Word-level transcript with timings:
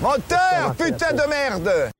Moteur, 0.00 0.74
putain 0.76 1.12
de 1.12 1.28
merde 1.28 1.90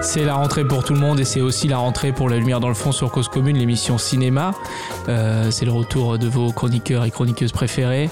C'est 0.00 0.24
la 0.24 0.34
rentrée 0.34 0.66
pour 0.66 0.84
tout 0.84 0.92
le 0.92 1.00
monde 1.00 1.20
et 1.20 1.24
c'est 1.24 1.40
aussi 1.40 1.68
la 1.68 1.78
rentrée 1.78 2.12
pour 2.12 2.28
la 2.28 2.36
lumière 2.36 2.60
dans 2.60 2.68
le 2.68 2.74
fond 2.74 2.92
sur 2.92 3.10
Cause 3.10 3.28
Commune, 3.28 3.56
l'émission 3.56 3.96
cinéma. 3.96 4.52
Euh, 5.08 5.50
c'est 5.50 5.64
le 5.64 5.72
retour 5.72 6.18
de 6.18 6.28
vos 6.28 6.52
chroniqueurs 6.52 7.04
et 7.04 7.10
chroniqueuses 7.10 7.52
préférés. 7.52 8.10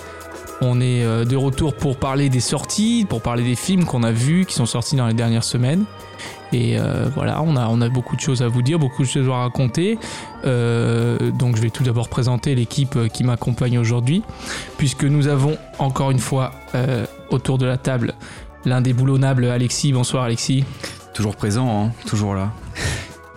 On 0.63 0.81
est 0.81 1.05
euh, 1.05 1.25
de 1.25 1.37
retour 1.37 1.75
pour 1.75 1.97
parler 1.97 2.29
des 2.29 2.41
sorties, 2.41 3.07
pour 3.09 3.23
parler 3.23 3.43
des 3.43 3.57
films 3.57 3.85
qu'on 3.85 4.03
a 4.03 4.13
vus, 4.13 4.45
qui 4.47 4.55
sont 4.55 4.67
sortis 4.67 4.97
dans 4.97 5.07
les 5.07 5.15
dernières 5.15 5.45
semaines. 5.45 5.85
Et 6.53 6.79
euh, 6.79 7.09
voilà, 7.15 7.43
on 7.43 7.57
a, 7.57 7.69
on 7.69 7.81
a 7.81 7.89
beaucoup 7.89 8.17
de 8.17 8.21
choses 8.21 8.43
à 8.43 8.49
vous 8.49 8.63
dire, 8.63 8.79
beaucoup 8.79 9.03
de 9.03 9.09
choses 9.09 9.29
à 9.29 9.43
raconter. 9.43 9.99
Euh, 10.45 11.31
donc 11.31 11.57
je 11.57 11.63
vais 11.63 11.71
tout 11.71 11.85
d'abord 11.85 12.09
présenter 12.09 12.55
l'équipe 12.55 12.99
qui 13.13 13.25
m'accompagne 13.25 13.79
aujourd'hui, 13.79 14.23
puisque 14.77 15.05
nous 15.05 15.29
avons 15.29 15.57
encore 15.79 16.11
une 16.11 16.19
fois 16.19 16.53
euh, 16.75 17.07
autour 17.31 17.59
de 17.59 17.67
la 17.67 17.77
table 17.77 18.15
l'indéboulonnable 18.65 19.47
Alexis. 19.47 19.93
Bonsoir 19.93 20.25
Alexis. 20.25 20.65
Toujours 21.15 21.37
présent, 21.37 21.85
hein, 21.87 21.93
toujours 22.07 22.35
là. 22.35 22.53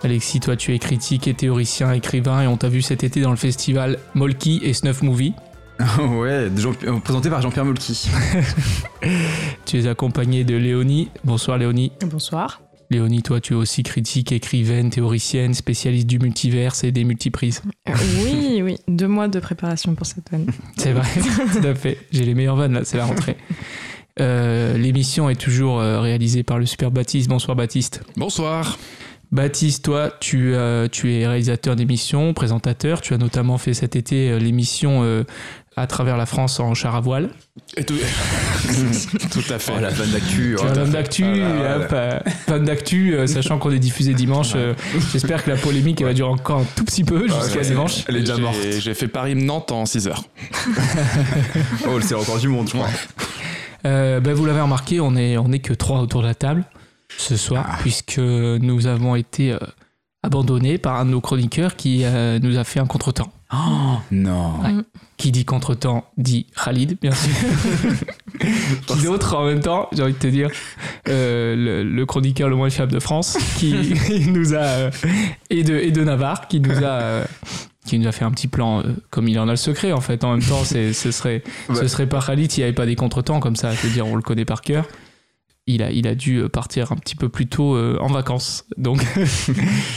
Alexis, 0.02 0.40
toi 0.40 0.56
tu 0.56 0.74
es 0.74 0.78
critique 0.78 1.28
et 1.28 1.34
théoricien, 1.34 1.92
écrivain, 1.92 2.42
et 2.42 2.46
on 2.46 2.56
t'a 2.56 2.68
vu 2.68 2.82
cet 2.82 3.04
été 3.04 3.20
dans 3.20 3.30
le 3.30 3.36
festival 3.36 3.98
Molky 4.14 4.60
et 4.62 4.74
Snuff 4.74 5.02
Movie. 5.02 5.34
ouais, 6.20 6.48
Jean- 6.56 6.72
euh, 6.86 6.98
présenté 7.00 7.30
par 7.30 7.42
Jean-Pierre 7.42 7.64
Molky. 7.64 8.08
Tu 9.66 9.78
es 9.78 9.86
accompagné 9.88 10.44
de 10.44 10.56
Léonie. 10.56 11.10
Bonsoir 11.24 11.58
Léonie. 11.58 11.92
Bonsoir. 12.06 12.60
Léonie, 12.90 13.22
toi 13.22 13.40
tu 13.40 13.54
es 13.54 13.56
aussi 13.56 13.82
critique, 13.82 14.30
écrivaine, 14.30 14.90
théoricienne, 14.90 15.54
spécialiste 15.54 16.06
du 16.06 16.18
multiverse 16.18 16.84
et 16.84 16.92
des 16.92 17.02
multiprises. 17.04 17.62
Oui, 18.22 18.60
oui, 18.62 18.76
deux 18.88 19.08
mois 19.08 19.26
de 19.26 19.40
préparation 19.40 19.94
pour 19.94 20.06
cette 20.06 20.30
vanne. 20.30 20.46
C'est 20.76 20.92
vrai, 20.92 21.08
tout 21.52 21.66
à 21.66 21.74
fait. 21.74 21.98
J'ai 22.12 22.24
les 22.24 22.34
meilleures 22.34 22.56
vannes 22.56 22.74
là, 22.74 22.80
c'est 22.84 22.98
la 22.98 23.06
rentrée. 23.06 23.36
Euh, 24.20 24.76
L'émission 24.78 25.28
est 25.28 25.34
toujours 25.40 25.80
euh, 25.80 26.00
réalisée 26.00 26.42
par 26.44 26.58
le 26.58 26.66
super 26.66 26.90
Baptiste. 26.90 27.28
Bonsoir 27.28 27.56
Baptiste. 27.56 28.02
Bonsoir. 28.16 28.78
Baptiste, 29.32 29.84
toi, 29.86 30.12
tu, 30.20 30.54
euh, 30.54 30.86
tu 30.86 31.12
es 31.12 31.26
réalisateur 31.26 31.74
d'émissions, 31.74 32.32
présentateur. 32.34 33.00
Tu 33.00 33.14
as 33.14 33.18
notamment 33.18 33.58
fait 33.58 33.74
cet 33.74 33.96
été 33.96 34.30
euh, 34.30 34.38
l'émission 34.38 35.00
euh, 35.02 35.24
à 35.76 35.86
travers 35.86 36.16
la 36.16 36.26
France 36.26 36.60
en 36.60 36.72
char 36.74 36.94
à 36.94 37.00
voile. 37.00 37.30
Et 37.76 37.84
tout... 37.84 37.94
tout 39.30 39.52
à 39.52 39.58
fait. 39.58 39.72
Oh, 39.76 39.80
la 39.80 39.90
vanne 39.90 40.10
d'actu. 40.10 40.56
Oh, 40.58 40.62
t'as 40.62 40.72
vanne 40.74 40.86
fait- 40.86 40.92
d'actu, 40.92 41.24
Ah, 42.48 42.58
d'actu, 42.60 43.14
euh, 43.14 43.26
sachant 43.26 43.58
qu'on 43.58 43.70
est 43.72 43.78
diffusé 43.78 44.14
dimanche. 44.14 44.52
euh, 44.54 44.74
J'espère 45.12 45.42
que 45.44 45.50
la 45.50 45.56
polémique 45.56 46.00
elle 46.00 46.06
va 46.08 46.14
durer 46.14 46.28
encore 46.30 46.60
un 46.60 46.66
tout 46.76 46.84
petit 46.84 47.04
peu 47.04 47.26
jusqu'à 47.28 47.58
ouais. 47.60 47.66
dimanche. 47.66 48.04
Elle 48.08 48.16
est 48.16 48.20
déjà 48.20 48.36
morte. 48.38 48.56
J'ai 48.78 48.94
fait 48.94 49.08
Paris-Nantes 49.08 49.72
en 49.72 49.84
6 49.86 50.08
heures. 50.08 50.22
Oh, 51.88 52.00
c'est 52.00 52.14
encore 52.14 52.38
du 52.38 52.48
monde, 52.48 52.68
je 52.68 52.72
crois. 52.74 52.88
Euh, 53.86 54.20
ben, 54.20 54.32
vous 54.32 54.46
l'avez 54.46 54.60
remarqué, 54.60 55.00
on 55.00 55.14
est, 55.16 55.36
on 55.36 55.52
est 55.52 55.58
que 55.58 55.72
trois 55.74 56.00
autour 56.00 56.22
de 56.22 56.26
la 56.26 56.34
table 56.34 56.64
ce 57.18 57.36
soir, 57.36 57.66
Ah. 57.68 57.76
puisque 57.80 58.18
nous 58.18 58.86
avons 58.86 59.14
été 59.14 59.52
euh, 59.52 59.58
abandonnés 60.22 60.78
par 60.78 60.96
un 60.96 61.04
de 61.04 61.10
nos 61.10 61.20
chroniqueurs 61.20 61.76
qui 61.76 62.00
euh, 62.04 62.38
nous 62.42 62.56
a 62.58 62.64
fait 62.64 62.80
un 62.80 62.86
contretemps. 62.86 63.30
Oh, 63.52 63.98
non. 64.10 64.60
Ouais. 64.62 64.82
Qui 65.16 65.30
dit 65.30 65.44
contretemps 65.44 66.04
dit 66.16 66.46
Khalid, 66.62 66.98
bien 67.00 67.12
sûr. 67.12 67.30
qui 68.86 69.02
d'autre 69.02 69.36
en 69.36 69.46
même 69.46 69.60
temps, 69.60 69.88
j'ai 69.92 70.02
envie 70.02 70.12
de 70.12 70.18
te 70.18 70.26
dire, 70.26 70.50
euh, 71.08 71.54
le, 71.54 71.82
le 71.84 72.06
chroniqueur 72.06 72.48
le 72.48 72.56
moins 72.56 72.70
fiable 72.70 72.92
de 72.92 73.00
France, 73.00 73.36
qui 73.58 73.74
nous 74.28 74.54
a 74.54 74.58
euh, 74.58 74.90
et 75.50 75.62
de 75.62 75.76
et 75.76 75.90
de 75.90 76.02
Navarre, 76.02 76.48
qui 76.48 76.60
nous 76.60 76.76
a 76.82 77.00
euh, 77.00 77.24
qui 77.86 77.98
nous 77.98 78.08
a 78.08 78.12
fait 78.12 78.24
un 78.24 78.30
petit 78.30 78.48
plan 78.48 78.80
euh, 78.80 78.84
comme 79.10 79.28
il 79.28 79.38
en 79.38 79.46
a 79.46 79.52
le 79.52 79.56
secret 79.56 79.92
en 79.92 80.00
fait. 80.00 80.24
En 80.24 80.32
même 80.32 80.42
temps, 80.42 80.64
c'est 80.64 80.92
ce 80.92 81.10
serait 81.10 81.42
ce 81.72 81.86
serait 81.86 82.08
pas 82.08 82.20
Khalid 82.20 82.50
s'il 82.50 82.62
n'y 82.62 82.64
avait 82.64 82.74
pas 82.74 82.86
des 82.86 82.96
contretemps 82.96 83.40
comme 83.40 83.56
ça. 83.56 83.72
Je 83.72 83.86
veux 83.86 83.92
dire, 83.92 84.06
on 84.06 84.16
le 84.16 84.22
connaît 84.22 84.46
par 84.46 84.62
cœur. 84.62 84.86
Il 85.66 85.82
a, 85.82 85.90
il 85.90 86.06
a 86.06 86.14
dû 86.14 86.40
euh, 86.40 86.48
partir 86.50 86.92
un 86.92 86.96
petit 86.96 87.16
peu 87.16 87.30
plus 87.30 87.46
tôt 87.46 87.74
euh, 87.74 87.96
en 88.00 88.08
vacances. 88.08 88.66
Donc, 88.76 89.00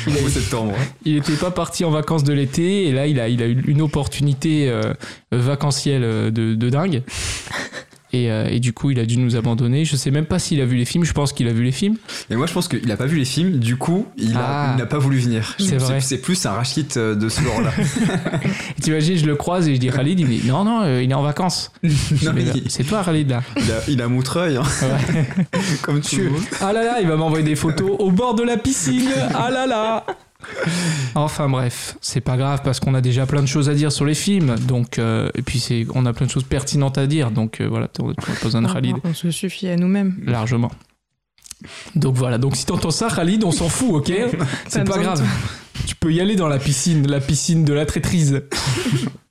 Au 0.07 0.29
septembre. 0.29 0.73
il 1.05 1.16
n'était 1.16 1.35
pas 1.35 1.51
parti 1.51 1.83
en 1.83 1.91
vacances 1.91 2.23
de 2.23 2.31
l'été 2.31 2.88
et 2.88 2.94
là 2.94 3.05
il 3.05 3.19
a, 3.19 3.28
il 3.28 3.44
a 3.44 3.47
eu 3.47 3.61
une 3.67 3.81
opportunité 3.81 4.69
euh, 4.69 4.94
vacancielle 5.33 6.31
de, 6.31 6.56
de 6.56 6.69
dingue. 6.69 7.03
Et, 8.13 8.31
euh, 8.31 8.47
et 8.50 8.59
du 8.62 8.72
coup 8.73 8.90
il 8.91 9.00
a 9.00 9.06
dû 9.06 9.18
nous 9.18 9.35
abandonner. 9.35 9.84
Je 9.85 9.95
sais 9.95 10.12
même 10.12 10.25
pas 10.25 10.40
s'il 10.40 10.62
a 10.62 10.66
vu 10.66 10.78
les 10.78 10.85
films, 10.85 11.03
je 11.03 11.12
pense 11.13 11.34
qu'il 11.34 11.47
a 11.47 11.53
vu 11.53 11.63
les 11.63 11.72
films. 11.73 11.95
Et 12.29 12.35
moi, 12.35 12.45
je 12.47 12.53
pense 12.53 12.68
qu'il 12.68 12.90
a 12.91 12.95
pas 12.97 13.06
vu 13.06 13.18
les 13.18 13.25
films, 13.25 13.59
du 13.59 13.75
coup, 13.75 14.06
il 14.18 14.34
Ah. 14.38 14.75
n'a 14.78 14.85
pas 14.85 14.97
voulu 14.97 15.18
venir. 15.19 15.56
C'est 15.59 15.78
vrai. 15.78 16.00
C'est 16.00 16.19
plus 16.19 16.45
un 16.45 16.51
rachit 16.51 16.88
euh, 16.97 17.16
de 17.16 17.28
ce 17.29 17.41
genre-là. 17.41 17.72
T'imagines, 18.81 19.18
je 19.18 19.25
le 19.25 19.35
croise 19.35 19.68
et 19.68 19.75
je 19.75 19.79
dis 19.79 19.90
Khalid, 19.90 20.19
il 20.19 20.25
me 20.28 20.31
dit 20.40 20.47
non, 20.47 20.63
non, 20.63 20.81
euh, 20.84 21.01
il 21.03 21.12
est 21.12 21.13
en 21.13 21.22
vacances. 21.22 21.72
Il- 21.84 21.91
C'est 22.69 22.84
toi 22.84 23.03
Khalid 23.03 23.29
là. 23.29 23.44
il, 23.57 23.72
a, 23.72 23.75
il 23.88 24.01
a 24.01 24.07
Montreuil, 24.07 24.57
hein, 24.57 24.63
Ouais. 24.81 25.25
comme 25.81 26.01
tu 26.01 26.16
Tu- 26.18 26.22
veux. 26.24 26.31
Ah 26.62 26.74
là 26.74 26.84
là, 26.84 26.97
il 27.01 27.07
va 27.07 27.16
m'envoyer 27.18 27.44
des 27.45 27.56
photos 27.56 27.91
au 28.00 28.12
bord 28.12 28.35
de 28.35 28.44
la 28.44 28.57
piscine. 28.57 29.09
Ah 29.35 29.50
là 29.51 29.68
là. 29.68 30.06
Enfin 31.15 31.49
bref, 31.49 31.97
c'est 32.01 32.21
pas 32.21 32.37
grave 32.37 32.61
parce 32.63 32.79
qu'on 32.79 32.93
a 32.93 33.01
déjà 33.01 33.25
plein 33.25 33.41
de 33.41 33.47
choses 33.47 33.69
à 33.69 33.73
dire 33.73 33.91
sur 33.91 34.05
les 34.05 34.13
films. 34.13 34.55
Donc 34.67 34.99
euh, 34.99 35.29
et 35.35 35.41
puis 35.41 35.59
c'est, 35.59 35.85
on 35.95 36.05
a 36.05 36.13
plein 36.13 36.25
de 36.25 36.31
choses 36.31 36.43
pertinentes 36.43 36.97
à 36.97 37.07
dire. 37.07 37.31
Donc 37.31 37.59
euh, 37.61 37.67
voilà, 37.67 37.87
on 37.99 38.09
n'a 38.09 38.13
pas 38.13 38.31
besoin 38.43 38.61
de 38.61 38.71
Khalid 38.71 38.97
On 39.03 39.13
se 39.13 39.31
suffit 39.31 39.67
à 39.67 39.75
nous-mêmes. 39.75 40.15
largement. 40.25 40.71
Donc 41.95 42.15
voilà, 42.15 42.37
donc 42.37 42.55
si 42.55 42.65
t'entends 42.65 42.91
ça, 42.91 43.09
Khalid, 43.13 43.43
on 43.43 43.51
s'en 43.51 43.67
fout, 43.67 43.95
ok? 43.95 44.13
C'est 44.67 44.83
pas 44.83 44.99
grave. 44.99 45.25
Tu 45.87 45.95
peux 45.95 46.13
y 46.13 46.21
aller 46.21 46.35
dans 46.35 46.47
la 46.47 46.59
piscine, 46.59 47.07
la 47.07 47.19
piscine 47.19 47.65
de 47.65 47.73
la 47.73 47.85
traîtrise. 47.85 48.43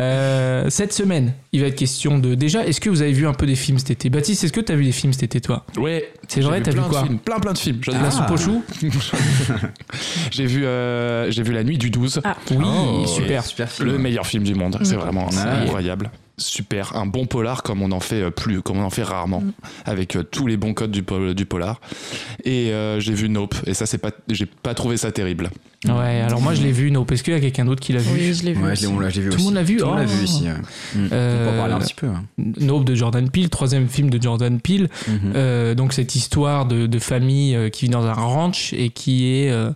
Euh, 0.00 0.70
cette 0.70 0.92
semaine, 0.92 1.32
il 1.52 1.60
va 1.60 1.66
être 1.68 1.74
question 1.76 2.18
de. 2.18 2.34
Déjà, 2.34 2.64
est-ce 2.66 2.80
que 2.80 2.90
vous 2.90 3.02
avez 3.02 3.12
vu 3.12 3.26
un 3.26 3.32
peu 3.32 3.46
des 3.46 3.54
films 3.56 3.78
cet 3.78 3.90
été? 3.90 4.10
Baptiste, 4.10 4.44
est-ce 4.44 4.52
que 4.52 4.60
t'as 4.60 4.74
vu 4.74 4.84
des 4.84 4.92
films 4.92 5.12
cet 5.12 5.22
été, 5.24 5.40
toi? 5.40 5.64
Ouais. 5.76 6.12
C'est 6.28 6.40
vrai, 6.40 6.60
t'as 6.62 6.70
vu 6.72 6.78
de 6.80 6.84
quoi? 6.84 7.02
films, 7.04 7.18
Plein 7.18 7.38
plein 7.38 7.52
de 7.52 7.58
films. 7.58 7.78
J'en 7.82 7.92
ai- 7.92 7.96
La 7.96 8.06
Ah. 8.06 8.10
soupe 8.10 8.30
aux 8.30 8.36
choux 8.36 8.62
J'ai 10.30 10.46
vu, 10.46 10.64
euh, 10.64 11.30
j'ai 11.30 11.42
vu 11.42 11.52
La 11.52 11.64
Nuit 11.64 11.78
du 11.78 11.90
12. 11.90 12.20
Ah. 12.24 12.36
Oui, 12.50 12.56
Oh, 12.64 13.06
super. 13.06 13.44
Super 13.44 13.70
film. 13.70 13.88
Le 13.90 13.98
meilleur 13.98 14.26
film 14.26 14.44
du 14.44 14.54
monde. 14.54 14.78
C'est 14.82 14.96
Mm. 14.96 15.00
vraiment 15.00 15.28
incroyable. 15.28 16.10
Super. 16.36 16.96
Un 16.96 17.06
bon 17.06 17.26
polar 17.26 17.62
comme 17.62 17.80
on 17.82 17.92
en 17.92 18.00
fait 18.00 18.22
euh, 18.22 18.30
plus, 18.30 18.60
comme 18.60 18.78
on 18.78 18.84
en 18.84 18.90
fait 18.90 19.04
rarement. 19.04 19.40
Mm. 19.40 19.52
Avec 19.84 20.16
euh, 20.16 20.22
tous 20.24 20.46
les 20.48 20.56
bons 20.56 20.74
codes 20.74 20.90
du, 20.90 21.02
pol- 21.04 21.34
du 21.34 21.46
polar. 21.46 21.80
Et 22.44 22.72
euh, 22.72 22.98
j'ai 22.98 23.14
vu 23.14 23.28
Nope. 23.28 23.54
Et 23.66 23.74
ça, 23.74 23.86
c'est 23.86 23.98
pas, 23.98 24.10
j'ai 24.28 24.46
pas 24.46 24.74
trouvé 24.74 24.96
ça 24.96 25.12
terrible. 25.12 25.50
Ouais, 25.86 26.22
alors 26.22 26.40
moi 26.40 26.54
je 26.54 26.62
l'ai 26.62 26.72
vu, 26.72 26.90
Nope. 26.90 27.12
Est-ce 27.12 27.22
qu'il 27.22 27.34
y 27.34 27.36
a 27.36 27.40
quelqu'un 27.40 27.66
d'autre 27.66 27.80
qui 27.82 27.92
l'a 27.92 28.00
vu? 28.00 28.10
Oui, 28.14 28.34
je 28.34 28.42
l'ai 28.44 28.52
vu. 28.54 28.62
Ouais, 28.64 28.74
je 28.74 29.20
vu 29.20 29.28
Tout 29.30 29.36
le 29.38 29.44
monde 29.44 29.54
l'a 29.54 29.62
vu? 29.62 29.76
Tout 29.76 29.84
le 29.84 29.90
monde 29.90 29.98
l'a 30.00 30.04
Oh. 30.06 30.08
vu 30.08 30.24
ici. 30.24 30.44
On 30.96 31.08
peut 31.08 31.14
en 31.14 31.56
parler 31.58 31.74
un 31.74 31.78
petit 31.78 31.94
peu. 31.94 32.06
hein. 32.08 32.24
Nope 32.38 32.84
de 32.84 32.94
Jordan 32.94 33.30
Peele, 33.30 33.48
troisième 33.50 33.86
film 33.88 34.10
de 34.10 34.20
Jordan 34.20 34.58
Peele. 34.60 34.88
Mhm. 35.06 35.32
Euh, 35.36 35.74
donc 35.74 35.92
cette 35.92 36.14
histoire 36.14 36.66
de, 36.66 36.86
de 36.86 36.98
famille 36.98 37.70
qui 37.70 37.84
vit 37.84 37.90
dans 37.90 38.06
un 38.06 38.12
ranch 38.14 38.72
et 38.72 38.88
qui 38.90 39.26
est 39.28 39.50
euh, 39.50 39.70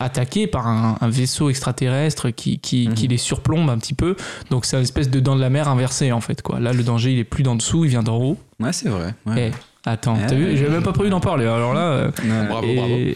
attaquée 0.00 0.46
par 0.46 0.66
un, 0.66 0.96
un 1.00 1.08
vaisseau 1.08 1.48
extraterrestre 1.50 2.30
qui, 2.30 2.58
qui, 2.58 2.88
Mhm. 2.88 2.94
qui 2.94 3.08
les 3.08 3.16
surplombe 3.18 3.70
un 3.70 3.78
petit 3.78 3.94
peu. 3.94 4.16
Donc 4.50 4.64
c'est 4.64 4.76
une 4.76 4.82
espèce 4.82 5.10
de 5.10 5.20
dent 5.20 5.36
de 5.36 5.40
la 5.40 5.50
mer 5.50 5.68
inversée 5.68 6.12
en 6.12 6.20
fait. 6.20 6.42
Quoi. 6.42 6.58
Là 6.60 6.72
le 6.72 6.82
danger 6.82 7.12
il 7.12 7.18
est 7.18 7.24
plus 7.24 7.42
d'en 7.42 7.54
dessous, 7.56 7.84
il 7.84 7.90
vient 7.90 8.02
d'en 8.02 8.16
haut. 8.18 8.36
Ouais, 8.60 8.72
c'est 8.72 8.88
vrai. 8.88 9.14
ouais. 9.26 9.50
Eh, 9.52 9.88
attends, 9.88 10.14
Ouais, 10.14 10.26
t'as 10.28 10.34
vu? 10.34 10.44
Ouais. 10.46 10.56
J'avais 10.56 10.70
même 10.70 10.82
pas 10.82 10.92
prévu 10.92 11.10
d'en 11.10 11.20
parler. 11.20 11.46
Alors 11.46 11.74
là... 11.74 11.80
euh. 11.80 12.10
Bravo, 12.48 12.66
et, 12.66 12.76
bravo. 12.76 12.94
Et, 12.94 13.14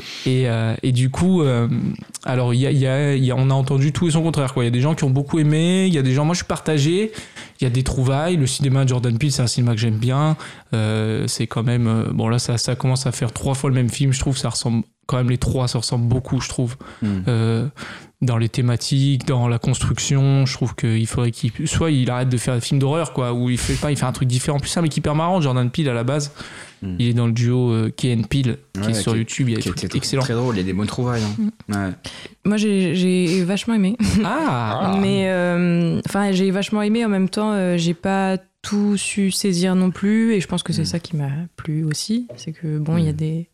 euh, 0.49 0.75
et 0.83 0.93
du 0.93 1.11
coup, 1.11 1.43
euh, 1.43 1.69
alors 2.25 2.53
y 2.55 2.67
a, 2.67 2.71
y 2.73 2.87
a- 2.87 3.15
y 3.17 3.31
a- 3.31 3.37
on 3.37 3.51
a 3.51 3.55
entendu 3.55 3.93
tout 3.93 4.07
et 4.09 4.11
son 4.11 4.23
contraire. 4.23 4.53
Il 4.57 4.65
y 4.65 4.67
a 4.67 4.71
des 4.71 4.81
gens 4.81 4.95
qui 4.95 5.05
ont 5.05 5.11
beaucoup 5.11 5.39
aimé, 5.39 5.87
il 5.87 5.95
y 5.95 5.99
a 5.99 6.03
des 6.03 6.13
gens, 6.15 6.25
moi 6.25 6.35
je 6.35 6.39
suis 6.39 6.47
partagé, 6.47 7.13
il 7.61 7.65
y 7.65 7.67
a 7.67 7.71
des 7.71 7.83
trouvailles. 7.85 8.37
Le 8.37 8.47
cinéma 8.47 8.85
de 8.85 8.89
Jordan 8.89 9.17
Peele, 9.19 9.33
c'est 9.33 9.43
un 9.43 9.47
cinéma 9.47 9.73
que 9.75 9.81
j'aime 9.81 9.99
bien. 9.99 10.37
Euh, 10.75 11.27
c'est 11.29 11.47
quand 11.47 11.63
même, 11.63 12.07
bon 12.13 12.29
là 12.29 12.39
ça, 12.39 12.59
ça 12.59 12.75
commence 12.75 13.07
à 13.07 13.13
faire 13.13 13.33
trois 13.33 13.55
fois 13.55 13.71
le 13.71 13.77
même 13.77 13.91
film, 13.91 14.13
je 14.13 14.19
trouve. 14.21 14.37
Ça 14.37 14.49
ressemble 14.51 14.83
quand 15.07 15.17
même 15.17 15.31
les 15.31 15.39
trois, 15.39 15.69
ça 15.69 15.79
ressemble 15.79 16.07
beaucoup, 16.09 16.41
je 16.41 16.49
trouve. 16.49 16.77
Mm. 17.03 17.07
Euh, 17.29 17.67
dans 18.23 18.39
les 18.39 18.49
thématiques, 18.49 19.27
dans 19.27 19.47
la 19.47 19.59
construction, 19.59 20.47
je 20.47 20.55
trouve 20.55 20.75
qu'il 20.75 21.07
faudrait 21.07 21.31
qu'il 21.33 21.53
soit 21.69 21.91
il 21.91 22.11
arrête 22.11 22.29
de 22.31 22.37
faire 22.39 22.55
des 22.55 22.61
films 22.63 22.81
d'horreur 22.81 23.13
quoi, 23.13 23.33
où 23.35 23.51
il 23.51 23.59
fait 23.59 23.75
pas, 23.75 23.91
il 23.91 23.97
fait 23.97 24.07
un 24.07 24.13
truc 24.13 24.27
différent. 24.29 24.57
En 24.57 24.61
plus 24.61 24.75
un 24.77 24.83
mec 24.83 24.97
hyper 24.97 25.15
marrant, 25.15 25.41
Jordan 25.41 25.71
Peele 25.71 25.89
à 25.91 25.95
la 25.95 26.03
base. 26.05 26.33
Mm. 26.83 26.97
Il 26.99 27.07
est 27.09 27.13
dans 27.15 27.27
le 27.27 27.33
duo 27.33 27.71
euh, 27.73 27.91
Key 27.95 28.15
and 28.19 28.23
Peele 28.29 28.59
qui 28.75 28.81
Ouais, 28.81 28.91
est 28.91 28.95
sur 28.95 29.13
qui- 29.13 29.19
YouTube, 29.19 29.49
il 29.49 29.53
y 29.53 29.55
a 29.55 29.57
des 29.59 29.63
Qui 29.63 29.69
trucs 29.71 29.85
était 29.85 29.99
excellents. 29.99 30.23
très 30.23 30.35
drôle, 30.35 30.55
il 30.55 30.59
y 30.59 30.61
a 30.61 30.65
des 30.65 30.73
bonnes 30.73 30.87
trouvailles. 30.87 31.23
hein. 31.23 31.51
Ouais. 31.89 31.93
Moi, 32.45 32.57
j'ai 32.57 33.45
vachement 33.45 33.75
aimé. 33.75 33.97
Ah, 34.25 34.97
Mais 35.01 35.29
euh, 35.29 36.01
enfin, 36.09 36.33
j'ai 36.33 36.51
vachement 36.51 36.83
aimé. 36.83 37.05
En 37.05 37.09
même 37.09 37.29
temps, 37.29 37.53
euh, 37.53 37.77
j'ai 37.77 37.95
pas 37.95 38.39
tout 38.63 38.97
su 38.97 39.31
saisir 39.31 39.75
non 39.75 39.91
plus. 39.91 40.33
Et 40.35 40.41
je 40.41 40.49
pense 40.49 40.63
que 40.63 40.73
c'est 40.73 40.83
Mm. 40.83 40.87
ça 40.87 40.99
qui 41.01 41.17
m'a 41.17 41.31
plu 41.57 41.85
aussi. 41.85 42.27
C'est 42.37 42.53
que 42.53 42.79
bon, 42.79 42.97
il 42.97 43.05
y 43.05 43.09
a 43.09 43.13
des 43.13 43.49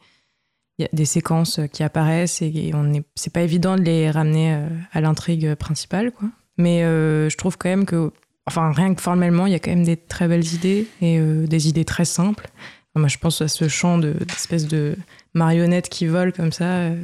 il 0.79 0.83
y 0.83 0.85
a 0.87 0.89
des 0.93 1.05
séquences 1.05 1.61
qui 1.73 1.83
apparaissent 1.83 2.43
et 2.43 2.71
on 2.75 2.93
est 2.95 3.03
c'est 3.15 3.33
pas 3.33 3.43
évident 3.43 3.77
de 3.77 3.83
les 3.83 4.11
ramener 4.11 4.55
euh, 4.55 4.67
à 4.93 5.01
l'intrigue 5.01 5.55
principale, 5.55 6.13
quoi. 6.13 6.29
Mais 6.59 6.83
euh, 6.85 7.29
je 7.31 7.37
trouve 7.37 7.57
quand 7.59 7.69
même 7.69 7.85
que 7.87 8.11
enfin, 8.47 8.73
rien 8.73 8.95
que 8.95 9.01
formellement, 9.01 9.47
il 9.47 9.53
y 9.53 9.55
a 9.55 9.59
quand 9.59 9.71
même 9.71 9.85
des 9.85 9.97
très 9.97 10.29
belles 10.29 10.47
idées 10.55 10.87
et 11.01 11.19
euh, 11.19 11.47
des 11.47 11.69
idées 11.69 11.85
très 11.85 12.05
simples. 12.05 12.49
Enfin, 12.95 13.01
moi, 13.01 13.09
je 13.09 13.19
pense 13.19 13.41
à 13.41 13.49
ce 13.49 13.69
chant 13.69 13.99
de- 13.99 14.15
d'espèce 14.29 14.67
de, 14.67 14.97
marionnettes 15.35 15.89
qui 15.89 16.07
volent 16.07 16.33
comme 16.35 16.53
ça. 16.53 16.65
euh. 16.65 17.03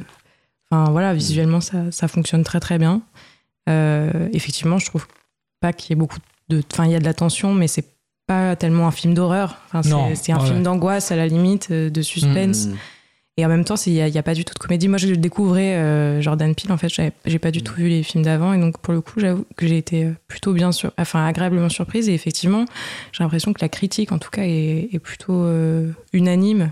Enfin, 0.69 0.91
voilà, 0.91 1.13
visuellement, 1.15 1.61
ça, 1.61 1.91
ça 1.91 2.07
fonctionne 2.07 2.43
très 2.43 2.59
très 2.59 2.77
bien. 2.77 3.01
Euh, 3.69 4.29
effectivement, 4.33 4.77
je 4.79 4.85
trouve 4.85 5.07
pas 5.61 5.73
qu'il 5.73 5.91
y 5.91 5.93
ait 5.93 5.95
beaucoup 5.99 6.19
de. 6.49 6.61
Enfin, 6.71 6.85
il 6.85 6.91
y 6.91 6.95
a 6.95 6.99
de 6.99 7.05
la 7.05 7.13
tension, 7.13 7.53
mais 7.53 7.67
c'est 7.67 7.85
pas 8.27 8.55
tellement 8.55 8.87
un 8.87 8.91
film 8.91 9.13
d'horreur. 9.13 9.57
Enfin, 9.67 9.81
c'est- 9.83 9.89
Non, 9.89 10.09
c'est 10.15 10.31
un 10.31 10.39
ouais. 10.39 10.45
film 10.45 10.63
d'angoisse 10.63 11.11
à 11.11 11.15
la 11.15 11.27
limite, 11.27 11.69
euh, 11.71 11.89
de 11.89 12.01
suspense. 12.01 12.67
Mm. 12.67 12.75
Et 13.39 13.45
en 13.45 13.47
même 13.47 13.63
temps, 13.63 13.75
il 13.85 13.93
n'y 13.93 14.17
a, 14.17 14.23
pas 14.23 14.33
du 14.33 14.43
tout 14.43 14.53
de 14.53 14.59
comédie. 14.59 14.89
Moi, 14.89 14.97
je 14.97 15.13
découvrais 15.13 15.75
euh, 15.75 16.19
Jordan 16.21 16.53
Peele, 16.53 16.73
en 16.73 16.77
fait, 16.77 16.89
j'ai 17.25 17.39
pas 17.39 17.51
du 17.51 17.61
tout 17.63 17.73
vu 17.75 17.87
les 17.87 18.03
films 18.03 18.23
d'avant. 18.25 18.51
Et 18.53 18.59
donc, 18.59 18.77
pour 18.79 18.93
le 18.93 18.99
coup, 18.99 19.19
j'avoue 19.21 19.45
que 19.55 19.65
j'ai 19.65 19.77
été 19.77 20.03
euh, 20.03 20.11
plutôt 20.27 20.51
bien 20.51 20.73
sur... 20.73 20.91
enfin, 20.97 21.25
agréablement 21.25 21.69
surprise. 21.69 22.09
Et 22.09 22.13
effectivement, 22.13 22.65
j'ai 23.13 23.23
l'impression 23.23 23.53
que 23.53 23.61
la 23.61 23.69
critique, 23.69 24.11
en 24.11 24.17
tout 24.19 24.29
cas, 24.29 24.43
est, 24.43 24.89
est 24.91 24.99
plutôt 24.99 25.45
euh, 25.45 25.89
unanime. 26.11 26.71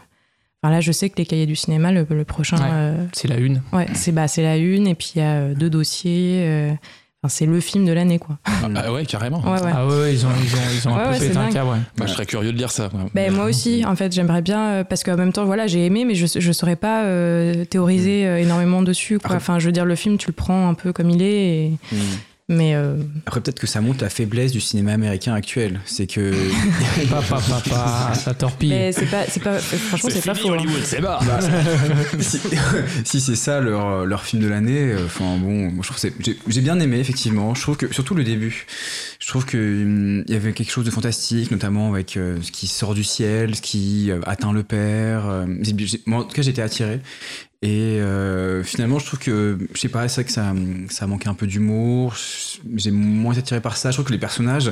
Enfin, 0.61 0.73
là, 0.73 0.81
je 0.81 0.91
sais 0.91 1.09
que 1.09 1.17
les 1.17 1.25
cahiers 1.25 1.45
du 1.45 1.55
cinéma, 1.55 1.91
le, 1.93 2.05
le 2.09 2.25
prochain, 2.25 2.57
Ouais. 2.57 2.63
euh, 2.69 3.05
C'est 3.13 3.29
la 3.29 3.37
une. 3.37 3.61
ouais, 3.71 3.87
c'est 3.93 4.11
bah, 4.11 4.27
c'est 4.27 4.43
la 4.43 4.57
une. 4.57 4.87
Et 4.87 4.95
puis, 4.95 5.13
il 5.15 5.19
y 5.19 5.21
a 5.21 5.53
deux 5.53 5.69
dossiers. 5.69 6.73
Enfin, 7.27 7.29
c'est 7.29 7.45
le 7.45 7.59
film 7.59 7.85
de 7.85 7.91
l'année, 7.91 8.19
quoi. 8.19 8.37
Ah 8.75 8.91
ouais, 8.91 9.05
carrément. 9.05 9.39
Ouais, 9.41 9.61
ouais. 9.61 9.71
Ah 9.73 9.85
ouais, 9.85 9.99
ouais, 9.99 10.13
ils 10.13 10.25
ont, 10.25 10.29
ils 10.43 10.55
ont, 10.55 10.59
ils 10.73 10.87
ont 10.87 10.93
Ouais, 10.95 11.01
un 11.01 11.03
peu 11.05 11.09
ouais, 11.11 11.19
pété 11.19 11.33
c'est 11.33 11.37
un 11.39 11.49
câble, 11.49 11.69
ouais. 11.69 11.77
Moi, 11.97 12.07
je 12.07 12.13
serais 12.13 12.25
curieux 12.25 12.51
de 12.53 12.57
lire 12.57 12.71
ça. 12.71 12.89
Ben, 13.13 13.33
moi 13.33 13.45
aussi, 13.45 13.83
en 13.85 13.95
fait, 13.95 14.11
j'aimerais 14.13 14.41
bien, 14.41 14.61
euh, 14.67 14.83
parce 14.83 15.03
qu'en 15.03 15.15
même 15.17 15.33
temps, 15.33 15.45
voilà, 15.45 15.67
j'ai 15.67 15.85
aimé, 15.85 16.05
mais 16.05 16.15
je 16.15 16.47
ne 16.47 16.53
saurais 16.53 16.75
pas 16.75 17.03
euh, 17.03 17.65
théoriser 17.65 18.25
euh, 18.25 18.39
énormément 18.39 18.81
dessus. 18.81 19.19
Quoi. 19.19 19.35
Enfin, 19.35 19.59
je 19.59 19.65
veux 19.65 19.71
dire, 19.71 19.85
le 19.85 19.95
film, 19.95 20.17
tu 20.17 20.27
le 20.27 20.33
prends 20.33 20.67
un 20.69 20.73
peu 20.73 20.93
comme 20.93 21.09
il 21.09 21.21
est, 21.21 21.45
et- 21.65 21.77
Mm. 21.91 21.97
Mais 22.49 22.75
euh, 22.75 22.95
Après, 23.25 23.41
peut-être 23.41 23.59
que 23.59 23.67
ça 23.67 23.81
montre 23.81 24.01
la 24.03 24.09
faiblesse 24.09 24.51
du 24.53 24.61
cinéma 24.61 24.93
américain 24.93 25.33
actuel. 25.33 25.81
C'est 25.85 26.07
que. 26.07 26.31
Papa, 27.09 27.41
papa, 27.47 28.13
ça 28.15 28.33
torpille. 28.33 28.69
mais 28.69 28.91
c'est 28.93 29.05
pas, 29.05 29.25
c'est 29.27 29.41
pas, 29.43 29.59
franchement, 29.59 30.09
c'est 30.11 30.25
pas 30.25 30.33
faux. 30.35 30.53
hein. 30.53 30.63
c'est 30.83 31.01
mort. 31.01 31.21
Bah, 31.25 31.39
si 32.19 32.39
si 33.03 33.19
c'est 33.21 33.35
ça 33.35 33.59
leur, 33.59 34.05
leur 34.05 34.23
film 34.23 34.41
de 34.41 34.47
l'année, 34.47 34.91
euh, 34.93 35.05
enfin 35.05 35.37
bon, 35.37 35.71
moi 35.71 35.81
je 35.83 35.87
trouve 35.89 35.95
que 35.95 36.01
c'est- 36.01 36.13
j'ai 36.23 36.37
j'ai 36.47 36.61
bien 36.61 36.79
aimé 36.79 36.99
effectivement. 36.99 37.53
Je 37.55 37.61
trouve 37.61 37.75
que 37.77 37.93
surtout 37.93 38.15
le 38.15 38.23
début, 38.23 38.65
je 39.19 39.27
trouve 39.27 39.45
que 39.45 39.57
hum, 39.57 40.23
il 40.27 40.33
y 40.33 40.37
avait 40.37 40.53
quelque 40.53 40.71
chose 40.71 40.85
de 40.85 40.91
fantastique, 40.91 41.51
notamment 41.51 41.91
avec 41.91 42.15
euh, 42.17 42.37
ce 42.41 42.51
qui 42.51 42.67
sort 42.67 42.93
du 42.93 43.03
ciel, 43.03 43.55
ce 43.55 43.61
qui 43.61 44.09
euh, 44.11 44.19
atteint 44.25 44.53
le 44.53 44.63
père. 44.63 45.27
euh, 45.27 45.45
j'ai- 45.61 46.01
moi, 46.05 46.19
en 46.19 46.23
tout 46.23 46.35
cas, 46.35 46.41
j'étais 46.41 46.61
attiré. 46.61 46.99
Et 47.63 47.99
euh, 47.99 48.61
finalement, 48.63 48.99
je 48.99 49.07
trouve 49.07 49.17
que, 49.19 49.57
je 49.73 49.79
sais 49.79 49.89
pas, 49.89 50.07
c'est 50.07 50.21
vrai 50.21 50.25
que 50.25 50.31
ça, 50.31 50.53
ça 50.89 51.07
manquait 51.07 51.27
un 51.27 51.33
peu 51.33 51.47
d'humour. 51.47 52.15
J'ai 52.75 52.91
moins 52.91 53.31
été 53.33 53.39
attiré 53.39 53.61
par 53.61 53.77
ça. 53.77 53.89
Je 53.89 53.95
trouve 53.95 54.05
que 54.05 54.11
les 54.11 54.19
personnages, 54.19 54.71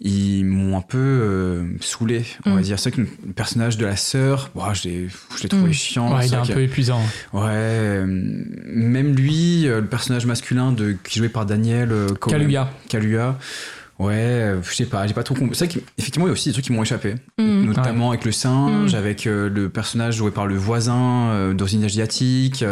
ils 0.00 0.44
m'ont 0.44 0.76
un 0.76 0.80
peu 0.80 0.98
euh, 0.98 1.64
saoulé, 1.80 2.24
on 2.44 2.54
va 2.54 2.60
Mm. 2.60 2.62
dire. 2.64 2.78
C'est 2.80 2.90
vrai 2.92 3.04
que 3.04 3.08
le 3.28 3.32
personnage 3.32 3.78
de 3.78 3.86
la 3.86 3.94
sœur, 3.96 4.50
ouah, 4.56 4.74
je 4.74 4.88
l'ai 4.88 5.08
je 5.36 5.42
l'ai 5.44 5.48
trouvé 5.48 5.70
Mm. 5.70 5.72
chiant. 5.72 6.16
Ouais, 6.16 6.26
il 6.26 6.32
est 6.32 6.36
un 6.36 6.42
que- 6.44 6.52
peu 6.52 6.62
épuisant. 6.62 7.00
Ouais, 7.32 7.42
euh, 7.44 8.06
même 8.06 9.14
lui, 9.14 9.68
euh, 9.68 9.80
le 9.80 9.86
personnage 9.86 10.26
masculin 10.26 10.72
de, 10.72 10.96
qui 11.04 11.20
joué 11.20 11.28
par 11.28 11.46
Daniel 11.46 11.92
euh, 11.92 12.08
Kaluuya. 12.28 12.68
Kaluuya. 12.88 13.38
Ouais, 13.98 14.12
euh, 14.14 14.62
je 14.62 14.74
sais 14.74 14.84
pas, 14.84 15.06
j'ai 15.06 15.14
pas 15.14 15.22
trop 15.22 15.34
compris. 15.34 15.56
C'est 15.56 15.64
vrai 15.66 15.74
qu'effectivement, 15.96 16.26
il 16.26 16.28
y 16.28 16.30
a 16.30 16.32
aussi 16.34 16.48
des 16.50 16.52
trucs 16.52 16.66
qui 16.66 16.72
m'ont 16.72 16.82
échappé, 16.82 17.14
Mm. 17.38 17.64
notamment 17.64 18.10
avec 18.10 18.24
le 18.26 18.32
singe, 18.32 18.92
Mm. 18.94 18.98
avec 18.98 19.26
euh, 19.26 19.48
le 19.48 19.68
personnage 19.70 20.16
joué 20.16 20.30
par 20.30 20.46
le 20.46 20.56
voisin 20.56 21.28
euh, 21.30 21.54
d'origine 21.54 21.82
asiatique. 21.84 22.62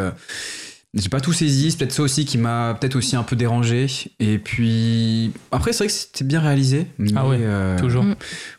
Euh, 0.94 1.00
j'ai 1.00 1.08
pas 1.08 1.20
tout 1.20 1.32
saisi, 1.32 1.70
c'est 1.70 1.78
peut-être 1.78 1.92
ça 1.92 2.02
aussi 2.02 2.24
qui 2.24 2.38
m'a 2.38 2.76
peut-être 2.80 2.96
aussi 2.96 3.16
un 3.16 3.22
peu 3.22 3.36
dérangé. 3.36 3.86
Et 4.20 4.38
puis 4.38 5.32
après, 5.50 5.72
c'est 5.72 5.78
vrai 5.84 5.86
que 5.88 5.92
c'était 5.92 6.24
bien 6.24 6.40
réalisé. 6.40 6.86
Mais, 6.98 7.10
Ah 7.16 7.26
ouais, 7.26 7.38
euh, 7.40 7.78
Toujours. 7.78 8.04
Mm. 8.04 8.14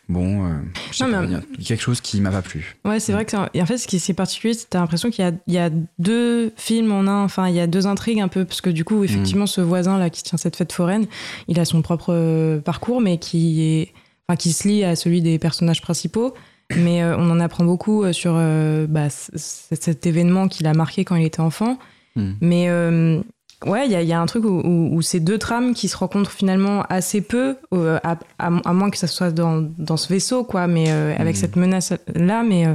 Bon, 0.08 0.46
euh, 0.46 0.50
je 0.92 0.96
sais 0.98 1.04
Non, 1.04 1.10
pas, 1.12 1.20
mais- 1.22 1.26
il 1.28 1.60
y 1.60 1.64
a 1.64 1.66
quelque 1.66 1.80
chose 1.82 2.00
qui 2.00 2.20
m'a 2.20 2.30
pas 2.30 2.42
plu. 2.42 2.76
Ouais, 2.84 3.00
c'est 3.00 3.12
vrai 3.12 3.24
que 3.24 3.30
c'est 3.32 3.36
un- 3.36 3.48
et 3.54 3.62
en 3.62 3.66
fait, 3.66 3.78
ce 3.78 3.86
qui 3.88 3.96
est 3.96 4.14
particulier, 4.14 4.54
c'est 4.54 4.64
que 4.64 4.70
t'as 4.70 4.80
l'impression 4.80 5.10
qu'il 5.10 5.24
y 5.24 5.28
a, 5.28 5.32
il 5.46 5.54
y 5.54 5.58
a 5.58 5.70
deux 5.98 6.52
films 6.56 6.92
en 6.92 7.06
un. 7.06 7.24
Enfin, 7.24 7.48
il 7.48 7.54
y 7.54 7.60
a 7.60 7.66
deux 7.66 7.86
intrigues 7.86 8.20
un 8.20 8.28
peu, 8.28 8.44
parce 8.44 8.60
que 8.60 8.70
du 8.70 8.84
coup, 8.84 9.02
effectivement, 9.04 9.46
ce 9.46 9.60
voisin 9.60 9.98
là 9.98 10.10
qui 10.10 10.22
tient 10.22 10.38
cette 10.38 10.56
fête 10.56 10.72
foraine, 10.72 11.06
il 11.48 11.58
a 11.58 11.64
son 11.64 11.82
propre 11.82 12.12
euh, 12.12 12.58
parcours, 12.60 13.00
mais 13.00 13.18
qui 13.18 13.62
est, 13.62 13.92
enfin, 14.28 14.36
qui 14.36 14.52
se 14.52 14.68
lie 14.68 14.84
à 14.84 14.94
celui 14.96 15.22
des 15.22 15.38
personnages 15.38 15.80
principaux. 15.82 16.34
Mais 16.76 17.00
euh, 17.02 17.16
on 17.16 17.30
en 17.30 17.38
apprend 17.38 17.64
beaucoup 17.64 18.02
euh, 18.02 18.12
sur 18.12 18.32
euh, 18.34 18.86
bah, 18.88 19.08
cet 19.08 20.04
événement 20.04 20.48
qu'il 20.48 20.66
a 20.66 20.74
marqué 20.74 21.04
quand 21.04 21.14
il 21.14 21.24
était 21.24 21.38
enfant. 21.40 21.78
Mm. 22.16 22.30
Mais 22.40 22.64
euh, 22.68 23.20
ouais, 23.66 23.86
il 23.86 23.92
y, 23.92 23.94
a- 23.96 24.02
il 24.02 24.08
y 24.08 24.12
a 24.12 24.20
un 24.20 24.26
truc 24.26 24.44
où, 24.44 24.48
où- 24.64 24.96
où 24.96 25.02
ces 25.02 25.20
deux 25.20 25.38
trames 25.38 25.74
qui 25.74 25.88
se 25.88 25.96
rencontrent 25.96 26.30
finalement 26.32 26.82
assez 26.88 27.20
peu, 27.20 27.56
euh, 27.74 27.98
à, 28.02 28.16
à- 28.38 28.50
à 28.64 28.72
moins 28.72 28.90
que 28.90 28.98
ça 28.98 29.06
soit 29.06 29.30
dans, 29.30 29.64
dans 29.78 29.96
ce 29.96 30.08
vaisseau, 30.12 30.44
quoi, 30.44 30.66
mais 30.66 30.86
euh, 30.88 31.14
avec 31.18 31.36
Mm. 31.36 31.38
cette 31.38 31.56
menace-là. 31.56 32.42
Mais, 32.42 32.66
euh, 32.66 32.74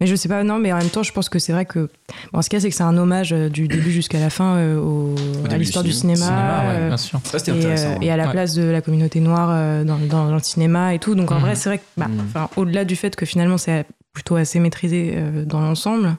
mais 0.00 0.06
je 0.06 0.14
sais 0.14 0.28
pas, 0.28 0.44
non, 0.44 0.58
mais 0.58 0.72
en 0.74 0.76
même 0.78 0.90
temps, 0.90 1.02
je 1.02 1.10
pense 1.12 1.30
que 1.30 1.38
c'est 1.38 1.52
vrai 1.52 1.64
que. 1.64 1.88
Bon, 2.34 2.42
ce 2.42 2.50
qu'il 2.50 2.58
y 2.58 2.60
a, 2.60 2.60
c'est 2.60 2.68
que 2.68 2.74
c'est 2.76 2.82
un 2.82 2.98
hommage 2.98 3.30
du 3.30 3.66
début 3.66 3.90
jusqu'à 3.90 4.20
la 4.20 4.28
fin 4.28 4.76
au- 4.76 5.14
à 5.50 5.56
l'histoire 5.56 5.82
du 5.84 5.92
cinéma. 5.92 6.16
cinéma. 6.26 6.60
Cinéma, 6.60 6.80
ouais, 6.80 6.86
bien 6.88 6.96
sûr. 6.98 7.20
Ça, 7.24 7.38
c'était 7.38 7.52
et, 7.52 7.58
intéressant. 7.58 8.00
et 8.02 8.10
à 8.10 8.16
la 8.18 8.26
Ouais. 8.26 8.30
place 8.32 8.54
de 8.54 8.62
la 8.64 8.82
communauté 8.82 9.20
noire 9.20 9.84
dans, 9.86 9.96
dans- 9.96 10.26
dans 10.28 10.34
le 10.34 10.42
cinéma 10.42 10.92
et 10.94 10.98
tout. 10.98 11.14
Donc 11.14 11.32
en 11.32 11.36
Mhm. 11.36 11.40
vrai, 11.40 11.54
c'est 11.54 11.70
vrai 11.70 11.78
que, 11.78 11.84
bah, 11.96 12.08
au-delà 12.56 12.84
du 12.84 12.94
fait 12.94 13.16
que 13.16 13.24
finalement 13.24 13.56
c'est 13.56 13.86
plutôt 14.12 14.36
assez 14.36 14.60
maîtrisé 14.60 15.16
dans 15.46 15.60
l'ensemble, 15.60 16.16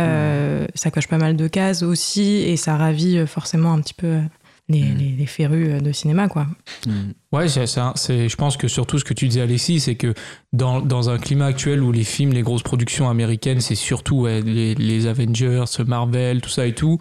euh, 0.00 0.66
ça 0.74 0.90
coche 0.90 1.08
pas 1.08 1.18
mal 1.18 1.36
de 1.36 1.48
cases 1.48 1.82
aussi 1.82 2.22
et 2.42 2.56
ça 2.56 2.76
ravit 2.76 3.18
euh, 3.18 3.26
forcément 3.26 3.72
un 3.72 3.80
petit 3.80 3.94
peu 3.94 4.06
euh, 4.06 4.20
les, 4.68 4.82
les- 4.82 5.14
les 5.18 5.26
férus 5.26 5.82
de 5.82 5.90
cinéma, 5.92 6.28
quoi. 6.28 6.46
Mm. 6.86 6.92
Ouais, 7.32 7.48
c'est 7.48 7.66
ça. 7.66 7.92
C'est, 7.96 8.28
je 8.28 8.36
pense 8.36 8.56
que 8.56 8.68
surtout 8.68 8.98
ce 9.00 9.04
que 9.04 9.14
tu 9.14 9.26
disais, 9.26 9.40
Alexis, 9.40 9.80
c'est 9.80 9.96
que 9.96 10.14
dans, 10.52 10.80
dans 10.80 11.10
un 11.10 11.18
climat 11.18 11.46
actuel 11.46 11.82
où 11.82 11.90
les 11.90 12.04
films, 12.04 12.32
les 12.32 12.42
grosses 12.42 12.62
productions 12.62 13.08
américaines, 13.10 13.60
c'est 13.60 13.74
surtout 13.74 14.20
ouais, 14.22 14.42
les, 14.42 14.74
les 14.76 15.06
Avengers, 15.08 15.64
Marvel, 15.86 16.40
tout 16.40 16.50
ça 16.50 16.66
et 16.66 16.74
tout, 16.74 17.00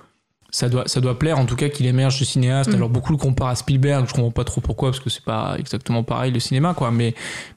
ça 0.51 0.69
doit, 0.69 0.87
ça 0.87 0.99
doit 1.01 1.17
plaire 1.17 1.37
en 1.37 1.45
tout 1.45 1.55
cas 1.55 1.69
qu'il 1.69 1.85
émerge 1.85 2.19
de 2.19 2.25
cinéaste. 2.25 2.71
Mm. 2.71 2.75
Alors 2.75 2.89
beaucoup 2.89 3.11
le 3.11 3.17
comparent 3.17 3.49
à 3.49 3.55
Spielberg, 3.55 4.05
je 4.07 4.13
comprends 4.13 4.31
pas 4.31 4.43
trop 4.43 4.61
pourquoi, 4.61 4.89
parce 4.89 4.99
que 4.99 5.09
c'est 5.09 5.23
pas 5.23 5.55
exactement 5.57 6.03
pareil 6.03 6.31
le 6.31 6.39
cinéma, 6.39 6.73
quoi. 6.73 6.91
Mais, 6.91 7.13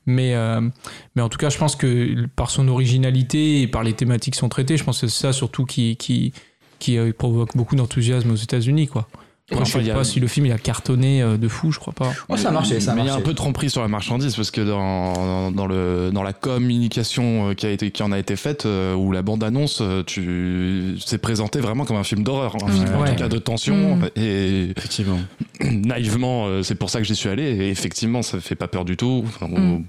mais, 0.06 0.34
euh, 0.34 0.60
mais 1.16 1.22
en 1.22 1.28
tout 1.28 1.38
cas, 1.38 1.50
je 1.50 1.58
pense 1.58 1.76
que 1.76 2.26
par 2.36 2.50
son 2.50 2.68
originalité 2.68 3.62
et 3.62 3.66
par 3.66 3.82
les 3.82 3.94
thématiques 3.94 4.34
qui 4.34 4.40
sont 4.40 4.48
traitées, 4.48 4.76
je 4.76 4.84
pense 4.84 5.00
que 5.00 5.06
c'est 5.06 5.20
ça 5.22 5.32
surtout 5.32 5.64
qui, 5.64 5.96
qui, 5.96 6.32
qui 6.78 6.98
euh, 6.98 7.12
provoque 7.16 7.56
beaucoup 7.56 7.76
d'enthousiasme 7.76 8.30
aux 8.30 8.36
États-Unis, 8.36 8.88
quoi. 8.88 9.08
Enfin, 9.54 9.64
je 9.64 9.84
sais 9.84 9.90
a- 9.90 9.94
pas 9.94 10.04
si 10.04 10.20
le 10.20 10.26
film 10.26 10.46
il 10.46 10.52
a 10.52 10.58
cartonné 10.58 11.22
euh, 11.22 11.37
de 11.37 11.49
fou, 11.49 11.72
je 11.72 11.78
crois 11.78 11.93
pas. 11.93 12.12
Oh, 12.28 12.37
ça 12.37 12.49
a 12.49 12.52
marché, 12.52 12.81
ça 12.81 12.93
a 12.93 12.94
Mais 12.94 13.02
il 13.02 13.06
y 13.06 13.10
a 13.10 13.14
un 13.14 13.20
peu 13.20 13.31
de 13.32 13.37
tromperie 13.37 13.70
sur 13.70 13.82
la 13.82 13.88
marchandise 13.88 14.34
parce 14.37 14.50
que 14.50 14.60
dans, 14.60 15.50
dans, 15.50 15.66
le, 15.66 16.10
dans 16.12 16.22
la 16.22 16.32
communication 16.32 17.50
euh, 17.50 17.54
qui, 17.54 17.66
a 17.66 17.71
été, 17.71 17.90
qui 17.90 18.02
en 18.02 18.12
a 18.12 18.18
été 18.18 18.37
faite, 18.37 18.66
euh, 18.66 18.94
ou 18.94 19.12
la 19.12 19.23
bande-annonce, 19.23 19.82
tu 20.06 20.97
c'est 21.04 21.18
présenté 21.18 21.61
vraiment 21.61 21.85
comme 21.85 21.97
un 21.97 22.04
film 22.04 22.23
d'horreur, 22.23 22.56
un 22.64 22.68
film 22.71 22.94
en 22.94 23.04
tout 23.04 23.14
cas 23.14 23.28
de 23.28 23.38
tension. 23.38 23.97
Mm. 23.97 24.09
Et 24.16 24.71
Effectivement. 24.76 25.18
naïvement, 25.71 26.62
c'est 26.62 26.75
pour 26.75 26.90
ça 26.90 26.99
que 26.99 27.04
j'y 27.04 27.16
suis 27.16 27.28
allé. 27.28 27.42
Et 27.44 27.71
effectivement, 27.71 28.23
ça 28.23 28.40
fait 28.40 28.54
pas 28.54 28.68
peur 28.68 28.85
du 28.85 28.97
tout, 28.97 29.25
enfin, 29.26 29.47
Mm. 29.49 29.85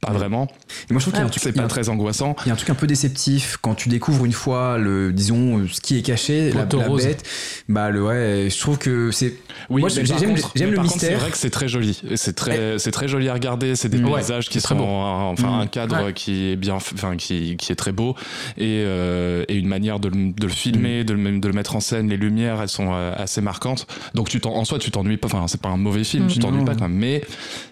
pas 0.00 0.12
vraiment. 0.12 0.48
Et 0.90 0.92
moi, 0.92 1.00
je 1.00 1.04
trouve 1.04 1.12
qu'il 1.14 1.20
y 1.20 1.22
a 1.22 1.26
un 1.26 1.30
truc, 1.30 1.42
C'est 1.42 1.52
pas 1.52 1.62
un- 1.62 1.68
très 1.68 1.88
angoissant. 1.88 2.36
Il 2.44 2.48
y 2.48 2.50
a 2.50 2.54
un 2.54 2.56
truc 2.56 2.70
un 2.70 2.74
peu 2.74 2.86
déceptif 2.86 3.58
quand 3.60 3.74
tu 3.74 3.88
découvres 3.88 4.24
une 4.24 4.32
fois 4.32 4.78
le 4.78 5.12
disons 5.12 5.66
ce 5.70 5.80
qui 5.80 5.98
est 5.98 6.02
caché 6.02 6.50
la, 6.52 6.60
la 6.60 6.88
bête 6.88 7.22
bah 7.68 7.90
le 7.90 8.02
ouais 8.02 8.48
je 8.50 8.58
trouve 8.58 8.78
que 8.78 9.07
c'est 9.12 9.34
Oui, 9.70 9.80
Moi, 9.80 9.88
j'aime- 9.90 10.04
le 10.04 10.80
mystère. 10.82 11.00
C'est 11.00 11.14
vrai 11.14 11.30
que 11.30 11.36
c'est 11.36 11.50
très 11.50 11.68
joli. 11.68 12.00
C'est 12.16 12.34
très, 12.34 12.78
c'est 12.78 12.90
très 12.90 13.08
joli 13.08 13.28
à 13.28 13.34
regarder. 13.34 13.76
C'est 13.76 13.88
des 13.88 13.98
Mm. 13.98 14.14
paysages 14.14 14.48
qui 14.48 14.54
c'est 14.60 14.64
très 14.66 14.74
sont, 14.74 14.80
beau. 14.80 14.86
un- 14.86 15.24
enfin, 15.32 15.56
Mm. 15.58 15.60
un 15.60 15.66
cadre 15.66 16.04
Ouais. 16.06 16.12
qui 16.12 16.48
est 16.50 16.56
bien, 16.56 16.74
enfin, 16.74 17.16
qui, 17.16 17.56
qui 17.56 17.72
est 17.72 17.76
très 17.76 17.92
beau 17.92 18.14
et, 18.56 18.82
euh, 18.86 19.44
et 19.48 19.54
une 19.56 19.68
manière 19.68 20.00
de 20.00 20.08
le, 20.08 20.32
de 20.32 20.42
le 20.46 20.52
filmer, 20.52 21.04
de, 21.04 21.12
le, 21.14 21.38
de 21.40 21.48
le 21.48 21.54
mettre 21.54 21.76
en 21.76 21.80
scène. 21.80 22.08
Les 22.08 22.16
lumières, 22.16 22.60
elles 22.62 22.68
sont 22.68 22.90
euh, 22.92 23.12
assez 23.16 23.40
marquantes. 23.40 23.86
Donc, 24.14 24.28
tu 24.28 24.40
t'en- 24.40 24.54
en 24.54 24.64
soi, 24.64 24.78
tu 24.78 24.90
t'ennuies 24.90 25.16
pas. 25.16 25.26
Enfin, 25.26 25.46
c'est 25.48 25.60
pas 25.60 25.68
un 25.68 25.76
mauvais 25.76 26.04
film. 26.04 26.24
Mm. 26.24 26.28
Tu 26.28 26.38
t'ennuies 26.38 26.64
pas 26.64 26.74
quand 26.74 26.88
même. 26.88 26.98
Mais 26.98 27.22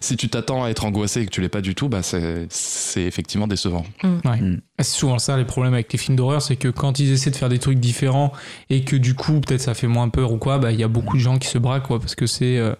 si 0.00 0.16
tu 0.16 0.28
t'attends 0.28 0.64
à 0.64 0.68
être 0.70 0.84
angoissé 0.84 1.20
et 1.22 1.26
que 1.26 1.30
tu 1.30 1.40
l'es 1.40 1.48
pas 1.48 1.60
du 1.60 1.74
tout, 1.74 1.88
bah, 1.88 2.02
c'est, 2.02 2.46
c'est 2.50 3.02
effectivement 3.04 3.46
décevant. 3.46 3.84
Ouais. 4.24 4.40
Mm. 4.40 4.60
C'est 4.78 4.84
souvent 4.98 5.18
ça 5.18 5.36
les 5.38 5.44
problèmes 5.44 5.72
avec 5.74 5.90
les 5.92 5.98
films 5.98 6.16
d'horreur, 6.16 6.42
c'est 6.42 6.56
que 6.56 6.68
quand 6.68 6.98
ils 6.98 7.10
essaient 7.10 7.30
de 7.30 7.36
faire 7.36 7.48
des 7.48 7.58
trucs 7.58 7.78
différents 7.78 8.32
et 8.68 8.82
que 8.84 8.94
du 8.96 9.14
coup 9.14 9.40
peut-être 9.40 9.62
ça 9.62 9.72
fait 9.72 9.86
moins 9.86 10.10
peur 10.10 10.32
ou 10.32 10.36
quoi, 10.36 10.58
bah 10.58 10.70
il 10.70 10.78
y 10.78 10.82
a 10.84 10.88
beaucoup 10.88 11.16
de 11.16 11.22
qui 11.38 11.48
se 11.48 11.58
braquent 11.58 11.86
quoi 11.86 11.98
parce 11.98 12.14
que 12.14 12.26
c'est 12.26 12.58
euh, 12.58 12.74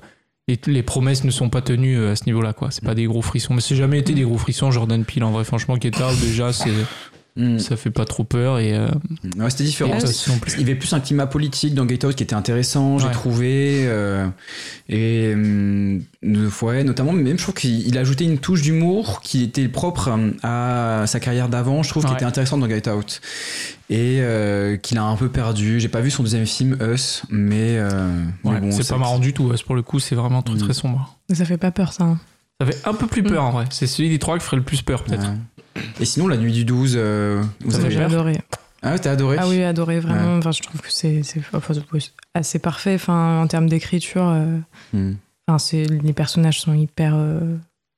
les, 0.49 0.59
les 0.67 0.83
promesses 0.83 1.25
ne 1.25 1.31
sont 1.31 1.51
pas 1.51 1.61
tenues 1.61 1.99
euh, 1.99 2.13
à 2.13 2.17
ce 2.17 2.25
niveau-là 2.27 2.53
quoi. 2.53 2.71
C'est 2.71 2.85
pas 2.85 2.95
des 2.95 3.07
gros 3.07 3.23
frissons, 3.23 3.55
mais 3.55 3.61
c'est 3.61 3.77
jamais 3.77 3.99
été 3.99 4.15
des 4.15 4.23
gros 4.23 4.39
frissons. 4.39 4.71
Jordan 4.71 5.05
Peele 5.05 5.25
en 5.25 5.33
vrai 5.33 5.45
franchement 5.45 5.77
qui 5.77 5.89
est 5.89 5.99
tard 5.99 6.13
déjà 6.21 6.53
c'est 6.53 6.71
Mm. 7.37 7.59
ça 7.59 7.77
fait 7.77 7.91
pas 7.91 8.05
trop 8.07 8.25
peur 8.25 8.59
et, 8.59 8.75
euh, 8.75 8.89
Ouais, 9.39 9.51
c'était 9.51 9.65
différent 9.65 9.99
et 9.99 10.03
il 10.55 10.61
y 10.61 10.63
avait 10.63 10.75
plus 10.75 10.93
un 10.95 11.01
climat 11.01 11.27
politique 11.27 11.75
dans 11.75 11.87
Get 11.87 12.05
Out 12.07 12.15
qui 12.15 12.23
était 12.23 12.35
intéressant 12.35 12.99
j'ai 12.99 13.07
Ouais. 13.09 13.13
trouvé 13.13 13.81
euh, 13.87 14.27
et 14.89 15.35
de- 15.35 16.65
ouais, 16.65 16.85
notamment 16.85 17.13
même 17.13 17.37
je 17.39 17.43
trouve 17.43 17.55
qu'il 17.55 17.87
il 17.87 17.97
a 17.99 18.01
ajouté 18.01 18.25
une 18.25 18.39
touche 18.39 18.63
d'humour 18.63 19.21
qui 19.21 19.43
était 19.43 19.69
propre 19.69 20.09
hum, 20.11 20.35
à 20.43 21.05
sa 21.07 21.21
carrière 21.21 21.49
d'avant 21.49 21.83
je 21.83 21.91
trouve 21.91 22.05
qui 22.05 22.11
Ouais. 22.11 22.17
était 22.17 22.25
intéressante 22.25 22.61
dans 22.61 22.69
Get 22.69 22.89
Out 22.89 23.21
et 23.91 24.19
euh, 24.21 24.77
qu'il 24.77 24.99
a 24.99 25.05
un 25.05 25.17
peu 25.17 25.29
perdu 25.29 25.79
j'ai 25.79 25.89
pas 25.89 26.01
vu 26.01 26.11
son 26.11 26.23
deuxième 26.23 26.47
film 26.47 26.77
Us 26.81 27.23
mais, 27.31 27.77
euh, 27.79 27.91
mais 28.45 28.51
Ouais, 28.51 28.61
bon 28.61 28.71
c'est 28.73 28.89
pas 28.89 28.97
marrant 28.99 29.19
du 29.19 29.33
tout. 29.33 29.45
ouais, 29.45 29.57
pour 29.65 29.75
le 29.75 29.83
coup 29.83 30.01
c'est 30.01 30.15
vraiment 30.15 30.43
très 30.43 30.55
Mm. 30.55 30.59
très 30.59 30.73
sombre. 30.75 31.19
Mais 31.29 31.35
ça 31.35 31.45
fait 31.45 31.59
pas 31.59 31.71
peur, 31.71 31.93
ça. 31.93 32.05
hein. 32.05 32.19
Ça 32.61 32.67
fait 32.67 32.89
un 32.89 32.95
peu 32.95 33.07
plus 33.07 33.23
peur 33.23 33.45
en 33.45 33.51
vrai. 33.51 33.67
C'est 33.69 33.87
celui 33.87 34.09
des 34.09 34.19
trois 34.19 34.39
qui 34.39 34.45
ferait 34.45 34.57
le 34.57 34.63
plus 34.63 34.81
peur 34.81 35.05
peut-être. 35.05 35.27
Et 36.01 36.05
sinon, 36.05 36.29
la 36.29 36.37
nuit 36.37 36.53
du 36.53 36.65
12, 36.65 36.95
euh, 36.97 37.43
vous 37.61 37.75
avez 37.77 37.91
J'ai 37.91 38.03
adoré. 38.03 38.39
Ah 38.83 38.93
ouais, 38.93 38.99
t'as 38.99 39.13
adoré 39.13 39.37
Ah 39.41 39.49
oui, 39.49 39.63
adoré, 39.63 40.01
vraiment. 40.01 40.37
Enfin, 40.39 40.53
je 40.53 40.63
trouve 40.63 40.81
que 40.81 40.93
c'est 40.93 41.23
c'est- 41.23 41.41
enfin, 41.53 41.75
assez 42.35 42.59
parfait 42.59 42.95
enfin, 42.95 43.41
en 43.43 43.47
termes 43.47 43.69
d'écriture. 43.69 44.29
euh, 44.29 44.59
Hmm. 44.93 45.15
Enfin, 45.49 45.59
c'est 45.59 45.85
les 45.85 46.13
personnages 46.13 46.61
sont 46.61 46.75
hyper 46.75 47.15
euh, 47.17 47.41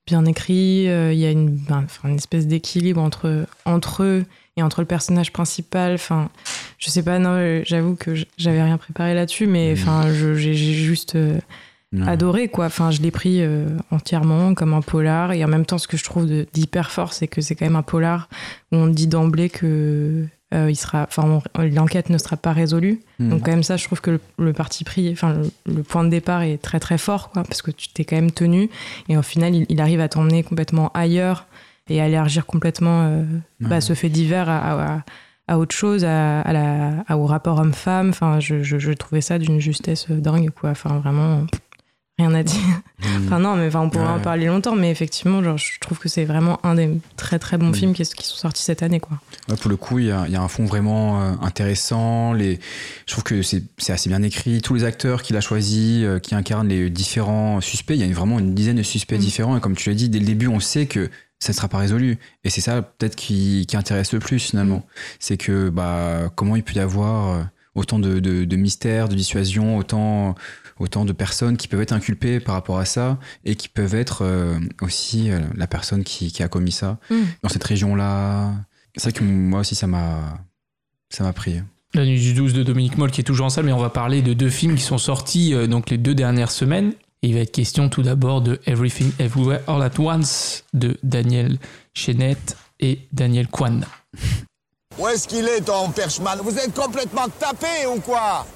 bien 0.07 0.25
écrits. 0.25 0.89
euh, 0.89 1.13
Il 1.13 1.19
y 1.19 1.27
a 1.27 1.31
une, 1.31 1.51
ben, 1.57 1.83
enfin, 1.85 2.09
une 2.11 2.17
espèce 2.17 2.47
d'équilibre 2.47 3.01
entre 3.03 3.47
entre 3.65 4.03
eux 4.03 4.25
et 4.57 4.63
entre 4.63 4.81
le 4.81 4.87
personnage 4.87 5.33
principal. 5.33 5.95
Enfin, 5.95 6.31
je 6.79 6.89
sais 6.91 7.03
pas. 7.03 7.19
Non, 7.19 7.63
j'avoue 7.65 7.95
que 7.97 8.15
j'avais 8.39 8.63
rien 8.63 8.77
préparé 8.79 9.15
là-dessus, 9.15 9.47
mais 9.47 9.75
Mhm. 9.75 9.83
enfin, 9.83 10.13
je- 10.13 10.35
j'ai 10.35 10.55
j'ai 10.55 10.73
juste 10.75 11.17
euh, 11.95 12.05
adoré 12.07 12.49
quoi. 12.49 12.67
Enfin, 12.67 12.91
je 12.91 13.01
l'ai 13.01 13.11
pris 13.11 13.39
euh, 13.43 13.67
entièrement 13.91 14.55
comme 14.55 14.75
un 14.75 14.83
polar. 14.83 15.33
Et 15.33 15.45
en 15.45 15.49
même 15.49 15.65
temps, 15.67 15.79
ce 15.79 15.89
que 15.89 15.97
je 15.97 16.05
trouve 16.05 16.27
d'hyper 16.53 16.91
fort, 16.91 17.13
c'est 17.13 17.29
que 17.29 17.41
c'est 17.41 17.55
quand 17.55 17.65
même 17.67 17.77
un 17.77 17.83
polar 17.83 18.29
où 18.73 18.77
on 18.77 18.87
dit 18.89 19.07
d'emblée 19.07 19.49
que 19.51 20.27
euh, 20.55 20.71
il 20.71 20.77
sera, 20.77 21.03
enfin, 21.03 21.41
on- 21.59 21.63
l'enquête 21.63 22.09
ne 22.09 22.17
sera 22.19 22.37
pas 22.39 22.53
résolue. 22.53 23.01
Hmm. 23.19 23.29
Donc 23.31 23.43
quand 23.45 23.51
même 23.51 23.63
ça, 23.63 23.77
je 23.77 23.85
trouve 23.85 24.01
que 24.01 24.13
le, 24.13 24.21
le 24.39 24.53
parti 24.55 24.83
pris, 24.85 25.11
enfin 25.13 25.35
le, 25.35 25.75
le 25.75 25.83
point 25.83 26.05
de 26.05 26.09
départ 26.09 26.41
est 26.43 26.57
très 26.57 26.81
très 26.81 26.97
fort, 26.99 27.29
quoi, 27.31 27.43
parce 27.43 27.61
que 27.61 27.71
tu 27.71 27.89
t'es 27.89 28.05
quand 28.05 28.17
même 28.17 28.31
tenu, 28.31 28.71
et 29.11 29.17
au 29.19 29.23
final, 29.23 29.55
il, 29.55 29.67
il 29.69 29.79
arrive 29.81 30.01
à 30.01 30.09
t'emmener 30.09 30.43
complètement 30.43 30.91
ailleurs 30.95 31.47
et 31.91 32.01
à 32.01 32.09
élargir 32.09 32.47
complètement 32.47 33.03
euh, 33.05 33.25
bah, 33.61 33.81
ce 33.83 33.93
fait 33.95 34.09
divers 34.09 34.49
à, 34.49 34.97
à- 34.97 35.03
à 35.51 35.59
autre 35.59 35.75
chose, 35.75 36.05
à, 36.05 36.41
à 36.43 36.53
la, 36.55 37.05
à- 37.09 37.17
au 37.19 37.25
rapport 37.27 37.59
homme-femme. 37.59 38.11
Enfin, 38.11 38.41
je, 38.41 38.63
je, 38.63 38.79
je 38.79 38.93
trouvais 38.93 39.21
ça 39.23 39.39
d'une 39.39 39.61
justesse 39.61 40.11
dingue, 40.11 40.51
quoi. 40.51 40.71
Enfin, 40.71 40.99
vraiment, 40.99 41.45
pff, 41.47 41.61
rien 42.19 42.35
à 42.35 42.43
dire. 42.43 42.59
Hmm. 43.01 43.27
Enfin 43.27 43.39
non, 43.39 43.55
mais 43.57 43.69
enfin, 43.69 43.81
on 43.81 43.91
pourrait 43.91 44.05
Ouais. 44.07 44.11
en 44.11 44.21
parler 44.21 44.47
longtemps, 44.47 44.75
mais 44.75 44.91
effectivement, 44.91 45.43
genre, 45.43 45.57
je 45.57 45.79
trouve 45.81 45.99
que 45.99 46.09
c'est 46.09 46.25
vraiment 46.25 46.59
un 46.67 46.75
des 46.75 46.91
très 47.17 47.39
très 47.39 47.57
bons 47.59 47.69
Mm. 47.71 47.75
films 47.75 47.93
qui, 47.95 48.03
qui 48.03 48.27
sont 48.27 48.35
sortis 48.37 48.63
cette 48.63 48.83
année, 48.83 48.99
quoi. 48.99 49.19
Ouais, 49.49 49.57
pour 49.57 49.71
le 49.71 49.77
coup, 49.77 49.99
il 50.01 50.07
y 50.07 50.11
a, 50.11 50.25
il 50.27 50.33
y 50.33 50.37
a 50.37 50.43
un 50.43 50.49
fond 50.49 50.65
vraiment 50.65 51.23
euh, 51.23 51.33
intéressant. 51.43 52.33
Les, 52.33 52.59
je 53.07 53.13
trouve 53.13 53.25
que 53.25 53.43
c'est 53.43 53.63
assez 53.89 54.09
bien 54.09 54.23
écrit. 54.23 54.61
Tous 54.63 54.75
les 54.75 54.85
acteurs 54.85 55.23
qu'il 55.23 55.37
a 55.37 55.41
choisis, 55.41 56.03
euh, 56.05 56.19
qui 56.19 56.35
incarnent 56.35 56.69
les 56.69 56.91
différents 56.91 57.61
suspects, 57.61 57.95
il 57.95 58.05
y 58.07 58.11
a 58.11 58.15
vraiment 58.15 58.39
une 58.41 58.55
dizaine 58.55 58.77
de 58.77 58.83
suspects 58.83 59.17
Mm. 59.17 59.21
différents. 59.21 59.57
Et 59.57 59.61
comme 59.61 59.77
tu 59.77 59.89
l'as 59.91 59.95
dit, 59.95 60.09
dès 60.09 60.19
le 60.19 60.27
début, 60.27 60.49
on 60.49 60.61
sait 60.61 60.87
que 60.87 61.09
ça 61.39 61.53
ne 61.53 61.57
sera 61.57 61.69
pas 61.69 61.79
résolu. 61.79 62.19
Et 62.43 62.51
c'est 62.51 62.61
ça 62.61 62.83
peut-être 62.83 63.15
qui, 63.15 63.65
qui 63.69 63.77
intéresse 63.77 64.13
le 64.13 64.19
plus 64.19 64.41
finalement. 64.41 64.85
C'est 65.21 65.37
que 65.37 65.69
bah, 65.69 66.33
comment 66.35 66.57
il 66.57 66.65
peut 66.65 66.75
y 66.75 66.81
avoir 66.81 67.29
euh, 67.37 67.43
autant 67.79 67.99
de, 67.99 68.19
de, 68.21 68.45
de 68.45 68.57
mystères, 68.57 69.09
de 69.09 69.15
dissuasion, 69.15 69.77
autant, 69.79 70.35
autant 70.79 71.05
de 71.05 71.13
personnes 71.13 71.57
qui 71.57 71.69
peuvent 71.69 71.81
être 71.81 71.93
inculpées 71.93 72.41
par 72.41 72.55
rapport 72.55 72.79
à 72.79 72.85
ça 72.85 73.19
et 73.45 73.55
qui 73.55 73.69
peuvent 73.69 73.95
être 73.95 74.23
euh, 74.23 74.59
aussi 74.83 75.31
euh, 75.31 75.41
la 75.57 75.67
personne 75.67 76.05
qui, 76.05 76.31
qui 76.33 76.43
a 76.43 76.49
commis 76.49 76.73
ça 76.73 76.99
Mm. 77.11 77.15
dans 77.43 77.49
cette 77.49 77.65
région-là. 77.65 78.53
C'est 78.97 79.11
vrai 79.11 79.13
que 79.19 79.25
moi 79.25 79.61
aussi, 79.61 79.75
ça 79.75 79.87
m'a, 79.87 80.39
ça 81.11 81.25
m'a 81.25 81.33
pris. 81.33 81.61
La 81.95 82.05
nuit 82.05 82.21
du 82.21 82.35
12 82.35 82.53
de 82.53 82.63
Dominique 82.63 82.99
Moll 82.99 83.11
qui 83.11 83.21
est 83.23 83.25
toujours 83.25 83.47
en 83.47 83.51
salle, 83.51 83.65
mais 83.65 83.73
on 83.73 83.79
va 83.79 83.91
parler 83.91 84.21
de 84.21 84.35
deux 84.35 84.51
films 84.51 84.75
qui 84.75 84.83
sont 84.83 84.99
sortis 84.99 85.55
euh, 85.55 85.67
donc 85.67 85.89
les 85.91 85.99
deux 85.99 86.15
dernières 86.15 86.51
semaines. 86.51 86.93
Et 87.23 87.29
il 87.29 87.35
va 87.35 87.41
être 87.41 87.53
question 87.53 87.89
tout 87.89 88.03
d'abord 88.03 88.43
de 88.43 88.61
Everything 88.67 89.11
Everywhere 89.19 89.61
All 89.67 89.83
at 89.83 89.99
Once 89.99 90.65
de 90.75 90.99
Daniel 91.03 91.59
Chenette 91.95 92.57
et 92.79 93.01
Daniel 93.13 93.49
Kwan. 93.49 93.85
Où 94.99 95.07
est-ce 95.09 95.29
qu'il 95.29 95.47
est, 95.47 95.61
ton 95.61 95.91
perchman? 95.91 96.37
Vous 96.43 96.57
êtes 96.59 96.75
complètement 96.75 97.27
tapé 97.39 97.87
ou 97.95 98.01
quoi? 98.01 98.47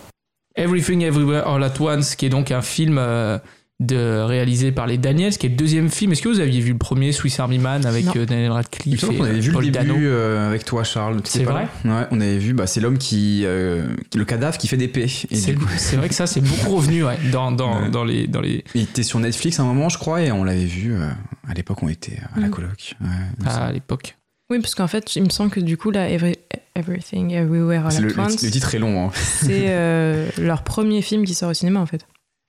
Everything 0.56 1.02
Everywhere 1.02 1.46
All 1.46 1.62
at 1.64 1.80
Once, 1.80 2.14
qui 2.16 2.26
est 2.26 2.30
donc 2.30 2.50
un 2.50 2.62
film 2.62 2.98
euh, 2.98 3.38
de, 3.80 4.20
réalisé 4.22 4.70
par 4.72 4.86
les 4.86 4.98
Daniels, 4.98 5.36
qui 5.38 5.46
est 5.46 5.50
le 5.50 5.54
deuxième 5.56 5.88
film. 5.88 6.12
Est-ce 6.12 6.20
que 6.22 6.28
vous 6.28 6.40
aviez 6.40 6.60
vu 6.60 6.72
le 6.72 6.78
premier, 6.78 7.12
Swiss 7.12 7.38
Army 7.40 7.58
Man, 7.58 7.86
avec 7.86 8.04
Non. 8.06 8.12
euh, 8.16 8.26
Daniel 8.26 8.50
Radcliffe 8.50 9.02
et 9.04 9.16
qu'on 9.16 9.24
avait 9.24 9.38
vu 9.40 9.52
Paul 9.52 9.64
le 9.64 9.70
début 9.70 9.86
Dano? 9.88 9.98
euh, 10.00 10.46
avec 10.48 10.64
toi, 10.64 10.82
Charles. 10.84 11.20
C'est 11.24 11.44
vrai? 11.44 11.68
Ouais, 11.84 12.06
on 12.10 12.20
avait 12.20 12.38
vu, 12.38 12.52
bah, 12.54 12.66
c'est 12.66 12.80
l'homme 12.80 12.98
qui, 12.98 13.42
euh, 13.44 13.86
le 14.14 14.24
cadavre 14.24 14.58
qui 14.58 14.66
fait 14.68 14.76
des 14.76 14.88
paix. 14.88 15.06
C'est 15.08 15.54
coup, 15.54 15.64
vrai 15.96 16.08
que 16.08 16.14
ça, 16.14 16.26
c'est 16.26 16.40
beaucoup 16.42 16.76
revenu 16.76 17.04
ouais, 17.04 17.18
dans, 17.30 17.50
dans, 17.52 17.82
Ouais. 17.82 17.88
dans, 17.88 18.04
les, 18.04 18.26
dans 18.26 18.40
les. 18.40 18.62
il 18.74 18.82
était 18.82 19.04
sur 19.04 19.20
Netflix 19.20 19.58
à 19.58 19.62
un 19.62 19.66
moment, 19.66 19.88
je 19.88 19.96
crois, 19.98 20.20
et 20.22 20.32
on 20.32 20.42
l'avait 20.44 20.64
vu 20.66 20.92
euh, 20.94 21.08
à 21.48 21.54
l'époque, 21.54 21.82
on 21.82 21.88
était 21.88 22.18
à 22.36 22.40
la 22.40 22.48
Mm. 22.48 22.50
coloc. 22.50 22.94
Ouais, 23.00 23.06
me 23.44 23.48
à 23.48 23.72
l'époque. 23.72 24.16
Oui, 24.52 24.60
parce 24.60 24.74
qu'en 24.74 24.86
fait, 24.86 25.16
il 25.16 25.22
me 25.24 25.30
semble 25.30 25.50
que 25.50 25.60
du 25.60 25.76
coup, 25.78 25.90
là, 25.90 26.08
Every- 26.10 26.36
Everything 26.74 27.32
Everywhere 27.32 27.86
All 27.86 27.96
at 27.96 28.00
le, 28.00 28.18
Once, 28.18 28.42
le 28.42 28.50
titre 28.50 28.74
est 28.74 28.78
long. 28.78 29.06
hein. 29.06 29.10
c'est 29.14 29.68
euh, 29.68 30.28
leur 30.38 30.62
premier 30.62 31.00
film 31.02 31.24
qui 31.24 31.32
sort 31.34 31.50
au 31.50 31.54
cinéma, 31.54 31.80
en 31.80 31.86
fait. 31.86 32.06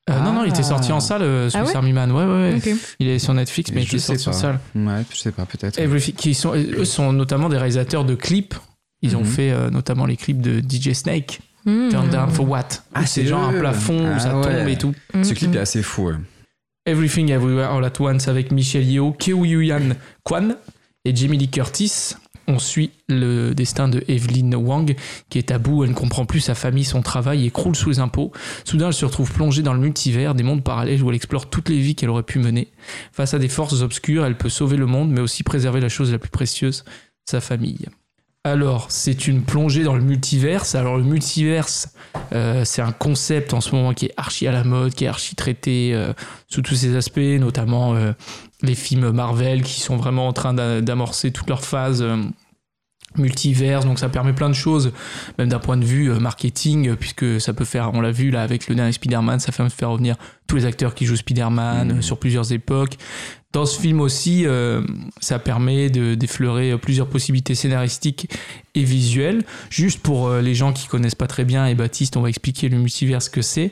Euh, 0.09 0.19
Non, 0.19 0.33
non, 0.33 0.43
il 0.43 0.49
était 0.49 0.59
Ah. 0.59 0.63
sorti 0.63 0.91
en 0.91 0.99
salle, 0.99 1.21
euh, 1.21 1.49
Swiss 1.49 1.61
Ah 1.63 1.65
ouais 1.65 1.75
Army 1.77 1.93
Man. 1.93 2.11
Ouais, 2.11 2.25
ouais, 2.25 2.51
ouais. 2.51 2.55
Ok. 2.57 2.75
Il 2.99 3.07
est 3.07 3.19
sur 3.19 3.33
Netflix, 3.33 3.71
mais 3.71 3.83
il 3.83 3.87
était 3.87 3.99
sorti 3.99 4.27
en 4.27 4.33
salle. 4.33 4.59
Ouais, 4.75 5.01
je 5.11 5.15
sais 5.17 5.31
pas, 5.31 5.45
peut-être. 5.45 5.79
Everything- 5.79 6.13
qui 6.15 6.33
sont, 6.33 6.53
eux 6.55 6.83
sont 6.85 7.13
notamment 7.13 7.47
des 7.47 7.57
réalisateurs 7.57 8.03
de 8.03 8.15
clips. 8.15 8.55
Ils 9.01 9.15
ont 9.15 9.21
Mhm. 9.21 9.25
fait 9.25 9.51
euh, 9.51 9.69
notamment 9.69 10.05
les 10.05 10.17
clips 10.17 10.41
de 10.41 10.59
DJ 10.59 10.93
Snake, 10.93 11.39
Mmh. 11.65 11.89
Turn 11.91 12.09
Down 12.09 12.29
for 12.29 12.49
What? 12.49 12.67
Ah, 12.93 13.05
c'est 13.05 13.25
genre 13.25 13.43
un 13.43 13.53
plafond 13.53 13.97
où 14.05 14.11
Ah 14.13 14.19
ça 14.19 14.37
ouais. 14.37 14.43
tombe 14.59 14.67
et 14.67 14.77
tout. 14.77 14.93
Ce 15.23 15.33
clip 15.33 15.51
mmh. 15.51 15.55
est 15.55 15.59
assez 15.59 15.81
fou. 15.81 16.07
ouais. 16.09 16.15
Everything 16.85 17.29
Everywhere 17.31 17.71
All 17.71 17.85
at 17.85 17.93
Once 18.01 18.27
avec 18.27 18.51
Michel 18.51 18.83
Yeoh, 18.83 19.13
Keo-Yuan 19.13 19.95
Kwan 20.25 20.57
et 21.05 21.15
Jamie 21.15 21.37
Lee 21.37 21.49
Curtis. 21.49 22.15
On 22.45 22.59
suit 22.59 22.91
le 23.07 23.53
destin 23.53 23.87
de 23.87 24.03
Evelyn 24.09 24.51
Wang, 24.53 24.95
qui 25.29 25.37
est 25.37 25.51
à 25.51 25.59
bout, 25.59 25.85
elle 25.85 25.91
ne 25.91 25.95
comprend 25.95 26.25
plus 26.25 26.41
sa 26.41 26.55
famille, 26.55 26.83
son 26.83 27.01
travail 27.01 27.45
et 27.45 27.51
croule 27.51 27.75
sous 27.75 27.89
les 27.89 27.99
impôts. 27.99 28.33
Soudain, 28.65 28.87
elle 28.87 28.93
se 28.93 29.05
retrouve 29.05 29.31
plongée 29.31 29.61
dans 29.61 29.73
le 29.73 29.79
multivers, 29.79 30.35
des 30.35 30.43
mondes 30.43 30.63
parallèles 30.63 31.01
où 31.01 31.09
elle 31.09 31.15
explore 31.15 31.49
toutes 31.49 31.69
les 31.69 31.79
vies 31.79 31.95
qu'elle 31.95 32.09
aurait 32.09 32.23
pu 32.23 32.39
mener. 32.39 32.67
Face 33.13 33.33
à 33.33 33.39
des 33.39 33.47
forces 33.47 33.81
obscures, 33.81 34.25
elle 34.25 34.37
peut 34.37 34.49
sauver 34.49 34.75
le 34.75 34.87
monde, 34.87 35.09
mais 35.09 35.21
aussi 35.21 35.43
préserver 35.43 35.79
la 35.79 35.89
chose 35.89 36.11
la 36.11 36.19
plus 36.19 36.31
précieuse, 36.31 36.83
sa 37.23 37.39
famille. 37.39 37.87
Alors, 38.45 38.87
c'est 38.89 39.27
une 39.27 39.41
plongée 39.43 39.83
dans 39.83 39.95
le 39.95 40.01
multiverse. 40.01 40.75
Alors, 40.75 40.97
le 40.97 41.03
multiverse, 41.03 41.87
euh, 42.33 42.65
c'est 42.65 42.81
un 42.81 42.91
concept 42.91 43.53
en 43.53 43.61
ce 43.61 43.73
moment 43.73 43.93
qui 43.93 44.07
est 44.07 44.13
archi 44.17 44.47
à 44.47 44.51
la 44.51 44.65
mode, 44.65 44.93
qui 44.93 45.05
est 45.05 45.07
archi 45.07 45.35
traité 45.35 45.91
euh, 45.93 46.11
sous 46.49 46.61
tous 46.61 46.75
ses 46.75 46.97
aspects, 46.97 47.19
notamment 47.19 47.95
euh, 47.95 48.11
les 48.61 48.75
films 48.75 49.11
Marvel 49.11 49.61
qui 49.63 49.79
sont 49.79 49.95
vraiment 49.95 50.27
en 50.27 50.33
train 50.33 50.53
d'a- 50.53 50.81
d'amorcer 50.81 51.31
toute 51.31 51.47
leur 51.47 51.63
phase 51.63 52.03
multiverse. 53.17 53.85
Donc, 53.85 53.99
ça 53.99 54.09
permet 54.09 54.33
plein 54.33 54.49
de 54.49 54.55
choses, 54.55 54.91
même 55.37 55.49
d'un 55.49 55.59
point 55.59 55.77
de 55.77 55.85
vue 55.85 56.11
euh, 56.11 56.19
marketing, 56.19 56.89
euh, 56.89 56.95
puisque 56.95 57.39
ça 57.41 57.53
peut 57.53 57.65
faire, 57.65 57.91
on 57.93 58.01
l'a 58.01 58.11
vu 58.11 58.31
là 58.31 58.41
avec 58.43 58.67
le 58.67 58.75
dernier 58.75 58.91
Spider-Man, 58.91 59.39
ça 59.39 59.51
fait 59.51 59.67
faire 59.69 59.89
revenir 59.91 60.15
tous 60.47 60.55
les 60.57 60.65
acteurs 60.65 60.93
qui 60.95 61.05
jouent 61.05 61.15
Spider-Man 61.15 61.87
Mhm. 61.91 61.97
euh, 61.97 62.01
sur 62.01 62.17
plusieurs 62.19 62.51
époques. 62.51 62.97
Dans 63.53 63.65
ce 63.67 63.79
film 63.79 64.01
aussi, 64.01 64.47
euh, 64.47 64.81
ça 65.21 65.37
permet 65.37 65.91
de 65.91 66.15
d'effleurer 66.15 66.75
plusieurs 66.79 67.07
possibilités 67.07 67.53
scénaristiques 67.53 68.27
et 68.73 68.83
visuelles. 68.83 69.43
Juste 69.69 69.99
pour 70.01 70.27
euh, 70.27 70.41
les 70.41 70.55
gens 70.55 70.73
qui 70.73 70.87
connaissent 70.87 71.13
pas 71.13 71.27
très 71.27 71.45
bien, 71.45 71.67
et 71.67 71.75
Baptiste, 71.75 72.17
on 72.17 72.21
va 72.21 72.29
expliquer 72.29 72.67
le 72.69 72.77
multivers 72.79 73.21
ce 73.21 73.29
que 73.29 73.43
c'est. 73.43 73.71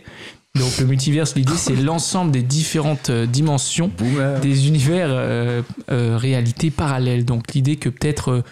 Donc 0.54 0.78
le 0.80 0.86
multiverse, 0.86 1.34
l'idée, 1.36 1.56
c'est 1.56 1.76
l'ensemble 1.82 2.32
des 2.32 2.44
différentes 2.44 3.10
dimensions 3.10 3.90
Boomer. 3.98 4.40
des 4.42 4.68
univers 4.68 5.08
euh, 5.10 5.62
réalités 5.90 6.70
parallèles. 6.70 7.26
Donc 7.26 7.54
l'idée 7.54 7.78
que 7.78 7.90
peut-être 7.90 8.44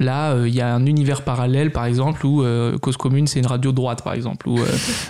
euh, 0.00 0.04
là, 0.04 0.32
euh, 0.32 0.48
il 0.48 0.54
y 0.54 0.60
a 0.60 0.74
un 0.74 0.86
univers 0.86 1.22
parallèle, 1.22 1.72
par 1.72 1.84
exemple, 1.84 2.24
où 2.26 2.42
euh, 2.42 2.78
Cause 2.78 2.96
Commune, 2.96 3.26
c'est 3.26 3.38
une 3.38 3.46
radio 3.46 3.72
droite, 3.72 4.02
par 4.02 4.14
exemple, 4.14 4.48
où 4.48 4.58
euh, 4.58 4.66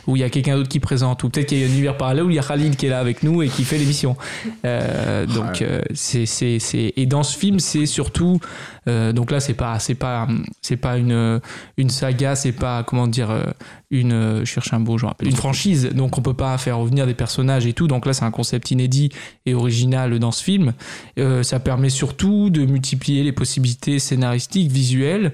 où 0.06 0.16
il 0.16 0.20
y 0.20 0.24
a 0.24 0.30
quelqu'un 0.30 0.56
d'autre 0.56 0.68
qui 0.68 0.80
présente, 0.80 1.22
ou 1.24 1.28
peut-être 1.28 1.46
qu'il 1.46 1.58
y 1.58 1.64
a 1.64 1.66
un 1.66 1.70
univers 1.70 1.96
parallèle 1.96 2.24
où 2.24 2.30
il 2.30 2.36
y 2.36 2.38
a 2.38 2.42
Khalid 2.42 2.76
qui 2.76 2.86
est 2.86 2.90
là 2.90 2.98
avec 3.00 3.22
nous 3.22 3.42
et 3.42 3.48
qui 3.48 3.64
fait 3.64 3.78
l'émission. 3.78 4.16
Euh, 4.64 5.26
donc 5.26 5.62
euh, 5.62 5.80
c'est 5.94 6.26
c'est 6.26 6.58
c'est 6.58 6.92
et 6.96 7.06
dans 7.06 7.22
ce 7.22 7.36
film, 7.36 7.60
c'est 7.60 7.86
surtout 7.86 8.40
euh, 8.88 9.12
donc 9.12 9.30
là, 9.30 9.40
c'est 9.40 9.54
pas 9.54 9.78
c'est 9.78 9.94
pas 9.94 10.26
c'est 10.62 10.76
pas 10.76 10.96
une 10.96 11.40
une 11.76 11.90
saga, 11.90 12.34
c'est 12.34 12.52
pas 12.52 12.82
comment 12.82 13.06
dire 13.06 13.30
euh, 13.30 13.44
une 13.90 14.12
euh, 14.12 14.40
je 14.40 14.44
cherche 14.44 14.72
un 14.72 14.80
beau 14.80 14.98
une 15.22 15.36
franchise. 15.36 15.90
Donc 15.94 16.18
on 16.18 16.22
peut 16.22 16.34
pas 16.34 16.56
faire 16.58 16.78
revenir 16.78 17.06
des 17.06 17.14
personnages 17.14 17.66
et 17.66 17.72
tout. 17.72 17.86
Donc 17.86 18.06
là, 18.06 18.12
c'est 18.12 18.24
un 18.24 18.30
concept 18.30 18.70
inédit 18.70 19.10
et 19.46 19.54
original 19.54 20.18
dans 20.18 20.32
ce 20.32 20.42
film. 20.42 20.74
Euh, 21.18 21.42
ça 21.42 21.60
permet 21.60 21.90
surtout 21.90 22.50
de 22.50 22.64
multiplier 22.64 23.22
les 23.22 23.32
possibilités 23.32 23.98
scénaristiques, 23.98 24.70
visuelles 24.70 25.32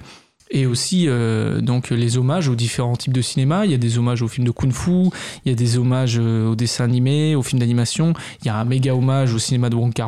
et 0.51 0.67
aussi 0.67 1.07
euh, 1.09 1.61
donc 1.61 1.91
les 1.91 2.17
hommages 2.17 2.49
aux 2.49 2.55
différents 2.55 2.97
types 2.97 3.13
de 3.13 3.23
cinéma. 3.23 3.65
Il 3.65 3.71
y 3.71 3.75
a 3.75 3.79
des 3.79 3.99
hommages 3.99 4.23
aux 4.23 4.29
films 4.29 4.47
de 4.47 4.51
kung-fu, 4.53 5.11
il 5.45 5.49
y 5.49 5.53
a 5.53 5.55
des 5.55 5.79
hommages 5.79 6.19
euh, 6.21 6.49
aux 6.51 6.55
dessins 6.57 6.85
animés, 6.85 7.35
aux 7.35 7.43
films 7.43 7.61
d'animation. 7.61 8.13
Il 8.43 8.47
y 8.47 8.51
a 8.51 8.57
un 8.57 8.65
méga 8.65 8.95
hommage 8.95 9.35
au 9.35 9.39
cinéma 9.39 9.71
de 9.71 9.77
Wong 9.77 9.93
Tout 9.95 10.03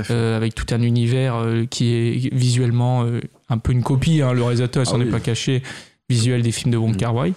à 0.00 0.04
fait. 0.04 0.12
euh, 0.12 0.36
avec 0.36 0.54
tout 0.54 0.66
un 0.74 0.82
univers 0.82 1.36
euh, 1.36 1.64
qui 1.68 1.92
est 1.94 2.34
visuellement 2.34 3.04
euh, 3.04 3.20
un 3.48 3.58
peu 3.58 3.72
une 3.72 3.82
copie. 3.82 4.22
hein. 4.22 4.32
Le 4.32 4.42
réalisateur, 4.42 4.84
Ah 4.86 4.90
s'en 4.90 5.00
est 5.00 5.04
pas 5.06 5.20
caché, 5.20 5.62
visuel 6.08 6.42
des 6.42 6.52
films 6.52 6.72
de 6.72 6.76
Wong 6.78 6.94
Mm. 6.94 6.96
Kar-wai. 6.96 7.32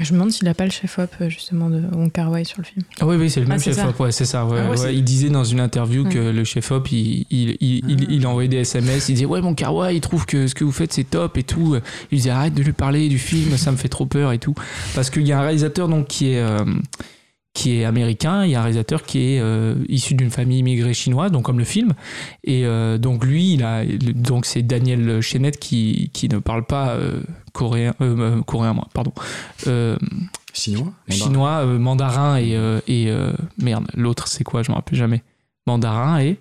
Je 0.00 0.12
me 0.12 0.18
demande 0.18 0.30
s'il 0.32 0.48
a 0.48 0.54
pas 0.54 0.64
le 0.64 0.70
chef-op, 0.70 1.10
euh, 1.20 1.28
justement, 1.28 1.68
de 1.68 1.82
Wong 1.94 2.10
Kar-wai 2.10 2.44
sur 2.44 2.58
le 2.58 2.64
film. 2.64 2.82
Ah 3.00 3.06
oui, 3.06 3.16
oui, 3.16 3.28
c'est 3.28 3.40
le 3.40 3.46
même 3.46 3.58
Ah, 3.60 3.62
c'est 3.62 3.74
chef-op, 3.74 4.00
ouais, 4.00 4.12
c'est 4.12 4.24
ça. 4.24 4.46
ouais, 4.46 4.56
Ah 4.58 4.64
ouais, 4.64 4.70
ouais. 4.70 4.76
c'est- 4.76 4.94
Il 4.94 5.04
disait 5.04 5.28
dans 5.28 5.44
une 5.44 5.60
interview 5.60 6.04
que 6.04 6.18
le 6.18 6.42
chef-op, 6.44 6.90
il, 6.90 7.26
il, 7.30 7.56
il, 7.60 7.82
Ah. 7.86 8.06
il 8.08 8.26
envoyait 8.26 8.48
des 8.48 8.56
SMS, 8.58 9.08
il 9.10 9.14
disait 9.14 9.26
Ouais, 9.26 9.42
mon 9.42 9.54
Kar-wai, 9.54 9.94
il 9.96 10.00
trouve 10.00 10.24
que 10.26 10.46
ce 10.46 10.54
que 10.54 10.64
vous 10.64 10.72
faites, 10.72 10.92
c'est 10.92 11.04
top 11.04 11.36
et 11.36 11.42
tout. 11.42 11.76
Il 12.10 12.16
disait 12.16 12.30
Arrête 12.30 12.54
de 12.54 12.62
lui 12.62 12.72
parler 12.72 13.08
du 13.08 13.18
film, 13.18 13.56
ça 13.58 13.70
me 13.72 13.76
fait 13.76 13.88
trop 13.90 14.06
peur 14.06 14.32
et 14.32 14.38
tout. 14.38 14.54
Parce 14.94 15.10
qu'il 15.10 15.26
y 15.26 15.32
a 15.32 15.38
un 15.38 15.42
réalisateur 15.42 15.86
donc, 15.88 16.06
qui 16.08 16.30
est. 16.32 16.40
euh, 16.40 16.64
qui 17.60 17.76
est 17.76 17.84
américain, 17.84 18.46
il 18.46 18.52
y 18.52 18.54
a 18.54 18.60
un 18.60 18.62
réalisateur 18.62 19.02
qui 19.02 19.34
est 19.34 19.38
euh, 19.38 19.74
issu 19.86 20.14
d'une 20.14 20.30
famille 20.30 20.60
immigrée 20.60 20.94
chinoise, 20.94 21.30
donc 21.30 21.44
comme 21.44 21.58
le 21.58 21.66
film. 21.66 21.92
Et 22.42 22.64
euh, 22.64 22.96
donc 22.96 23.22
lui, 23.22 23.52
il 23.52 23.64
a, 23.64 23.84
donc 23.84 24.46
c'est 24.46 24.62
Daniel 24.62 25.20
Chenette 25.20 25.58
qui, 25.58 26.08
qui 26.14 26.30
ne 26.30 26.38
parle 26.38 26.64
pas 26.64 26.92
euh, 26.92 27.20
coréen, 27.52 27.92
euh, 28.00 28.40
coréen, 28.44 28.74
pardon, 28.94 29.12
Chinois 30.54 30.90
chinois, 31.10 31.66
mandarin 31.66 32.38
et, 32.38 32.56
et 32.88 33.12
merde, 33.58 33.86
l'autre 33.94 34.26
c'est 34.26 34.42
quoi, 34.42 34.62
je 34.62 34.70
me 34.70 34.76
rappelle 34.76 34.98
jamais. 34.98 35.22
Mandarin 35.66 36.18
et 36.20 36.38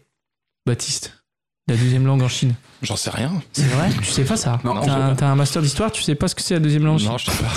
Baptiste. 0.66 1.19
La 1.70 1.76
deuxième 1.76 2.06
langue 2.06 2.22
en 2.24 2.28
Chine. 2.28 2.56
J'en 2.82 2.96
sais 2.96 3.10
rien. 3.10 3.32
C'est 3.54 3.64
vrai? 3.68 3.90
Tu 4.02 4.06
sais 4.12 4.24
pas 4.24 4.38
ça? 4.38 4.60
Non, 4.64 4.80
T'as 4.82 4.94
un, 4.96 5.16
t'as 5.16 5.28
un 5.28 5.36
master 5.36 5.62
d'histoire, 5.62 5.92
tu 5.92 6.02
sais 6.02 6.16
pas 6.16 6.28
ce 6.28 6.34
que 6.36 6.42
c'est 6.42 6.54
la 6.56 6.60
deuxième 6.60 6.84
langue 6.86 6.96
en 6.96 6.98
Chine? 7.00 7.10
Non, 7.10 7.18
je 7.18 7.26
sais 7.30 7.44
pas. 7.44 7.50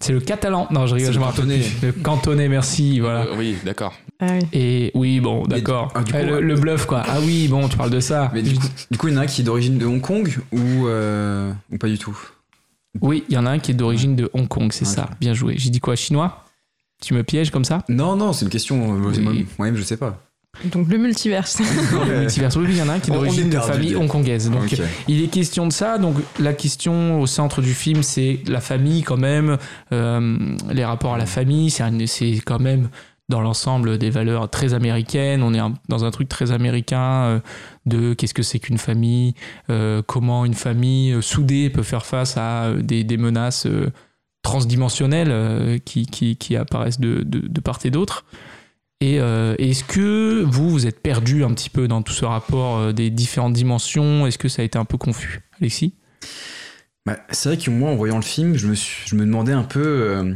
C'est 0.00 0.12
le 0.12 0.20
catalan. 0.20 0.68
Non, 0.70 0.86
je 0.86 0.94
rigole, 0.94 1.08
C'est 1.08 1.12
je 1.14 1.18
le 1.18 1.24
me 1.24 1.28
rappelle 1.30 1.44
cantonais. 1.44 1.58
plus. 1.60 1.86
Le 1.88 1.92
cantonais, 1.92 2.48
merci, 2.48 3.00
voilà. 3.00 3.22
Euh, 3.26 3.34
oui, 3.36 3.56
d'accord. 3.64 3.92
Ah 4.20 4.26
oui. 4.32 4.46
Et 4.52 4.90
oui, 4.94 5.20
bon, 5.20 5.42
d'accord. 5.44 5.88
du- 5.88 5.92
ah, 5.96 6.02
du 6.02 6.12
Eh, 6.14 6.20
coup, 6.20 6.26
le, 6.26 6.34
ouais. 6.36 6.40
le 6.40 6.54
bluff, 6.54 6.86
quoi. 6.86 7.02
Ah 7.08 7.18
oui, 7.20 7.48
bon, 7.48 7.68
tu 7.68 7.76
parles 7.76 7.90
de 7.90 8.00
ça. 8.00 8.30
Mais 8.32 8.42
du, 8.42 8.54
coup, 8.54 8.66
du 8.90 8.98
coup, 8.98 9.08
il 9.08 9.14
y 9.14 9.16
en 9.16 9.20
a 9.20 9.24
un 9.24 9.26
qui 9.26 9.40
est 9.40 9.44
d'origine 9.44 9.76
de 9.78 9.86
Hong 9.86 10.00
Kong 10.00 10.38
ou, 10.52 10.86
euh, 10.86 11.52
ou 11.72 11.76
pas 11.78 11.88
du 11.88 11.98
tout? 11.98 12.16
Oui, 13.00 13.24
il 13.28 13.34
y 13.34 13.38
en 13.38 13.44
a 13.46 13.50
un 13.50 13.58
qui 13.58 13.72
est 13.72 13.74
d'origine 13.74 14.16
de 14.16 14.30
Hong 14.32 14.48
Kong, 14.48 14.70
c'est 14.72 14.86
Ok. 14.88 14.94
ça. 14.94 15.10
Bien 15.20 15.34
joué. 15.34 15.54
J'ai 15.58 15.70
dit 15.70 15.80
quoi, 15.80 15.94
chinois? 15.96 16.44
Tu 17.02 17.14
me 17.14 17.22
pièges 17.22 17.50
comme 17.50 17.64
ça? 17.64 17.82
Non, 17.88 18.16
non, 18.16 18.32
c'est 18.32 18.44
une 18.44 18.50
question. 18.50 18.94
euh, 18.94 19.10
Oui. 19.10 19.20
moi- 19.20 19.32
Moi-même, 19.58 19.76
je 19.76 19.82
sais 19.82 19.96
pas. 19.96 20.20
Donc 20.72 20.88
le 20.88 20.98
multiverse. 20.98 21.60
Le 22.08 22.20
multiverse. 22.20 22.56
Oui, 22.56 22.66
il 22.70 22.76
y 22.76 22.82
en 22.82 22.88
a 22.88 22.94
un 22.94 22.98
qui 22.98 23.10
est 23.10 23.14
d'origine 23.14 23.48
de 23.50 23.58
famille 23.60 23.94
hongkongaise. 23.96 24.50
Donc, 24.50 24.76
il 25.06 25.22
est 25.22 25.28
question 25.28 25.66
de 25.68 25.72
ça. 25.72 25.98
Donc, 25.98 26.16
la 26.40 26.52
question 26.52 27.20
au 27.20 27.26
centre 27.26 27.62
du 27.62 27.74
film, 27.74 28.02
c'est 28.02 28.40
la 28.48 28.60
famille, 28.60 29.02
quand 29.02 29.16
même. 29.18 29.56
euh, 29.92 30.36
les 30.70 30.84
rapports 30.84 31.14
à 31.14 31.18
la 31.18 31.26
famille, 31.26 31.70
c'est 31.70 32.40
quand 32.44 32.58
même 32.58 32.88
dans 33.28 33.40
l'ensemble 33.40 33.98
des 33.98 34.10
valeurs 34.10 34.48
très 34.50 34.74
américaines. 34.74 35.42
On 35.42 35.54
est 35.54 35.58
un- 35.58 35.74
dans 35.88 36.04
un 36.04 36.10
truc 36.10 36.28
très 36.28 36.50
américain 36.50 37.02
euh, 37.24 37.40
de 37.86 38.14
qu'est-ce 38.14 38.34
que 38.34 38.42
c'est 38.42 38.58
qu'une 38.58 38.78
famille, 38.78 39.34
euh, 39.70 40.02
comment 40.04 40.44
une 40.44 40.54
famille 40.54 41.12
euh, 41.12 41.20
soudée 41.20 41.68
peut 41.70 41.82
faire 41.84 42.04
face 42.06 42.36
à 42.36 42.72
des, 42.80 43.04
des 43.04 43.16
menaces 43.18 43.66
euh, 43.66 43.92
transdimensionnelles 44.42 45.28
euh, 45.30 45.78
qui, 45.84 46.06
qui, 46.06 46.36
qui 46.36 46.56
apparaissent 46.56 47.00
de, 47.00 47.22
de, 47.22 47.46
de 47.46 47.60
part 47.60 47.78
et 47.84 47.90
d'autre. 47.90 48.24
Et 49.00 49.20
euh, 49.20 49.54
est-ce 49.58 49.84
que 49.84 50.42
vous, 50.44 50.70
vous 50.70 50.86
êtes 50.86 51.00
perdu 51.00 51.44
un 51.44 51.52
petit 51.54 51.70
peu 51.70 51.86
dans 51.86 52.02
tout 52.02 52.12
ce 52.12 52.24
rapport 52.24 52.78
euh, 52.78 52.92
des 52.92 53.10
différentes 53.10 53.52
dimensions? 53.52 54.26
Est-ce 54.26 54.38
que 54.38 54.48
ça 54.48 54.62
a 54.62 54.64
été 54.64 54.76
un 54.78 54.84
peu 54.84 54.96
confus? 54.98 55.40
Alexis? 55.60 55.94
Bah, 57.06 57.16
c'est 57.30 57.48
vrai 57.50 57.58
que 57.58 57.70
moi, 57.70 57.90
en 57.90 57.94
voyant 57.96 58.16
le 58.16 58.22
film, 58.22 58.56
je 58.56 58.66
me, 58.66 58.74
suis- 58.74 59.08
je 59.08 59.14
me 59.14 59.20
demandais 59.24 59.52
un 59.52 59.62
peu. 59.62 59.80
euh, 59.84 60.34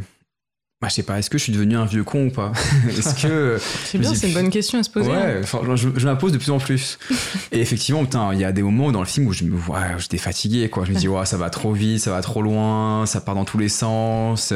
bah, 0.81 0.87
je 0.89 0.93
sais 0.95 1.03
pas, 1.03 1.19
est-ce 1.19 1.29
que 1.29 1.37
je 1.37 1.43
suis 1.43 1.51
devenu 1.53 1.75
un 1.75 1.85
vieux 1.85 2.03
con 2.05 2.27
ou 2.27 2.29
pas? 2.31 2.51
Est-ce 2.89 3.21
que. 3.21 3.57
C'est 3.85 3.97
bien, 3.97 4.13
c'est 4.15 4.27
une 4.29 4.33
bonne 4.33 4.49
question 4.49 4.79
à 4.79 4.83
se 4.83 4.89
poser. 4.89 5.11
hein. 5.11 5.15
Ouais, 5.25 5.39
enfin, 5.43 5.59
je, 5.75 5.89
je 5.95 6.05
la 6.07 6.15
pose 6.15 6.31
de 6.31 6.37
plus 6.37 6.51
en 6.51 6.57
plus. 6.59 6.97
Et 7.51 7.59
effectivement, 7.59 8.03
putain, 8.05 8.33
il 8.33 8.39
y 8.39 8.43
a 8.45 8.51
des 8.53 8.63
moments 8.63 8.91
dans 8.93 8.99
le 9.01 9.05
film 9.05 9.27
où 9.27 9.33
je 9.33 9.43
me 9.43 9.55
vois, 9.55 9.97
j'étais 9.97 10.17
fatigué, 10.17 10.69
quoi. 10.69 10.83
Je 10.85 10.91
me 10.93 10.97
dis, 10.97 11.07
ouais, 11.09 11.25
ça 11.25 11.35
va 11.37 11.49
trop 11.49 11.73
vite, 11.73 11.99
ça 11.99 12.11
va 12.11 12.21
trop 12.21 12.41
loin, 12.41 13.05
ça 13.05 13.19
part 13.21 13.35
dans 13.35 13.45
tous 13.45 13.57
les 13.57 13.69
sens. 13.69 14.53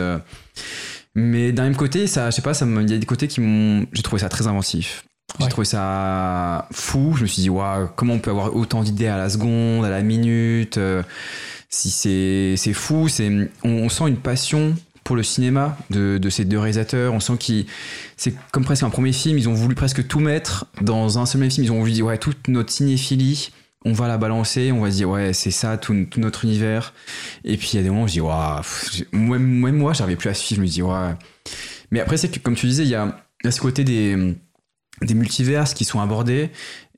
Mais 1.19 1.51
d'un 1.51 1.63
même 1.63 1.75
côté, 1.75 2.05
ça, 2.05 2.29
je 2.29 2.36
sais 2.36 2.41
pas, 2.43 2.53
ça 2.53 2.65
il 2.65 2.89
y 2.89 2.93
a 2.93 2.97
des 2.97 3.05
côtés 3.07 3.27
qui 3.27 3.41
m'ont, 3.41 3.86
j'ai 3.91 4.03
trouvé 4.03 4.21
ça 4.21 4.29
très 4.29 4.45
inventif. 4.45 5.03
J'ai 5.39 5.45
Ouais. 5.45 5.50
trouvé 5.50 5.65
ça 5.65 6.67
fou. 6.71 7.13
Je 7.17 7.24
me 7.24 7.27
suis 7.27 7.41
dit, 7.41 7.50
waouh, 7.50 7.89
comment 7.95 8.13
on 8.13 8.19
peut 8.19 8.29
avoir 8.29 8.55
autant 8.55 8.83
d'idées 8.83 9.07
à 9.07 9.17
la 9.17 9.27
seconde, 9.29 9.83
à 9.83 9.89
la 9.89 10.01
minute. 10.03 10.77
euh, 10.77 11.01
si 11.69 11.89
c'est, 11.89 12.53
c'est 12.55 12.74
fou, 12.74 13.07
c'est, 13.09 13.29
on, 13.63 13.69
on 13.69 13.89
sent 13.89 14.07
une 14.07 14.17
passion 14.17 14.75
pour 15.03 15.15
le 15.15 15.24
cinéma 15.24 15.75
de, 15.89 16.17
de 16.17 16.29
ces 16.29 16.45
deux 16.45 16.59
réalisateurs. 16.59 17.13
On 17.13 17.19
sent 17.19 17.38
qu'ils, 17.39 17.65
c'est 18.15 18.33
comme 18.51 18.63
presque 18.63 18.83
un 18.83 18.89
premier 18.89 19.12
film. 19.12 19.38
Ils 19.38 19.50
ont 19.50 19.53
voulu 19.53 19.74
presque 19.75 20.07
tout 20.07 20.19
mettre 20.19 20.67
dans 20.81 21.17
un 21.19 21.25
seul 21.25 21.41
même 21.41 21.51
film. 21.51 21.65
Ils 21.65 21.71
ont 21.71 21.79
voulu 21.79 21.91
dire, 21.93 22.05
ouais, 22.05 22.17
toute 22.19 22.47
notre 22.47 22.71
cinéphilie, 22.71 23.50
on 23.88 23.94
va 23.94 24.08
la 24.08 24.17
balancer. 24.17 24.72
On 24.72 24.82
va 24.82 24.89
dire, 24.89 25.10
ouais, 25.10 25.34
c'est 25.34 25.51
ça, 25.51 25.77
tout, 25.77 25.94
notre 26.17 26.44
univers. 26.46 26.94
Et 27.44 27.58
puis 27.58 27.70
il 27.74 27.75
y 27.77 27.79
a 27.79 27.84
des 27.84 27.89
moments 27.89 28.03
où 28.03 28.08
je 28.08 28.13
dis, 28.13 28.22
j'ai- 28.92 29.18
même, 29.18 29.77
moi, 29.77 29.94
j'arrivais 29.94 30.18
plus 30.18 30.29
à 30.29 30.33
suivre. 30.33 30.57
Je 30.61 30.61
me 30.61 30.68
dis, 30.68 30.81
ouais. 30.81 31.16
Mais 31.92 32.00
après, 32.01 32.18
c'est 32.18 32.29
que, 32.29 32.40
comme 32.40 32.55
tu 32.55 32.68
disais, 32.68 32.83
il 32.83 32.90
y 32.90 32.96
a, 32.96 33.18
ce 33.50 33.61
côté 33.61 33.83
des, 33.83 34.35
des 35.01 35.14
multiverses 35.14 35.74
qui 35.74 35.85
sont 35.85 36.01
abordés 36.01 36.50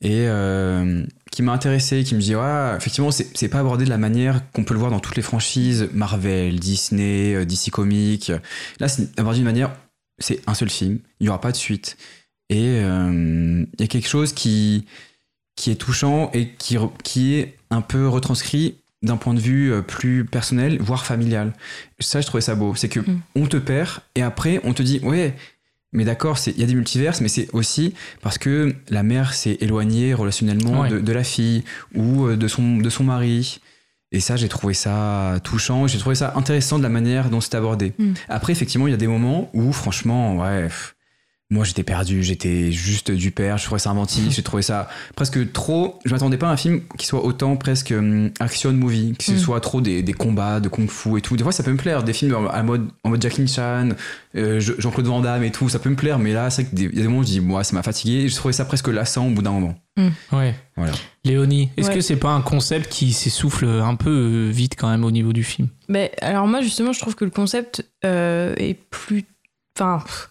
et 0.01 0.25
euh, 0.27 1.05
qui 1.31 1.43
m'a 1.43 1.51
intéressé, 1.51 2.03
qui 2.03 2.15
me 2.15 2.21
dit, 2.21 2.35
ouais, 2.35 2.73
effectivement, 2.77 3.11
c'est 3.11 3.27
c'est 3.37 3.49
pas 3.49 3.59
abordé 3.59 3.83
de 3.85 3.89
la 3.89 3.97
manière 3.97 4.49
qu'on 4.51 4.63
peut 4.63 4.73
le 4.73 4.79
voir 4.79 4.89
dans 4.89 4.99
toutes 4.99 5.15
les 5.17 5.21
franchises 5.21 5.89
Marvel, 5.93 6.59
Disney, 6.59 7.35
euh, 7.35 7.45
DC 7.45 7.69
Comics. 7.69 8.31
Là, 8.79 8.87
c'est 8.87 9.19
abordé 9.19 9.39
d'une 9.39 9.45
manière, 9.45 9.71
c'est 10.17 10.41
un 10.47 10.53
seul 10.55 10.69
film, 10.69 10.99
il 11.19 11.23
n'y 11.25 11.29
aura 11.29 11.41
pas 11.41 11.51
de 11.51 11.57
suite. 11.57 11.97
Et 12.49 12.79
euh, 12.81 13.63
il 13.77 13.81
y 13.81 13.83
a 13.83 13.87
quelque 13.87 14.07
chose 14.07 14.33
qui, 14.33 14.85
qui 15.59 15.71
est 15.71 15.75
touchant 15.75 16.29
et 16.33 16.49
qui, 16.57 16.77
qui 17.03 17.35
est 17.35 17.55
un 17.69 17.81
peu 17.81 18.07
retranscrit 18.07 18.75
d'un 19.03 19.17
point 19.17 19.33
de 19.33 19.39
vue 19.39 19.71
euh, 19.71 19.81
plus 19.81 20.25
personnel, 20.25 20.77
voire 20.81 21.05
familial. 21.05 21.53
Ça, 21.99 22.21
je 22.21 22.27
trouvais 22.27 22.41
ça 22.41 22.55
beau. 22.55 22.75
C'est 22.75 22.89
que 22.89 22.99
Mm. 23.01 23.19
on 23.35 23.45
te 23.45 23.57
perd 23.57 23.99
et 24.15 24.21
après, 24.21 24.61
on 24.63 24.73
te 24.73 24.81
dit, 24.83 24.99
ouais, 25.03 25.35
mais 25.91 26.05
d'accord, 26.05 26.37
c'est- 26.37 26.51
il 26.51 26.59
y 26.59 26.63
a 26.63 26.67
des 26.67 26.75
multiverses, 26.75 27.19
mais 27.21 27.27
c'est 27.29 27.47
aussi 27.53 27.93
parce 28.21 28.37
que 28.37 28.73
la 28.89 29.03
mère 29.03 29.33
s'est 29.33 29.57
éloignée 29.61 30.13
relationnellement 30.13 30.81
Ouais. 30.81 30.89
de, 30.89 30.99
de 30.99 31.11
la 31.13 31.23
fille 31.23 31.63
ou 31.95 32.25
euh, 32.27 32.37
de 32.37 32.47
son, 32.47 32.77
de 32.77 32.89
son 32.89 33.03
mari. 33.03 33.59
Et 34.11 34.19
ça, 34.21 34.35
j'ai 34.37 34.49
trouvé 34.49 34.73
ça 34.73 35.39
touchant. 35.43 35.85
J'ai 35.87 35.99
trouvé 35.99 36.15
ça 36.15 36.33
intéressant 36.35 36.77
de 36.77 36.83
la 36.83 36.89
manière 36.89 37.29
dont 37.29 37.41
c'est 37.41 37.55
abordé. 37.55 37.93
Mm. 37.99 38.13
Après, 38.27 38.51
effectivement, 38.53 38.87
il 38.87 38.91
y 38.91 38.93
a 38.93 38.97
des 38.97 39.07
moments 39.07 39.49
où, 39.53 39.71
franchement, 39.71 40.37
ouais, 40.37 40.63
pff, 40.63 40.95
moi 41.51 41.63
j'étais 41.65 41.81
perdu, 41.83 42.21
j'étais 42.21 42.71
juste 42.71 43.09
du 43.09 43.31
père. 43.31 43.57
Je 43.57 43.65
trouvais 43.65 43.79
ça 43.79 43.89
inventif, 43.89 44.29
j'ai 44.31 44.43
trouvé 44.43 44.61
ça 44.61 44.87
presque 45.15 45.51
trop. 45.51 45.97
Je 46.05 46.11
m'attendais 46.11 46.37
pas 46.37 46.47
à 46.47 46.51
un 46.51 46.57
film 46.57 46.81
qui 46.97 47.07
soit 47.07 47.25
autant 47.25 47.55
presque 47.55 47.91
hum, 47.91 48.29
action 48.39 48.71
movie, 48.71 49.15
que 49.17 49.23
ce 49.23 49.31
Mm. 49.31 49.37
soit 49.39 49.59
trop 49.59 49.81
des, 49.81 50.03
des 50.03 50.13
combats 50.13 50.59
de 50.59 50.69
kung-fu 50.69 51.17
et 51.17 51.21
tout. 51.21 51.35
Des 51.37 51.43
fois, 51.43 51.51
ça 51.51 51.63
peut 51.63 51.71
me 51.71 51.77
plaire, 51.77 52.03
des 52.03 52.13
films 52.13 52.35
en, 52.35 52.63
mode, 52.63 52.89
en 53.03 53.09
mode 53.09 53.21
Jackie 53.21 53.47
Chan, 53.47 53.89
euh, 54.35 54.59
Je- 54.59 54.73
Jean-Claude 54.77 55.07
Van 55.07 55.21
Damme 55.21 55.43
et 55.43 55.51
tout, 55.51 55.69
ça 55.69 55.79
peut 55.79 55.89
me 55.89 55.95
plaire. 55.95 56.19
Mais 56.19 56.33
là, 56.33 56.51
c'est 56.51 56.61
vrai 56.63 56.71
qu'il 56.71 56.83
y 56.95 56.99
a 56.99 57.01
des 57.01 57.07
moments 57.07 57.19
où 57.19 57.23
je 57.23 57.29
dis, 57.29 57.39
moi, 57.39 57.63
ça 57.63 57.73
m'a 57.75 57.81
fatigué. 57.81 58.25
Et 58.25 58.27
je 58.29 58.35
trouvais 58.35 58.53
ça 58.53 58.65
presque 58.65 58.87
lassant 58.87 59.25
au 59.27 59.31
bout 59.31 59.41
d'un 59.41 59.51
moment. 59.51 59.75
Ouais. 60.31 60.53
Voilà. 60.77 60.93
Léonie, 61.25 61.71
est-ce 61.77 61.89
Ouais. 61.89 61.95
que 61.95 62.01
c'est 62.01 62.15
pas 62.15 62.29
un 62.29 62.41
concept 62.41 62.89
qui 62.91 63.11
s'essouffle 63.11 63.65
un 63.65 63.95
peu 63.95 64.09
euh, 64.09 64.49
vite 64.51 64.75
quand 64.77 64.87
même 64.89 65.03
au 65.03 65.11
niveau 65.11 65.33
du 65.33 65.43
film? 65.43 65.67
Ben, 65.89 66.09
alors 66.21 66.47
moi 66.47 66.61
justement 66.61 66.93
je 66.93 66.99
trouve 67.01 67.15
que 67.15 67.25
le 67.25 67.31
concept 67.31 67.85
euh, 68.05 68.53
est 68.57 68.75
plus 68.75 69.25
enfin 69.77 69.99
pff, 70.05 70.29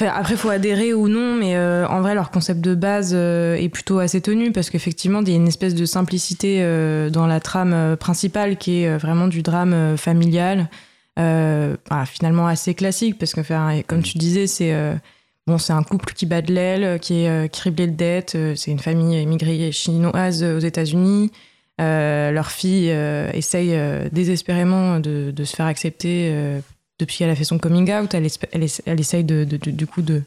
enfin, 0.00 0.12
après 0.14 0.36
faut 0.36 0.50
adhérer 0.50 0.94
ou 0.94 1.08
non 1.08 1.34
mais 1.34 1.56
euh, 1.56 1.86
en 1.88 2.00
vrai 2.00 2.14
leur 2.14 2.30
concept 2.30 2.60
de 2.60 2.74
base 2.74 3.12
euh, 3.14 3.56
est 3.56 3.68
plutôt 3.68 3.98
assez 3.98 4.20
tenu 4.20 4.52
parce 4.52 4.70
qu'effectivement 4.70 5.20
il 5.22 5.28
y 5.28 5.32
a 5.32 5.36
une 5.36 5.48
espèce 5.48 5.74
de 5.74 5.84
simplicité 5.84 6.58
euh, 6.60 7.10
dans 7.10 7.26
la 7.26 7.40
trame 7.40 7.96
principale 7.96 8.56
qui 8.56 8.82
est 8.82 8.96
vraiment 8.96 9.28
du 9.28 9.42
drame 9.42 9.96
familial 9.96 10.68
voilà, 11.16 12.06
finalement 12.06 12.46
assez 12.46 12.74
classique 12.74 13.18
parce 13.18 13.34
que 13.34 13.82
comme 13.82 14.02
tu 14.02 14.18
disais 14.18 14.46
c'est 14.46 14.72
un 14.72 15.82
couple 15.82 16.12
qui 16.12 16.26
bat 16.26 16.42
de 16.42 16.52
l'aile 16.52 17.00
qui 17.00 17.24
est 17.24 17.52
criblé 17.52 17.88
de 17.88 17.96
dettes 17.96 18.36
c'est 18.54 18.70
une 18.70 18.78
famille 18.78 19.20
immigrée 19.20 19.72
chinoise 19.72 20.44
aux 20.44 20.60
États-Unis 20.60 21.32
leur 21.80 22.52
fille 22.52 22.88
essaye 23.34 23.76
désespérément 24.12 25.00
de, 25.00 25.32
se 25.44 25.56
faire 25.56 25.66
accepter 25.66 26.60
depuis 26.98 27.18
qu'elle 27.18 27.30
a 27.30 27.36
fait 27.36 27.44
son 27.44 27.58
coming 27.58 27.92
out. 27.92 28.12
Elle, 28.14 28.26
elle, 28.52 28.62
essa- 28.62 28.82
elle 28.86 29.00
essaye 29.00 29.24
de, 29.24 29.44
du 29.44 29.86
coup 29.86 30.02
de, 30.02 30.22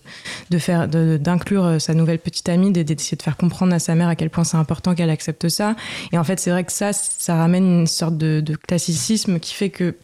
faire 0.57 0.87
d'inclure 0.87 1.65
euh, 1.65 1.79
sa 1.79 1.93
nouvelle 1.93 2.19
petite 2.19 2.47
amie, 2.49 2.71
de- 2.71 2.81
d'essayer 2.83 3.17
de 3.17 3.21
faire 3.23 3.37
comprendre 3.37 3.73
à 3.73 3.79
sa 3.79 3.95
mère 3.95 4.07
à 4.07 4.15
quel 4.15 4.29
point 4.29 4.43
c'est 4.43 4.57
important 4.57 4.95
qu'elle 4.95 5.09
accepte 5.09 5.49
ça. 5.49 5.75
Et 6.11 6.17
en 6.17 6.23
fait, 6.23 6.39
c'est 6.39 6.51
vrai 6.51 6.63
que 6.63 6.71
ça, 6.71 6.93
ça 6.93 7.35
ramène 7.35 7.65
une 7.81 7.87
sorte 7.87 8.17
de, 8.17 8.41
classicisme 8.67 9.39
qui 9.39 9.53
fait 9.53 9.69
que 9.69 9.95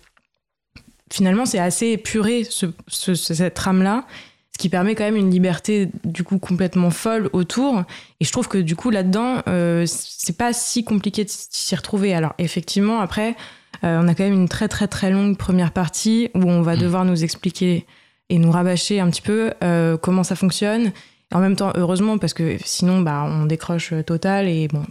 finalement, 1.12 1.46
c'est 1.46 1.60
assez 1.60 1.88
épuré 1.88 2.44
ce, 2.44 2.66
ce- 2.88 3.16
ce- 3.16 3.34
cette 3.34 3.54
trame-là. 3.54 4.06
Ce 4.54 4.60
qui 4.60 4.70
permet 4.70 4.96
quand 4.96 5.04
même 5.04 5.16
une 5.18 5.30
liberté 5.30 5.88
du 6.04 6.24
coup 6.24 6.40
complètement 6.40 6.90
folle 6.90 7.30
autour. 7.32 7.84
Et 8.20 8.26
je 8.26 8.32
trouve 8.32 8.48
que 8.48 8.58
du 8.58 8.76
coup 8.76 8.90
là-dedans, 8.90 9.44
euh, 9.48 9.86
c'est 9.86 10.36
pas 10.36 10.52
si 10.52 10.84
compliqué 10.84 11.24
de 11.24 11.30
s'y 11.30 11.76
retrouver. 11.76 12.16
Alors 12.16 12.34
effectivement, 12.40 13.00
après, 13.00 13.36
euh, 13.84 14.00
on 14.02 14.08
a 14.08 14.16
quand 14.16 14.24
même 14.24 14.34
une 14.34 14.50
très 14.50 14.68
très 14.68 14.88
très 14.88 15.12
longue 15.12 15.38
première 15.38 15.72
partie 15.72 16.30
où 16.34 16.44
on 16.44 16.62
va 16.62 16.76
Mm. 16.76 16.80
devoir 16.80 17.06
nous 17.06 17.24
expliquer 17.24 17.86
et 18.30 18.40
nous 18.40 18.52
rabâcher 18.52 19.00
un 19.00 19.10
petit 19.10 19.22
peu 19.22 19.54
euh, 19.64 19.98
comment 19.98 20.24
ça 20.24 20.36
fonctionne. 20.36 20.92
Et 21.32 21.36
en 21.36 21.40
même 21.40 21.56
temps, 21.56 21.72
heureusement, 21.76 22.18
parce 22.18 22.34
que 22.34 22.58
sinon, 22.64 23.02
bah, 23.02 23.24
on 23.26 23.46
décroche 23.46 23.94
euh, 23.94 24.04
total 24.04 24.48
et 24.48 24.68
bon, 24.68 24.84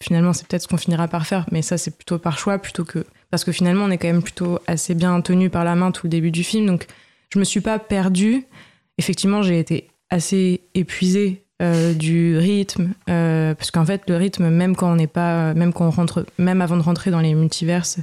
finalement, 0.00 0.32
c'est 0.32 0.46
peut-être 0.46 0.62
ce 0.62 0.68
qu'on 0.68 0.76
finira 0.76 1.08
par 1.08 1.26
faire, 1.26 1.46
mais 1.52 1.62
ça, 1.62 1.78
c'est 1.78 1.96
plutôt 1.96 2.18
par 2.18 2.38
choix 2.38 2.58
plutôt 2.58 2.84
que 2.84 3.04
parce 3.30 3.44
que 3.44 3.52
finalement, 3.52 3.84
on 3.84 3.90
est 3.90 3.98
quand 3.98 4.08
même 4.08 4.22
plutôt 4.22 4.60
assez 4.66 4.94
bien 4.94 5.20
tenu 5.20 5.50
par 5.50 5.64
la 5.64 5.74
main 5.74 5.90
tout 5.90 6.06
le 6.06 6.10
début 6.10 6.30
du 6.30 6.44
film, 6.44 6.66
donc 6.66 6.86
je 7.32 7.38
me 7.38 7.44
suis 7.44 7.60
pas 7.60 7.78
perdue. 7.80 8.44
Effectivement, 8.98 9.42
j'ai 9.42 9.58
été 9.58 9.88
assez 10.10 10.60
épuisée 10.74 11.44
euh, 11.62 11.94
du 11.94 12.36
rythme, 12.38 12.94
euh, 13.08 13.54
parce 13.54 13.70
qu'en 13.72 13.84
fait, 13.84 14.02
le 14.08 14.16
rythme, 14.16 14.50
même 14.50 14.76
quand 14.76 14.92
on 14.92 14.96
n'est 14.96 15.08
pas, 15.08 15.54
même 15.54 15.72
quand 15.72 15.86
on 15.86 15.90
rentre, 15.90 16.26
même 16.38 16.60
avant 16.60 16.76
de 16.76 16.82
rentrer 16.82 17.10
dans 17.10 17.20
les 17.20 17.34
multiverses, 17.34 17.98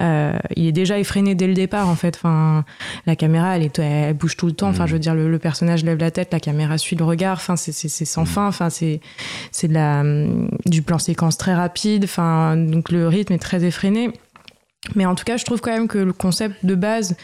euh, 0.00 0.38
il 0.54 0.66
est 0.66 0.72
déjà 0.72 0.98
effréné 0.98 1.34
dès 1.34 1.46
le 1.46 1.54
départ 1.54 1.88
en 1.88 1.96
fait. 1.96 2.16
Enfin, 2.16 2.64
la 3.06 3.16
caméra, 3.16 3.56
elle, 3.56 3.64
est, 3.64 3.78
elle 3.78 4.14
bouge 4.14 4.36
tout 4.36 4.46
le 4.46 4.52
temps. 4.52 4.68
Enfin, 4.68 4.86
je 4.86 4.92
veux 4.92 4.98
dire, 4.98 5.14
le, 5.14 5.30
le, 5.30 5.38
personnage 5.38 5.84
lève 5.84 5.98
la 5.98 6.10
tête, 6.10 6.32
la 6.32 6.40
caméra 6.40 6.78
suit 6.78 6.96
le 6.96 7.04
regard. 7.04 7.36
Enfin, 7.36 7.56
c'est 7.56 7.72
sans 7.88 8.24
fin. 8.24 8.46
Enfin, 8.46 8.70
c'est 8.70 9.00
c'est 9.50 9.68
de 9.68 9.74
la 9.74 10.04
du 10.66 10.82
plan 10.82 10.98
séquence 10.98 11.36
très 11.36 11.54
rapide. 11.54 12.04
Enfin, 12.04 12.56
donc 12.56 12.90
le 12.90 13.08
rythme 13.08 13.32
est 13.32 13.38
très 13.38 13.64
effréné. 13.64 14.12
Mais 14.94 15.06
en 15.06 15.14
tout 15.14 15.24
cas, 15.24 15.36
je 15.36 15.44
trouve 15.44 15.60
quand 15.60 15.72
même 15.72 15.88
que 15.88 15.98
le 15.98 16.12
concept 16.12 16.64
de 16.64 16.74
base, 16.74 17.16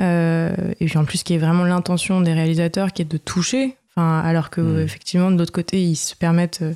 euh, 0.00 0.54
et 0.78 0.86
puis 0.86 0.96
en 0.96 1.04
plus 1.04 1.22
qui 1.22 1.34
est 1.34 1.38
vraiment 1.38 1.64
l'intention 1.64 2.20
des 2.20 2.32
réalisateurs, 2.32 2.92
qui 2.92 3.02
est 3.02 3.10
de 3.10 3.18
toucher, 3.18 3.76
enfin, 3.94 4.20
alors 4.20 4.48
que 4.50 4.80
effectivement 4.82 5.30
de 5.30 5.36
l'autre 5.36 5.52
côté, 5.52 5.82
ils 5.82 5.96
se 5.96 6.14
permettent 6.14 6.62
euh, 6.62 6.72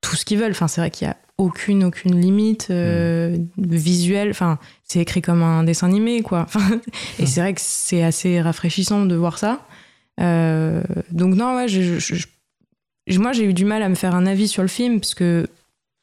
tout 0.00 0.16
ce 0.16 0.24
qu'ils 0.24 0.38
veulent. 0.38 0.52
Enfin, 0.52 0.68
c'est 0.68 0.80
vrai 0.80 0.90
qu'il 0.90 1.08
y 1.08 1.10
a 1.10 1.16
aucune 1.38 1.84
aucune 1.84 2.20
limite 2.20 2.68
euh, 2.70 3.38
visuelle. 3.56 4.30
Enfin, 4.30 4.58
c'est 4.84 4.98
écrit 5.00 5.22
comme 5.22 5.42
un 5.42 5.64
dessin 5.64 5.86
animé, 5.86 6.22
quoi. 6.22 6.46
et 7.18 7.26
c'est 7.26 7.40
vrai 7.40 7.54
que 7.54 7.60
c'est 7.62 8.02
assez 8.02 8.40
rafraîchissant 8.40 9.06
de 9.06 9.14
voir 9.14 9.38
ça. 9.38 9.66
Euh, 10.20 10.82
donc 11.12 11.34
non, 11.34 11.56
ouais, 11.56 11.68
je, 11.68 11.98
je, 11.98 12.16
je, 13.06 13.18
moi 13.20 13.32
j'ai 13.32 13.44
eu 13.44 13.54
du 13.54 13.64
mal 13.64 13.82
à 13.82 13.88
me 13.88 13.94
faire 13.94 14.14
un 14.14 14.26
avis 14.26 14.48
sur 14.48 14.62
le 14.62 14.68
film 14.68 15.00
parce 15.00 15.14
que 15.14 15.48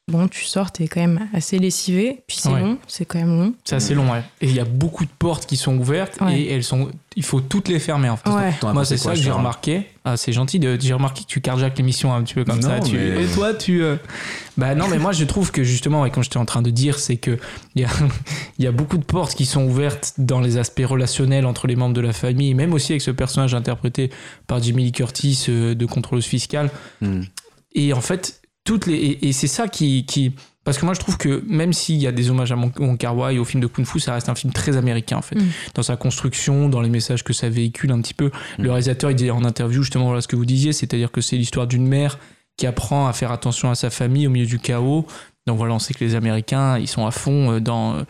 bon, 0.08 0.28
tu 0.28 0.44
sors, 0.44 0.70
t'es 0.70 0.86
quand 0.86 1.00
même 1.00 1.28
assez 1.34 1.58
lessivé, 1.58 2.22
puis 2.28 2.36
c'est 2.40 2.48
Ouais. 2.48 2.60
long, 2.60 2.78
c'est 2.86 3.04
quand 3.04 3.18
même 3.18 3.36
long. 3.38 3.54
C'est 3.64 3.74
assez 3.76 3.94
long, 3.94 4.10
ouais. 4.12 4.22
Et 4.40 4.46
il 4.46 4.54
y 4.54 4.60
a 4.60 4.64
beaucoup 4.64 5.04
de 5.04 5.10
portes 5.18 5.46
qui 5.46 5.56
sont 5.56 5.76
ouvertes 5.76 6.20
Ouais. 6.20 6.40
et 6.40 6.52
elles 6.52 6.62
sont. 6.64 6.90
Il 7.16 7.24
faut 7.24 7.40
toutes 7.40 7.68
les 7.68 7.78
fermer 7.80 8.08
en 8.10 8.16
fait. 8.16 8.28
Ouais. 8.30 8.52
Moi, 8.72 8.84
c'est 8.84 8.98
ça 8.98 9.10
que 9.14 9.16
j'ai 9.20 9.30
remarqué. 9.30 9.86
Ah, 10.04 10.16
c'est 10.16 10.32
gentil. 10.32 10.58
De... 10.60 10.78
J'ai 10.80 10.92
remarqué 10.92 11.22
que 11.22 11.26
tu 11.28 11.40
carjack 11.40 11.76
l'émission 11.78 12.14
un 12.14 12.22
petit 12.22 12.34
peu 12.34 12.44
comme 12.44 12.60
Non, 12.60 12.68
ça. 12.68 12.80
Tu... 12.80 12.96
mais- 12.96 13.24
Et 13.24 13.26
toi, 13.26 13.54
tu. 13.54 13.82
euh, 13.82 13.96
Bah 14.58 14.74
non, 14.74 14.86
mais 14.88 14.98
moi, 14.98 15.12
je 15.12 15.24
trouve 15.24 15.50
que 15.50 15.64
justement, 15.64 16.06
et 16.06 16.10
quand 16.10 16.22
j'étais 16.22 16.36
en 16.36 16.44
train 16.44 16.62
de 16.62 16.70
dire, 16.70 16.98
c'est 16.98 17.16
que 17.16 17.38
il 17.74 17.82
y 17.82 17.84
a, 17.84 17.88
il 18.58 18.64
y 18.64 18.68
a 18.68 18.72
beaucoup 18.72 18.98
de 18.98 19.04
portes 19.04 19.34
qui 19.34 19.44
sont 19.46 19.64
ouvertes 19.64 20.12
dans 20.18 20.40
les 20.40 20.56
aspects 20.58 20.84
relationnels 20.84 21.46
entre 21.46 21.66
les 21.66 21.74
membres 21.76 21.94
de 21.94 22.00
la 22.00 22.12
famille, 22.12 22.54
même 22.54 22.72
aussi 22.74 22.92
avec 22.92 23.02
ce 23.02 23.10
personnage 23.10 23.54
interprété 23.54 24.10
par 24.46 24.62
Jimmy 24.62 24.84
Lee 24.84 24.92
Curtis 24.92 25.46
euh, 25.48 25.74
de 25.74 25.86
contrôleuse 25.86 26.26
fiscale. 26.26 26.70
Hmm. 27.00 27.22
Et 27.74 27.92
en 27.92 28.00
fait, 28.00 28.40
toutes 28.66 28.86
les 28.86 28.96
et, 28.96 29.28
et 29.28 29.32
c'est 29.32 29.46
ça 29.46 29.68
qui, 29.68 30.04
qui 30.04 30.34
parce 30.64 30.78
que 30.78 30.84
moi 30.84 30.92
je 30.92 31.00
trouve 31.00 31.16
que 31.16 31.42
même 31.46 31.72
s'il 31.72 31.96
y 31.96 32.06
a 32.06 32.12
des 32.12 32.28
hommages 32.28 32.52
à 32.52 32.56
Wong 32.56 32.98
Kar 32.98 33.16
Wai 33.16 33.38
au 33.38 33.44
film 33.44 33.62
de 33.62 33.68
Kung 33.68 33.86
Fu, 33.86 34.00
ça 34.00 34.12
reste 34.12 34.28
un 34.28 34.34
film 34.34 34.52
très 34.52 34.76
américain 34.76 35.16
en 35.16 35.22
fait, 35.22 35.36
Mm. 35.36 35.46
dans 35.74 35.82
sa 35.84 35.96
construction, 35.96 36.68
dans 36.68 36.80
les 36.80 36.90
messages 36.90 37.22
que 37.22 37.32
ça 37.32 37.48
véhicule 37.48 37.92
un 37.92 38.00
petit 38.02 38.14
peu. 38.14 38.30
Le 38.58 38.68
réalisateur 38.70 39.10
il 39.10 39.14
dit 39.16 39.30
en 39.30 39.44
interview 39.44 39.82
justement 39.82 40.06
voilà 40.06 40.20
ce 40.20 40.28
que 40.28 40.36
vous 40.36 40.44
disiez, 40.44 40.72
c'est-à-dire 40.72 41.10
que 41.10 41.20
c'est 41.20 41.36
l'histoire 41.36 41.66
d'une 41.66 41.86
mère 41.86 42.18
qui 42.56 42.66
apprend 42.66 43.06
à 43.06 43.12
faire 43.12 43.30
attention 43.32 43.70
à 43.70 43.74
sa 43.74 43.90
famille 43.90 44.26
au 44.26 44.30
milieu 44.30 44.46
du 44.46 44.58
chaos. 44.58 45.06
Donc 45.46 45.58
voilà, 45.58 45.74
on 45.74 45.78
sait 45.78 45.94
que 45.94 46.04
les 46.04 46.16
Américains 46.16 46.76
ils 46.78 46.88
sont 46.88 47.06
à 47.06 47.12
fond 47.12 47.52
euh, 47.52 47.60
dans 47.60 47.94
euh, 47.94 48.02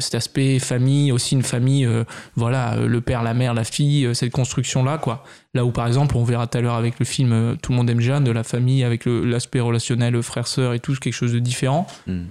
cet 0.00 0.14
aspect 0.14 0.58
famille, 0.58 1.12
aussi 1.12 1.34
une 1.34 1.42
famille, 1.42 1.84
euh, 1.86 2.04
voilà, 2.34 2.74
euh, 2.74 2.86
le 2.88 3.00
père, 3.00 3.22
la 3.22 3.32
mère, 3.34 3.54
la 3.54 3.64
fille, 3.64 4.06
euh, 4.06 4.14
cette 4.14 4.32
construction-là, 4.32 4.98
quoi. 4.98 5.24
Là 5.54 5.64
où, 5.64 5.70
par 5.70 5.86
exemple, 5.86 6.16
on 6.16 6.24
verra 6.24 6.46
tout 6.46 6.58
à 6.58 6.60
l'heure 6.60 6.74
avec 6.74 6.98
le 6.98 7.04
film 7.04 7.32
euh, 7.32 7.54
Tout 7.62 7.72
le 7.72 7.78
monde 7.78 7.88
aime 7.88 8.00
Jeanne, 8.00 8.24
de 8.24 8.30
la 8.30 8.42
famille, 8.44 8.84
avec 8.84 9.04
l'aspect 9.06 9.60
relationnel, 9.60 10.16
euh, 10.16 10.22
frère-sœur 10.22 10.74
et 10.74 10.80
tout, 10.80 10.94
quelque 10.94 11.12
chose 11.14 11.32
de 11.32 11.38
différent. 11.38 11.86
Hmm. 12.06 12.24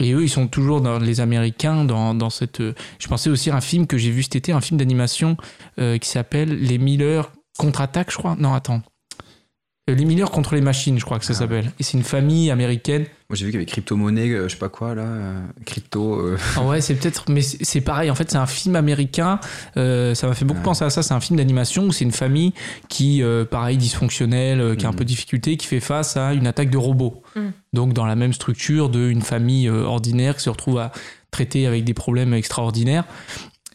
Et 0.00 0.12
eux, 0.12 0.22
ils 0.22 0.30
sont 0.30 0.48
toujours 0.48 0.80
dans 0.80 0.98
les 0.98 1.20
Américains, 1.20 1.84
dans, 1.84 2.14
dans 2.14 2.30
cette. 2.30 2.60
euh, 2.60 2.74
Je 2.98 3.08
pensais 3.08 3.30
aussi 3.30 3.50
à 3.50 3.56
un 3.56 3.60
film 3.60 3.86
que 3.86 3.98
j'ai 3.98 4.10
vu 4.10 4.22
cet 4.22 4.36
été, 4.36 4.52
un 4.52 4.60
film 4.60 4.78
d'animation 4.78 5.36
euh, 5.78 5.98
qui 5.98 6.08
s'appelle 6.08 6.48
Les 6.48 6.78
Miller 6.78 7.30
contre-attaque, 7.58 8.10
je 8.10 8.16
crois. 8.18 8.36
Non, 8.38 8.54
attends. 8.54 8.82
Euh, 9.90 9.94
Les 9.94 10.06
Miller 10.06 10.30
contre 10.30 10.54
les 10.54 10.62
machines, 10.62 10.98
je 10.98 11.04
crois 11.04 11.18
que 11.18 11.26
ça 11.26 11.34
Ah. 11.36 11.40
s'appelle. 11.40 11.70
Et 11.78 11.82
c'est 11.82 11.98
une 11.98 12.04
famille 12.04 12.50
américaine. 12.50 13.02
Moi 13.28 13.36
j'ai 13.36 13.44
vu 13.44 13.50
qu'il 13.50 13.60
y 13.60 13.62
avait 13.62 13.70
crypto-monnaie, 13.70 14.30
euh, 14.30 14.44
je 14.48 14.54
sais 14.54 14.58
pas 14.58 14.70
quoi 14.70 14.94
là, 14.94 15.02
euh, 15.02 15.40
crypto. 15.66 16.14
euh, 16.20 16.38
Ah 16.56 16.62
ouais, 16.62 16.80
c'est 16.80 16.94
peut-être, 16.94 17.26
mais 17.30 17.42
c'est 17.42 17.82
pareil. 17.82 18.10
En 18.10 18.14
fait, 18.14 18.30
c'est 18.30 18.38
un 18.38 18.46
film 18.46 18.76
américain. 18.76 19.40
euh, 19.76 20.14
ça 20.14 20.26
m'a 20.26 20.34
fait 20.34 20.46
beaucoup 20.46 20.60
Ouais. 20.60 20.64
penser 20.64 20.84
à 20.86 20.90
ça. 20.90 21.02
C'est 21.02 21.12
un 21.12 21.20
film 21.20 21.36
d'animation 21.36 21.84
où 21.84 21.92
c'est 21.92 22.04
une 22.04 22.12
famille 22.12 22.54
qui, 22.88 23.22
euh, 23.22 23.44
pareil, 23.44 23.76
dysfonctionnelle, 23.76 24.74
qui 24.76 24.86
a 24.86 24.88
un 24.88 24.92
Mhm. 24.92 24.96
peu 24.98 25.04
de 25.04 25.08
difficulté, 25.08 25.56
qui 25.58 25.66
fait 25.66 25.80
face 25.80 26.16
à 26.16 26.32
une 26.32 26.46
attaque 26.46 26.70
de 26.70 26.78
robots. 26.78 27.22
Mhm. 27.36 27.52
Donc, 27.74 27.92
dans 27.92 28.06
la 28.06 28.16
même 28.16 28.32
structure 28.32 28.88
d'une 28.88 29.20
famille 29.22 29.68
euh, 29.68 29.82
ordinaire 29.84 30.36
qui 30.36 30.42
se 30.44 30.50
retrouve 30.50 30.78
à 30.78 30.92
traiter 31.30 31.66
avec 31.66 31.84
des 31.84 31.94
problèmes 31.94 32.32
extraordinaires. 32.32 33.04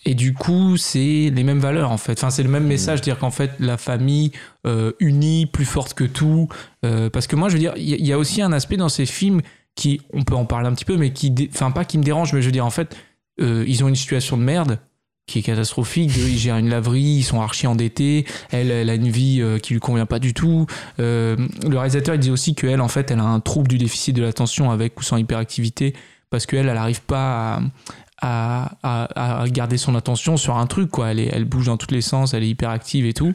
Et 0.06 0.16
du 0.16 0.34
coup, 0.34 0.78
c'est 0.78 1.32
les 1.34 1.44
mêmes 1.44 1.60
valeurs 1.60 1.92
en 1.92 1.98
fait. 1.98 2.14
Enfin, 2.14 2.30
c'est 2.30 2.44
le 2.44 2.50
même 2.50 2.66
message, 2.66 3.02
dire 3.02 3.20
qu'en 3.20 3.32
fait, 3.32 3.52
la 3.60 3.78
famille 3.78 4.32
euh, 4.66 4.94
unie, 5.00 5.46
plus 5.46 5.66
forte 5.66 5.94
que 5.94 6.06
tout. 6.06 6.48
Euh, 6.86 7.10
parce 7.10 7.28
que 7.28 7.36
moi, 7.36 7.50
je 7.50 7.54
veux 7.54 7.60
dire, 7.60 7.74
il 7.76 8.06
y, 8.06 8.14
a 8.14 8.18
aussi 8.18 8.42
un 8.42 8.54
aspect 8.54 8.78
dans 8.78 8.90
ces 8.90 9.06
films 9.06 9.42
qui, 9.76 10.02
on 10.14 10.24
peut 10.24 10.36
en 10.36 10.46
parler 10.46 10.68
un 10.68 10.74
petit 10.74 10.86
peu, 10.86 10.98
mais 10.98 11.12
qui, 11.12 11.34
enfin, 11.54 11.72
pas 11.72 11.86
qui 11.86 11.98
me 11.98 12.04
dérange, 12.04 12.34
mais 12.34 12.42
je 12.42 12.46
veux 12.46 12.52
dire, 12.52 12.66
en 12.66 12.70
fait, 12.70 12.96
euh, 13.42 13.66
ils 13.68 13.84
ont 13.84 13.88
une 13.88 13.96
situation 13.96 14.38
de 14.38 14.44
merde 14.44 14.80
qui 15.28 15.40
est 15.40 15.44
catastrophique. 15.44 16.12
Ils 16.16 16.40
gèrent 16.40 16.58
une 16.58 16.70
laverie, 16.70 17.02
ils 17.02 17.24
sont 17.24 17.42
archi 17.42 17.68
endettés. 17.68 18.26
Elle, 18.52 18.72
elle 18.72 18.90
a 18.90 18.96
une 18.96 19.10
vie 19.10 19.44
qui 19.62 19.74
lui 19.74 19.80
convient 19.80 20.08
pas 20.08 20.18
du 20.18 20.34
tout. 20.34 20.66
Euh, 21.00 21.36
le 21.68 21.78
réalisateur, 21.78 22.16
il 22.16 22.20
dit 22.20 22.32
aussi 22.32 22.56
qu'elle, 22.56 22.82
en 22.82 22.88
fait, 22.88 23.12
elle 23.12 23.20
a 23.20 23.26
un 23.26 23.40
trouble 23.40 23.68
du 23.68 23.78
déficit 23.78 24.16
de 24.16 24.24
l'attention 24.24 24.72
avec 24.72 25.00
ou 25.00 25.04
sans 25.04 25.18
hyperactivité 25.18 25.94
parce 26.30 26.46
qu'elle, 26.46 26.68
elle 26.68 26.76
n'arrive 26.76 27.02
pas 27.02 27.56
à, 27.56 27.62
à, 28.22 28.72
à- 28.84 29.48
garder 29.50 29.78
son 29.78 29.96
attention 29.96 30.38
sur 30.38 30.58
un 30.58 30.68
truc, 30.68 30.90
quoi. 30.92 31.12
Elle, 31.12 31.20
elle 31.20 31.46
bouge 31.46 31.68
dans 31.68 31.78
tous 31.78 31.94
les 31.94 32.02
sens, 32.02 32.34
elle 32.34 32.44
est 32.44 32.50
hyperactive 32.50 33.06
et 33.06 33.14
tout. 33.14 33.34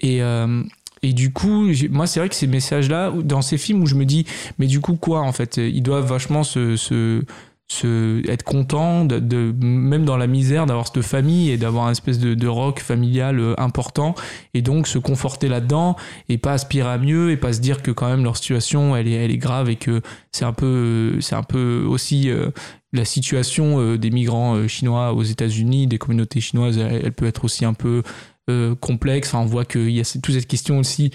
Et, 0.00 0.22
euh, 0.22 0.62
et 1.02 1.12
du 1.12 1.32
coup, 1.32 1.66
moi, 1.90 2.06
c'est 2.06 2.20
vrai 2.20 2.28
que 2.28 2.34
ces 2.34 2.46
messages-là, 2.46 3.12
dans 3.22 3.42
ces 3.42 3.58
films 3.58 3.82
où 3.82 3.86
je 3.86 3.94
me 3.94 4.04
dis, 4.04 4.26
mais 4.58 4.66
du 4.66 4.80
coup, 4.80 4.96
quoi, 4.96 5.20
en 5.20 5.32
fait? 5.32 5.56
Ils 5.58 5.82
doivent 5.82 6.06
vachement 6.06 6.44
se, 6.44 6.76
se, 6.76 7.22
se- 7.68 8.26
être 8.28 8.42
contents, 8.42 9.04
de, 9.04 9.54
même 9.62 10.04
dans 10.04 10.16
la 10.16 10.26
misère, 10.26 10.66
d'avoir 10.66 10.86
cette 10.86 11.02
famille 11.02 11.50
et 11.50 11.56
d'avoir 11.56 11.86
un 11.86 11.90
espèce 11.92 12.18
de, 12.18 12.34
de 12.34 12.46
rock 12.46 12.80
familial 12.80 13.38
euh, 13.38 13.54
important, 13.58 14.14
et 14.54 14.62
donc 14.62 14.86
se 14.86 14.98
conforter 14.98 15.48
là-dedans, 15.48 15.96
et 16.28 16.38
pas 16.38 16.52
aspirer 16.52 16.88
à 16.90 16.98
mieux, 16.98 17.30
et 17.30 17.36
pas 17.36 17.52
se 17.52 17.60
dire 17.60 17.82
que 17.82 17.90
quand 17.90 18.08
même 18.08 18.22
leur 18.24 18.36
situation, 18.36 18.96
elle 18.96 19.08
est, 19.08 19.12
elle 19.12 19.30
est 19.30 19.38
grave, 19.38 19.68
et 19.70 19.76
que 19.76 20.00
c'est 20.32 20.44
un 20.44 20.52
peu, 20.52 21.18
c'est 21.20 21.34
un 21.36 21.42
peu 21.42 21.84
aussi 21.86 22.30
euh, 22.30 22.50
la 22.94 23.04
situation 23.04 23.80
euh, 23.80 23.98
des 23.98 24.10
migrants 24.10 24.54
euh, 24.54 24.68
chinois 24.68 25.12
aux 25.12 25.24
États-Unis, 25.24 25.86
des 25.86 25.98
communautés 25.98 26.40
chinoises, 26.40 26.78
elle, 26.78 27.02
elle 27.04 27.12
peut 27.12 27.26
être 27.26 27.44
aussi 27.44 27.64
un 27.64 27.74
peu 27.74 28.02
euh, 28.48 28.74
complexe. 28.76 29.28
Enfin, 29.28 29.40
on 29.40 29.46
voit 29.46 29.64
qu'il 29.64 29.90
y 29.90 30.00
a 30.00 30.04
toute 30.04 30.32
cette 30.32 30.46
question 30.46 30.78
aussi 30.78 31.10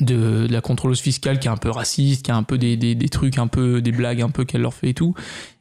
de, 0.00 0.46
de 0.46 0.52
la 0.52 0.60
contrôleuse 0.60 1.00
fiscale 1.00 1.40
qui 1.40 1.48
est 1.48 1.50
un 1.50 1.56
peu 1.56 1.70
raciste, 1.70 2.26
qui 2.26 2.30
a 2.30 2.36
un 2.36 2.42
peu 2.42 2.58
des, 2.58 2.76
des, 2.76 2.94
des 2.94 3.08
trucs, 3.08 3.38
un 3.38 3.46
peu 3.46 3.80
des 3.80 3.92
blagues 3.92 4.20
un 4.20 4.28
peu 4.28 4.44
qu'elle 4.44 4.60
leur 4.60 4.74
fait 4.74 4.90
et 4.90 4.94
tout. 4.94 5.14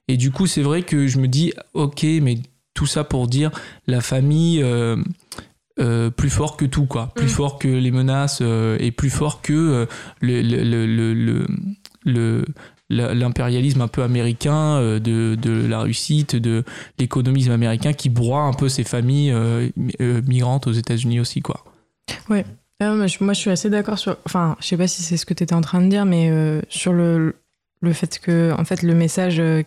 Et 0.10 0.18
du 0.18 0.32
coup, 0.32 0.46
c'est 0.46 0.62
vrai 0.62 0.84
que 0.84 1.08
je 1.08 1.20
me 1.20 1.30
dis, 1.30 1.54
ok, 1.74 2.04
mais 2.22 2.38
tout 2.74 2.86
ça 2.86 3.06
pour 3.06 3.28
dire 3.28 3.52
la 3.88 4.02
famille 4.02 4.62
euh, 4.62 4.98
euh, 5.80 6.10
plus 6.10 6.30
fort 6.30 6.58
que 6.58 6.66
tout, 6.66 6.86
quoi. 6.86 7.14
Plus 7.16 7.28
Mm. 7.28 7.30
fort 7.30 7.60
que 7.60 7.70
les 7.70 7.92
menaces 7.92 8.40
euh, 8.42 8.76
et 8.80 8.92
plus 8.92 9.10
fort 9.10 9.42
que 9.42 9.88
le, 10.22 12.46
l'impérialisme 12.92 13.82
un 13.82 13.88
peu 13.88 14.04
américain 14.04 14.76
euh, 14.76 15.00
de, 15.00 15.36
de 15.36 15.66
la 15.68 15.82
réussite, 15.82 16.36
de 16.36 16.64
l'économisme 17.00 17.52
américain 17.52 17.94
qui 17.94 18.10
broie 18.10 18.42
un 18.42 18.54
peu 18.54 18.70
ces 18.70 18.84
familles 18.84 19.32
euh, 19.32 19.70
euh, 20.02 20.22
migrantes 20.28 20.68
aux 20.68 20.72
États-Unis 20.72 21.20
aussi, 21.20 21.42
quoi. 21.42 21.64
Ah, 22.80 22.94
moi, 22.94 23.08
je, 23.08 23.24
moi, 23.24 23.34
je 23.34 23.40
suis 23.40 23.52
assez 23.52 23.70
d'accord 23.70 23.98
sur. 23.98 24.18
Enfin, 24.26 24.56
je 24.60 24.68
sais 24.68 24.78
pas 24.78 24.88
si 24.88 25.04
c'est 25.04 25.18
ce 25.18 25.26
que 25.26 25.34
tu 25.34 25.44
étais 25.44 25.56
en 25.56 25.62
train 25.62 25.82
de 25.82 25.88
dire, 25.88 26.06
mais 26.06 26.30
euh, 26.30 26.62
sur 26.68 26.94
le, 26.94 27.36
le 27.82 27.94
fait 27.94 28.20
que, 28.20 28.54
en 28.58 28.66
fait, 28.66 28.82
le 28.84 28.94
message 28.94 29.40
euh, 29.40 29.64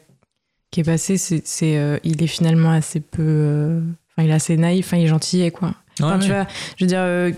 qui 0.70 0.80
est 0.80 0.84
passé, 0.84 1.16
c'est, 1.16 1.42
c'est, 1.44 2.00
il 2.04 2.22
est 2.22 2.26
finalement 2.26 2.72
assez 2.72 3.00
peu. 3.00 3.80
Enfin, 4.10 4.26
il 4.26 4.30
est 4.30 4.34
assez 4.34 4.56
naïf, 4.56 4.86
enfin, 4.86 4.96
il 4.98 5.04
est 5.04 5.08
gentil, 5.08 5.50
quoi. 5.50 5.74
Enfin, 6.00 6.18
tu 6.18 6.28
vois, 6.28 6.46
je 6.76 6.84
veux 6.84 6.88
dire, 6.88 7.00
euh, 7.00 7.30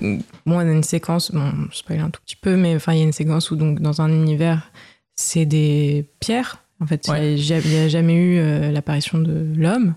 bon, 0.47 0.57
on 0.57 0.59
a 0.59 0.65
une 0.65 0.83
séquence, 0.83 1.31
bon, 1.31 1.53
je 1.71 1.77
spoil 1.77 2.01
un 2.01 2.09
tout 2.09 2.21
petit 2.25 2.37
peu, 2.37 2.57
mais 2.57 2.75
enfin, 2.75 2.95
il 2.95 2.99
y 2.99 3.01
a 3.03 3.05
une 3.05 3.13
séquence 3.13 3.51
où, 3.51 3.57
donc, 3.57 3.81
dans 3.81 4.01
un 4.01 4.09
univers, 4.09 4.71
c'est 5.17 5.47
des 5.47 6.05
pierres. 6.21 6.63
En 6.81 6.87
fait, 6.87 7.09
il 7.09 7.35
n'y 7.37 7.53
a, 7.53 7.89
jamais 7.89 8.15
eu 8.15 8.39
euh, 8.39 8.71
l'apparition 8.71 9.19
de 9.19 9.47
l'homme. 9.57 9.95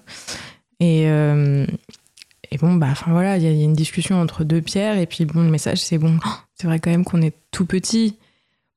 Et, 0.79 1.03
euh, 1.10 1.65
et 2.51 2.58
bon, 2.58 2.75
bah, 2.75 2.88
enfin 2.91 3.12
voilà, 3.12 3.36
il 3.38 3.43
y, 3.43 3.47
a- 3.47 3.51
il 3.51 3.58
y 3.58 3.62
a 3.62 3.65
une 3.65 3.73
discussion 3.73 4.19
entre 4.19 4.43
deux 4.45 4.62
pierres, 4.62 4.97
et 4.97 5.05
puis 5.05 5.25
bon, 5.25 5.43
le 5.43 5.49
message, 5.49 5.79
c'est 5.79 5.97
bon, 5.97 6.17
oh, 6.25 6.29
c'est 6.55 6.67
vrai 6.67 6.79
quand 6.79 6.89
même 6.89 7.03
qu'on 7.03 7.21
est 7.21 7.34
tout 7.51 7.65
petit. 7.65 8.15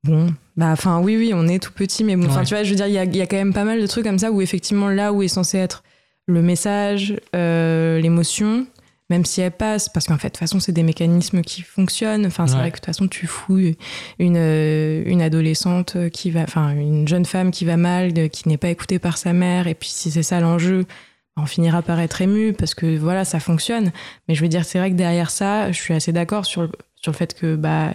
Bon, 0.05 0.35
bah, 0.57 0.71
enfin, 0.73 1.01
oui, 1.01 1.17
oui, 1.17 1.31
on 1.33 1.47
est 1.47 1.63
tout 1.63 1.71
petit, 1.73 2.03
mais 2.03 2.17
bon, 2.17 2.27
enfin, 2.27 2.41
Ouais. 2.41 2.45
tu 2.45 2.55
vois, 2.55 2.65
je 2.65 2.71
veux 2.71 2.77
dire, 2.77 2.89
il 2.89 2.93
y 2.95 2.99
a, 2.99 3.05
il 3.05 3.17
y 3.17 3.21
a 3.21 3.27
quand 3.29 3.37
même 3.37 3.55
pas 3.55 3.65
mal 3.65 3.81
de 3.81 3.87
trucs 3.87 4.05
comme 4.05 4.19
ça 4.19 4.33
où, 4.33 4.41
effectivement, 4.43 4.89
là 4.89 5.13
où 5.13 5.23
est 5.23 5.29
censé 5.29 5.59
être 5.59 5.85
le 6.27 6.43
message, 6.43 7.15
euh, 7.37 8.01
l'émotion, 8.01 8.67
même 9.13 9.25
si 9.27 9.41
elle 9.43 9.53
passe, 9.53 9.89
parce 9.91 10.07
qu'en 10.07 10.17
fait, 10.17 10.29
de 10.29 10.33
toute 10.33 10.39
façon, 10.39 10.59
c'est 10.59 10.73
des 10.73 10.83
mécanismes 10.83 11.43
qui 11.43 11.61
fonctionnent. 11.63 12.25
Enfin, 12.27 12.47
c'est 12.47 12.55
Ouais. 12.55 12.61
vrai 12.61 12.71
que 12.71 12.77
de 12.77 12.81
toute 12.81 12.87
façon, 12.87 13.09
tu 13.09 13.27
fouilles 13.27 13.77
une, 14.19 14.37
euh, 14.39 15.03
une 15.07 15.21
adolescente 15.21 15.97
qui 16.11 16.31
va, 16.31 16.41
enfin, 16.43 16.71
une 16.71 17.07
jeune 17.07 17.27
femme 17.27 17.51
qui 17.51 17.65
va 17.67 17.77
mal, 17.77 18.13
de- 18.15 18.27
qui 18.27 18.49
n'est 18.49 18.57
pas 18.57 18.69
écoutée 18.71 18.99
par 18.99 19.19
sa 19.19 19.33
mère, 19.35 19.67
et 19.67 19.75
puis 19.75 19.91
si 19.91 20.11
c'est 20.11 20.23
ça 20.23 20.41
l'enjeu, 20.41 20.87
on 21.37 21.45
finira 21.47 21.83
par 21.83 22.01
être 22.01 22.21
ému 22.23 22.53
parce 22.55 22.75
que 22.75 22.97
voilà, 22.99 23.25
ça 23.25 23.39
fonctionne. 23.41 23.93
Mais 24.29 24.35
je 24.35 24.41
veux 24.43 24.49
dire, 24.49 24.65
c'est 24.65 24.79
vrai 24.79 24.91
que 24.91 24.97
derrière 24.97 25.31
ça, 25.31 25.71
je 25.73 25.81
suis 25.81 25.95
assez 25.95 26.13
d'accord 26.13 26.45
sur 26.47 26.63
le, 26.63 26.71
sur 26.97 27.13
le 27.13 27.17
fait 27.17 27.35
que, 27.35 27.55
bah, 27.57 27.93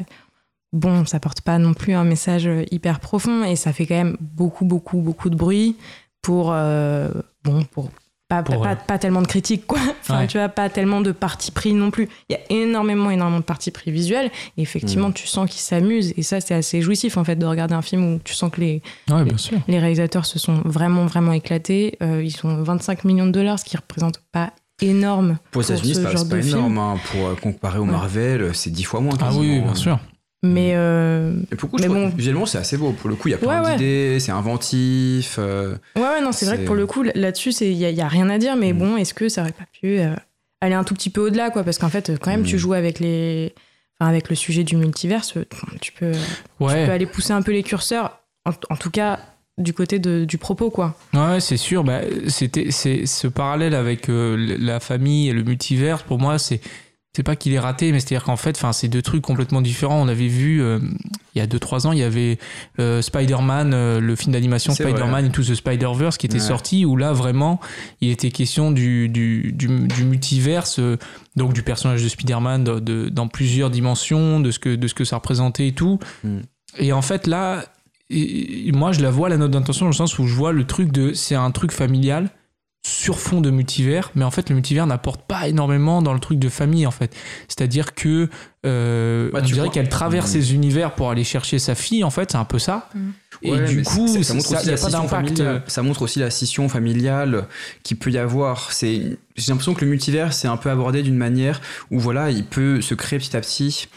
bon, 0.73 1.05
ça 1.05 1.19
porte 1.19 1.41
pas 1.41 1.57
non 1.57 1.73
plus 1.73 1.93
un 1.93 2.03
message 2.03 2.49
hyper 2.71 2.99
profond 2.99 3.43
et 3.43 3.55
ça 3.55 3.73
fait 3.73 3.85
quand 3.85 3.95
même 3.95 4.17
beaucoup, 4.21 4.65
beaucoup, 4.65 4.97
beaucoup 5.01 5.29
de 5.29 5.35
bruit 5.35 5.75
pour 6.21 6.51
euh, 6.51 7.09
bon 7.43 7.63
pour 7.65 7.89
pas, 8.29 8.43
pas, 8.43 8.53
euh, 8.55 8.75
pas 8.87 8.97
tellement 8.97 9.21
de 9.21 9.27
critiques 9.27 9.65
quoi 9.67 9.79
enfin 10.01 10.19
Ouais. 10.19 10.27
tu 10.27 10.37
vois 10.37 10.49
pas 10.49 10.69
tellement 10.69 11.01
de 11.01 11.11
parti 11.11 11.51
pris 11.51 11.73
non 11.73 11.91
plus 11.91 12.09
il 12.29 12.33
y 12.33 12.35
a 12.35 12.39
énormément 12.63 13.09
énormément 13.09 13.39
de 13.39 13.43
parti 13.45 13.71
pris 13.71 13.89
visuels 13.91 14.29
et 14.57 14.61
effectivement 14.61 15.11
tu 15.11 15.27
sens 15.27 15.49
qu'ils 15.49 15.61
s'amusent 15.61 16.13
et 16.17 16.23
ça 16.23 16.41
c'est 16.41 16.53
assez 16.55 16.81
jouissif 16.81 17.17
en 17.17 17.23
fait 17.23 17.35
de 17.37 17.45
regarder 17.45 17.73
un 17.75 17.81
film 17.81 18.15
où 18.15 18.19
tu 18.23 18.33
sens 18.33 18.51
que 18.51 18.59
les 18.61 18.81
Ouais, 19.09 19.23
bien 19.23 19.37
sûr. 19.37 19.57
les 19.67 19.79
réalisateurs 19.79 20.25
se 20.25 20.39
sont 20.39 20.61
vraiment 20.65 21.05
vraiment 21.05 21.31
éclatés 21.33 21.97
Euh, 22.01 22.21
ils 22.23 22.31
sont 22.31 22.63
25 22.63 23.03
millions 23.05 23.25
de 23.27 23.31
dollars 23.31 23.59
ce 23.59 23.65
qui 23.65 23.77
représente 23.77 24.19
pas 24.31 24.51
énorme 24.81 25.37
Pour 25.51 25.61
les 25.61 25.71
États-Unis, 25.71 25.95
ce 25.95 26.01
c'est 26.17 26.29
pas, 26.29 26.37
énorme. 26.39 26.77
hein. 26.77 26.95
Pour 27.11 27.27
euh, 27.27 27.35
comparer 27.35 27.79
au 27.79 27.83
Ouais. 27.85 27.91
Marvel, 27.91 28.53
c'est 28.53 28.69
dix 28.69 28.83
fois 28.83 28.99
moins. 28.99 29.15
Ah 29.19 29.31
oui, 29.33 29.59
bien 29.61 29.73
sûr. 29.73 29.99
Mais 30.43 30.73
euh, 30.75 31.33
Et 31.51 31.55
pour 31.55 31.69
le 31.69 31.71
coup, 31.71 31.77
Mais 31.81 31.87
bon. 31.87 32.11
que 32.11 32.15
visuellement, 32.17 32.45
c'est 32.45 32.57
assez 32.59 32.77
beau. 32.77 32.91
Pour 32.91 33.09
le 33.09 33.15
coup, 33.15 33.27
il 33.27 33.31
y 33.31 33.33
a 33.33 33.37
plein 33.37 33.61
Ouais, 33.61 33.67
ouais. 33.69 33.75
d'idées, 33.75 34.19
c'est 34.19 34.31
inventif. 34.31 35.37
euh, 35.39 35.75
Ouais, 35.95 36.01
ouais, 36.01 36.21
non, 36.21 36.31
c'est 36.31 36.45
vrai 36.45 36.59
que 36.59 36.65
pour 36.65 36.75
le 36.75 36.85
coup, 36.85 37.03
là-dessus, 37.03 37.51
il 37.61 37.77
n'y 37.77 38.01
a, 38.01 38.07
rien 38.07 38.29
à 38.29 38.37
dire, 38.37 38.55
mais 38.55 38.73
Mm. 38.73 38.77
bon, 38.77 38.97
est-ce 38.97 39.13
que 39.13 39.29
ça 39.29 39.41
aurait 39.41 39.51
pas 39.51 39.65
pu 39.81 39.99
euh, 39.99 40.13
aller 40.61 40.75
un 40.75 40.83
tout 40.83 40.93
petit 40.93 41.09
peu 41.09 41.21
au-delà, 41.21 41.49
quoi? 41.49 41.63
Parce 41.63 41.77
qu'en 41.77 41.89
fait, 41.89 42.11
quand 42.21 42.31
même, 42.31 42.43
tu 42.43 42.57
joues 42.57 42.73
avec 42.73 42.99
les. 42.99 43.53
Enfin, 43.99 44.09
avec 44.11 44.29
le 44.29 44.35
sujet 44.35 44.63
du 44.63 44.75
multiverse, 44.77 45.35
euh, 45.37 45.45
tu 45.81 45.91
peux, 45.91 46.11
tu 46.11 46.19
peux 46.59 46.65
aller 46.67 47.07
pousser 47.07 47.33
un 47.33 47.41
peu 47.41 47.51
les 47.51 47.63
curseurs, 47.63 48.19
en, 48.45 48.51
en 48.69 48.75
tout 48.75 48.91
cas 48.91 49.19
du 49.57 49.73
côté 49.73 49.97
de- 49.97 50.23
du 50.23 50.37
propos, 50.37 50.69
quoi. 50.69 50.95
ouais, 51.15 51.39
c'est 51.39 51.57
sûr. 51.57 51.83
Bah, 51.83 52.01
c'était, 52.27 52.69
c'est 52.69 53.07
ce 53.07 53.25
parallèle 53.27 53.73
avec 53.73 54.07
euh, 54.07 54.55
la 54.59 54.79
famille 54.79 55.29
et 55.29 55.33
le 55.33 55.41
multivers. 55.43 56.03
Pour 56.03 56.19
moi, 56.19 56.37
c'est 56.37 56.61
c'est 57.17 57.23
pas 57.23 57.35
qu'il 57.35 57.51
est 57.53 57.59
raté, 57.59 57.91
mais 57.91 57.99
c'est-à-dire 57.99 58.23
qu'en 58.23 58.35
fait, 58.35 58.55
enfin, 58.57 58.71
c'est 58.73 58.87
deux 58.89 59.01
trucs 59.01 59.23
complètement 59.23 59.61
différents. 59.63 59.99
On 59.99 60.07
avait 60.07 60.27
vu 60.27 60.61
euh, 60.61 60.77
il 61.33 61.39
y 61.39 61.41
a 61.41 61.47
2-3 61.47 61.87
ans, 61.87 61.91
il 61.91 61.97
y 61.97 62.03
avait 62.03 62.37
euh, 62.79 63.01
Spider-Man, 63.01 63.73
euh, 63.73 63.99
le 63.99 64.15
film 64.15 64.33
d'animation 64.33 64.71
Spider-Man 64.73 65.09
vrai. 65.09 65.23
Into 65.25 65.41
the 65.41 65.55
Spider-Verse 65.55 66.17
qui 66.17 66.27
était 66.27 66.35
Ouais. 66.35 66.39
sorti, 66.39 66.85
où 66.85 66.95
là 66.95 67.13
vraiment, 67.13 67.59
il 68.01 68.11
était 68.11 68.29
question 68.29 68.69
du, 68.71 69.09
du, 69.09 69.51
du, 69.51 69.67
du 69.87 70.03
multiverse, 70.03 70.79
donc 71.35 71.53
du 71.53 71.63
personnage 71.63 72.03
de 72.03 72.07
Spider-Man 72.07 72.63
de- 72.63 72.79
de- 72.79 73.09
dans 73.09 73.27
plusieurs 73.27 73.71
dimensions, 73.71 74.39
de 74.39 74.51
ce 74.51 74.59
que, 74.59 74.75
de 74.75 74.87
ce 74.87 74.93
que 74.93 75.03
ça 75.03 75.15
représentait 75.15 75.67
et 75.69 75.73
tout. 75.73 75.97
Mm. 76.23 76.37
Et 76.77 76.93
en 76.93 77.01
fait, 77.01 77.25
là, 77.25 77.65
et- 78.11 78.67
et 78.67 78.71
moi, 78.73 78.91
je 78.91 79.01
la 79.01 79.09
vois, 79.09 79.27
la 79.29 79.37
note 79.37 79.49
d'intention, 79.51 79.85
dans 79.87 79.89
le 79.91 79.95
sens 79.95 80.19
où 80.19 80.27
je 80.27 80.35
vois 80.35 80.51
le 80.53 80.65
truc 80.65 80.91
de. 80.91 81.13
C'est 81.13 81.33
un 81.35 81.49
truc 81.49 81.71
familial 81.71 82.29
sur 82.85 83.19
fond 83.19 83.41
de 83.41 83.49
multivers, 83.49 84.11
mais 84.15 84.23
en 84.23 84.31
fait, 84.31 84.49
le 84.49 84.55
multivers 84.55 84.87
n'apporte 84.87 85.21
pas 85.21 85.47
énormément 85.47 86.01
dans 86.01 86.13
le 86.13 86.19
truc 86.19 86.39
de 86.39 86.49
famille, 86.49 86.87
en 86.87 86.91
fait. 86.91 87.15
C'est-à-dire 87.47 87.93
que. 87.93 88.29
Euh, 88.65 89.29
Bah, 89.31 89.39
on 89.41 89.45
tu 89.45 89.53
dirait 89.53 89.69
qu'elle 89.69 89.89
traverse 89.89 90.29
Mm. 90.29 90.33
ses 90.41 90.53
univers 90.53 90.93
pour 90.95 91.09
aller 91.11 91.23
chercher 91.23 91.59
sa 91.59 91.75
fille, 91.75 92.03
en 92.03 92.09
fait, 92.09 92.31
c'est 92.31 92.37
un 92.37 92.45
peu 92.45 92.59
ça. 92.59 92.89
Et 93.43 93.51
Ouais, 93.51 93.65
du 93.65 93.83
coup, 93.83 94.07
ça, 94.07 94.33
montre 94.33 94.47
ça- 94.47 94.57
aussi 94.57 94.65
la 94.67 94.71
pas 94.71 94.77
scission 94.77 95.07
familiale. 95.07 95.63
Ça 95.67 95.83
montre 95.83 96.01
aussi 96.01 96.17
la 96.19 96.31
scission 96.31 96.69
familiale 96.69 97.45
qui 97.83 97.93
peut 97.93 98.09
y 98.09 98.17
avoir. 98.17 98.71
C'est, 98.71 99.17
j'ai 99.35 99.51
l'impression 99.51 99.75
que 99.75 99.81
le 99.85 99.91
multivers 99.91 100.33
c'est 100.33 100.47
un 100.47 100.57
peu 100.57 100.71
abordé 100.71 101.03
d'une 101.03 101.17
manière 101.17 101.61
où 101.91 101.99
voilà, 101.99 102.31
il 102.31 102.45
peut 102.45 102.81
se 102.81 102.95
créer 102.95 103.19
petit 103.19 103.37
à 103.37 103.41
petit 103.41 103.87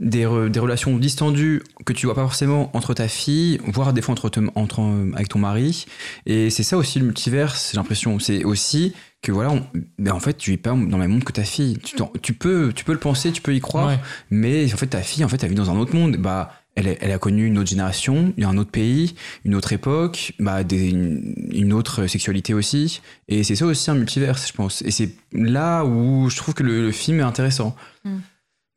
des, 0.00 0.24
re- 0.26 0.50
des 0.50 0.60
relations 0.60 0.94
distendues 0.98 1.62
que 1.86 1.94
tu 1.94 2.04
vois 2.04 2.14
pas 2.14 2.20
forcément 2.22 2.70
entre 2.76 2.92
ta 2.92 3.08
fille, 3.08 3.58
voire 3.68 3.94
des 3.94 4.02
fois 4.02 4.12
entre, 4.12 4.28
te- 4.28 4.40
entre 4.54 4.82
avec 5.14 5.28
ton 5.30 5.38
mari. 5.38 5.86
Et 6.26 6.50
c'est 6.50 6.62
ça 6.64 6.76
aussi 6.76 6.98
le 6.98 7.06
multivers. 7.06 7.56
J'ai 7.70 7.78
l'impression. 7.78 8.18
C'est 8.18 8.44
aussi 8.44 8.92
que 9.22 9.32
voilà, 9.32 9.50
on- 9.50 9.66
ben 9.98 10.12
en 10.12 10.20
fait, 10.20 10.34
tu 10.38 10.52
es 10.52 10.56
pas 10.56 10.70
dans 10.70 10.76
le 10.76 10.96
même 10.98 11.10
monde 11.10 11.24
que 11.24 11.32
ta 11.32 11.44
fille. 11.44 11.78
Tu, 12.22 12.32
peux, 12.32 12.72
tu 12.74 12.84
peux 12.84 12.92
le 12.92 12.98
penser, 12.98 13.32
tu 13.32 13.42
peux 13.42 13.54
y 13.54 13.60
croire. 13.60 13.88
Ouais. 13.88 13.98
Mais 14.30 14.72
en 14.72 14.76
fait, 14.76 14.86
ta 14.86 15.02
fille, 15.02 15.24
en 15.24 15.28
fait, 15.28 15.42
elle 15.42 15.50
vit 15.50 15.54
dans 15.56 15.70
un 15.70 15.76
autre 15.76 15.94
monde. 15.94 16.16
Bah, 16.16 16.54
elle, 16.76 16.96
elle 17.00 17.10
a 17.12 17.18
connu 17.18 17.46
une 17.46 17.58
autre 17.58 17.68
génération, 17.68 18.32
un 18.40 18.56
autre 18.56 18.70
pays, 18.70 19.14
une 19.44 19.54
autre 19.54 19.72
époque, 19.72 20.32
bah, 20.38 20.64
des- 20.64 20.90
une, 20.90 21.34
une 21.52 21.72
autre 21.74 22.06
sexualité 22.06 22.54
aussi. 22.54 23.02
Et 23.28 23.42
c'est 23.44 23.56
ça 23.56 23.66
aussi 23.66 23.90
un 23.90 23.94
multiverse, 23.94 24.46
je 24.48 24.52
pense. 24.54 24.80
Et 24.82 24.90
c'est 24.90 25.10
là 25.32 25.84
où 25.84 26.30
je 26.30 26.36
trouve 26.36 26.54
que 26.54 26.62
le, 26.62 26.80
le 26.82 26.92
film 26.92 27.18
est 27.20 27.24
intéressant. 27.24 27.76
Mm. 28.04 28.16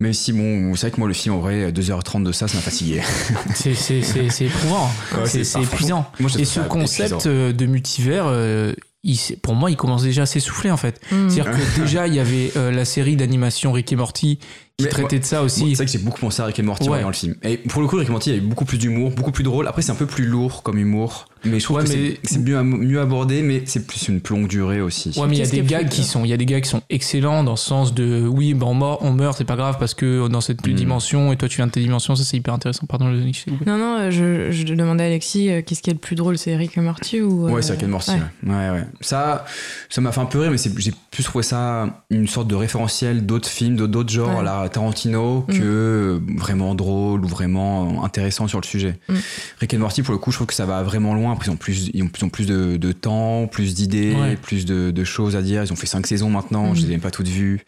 Même 0.02 0.14
si, 0.14 0.34
bon, 0.34 0.76
c'est 0.76 0.88
vrai 0.88 0.92
que 0.92 0.98
moi, 1.00 1.08
le 1.08 1.14
film, 1.14 1.36
en 1.36 1.40
vrai, 1.40 1.72
2h30 1.72 2.24
de 2.24 2.34
ça, 2.34 2.50
ça 2.50 2.58
m'a 2.58 2.62
fatigué. 2.62 3.02
C'est- 3.54 4.42
éprouvant. 4.46 4.90
Ouais, 5.16 5.26
c'est 5.26 5.62
épuisant. 5.62 6.12
Moi, 6.20 6.30
Et 6.38 6.44
ce 6.44 6.60
concept 6.62 7.12
épuisant. 7.12 7.30
euh, 7.30 7.54
de 7.54 7.66
multivers, 7.66 8.26
euh, 8.28 8.74
il 9.04 9.18
pour 9.42 9.56
moi, 9.56 9.70
il 9.70 9.78
commence 9.78 10.04
déjà 10.04 10.24
à 10.24 10.26
s'essouffler 10.26 10.72
en 10.72 10.78
fait. 10.78 11.02
Mm. 11.12 11.30
C'est-à-dire 11.30 11.52
que 11.52 11.80
déjà, 11.82 12.08
il 12.08 12.14
y 12.16 12.20
avait 12.20 12.52
euh, 12.56 12.72
la 12.72 12.86
série 12.86 13.16
d'animation 13.16 13.72
Rick 13.72 13.92
et 13.92 13.96
Morty 13.96 14.40
qui 14.78 14.86
Mais 14.86 14.90
traitait 14.90 15.20
de 15.20 15.26
ça 15.26 15.44
aussi. 15.44 15.70
C'est 15.70 15.76
vrai 15.76 15.86
que 15.86 15.92
j'ai 15.92 15.98
beaucoup 16.00 16.20
pensé 16.20 16.42
à 16.42 16.46
Rick 16.46 16.60
et 16.60 16.64
Morty 16.64 16.84
en 16.84 16.92
Ouais. 16.92 16.98
voyant 16.98 17.08
le 17.10 17.14
film. 17.14 17.36
Et 17.44 17.58
pour 17.58 17.82
le 17.82 17.88
coup, 17.88 17.98
Rick 17.98 18.08
et 18.08 18.12
Morty, 18.12 18.30
il 18.30 18.36
y 18.36 18.38
avait 18.38 18.46
beaucoup 18.48 18.66
plus 18.66 18.78
d'humour, 18.78 19.12
beaucoup 19.12 19.32
plus 19.32 19.44
drôle. 19.44 19.68
Après, 19.68 19.82
c'est 19.82 19.92
un 19.92 19.96
peu 19.96 20.08
plus 20.08 20.26
lourd 20.26 20.64
comme 20.64 20.78
humour. 20.78 21.28
Mais 21.46 21.60
je 21.60 21.64
trouve 21.66 21.78
Ouais, 21.78 21.84
que 21.84 21.90
mais- 21.90 22.20
c'est- 22.24 22.40
mieux, 22.40 22.62
mieux 22.64 23.02
abordé, 23.02 23.42
mais 23.42 23.64
c'est 23.66 23.86
plus 23.86 24.08
une 24.08 24.22
plus 24.22 24.36
longue 24.36 24.48
durée 24.48 24.80
aussi. 24.82 25.10
Ouais, 25.18 25.28
mais 25.28 25.36
il 25.38 25.40
y 25.40 25.48
a 25.48 25.50
des 25.50 25.62
gags 25.62 25.90
qui 25.90 26.04
sont, 26.04 26.24
il 26.24 26.30
y 26.30 26.34
a 26.34 26.38
des 26.38 26.46
gags 26.46 26.64
qui 26.64 26.70
sont 26.70 26.82
excellents 26.90 27.44
dans 27.44 27.52
le 27.52 27.58
sens 27.58 27.94
de, 27.94 28.26
oui, 28.28 28.54
ben 28.54 28.68
on 28.68 28.74
meurt, 28.76 29.00
on 29.02 29.12
meurt, 29.12 29.38
c'est 29.38 29.44
pas 29.44 29.56
grave 29.56 29.78
parce 29.80 29.94
que 29.94 30.28
dans 30.28 30.42
cette 30.42 30.66
Mm. 30.66 30.74
dimension 30.74 31.34
et 31.34 31.38
toi 31.38 31.50
tu 31.50 31.58
viens 31.58 31.68
de 31.68 31.72
ta 31.72 31.80
dimension, 31.80 32.16
ça 32.16 32.24
c'est 32.24 32.38
hyper 32.38 32.54
intéressant. 32.54 32.86
Pardon, 32.88 33.08
le. 33.10 33.20
Non, 33.66 33.78
non, 33.78 34.10
je, 34.12 34.52
je 34.52 34.64
demandais 34.74 35.04
à 35.04 35.08
Alexis 35.08 35.50
euh, 35.50 35.62
qu'est-ce 35.66 35.82
qui 35.82 35.90
est 35.90 35.94
le 35.94 36.00
plus 36.00 36.16
drôle, 36.16 36.38
c'est 36.38 36.56
Rick 36.56 36.78
et 36.78 36.82
Morty 36.82 37.22
ou. 37.22 37.46
Ouais, 37.48 37.54
euh, 37.56 37.62
c'est 37.62 37.74
Rick 37.74 37.84
and 37.84 37.88
Morty. 37.90 38.12
ouais. 38.12 38.18
Ouais, 38.50 38.56
ouais. 38.56 38.70
ouais. 38.72 38.84
Ça, 39.02 39.46
ça 39.90 40.02
m'a 40.02 40.12
fait 40.12 40.22
un 40.22 40.26
peu 40.26 40.40
rire, 40.40 40.52
mais 40.52 40.58
c'est- 40.58 40.72
j'ai 40.80 40.94
plus 41.12 41.24
trouvé 41.24 41.44
ça 41.44 42.04
une 42.10 42.28
sorte 42.28 42.48
de 42.48 42.56
référentiel 42.56 43.26
d'autres 43.26 43.50
films, 43.50 43.76
de- 43.76 43.86
d'autres 43.88 44.12
genres, 44.12 44.30
Ouais. 44.42 44.48
à 44.48 44.62
la 44.64 44.70
Tarantino, 44.70 45.46
Mm. 45.48 45.54
que 45.60 46.22
vraiment 46.38 46.74
drôle 46.76 47.24
ou 47.26 47.28
vraiment 47.28 48.04
intéressant 48.06 48.48
sur 48.48 48.60
le 48.62 48.66
sujet. 48.66 48.98
Mm. 49.10 49.14
Rick 49.60 49.74
and 49.74 49.80
Morty, 49.80 50.02
pour 50.04 50.14
le 50.14 50.18
coup, 50.20 50.32
je 50.32 50.38
trouve 50.38 50.48
que 50.48 50.54
ça 50.54 50.66
va 50.66 50.82
vraiment 50.84 51.14
loin. 51.14 51.33
Ils 51.46 51.50
ont 51.52 51.56
plus, 51.56 51.90
ils 51.94 52.04
ont, 52.04 52.10
ils 52.18 52.26
ont 52.26 52.30
plus 52.30 52.46
de, 52.46 52.78
de 52.78 52.92
temps, 52.92 53.48
plus 53.48 53.74
d'idées, 53.74 54.14
Ouais. 54.16 54.36
plus 54.36 54.66
de, 54.66 54.92
de 54.92 55.04
choses 55.04 55.36
à 55.36 55.42
dire. 55.42 55.64
Ils 55.64 55.72
ont 55.74 55.76
fait 55.76 55.88
cinq 55.88 56.06
saisons 56.08 56.30
maintenant, 56.30 56.74
je 56.76 56.82
les 56.82 56.88
ai 56.88 56.92
même 56.92 57.02
pas 57.02 57.12
toutes 57.12 57.28
vues. 57.28 57.62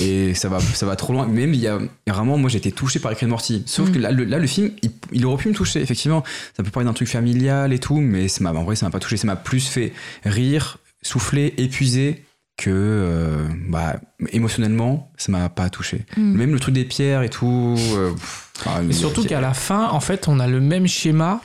Et 0.00 0.34
ça 0.34 0.48
va, 0.48 0.58
ça 0.58 0.86
va 0.86 0.96
trop 0.96 1.12
loin. 1.12 1.24
Même, 1.28 1.54
il 1.54 1.60
y 1.60 1.68
a, 1.68 1.78
vraiment, 2.08 2.36
moi, 2.36 2.50
j'ai 2.50 2.58
été 2.58 2.72
touché 2.72 2.98
par 2.98 3.10
Rick 3.10 3.22
and 3.22 3.28
Morty. 3.28 3.62
Sauf 3.66 3.92
que 3.92 3.98
là 4.00 4.10
le, 4.10 4.24
là, 4.24 4.38
le 4.40 4.46
film, 4.48 4.72
il, 4.82 4.90
il 5.12 5.24
aurait 5.24 5.40
pu 5.40 5.48
me 5.48 5.54
toucher, 5.54 5.80
effectivement. 5.80 6.24
Ça 6.56 6.64
peut 6.64 6.70
parler 6.70 6.86
d'un 6.88 6.94
truc 6.94 7.06
familial 7.08 7.72
et 7.72 7.78
tout, 7.78 7.98
mais 8.00 8.26
ça 8.26 8.42
en 8.44 8.64
vrai, 8.64 8.74
ça 8.74 8.86
m'a 8.86 8.90
pas 8.90 8.98
touché. 8.98 9.16
Ça 9.16 9.26
m'a 9.28 9.36
plus 9.36 9.68
fait 9.68 9.92
rire, 10.24 10.78
souffler, 11.02 11.54
épuiser 11.58 12.24
que, 12.56 12.70
euh, 12.70 13.46
bah, 13.68 13.96
émotionnellement, 14.32 15.12
ça 15.16 15.30
m'a 15.32 15.48
pas 15.48 15.70
touché. 15.70 16.04
Mm. 16.16 16.34
Même 16.38 16.52
le 16.52 16.60
truc 16.60 16.74
des 16.74 16.84
pierres 16.84 17.22
et 17.22 17.28
tout. 17.30 17.76
euh, 17.94 18.10
pff, 18.12 18.50
il- 18.82 18.94
surtout 18.94 19.24
qu'à 19.24 19.40
la 19.40 19.54
fin, 19.54 19.88
en 19.90 20.00
fait, 20.00 20.26
on 20.28 20.40
a 20.40 20.46
le 20.48 20.60
même 20.60 20.86
schéma 20.88 21.40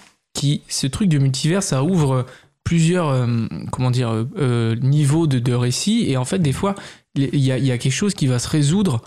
ce 0.67 0.87
truc 0.87 1.09
de 1.09 1.17
multivers, 1.17 1.63
ça 1.63 1.83
ouvre 1.83 2.25
plusieurs, 2.63 3.09
euh, 3.09 3.47
comment 3.71 3.91
dire, 3.91 4.27
euh, 4.37 4.75
niveaux 4.75 5.27
de, 5.27 5.39
de 5.39 5.53
récit. 5.53 6.05
Et 6.07 6.17
en 6.17 6.25
fait, 6.25 6.39
des 6.39 6.53
fois, 6.53 6.75
il 7.15 7.35
y 7.35 7.51
a, 7.51 7.77
quelque 7.77 7.91
chose 7.91 8.13
qui 8.13 8.27
va 8.27 8.37
se 8.39 8.47
résoudre 8.47 9.01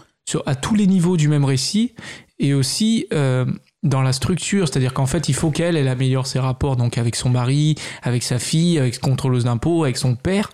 à 0.47 0.55
tous 0.55 0.75
les 0.75 0.87
niveaux 0.87 1.17
du 1.17 1.29
même 1.29 1.45
récit 1.45 1.95
et 2.39 2.55
aussi 2.55 3.07
euh, 3.13 3.45
dans 3.85 4.03
la 4.03 4.13
structure. 4.13 4.67
C'est-à-dire 4.67 4.93
qu'en 4.93 5.07
fait, 5.07 5.29
il 5.29 5.35
faut 5.35 5.51
qu'elle, 5.51 5.77
elle 5.77 5.89
améliore 5.89 6.27
ses 6.27 6.41
rapports 6.41 6.75
donc 6.77 6.99
avec 6.99 7.15
son 7.15 7.31
mari, 7.31 7.77
avec 8.03 8.25
sa 8.25 8.41
fille, 8.41 8.79
avec 8.79 8.99
contrôleuse 8.99 9.45
d'impôts, 9.45 9.85
avec 9.85 9.97
son 9.97 10.17
père. 10.17 10.51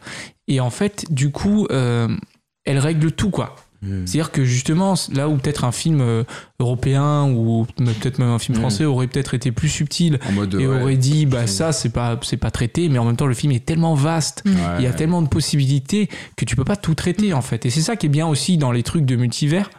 Et 0.47 0.61
en 0.61 0.71
fait, 0.71 1.07
du 1.11 1.31
coup, 1.31 1.67
elle 1.71 2.79
règle 2.79 3.13
tout, 3.13 3.31
quoi. 3.31 3.57
Mm. 3.83 4.07
C'est-à-dire 4.07 4.33
que 4.33 4.45
justement, 4.45 4.95
là 5.13 5.29
où 5.29 5.37
peut-être 5.37 5.65
un 5.65 5.73
film 5.73 6.01
euh, 6.01 6.25
européen 6.59 7.31
ou 7.31 7.67
peut-être 7.77 8.19
même 8.19 8.31
un 8.31 8.39
film 8.39 8.59
Mm. 8.59 8.61
français 8.61 8.85
aurait 8.85 9.07
peut-être 9.07 9.35
été 9.35 9.53
plus 9.53 9.69
subtil 9.69 10.19
En 10.29 10.33
mode. 10.33 10.55
et 10.55 10.67
ouais, 10.67 10.83
aurait 10.83 10.97
dit 10.97 11.27
bah 11.27 11.47
ça 11.47 11.73
c'est 11.73 11.91
pas 11.91 12.19
c'est 12.23 12.37
pas 12.37 12.51
traité, 12.51 12.89
mais 12.89 12.99
en 12.99 13.05
même 13.05 13.17
temps 13.17 13.27
le 13.27 13.35
film 13.35 13.53
est 13.53 13.65
tellement 13.65 13.95
vaste, 13.95 14.43
ouais, 14.47 14.53
il 14.79 14.83
y 14.83 14.87
a 14.87 14.91
ouais. 14.91 14.97
tellement 14.97 15.23
de 15.23 15.29
possibilités 15.29 16.09
que 16.37 16.45
tu 16.45 16.57
peux 16.57 16.65
pas 16.65 16.77
tout 16.77 16.95
traiter 16.95 17.33
en 17.35 17.43
fait. 17.43 17.67
Et 17.67 17.71
c'est 17.71 17.81
ça 17.83 17.97
qui 17.97 18.07
est 18.07 18.11
bien 18.11 18.27
aussi 18.27 18.59
dans 18.59 18.73
les 18.73 18.83
trucs 18.83 19.05
de 19.05 19.15
multivers, 19.17 19.71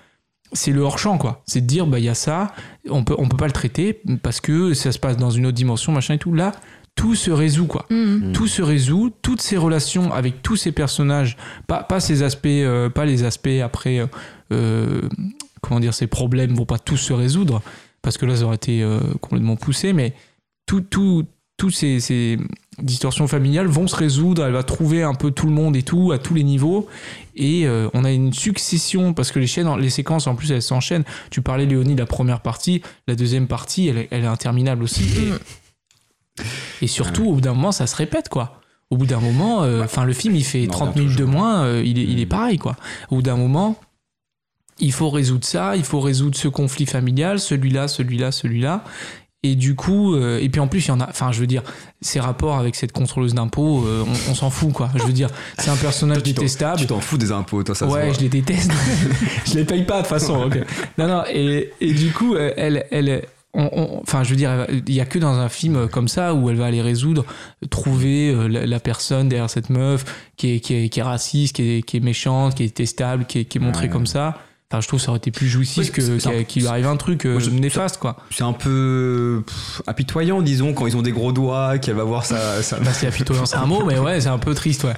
c'est 0.54 0.72
le 0.72 0.82
hors 0.82 0.98
champ 0.98 1.18
quoi. 1.18 1.44
C'est 1.46 1.62
de 1.62 1.68
dire 1.68 1.86
bah 1.86 2.00
il 2.00 2.06
y 2.06 2.10
a 2.10 2.16
ça, 2.16 2.54
on 2.90 3.04
peut 3.04 3.16
on 3.18 3.28
peut 3.28 3.38
pas 3.38 3.48
le 3.48 3.52
traiter 3.52 4.02
parce 4.24 4.40
que 4.40 4.74
ça 4.74 4.92
se 4.92 5.00
passe 5.00 5.18
dans 5.18 5.30
une 5.32 5.46
autre 5.46 5.56
dimension 5.58 5.92
machin 5.92 6.14
et 6.14 6.20
tout. 6.20 6.34
Là 6.34 6.54
tout 7.00 7.16
se 7.16 7.32
résout 7.32 7.66
quoi 7.66 7.86
Mm. 7.90 8.30
Mm. 8.30 8.32
tout 8.34 8.48
se 8.48 8.62
résout, 8.62 9.12
toutes 9.22 9.42
ces 9.42 9.56
relations 9.58 10.12
avec 10.12 10.42
tous 10.42 10.58
ces 10.58 10.72
personnages, 10.74 11.38
pas, 11.66 11.82
pas 11.84 12.00
ces 12.02 12.24
aspects, 12.24 12.46
euh, 12.48 12.90
pas 12.90 13.06
les 13.06 13.24
aspects 13.24 13.62
après, 13.64 14.00
euh, 14.00 14.08
euh, 14.52 15.02
comment 15.62 15.80
dire, 15.80 15.94
ces 15.94 16.08
problèmes 16.08 16.54
vont 16.56 16.66
pas 16.66 16.78
tous 16.80 16.98
se 16.98 17.14
résoudre, 17.14 17.62
parce 18.02 18.18
que 18.18 18.26
là 18.26 18.36
ça 18.36 18.44
aurait 18.44 18.56
été 18.58 18.84
euh, 18.84 19.00
complètement 19.22 19.56
poussé, 19.56 19.94
mais 19.94 20.14
tout, 20.66 20.82
tout, 20.82 21.24
tous 21.58 21.70
ces, 21.72 22.00
ces 22.02 22.38
distorsions 22.82 23.28
familiales 23.28 23.68
vont 23.68 23.88
se 23.88 23.96
résoudre, 23.96 24.46
elle 24.46 24.54
va 24.54 24.64
trouver 24.64 25.04
un 25.04 25.14
peu 25.14 25.32
tout 25.32 25.46
le 25.48 25.52
monde 25.54 25.76
et 25.78 25.84
tout, 25.84 26.12
à 26.12 26.18
tous 26.20 26.34
les 26.34 26.44
niveaux, 26.44 26.88
et 27.36 27.66
euh, 27.66 27.88
on 27.94 28.04
a 28.06 28.12
une 28.12 28.34
succession, 28.34 29.14
parce 29.14 29.32
que 29.32 29.40
les 29.40 29.48
chaînes, 29.48 29.74
les 29.78 29.90
séquences 29.90 30.28
en 30.28 30.36
plus 30.36 30.52
elles 30.52 30.62
s'enchaînent, 30.62 31.04
tu 31.32 31.42
parlais 31.42 31.66
Léonie 31.66 31.96
de 31.96 32.00
la 32.00 32.06
première 32.06 32.42
partie, 32.42 32.82
la 33.08 33.16
deuxième 33.16 33.48
partie 33.48 33.88
elle, 33.88 33.98
est- 34.00 34.08
elle 34.12 34.24
est 34.24 34.28
interminable 34.28 34.84
aussi, 34.84 35.04
et, 36.82 36.88
surtout 36.88 37.25
au 37.25 37.34
bout 37.34 37.41
d'un 37.41 37.54
moment 37.54 37.71
ça 37.71 37.88
se 37.88 37.95
répète 37.95 38.30
quoi. 38.30 38.62
Au 38.89 38.97
bout 38.97 39.06
d'un 39.06 39.19
moment, 39.19 39.62
euh, 39.62 39.84
enfin 39.84 40.04
le 40.04 40.13
film 40.13 40.36
il 40.36 40.43
fait 40.43 40.65
On 40.67 40.69
en 40.69 40.73
30 40.73 40.89
revient 40.89 41.02
minutes 41.02 41.17
de 41.19 41.23
moins, 41.25 41.63
euh, 41.63 41.84
il, 41.86 41.99
est, 41.99 42.04
il 42.04 42.19
est 42.19 42.25
Mm. 42.25 42.30
pareil 42.30 42.58
quoi. 42.58 42.75
Au 43.12 43.15
bout 43.17 43.21
d'un 43.21 43.36
moment, 43.38 43.75
il 44.80 44.91
faut 44.91 45.10
résoudre 45.10 45.45
ça, 45.45 45.75
il 45.75 45.84
faut 45.84 45.99
résoudre 45.99 46.36
ce 46.38 46.47
conflit 46.47 46.86
familial, 46.86 47.39
celui-là, 47.39 47.88
celui-là, 47.88 48.32
celui-là. 48.32 48.84
Et 49.41 49.56
du 49.56 49.73
coup, 49.75 50.15
euh, 50.15 50.39
et 50.41 50.49
puis 50.49 50.60
en 50.60 50.67
plus, 50.67 50.86
il 50.86 50.88
y 50.89 50.91
en 50.91 50.99
a, 50.99 51.08
enfin, 51.10 51.32
je 51.32 51.39
veux 51.39 51.47
dire, 51.47 51.63
ses 52.02 52.19
rapports 52.19 52.58
avec 52.58 52.75
cette 52.75 52.91
contrôleuse 52.91 53.34
d'impôts, 53.34 53.86
euh, 53.86 54.04
on, 54.06 54.32
on 54.32 54.36
s'en 54.36 54.49
fout, 54.49 54.73
quoi. 54.73 54.89
Je 54.95 55.04
veux 55.04 55.13
dire, 55.13 55.30
c'est 55.58 55.69
un 55.69 55.78
personnage 55.78 56.17
Tu 56.23 56.34
détestable. 56.34 56.80
Tu 56.82 56.88
t'en 56.88 56.99
fous 56.99 57.17
des 57.17 57.32
impôts, 57.32 57.63
toi, 57.63 57.73
ça 57.73 57.88
ouais, 57.88 58.13
je 58.13 58.19
les 58.19 58.28
déteste. 58.28 58.71
je 59.45 59.54
les 59.54 59.63
paye 59.63 59.84
pas 59.84 59.97
de 59.97 60.02
toute 60.02 60.10
façon. 60.10 60.43
ok. 60.43 60.58
Non, 60.97 61.08
non. 61.08 61.23
Et, 61.32 61.71
et 61.80 61.93
du 61.93 62.12
coup, 62.12 62.36
elle, 62.36 62.86
elle, 62.91 63.23
enfin, 63.54 64.24
je 64.24 64.30
veux 64.30 64.36
dire, 64.36 64.68
il 64.88 64.94
y 64.94 65.02
a 65.02 65.06
que 65.06 65.18
dans 65.20 65.34
un 65.40 65.50
film 65.50 65.88
comme 65.90 66.08
ça 66.08 66.34
où 66.36 66.50
elle 66.50 66.56
va 66.58 66.66
aller 66.66 66.82
résoudre, 66.82 67.26
trouver 67.70 68.30
euh, 68.30 68.48
la, 68.48 68.66
la 68.66 68.80
personne 68.80 69.28
derrière 69.30 69.50
cette 69.50 69.70
meuf 69.70 70.06
qui 70.38 70.56
est, 70.56 70.60
qui 70.60 70.76
est, 70.76 70.90
qui 70.90 71.00
est 71.00 71.04
raciste, 71.04 71.56
qui 71.56 71.78
est, 71.78 71.82
qui 71.82 71.98
est 71.98 72.02
méchante, 72.02 72.56
qui 72.56 72.64
est 72.64 72.68
détestable, 72.68 73.26
qui 73.26 73.40
est, 73.40 73.46
qui 73.46 73.58
est 73.58 73.62
montrée 73.62 73.86
Ouais. 73.88 73.90
comme 73.92 74.06
ça. 74.08 74.38
Enfin, 74.72 74.82
je 74.82 74.88
trouve 74.88 75.00
que 75.00 75.04
ça 75.06 75.10
aurait 75.10 75.18
été 75.18 75.32
plus 75.32 75.48
jouissif 75.48 75.92
Oui, 75.96 76.46
qu'il 76.46 76.62
lui 76.62 76.68
arrive 76.68 76.86
un 76.86 76.96
truc 76.96 77.26
euh, 77.26 77.40
je- 77.40 77.50
néfaste, 77.50 77.98
quoi. 77.98 78.18
C'est 78.30 78.44
un 78.44 78.54
peu 78.54 79.42
pff, 79.48 79.82
apitoyant, 79.88 80.44
disons, 80.44 80.74
quand 80.74 80.86
ils 80.86 80.96
ont 80.96 81.02
des 81.02 81.12
gros 81.12 81.32
doigts, 81.32 81.80
qu'elle 81.80 81.96
va 81.96 82.04
voir 82.04 82.24
sa. 82.24 82.62
sa... 82.62 82.78
Bah, 82.80 82.92
c'est 82.94 83.08
apitoyant, 83.08 83.48
c'est 83.48 83.56
un 83.56 83.66
mot, 83.66 83.84
mais 83.84 83.98
ouais, 83.98 84.22
c'est 84.22 84.28
un 84.28 84.38
peu 84.38 84.54
triste, 84.54 84.84
ouais. 84.84 84.94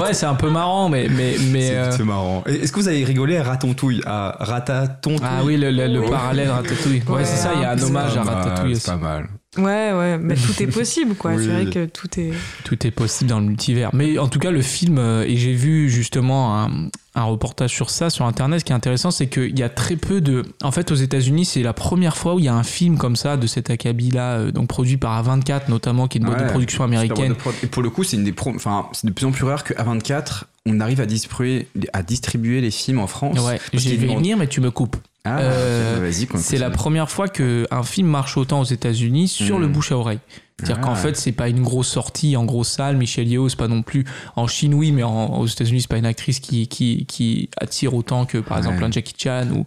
Ouais, 0.00 0.14
c'est 0.14 0.26
un 0.26 0.36
peu 0.36 0.50
marrant, 0.50 0.88
mais 0.88 1.08
mais 1.08 1.34
mais. 1.50 1.66
c'est- 1.90 2.00
euh, 2.00 2.04
marrant. 2.04 2.44
Est-ce 2.46 2.70
que 2.70 2.78
vous 2.78 2.86
avez 2.86 3.02
rigolé 3.02 3.38
à 3.38 3.42
Ratatouille 3.42 4.02
À 4.06 4.36
Ratatontouille 4.38 5.26
Ah 5.28 5.42
oui, 5.44 5.56
le, 5.56 5.72
le- 5.72 6.08
parallèle 6.08 6.50
Ratatouille. 6.50 7.02
Ouais, 7.08 7.14
Ouais, 7.16 7.24
c'est 7.24 7.38
ça, 7.38 7.54
il 7.56 7.62
y 7.62 7.64
a 7.64 7.72
un 7.72 7.82
hommage 7.82 8.16
à 8.16 8.22
Ratatouille 8.22 8.76
C'est 8.76 8.86
pas 8.92 8.96
mal. 8.98 9.28
Ouais, 9.56 9.92
ouais, 9.92 10.18
mais 10.18 10.34
tout 10.34 10.62
est 10.62 10.66
possible, 10.72 11.14
quoi. 11.14 11.32
Oui. 11.32 11.44
C'est 11.44 11.50
vrai 11.50 11.66
que 11.66 11.86
tout 11.86 12.08
est. 12.20 12.32
Tout 12.64 12.86
est 12.86 12.90
possible 12.90 13.30
dans 13.30 13.40
le 13.40 13.46
multivers. 13.46 13.90
Mais 13.94 14.18
en 14.18 14.28
tout 14.28 14.38
cas, 14.38 14.50
le 14.50 14.60
film, 14.62 14.98
euh, 14.98 15.24
et 15.26 15.36
j'ai 15.36 15.54
vu 15.54 15.88
justement 15.88 16.58
un, 16.62 16.70
un 17.14 17.22
reportage 17.24 17.70
sur 17.74 17.88
ça 17.88 18.10
sur 18.10 18.26
Internet, 18.26 18.60
ce 18.60 18.64
qui 18.66 18.72
est 18.72 18.76
intéressant, 18.76 19.10
c'est 19.10 19.26
qu'il 19.28 19.58
y 19.58 19.62
a 19.62 19.68
très 19.70 19.96
peu 19.96 20.20
de... 20.20 20.42
En 20.62 20.70
fait, 20.70 20.92
aux 20.92 20.96
États-Unis, 20.96 21.46
c'est 21.46 21.62
la 21.62 21.72
première 21.72 22.16
fois 22.16 22.34
où 22.34 22.38
il 22.38 22.44
y 22.44 22.48
a 22.48 22.54
un 22.54 22.62
film 22.62 22.98
comme 22.98 23.16
ça, 23.16 23.36
de 23.38 23.46
cet 23.46 23.70
acabit-là, 23.70 24.34
euh, 24.38 24.50
donc 24.52 24.68
produit 24.68 24.98
par 24.98 25.20
A24 25.24 25.62
notamment, 25.70 26.08
qui 26.08 26.18
est 26.18 26.20
une 26.20 26.26
boîte 26.26 26.40
Ouais. 26.40 26.44
de 26.44 26.50
production 26.50 26.84
américaine. 26.84 27.34
Et 27.62 27.66
pour 27.68 27.82
le 27.82 27.88
coup, 27.90 28.04
c'est 28.04 28.16
une 28.16 28.24
des 28.24 28.32
pro- 28.32 28.52
enfin, 28.54 28.86
c'est 28.92 29.06
de 29.06 29.12
plus 29.12 29.24
en 29.26 29.30
plus 29.32 29.44
rare 29.44 29.64
qu'à 29.64 29.82
24, 29.82 30.46
on 30.66 30.78
arrive 30.80 31.00
à 31.00 31.06
distribuer, 31.06 31.66
à 31.94 32.02
distribuer 32.02 32.60
les 32.60 32.70
films 32.70 32.98
en 32.98 33.06
France. 33.06 33.38
Ouais, 33.40 33.58
y 33.72 33.96
demandent- 33.96 34.18
venir, 34.18 34.36
mais 34.36 34.46
tu 34.46 34.60
me 34.60 34.70
coupes. 34.70 34.96
Ah, 35.36 35.40
Euh, 35.40 36.12
C'est 36.36 36.58
la 36.58 36.70
première 36.70 37.10
fois 37.10 37.28
qu'un 37.28 37.82
film 37.84 38.08
marche 38.08 38.36
autant 38.36 38.60
aux 38.60 38.64
États-Unis 38.64 39.28
sur 39.28 39.58
Hmm. 39.58 39.62
le 39.62 39.68
bouche 39.68 39.92
à 39.92 39.96
oreille. 39.98 40.20
C'est-à-dire 40.58 40.78
Ah. 40.80 40.86
qu'en 40.86 40.94
fait, 40.96 41.16
c'est 41.16 41.30
pas 41.32 41.48
une 41.48 41.62
grosse 41.62 41.86
sortie 41.88 42.36
en 42.36 42.44
grosse 42.44 42.68
salle. 42.70 42.96
Michelle 42.96 43.28
Yeoh, 43.28 43.48
c'est 43.48 43.56
pas 43.58 43.68
non 43.68 43.82
plus 43.82 44.04
en 44.34 44.48
Chine, 44.48 44.74
oui, 44.74 44.90
mais 44.90 45.04
en- 45.04 45.38
aux 45.38 45.46
États-Unis, 45.46 45.82
c'est 45.82 45.88
pas 45.90 45.98
une 45.98 46.06
actrice 46.06 46.40
qui, 46.40 46.66
qui, 46.66 47.06
qui 47.06 47.48
attire 47.60 47.94
autant 47.94 48.24
que 48.26 48.38
par 48.38 48.58
Ouais. 48.58 48.64
exemple 48.64 48.82
un 48.82 48.90
Jackie 48.90 49.14
Chan 49.16 49.46
ou 49.54 49.66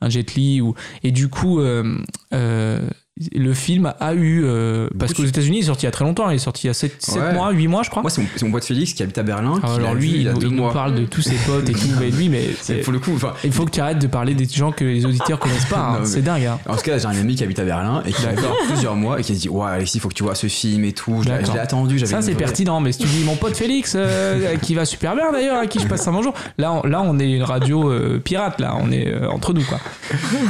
un 0.00 0.08
Jet 0.08 0.34
Li. 0.34 0.62
Ou... 0.62 0.74
Et 1.02 1.10
du 1.12 1.28
coup, 1.28 1.60
euh, 1.60 1.98
euh, 2.32 2.88
le 3.34 3.52
film 3.54 3.92
a 4.00 4.14
eu. 4.14 4.42
euh, 4.44 4.88
parce 4.98 5.12
qu'aux 5.14 5.24
États-Unis, 5.24 5.58
il 5.58 5.60
est 5.60 5.66
sorti 5.66 5.82
il 5.84 5.86
y 5.86 5.88
a 5.88 5.92
très 5.92 6.04
longtemps. 6.04 6.30
Il 6.30 6.36
est 6.36 6.38
sorti 6.38 6.64
il 6.64 6.68
y 6.68 6.70
a 6.70 6.74
7, 6.74 6.92
Ouais. 7.16 7.32
mois, 7.34 7.50
8 7.52 7.68
mois, 7.68 7.82
je 7.82 7.90
crois. 7.90 8.02
Moi, 8.02 8.10
c'est 8.10 8.42
mon, 8.42 8.50
pote 8.50 8.64
Félix 8.64 8.92
qui 8.94 9.02
habite 9.02 9.18
à 9.18 9.22
Berlin. 9.22 9.60
Ah, 9.62 9.74
alors 9.74 9.94
lui, 9.94 10.10
vu 10.10 10.16
il 10.16 10.22
y 10.22 10.28
a 10.28 10.32
il, 10.32 10.38
deux 10.38 10.46
il 10.48 10.54
nous 10.54 10.68
parle 10.70 10.94
de 10.94 11.04
tous 11.04 11.22
ses 11.22 11.34
potes 11.46 11.68
et 11.68 11.72
tout. 11.72 11.88
Mais 11.98 12.10
lui, 12.10 12.28
mais 12.28 12.48
pour 12.82 12.92
le 12.92 12.98
coup. 12.98 13.12
enfin, 13.14 13.34
il 13.44 13.52
faut 13.52 13.64
que 13.64 13.70
tu 13.70 13.80
arrêtes 13.80 13.98
de 13.98 14.06
parler 14.06 14.34
des 14.34 14.46
gens 14.46 14.72
que 14.72 14.84
les 14.84 15.04
auditeurs 15.06 15.38
connaissent 15.40 15.66
pas. 15.66 15.98
hein. 16.00 16.04
C'est 16.04 16.22
dingue. 16.22 16.44
hein. 16.44 16.58
En 16.68 16.76
tout 16.76 16.82
cas, 16.82 16.98
j'ai 16.98 17.06
un 17.06 17.10
ami 17.10 17.34
qui 17.34 17.44
habite 17.44 17.58
à 17.58 17.64
Berlin 17.64 18.02
et 18.06 18.12
qui 18.12 18.24
a 18.26 18.30
plusieurs 18.68 18.96
mois 18.96 19.20
et 19.20 19.22
qui 19.22 19.32
a 19.32 19.34
dit 19.34 19.48
Ouais, 19.48 19.68
Alexis, 19.70 19.98
il 19.98 20.00
faut 20.00 20.08
que 20.08 20.14
tu 20.14 20.22
vois 20.22 20.34
ce 20.34 20.46
film 20.46 20.84
et 20.84 20.92
tout. 20.92 21.22
Je 21.22 21.28
l'ai 21.28 21.58
attendu. 21.58 21.98
Ça, 22.06 22.22
c'est 22.22 22.34
pertinent. 22.34 22.80
Mais 22.80 22.92
si 22.92 23.00
tu 23.00 23.06
dis 23.08 23.24
mon 23.24 23.36
pote 23.36 23.56
Félix, 23.56 23.94
euh, 23.96 24.56
qui 24.62 24.74
va 24.74 24.84
super 24.84 25.14
bien 25.14 25.30
d'ailleurs, 25.32 25.58
à 25.58 25.66
qui 25.66 25.78
je 25.78 25.86
passe 25.86 26.06
un 26.08 26.12
bonjour, 26.12 26.32
là, 26.58 26.72
on, 26.72 26.86
là, 26.86 27.02
on 27.04 27.18
est 27.18 27.30
une 27.30 27.42
radio 27.42 27.90
euh, 27.90 28.18
pirate, 28.18 28.60
là, 28.60 28.76
on 28.80 28.90
est 28.90 29.08
euh, 29.12 29.28
entre 29.30 29.52
nous, 29.52 29.64
quoi. 29.64 29.78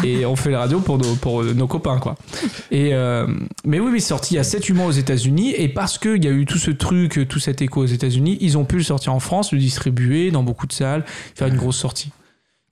Et 0.04 0.24
on 0.26 0.36
fait 0.36 0.50
la 0.50 0.60
radio 0.60 0.80
pour 0.80 0.98
nos, 0.98 1.14
pour 1.16 1.42
nos 1.44 1.66
copains, 1.66 1.98
quoi. 1.98 2.16
Et, 2.70 2.94
euh, 2.94 3.26
mais 3.64 3.80
oui, 3.80 3.90
mais 3.92 4.00
sorti 4.00 4.34
il 4.34 4.36
y 4.36 4.40
a 4.40 4.44
7-8 4.44 4.72
mois 4.74 4.86
aux 4.86 4.90
États-Unis. 4.92 5.54
Et 5.56 5.68
parce 5.68 5.98
qu'il 5.98 6.24
y 6.24 6.28
a 6.28 6.30
eu 6.30 6.46
tout 6.46 6.58
ce 6.58 6.70
truc, 6.70 7.26
tout 7.28 7.38
cet 7.38 7.62
écho 7.62 7.82
aux 7.82 7.86
États-Unis, 7.86 8.38
ils 8.40 8.56
ont 8.58 8.64
pu 8.64 8.76
le 8.76 8.82
sortir 8.82 9.12
en 9.14 9.20
France, 9.20 9.52
le 9.52 9.58
distribuer 9.58 10.30
dans 10.30 10.42
beaucoup 10.42 10.66
de 10.66 10.72
salles, 10.72 11.04
faire 11.34 11.48
une 11.48 11.56
grosse 11.56 11.78
sortie. 11.78 12.10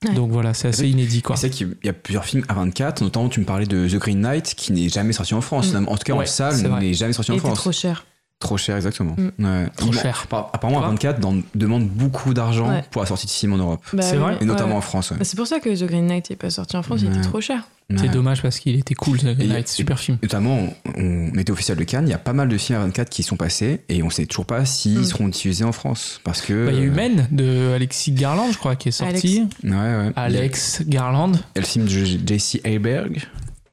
Ouais. 0.05 0.13
Donc 0.13 0.31
voilà, 0.31 0.53
c'est 0.53 0.69
assez 0.69 0.87
inédit, 0.87 1.21
quoi. 1.21 1.35
C'est 1.35 1.49
qu'il 1.49 1.75
y 1.83 1.89
a 1.89 1.93
plusieurs 1.93 2.23
films 2.23 2.45
à 2.47 2.53
24, 2.53 3.01
notamment 3.01 3.27
tu 3.27 3.41
me 3.41 3.45
parlais 3.45 3.65
de 3.65 3.87
The 3.87 3.95
Green 3.97 4.21
Knight 4.21 4.53
qui 4.55 4.71
n'est 4.71 4.87
jamais 4.87 5.11
sorti 5.11 5.33
en 5.33 5.41
France. 5.41 5.73
Mm. 5.73 5.87
En 5.87 5.97
tout 5.97 6.03
cas, 6.05 6.13
Ouais, 6.13 6.23
en 6.23 6.27
salle, 6.27 6.55
n'est 6.79 6.93
jamais 6.93 7.11
sorti 7.13 7.31
en 7.31 7.37
France. 7.37 7.57
trop 7.57 7.71
cher. 7.73 8.05
Trop 8.39 8.55
cher, 8.55 8.77
exactement. 8.77 9.17
Mm. 9.37 9.45
Ouais. 9.45 9.67
Trop 9.75 9.91
cher. 9.91 10.25
appa- 10.29 10.49
Apparemment, 10.53 10.81
A24 10.93 11.19
dans- 11.19 11.35
demande 11.55 11.89
beaucoup 11.89 12.33
d'argent 12.33 12.69
Ouais. 12.69 12.83
pour 12.89 13.01
la 13.01 13.05
sortie 13.05 13.25
de 13.25 13.31
film 13.31 13.51
en 13.53 13.57
Europe. 13.57 13.81
Bah 13.91 14.01
C'est 14.01 14.15
vrai 14.15 14.37
Et 14.39 14.45
notamment 14.45 14.71
ouais. 14.71 14.77
en 14.77 14.81
France. 14.81 15.11
ouais. 15.11 15.17
Bah, 15.17 15.25
c'est 15.25 15.35
pour 15.35 15.45
ça 15.45 15.59
que 15.59 15.69
The 15.69 15.83
Green 15.85 16.07
Knight 16.07 16.29
n'est 16.29 16.37
pas 16.37 16.49
sorti 16.49 16.77
en 16.77 16.81
France, 16.83 17.01
il 17.03 17.09
était 17.11 17.19
trop 17.21 17.41
cher. 17.41 17.63
C'est 17.97 18.07
dommage 18.07 18.41
parce 18.43 18.59
qu'il 18.59 18.77
était 18.77 18.93
cool, 18.93 19.17
The 19.17 19.23
Green 19.35 19.41
Et- 19.41 19.47
Knight, 19.47 19.67
super 19.67 19.99
film. 19.99 20.19
Notamment, 20.21 20.69
on, 20.95 21.31
on 21.33 21.37
était 21.39 21.51
officiel 21.51 21.75
de 21.77 21.83
Cannes, 21.83 22.07
il 22.07 22.11
y 22.11 22.13
a 22.13 22.19
pas 22.19 22.33
mal 22.33 22.47
de 22.47 22.57
films 22.57 22.77
à 22.79 22.83
24 22.83 23.09
qui 23.09 23.23
sont 23.23 23.35
passés 23.35 23.81
et 23.89 24.03
on 24.03 24.09
sait 24.11 24.25
toujours 24.27 24.45
pas 24.45 24.63
s'ils 24.63 24.99
Mm. 24.99 25.03
seront 25.05 25.27
diffusés 25.27 25.63
en 25.65 25.71
France. 25.71 26.21
Parce 26.23 26.41
que. 26.41 26.67
Bah, 26.67 26.71
Il 26.71 26.77
y 26.77 26.81
a 26.81 26.85
eu 26.85 26.91
Men 26.91 27.27
de 27.31 27.73
Alexis 27.75 28.11
Garland, 28.13 28.51
je 28.53 28.57
crois, 28.57 28.75
qui 28.77 28.89
est 28.89 28.91
sorti. 28.93 29.47
Ouais, 29.63 29.71
ouais. 29.71 30.11
Alex 30.15 30.83
Garland. 30.87 31.33
A 31.55 31.59
le 31.59 31.65
film 31.65 31.85
de 31.85 31.89
J.C. 31.89 32.61
Heiberg 32.63 33.27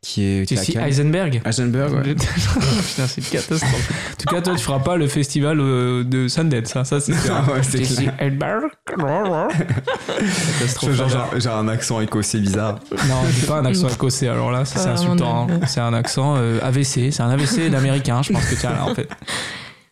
qui 0.07 0.23
est. 0.25 0.47
qui 0.47 0.55
est 0.55 0.59
à 0.59 0.63
Jesse 0.63 0.75
Cannes. 0.75 0.89
Eisenberg. 0.89 1.43
Eisenberg, 1.45 1.93
ouais. 1.95 2.03
Putain, 2.15 3.07
c'est 3.07 3.19
une 3.19 3.25
catastrophe. 3.25 3.91
En 4.13 4.17
tout 4.17 4.35
cas, 4.35 4.41
toi, 4.41 4.55
tu 4.55 4.63
feras 4.63 4.79
pas 4.79 4.97
le 4.97 5.09
festival 5.09 5.59
euh, 5.61 6.05
de 6.05 6.29
Sundance, 6.29 6.77
hein, 6.77 6.85
ça 6.85 7.01
c'est. 7.01 7.13
Ah 7.31 7.45
ouais, 7.53 7.63
c'est 7.63 7.79
Jesse 7.79 7.97
clair. 7.99 8.15
Eisenberg. 8.21 8.63
Genre, 8.99 9.49
Catastrophe. 10.59 10.95
genre, 10.95 11.31
j'ai 11.37 11.49
un 11.49 11.69
accent 11.69 12.01
écossais 12.01 12.39
bizarre. 12.39 12.79
Non, 13.09 13.17
c'est 13.33 13.47
pas 13.47 13.59
un 13.59 13.65
accent 13.65 13.89
écossais, 13.89 14.29
alors 14.29 14.51
là, 14.51 14.65
c'est 14.65 14.83
Pas 14.83 14.91
insultant. 14.91 15.49
hein. 15.51 15.61
C'est 15.67 15.81
un 15.81 15.93
accent 15.95 16.35
euh, 16.37 16.59
AVC, 16.63 17.11
c'est 17.13 17.21
un 17.23 17.31
AVC 17.31 17.71
d'américain, 17.71 18.23
je 18.23 18.33
pense 18.33 18.47
que 18.47 18.55
tu 18.55 18.67
as 18.67 18.71
là 18.73 18.85
en 18.85 18.95
fait. 18.95 19.09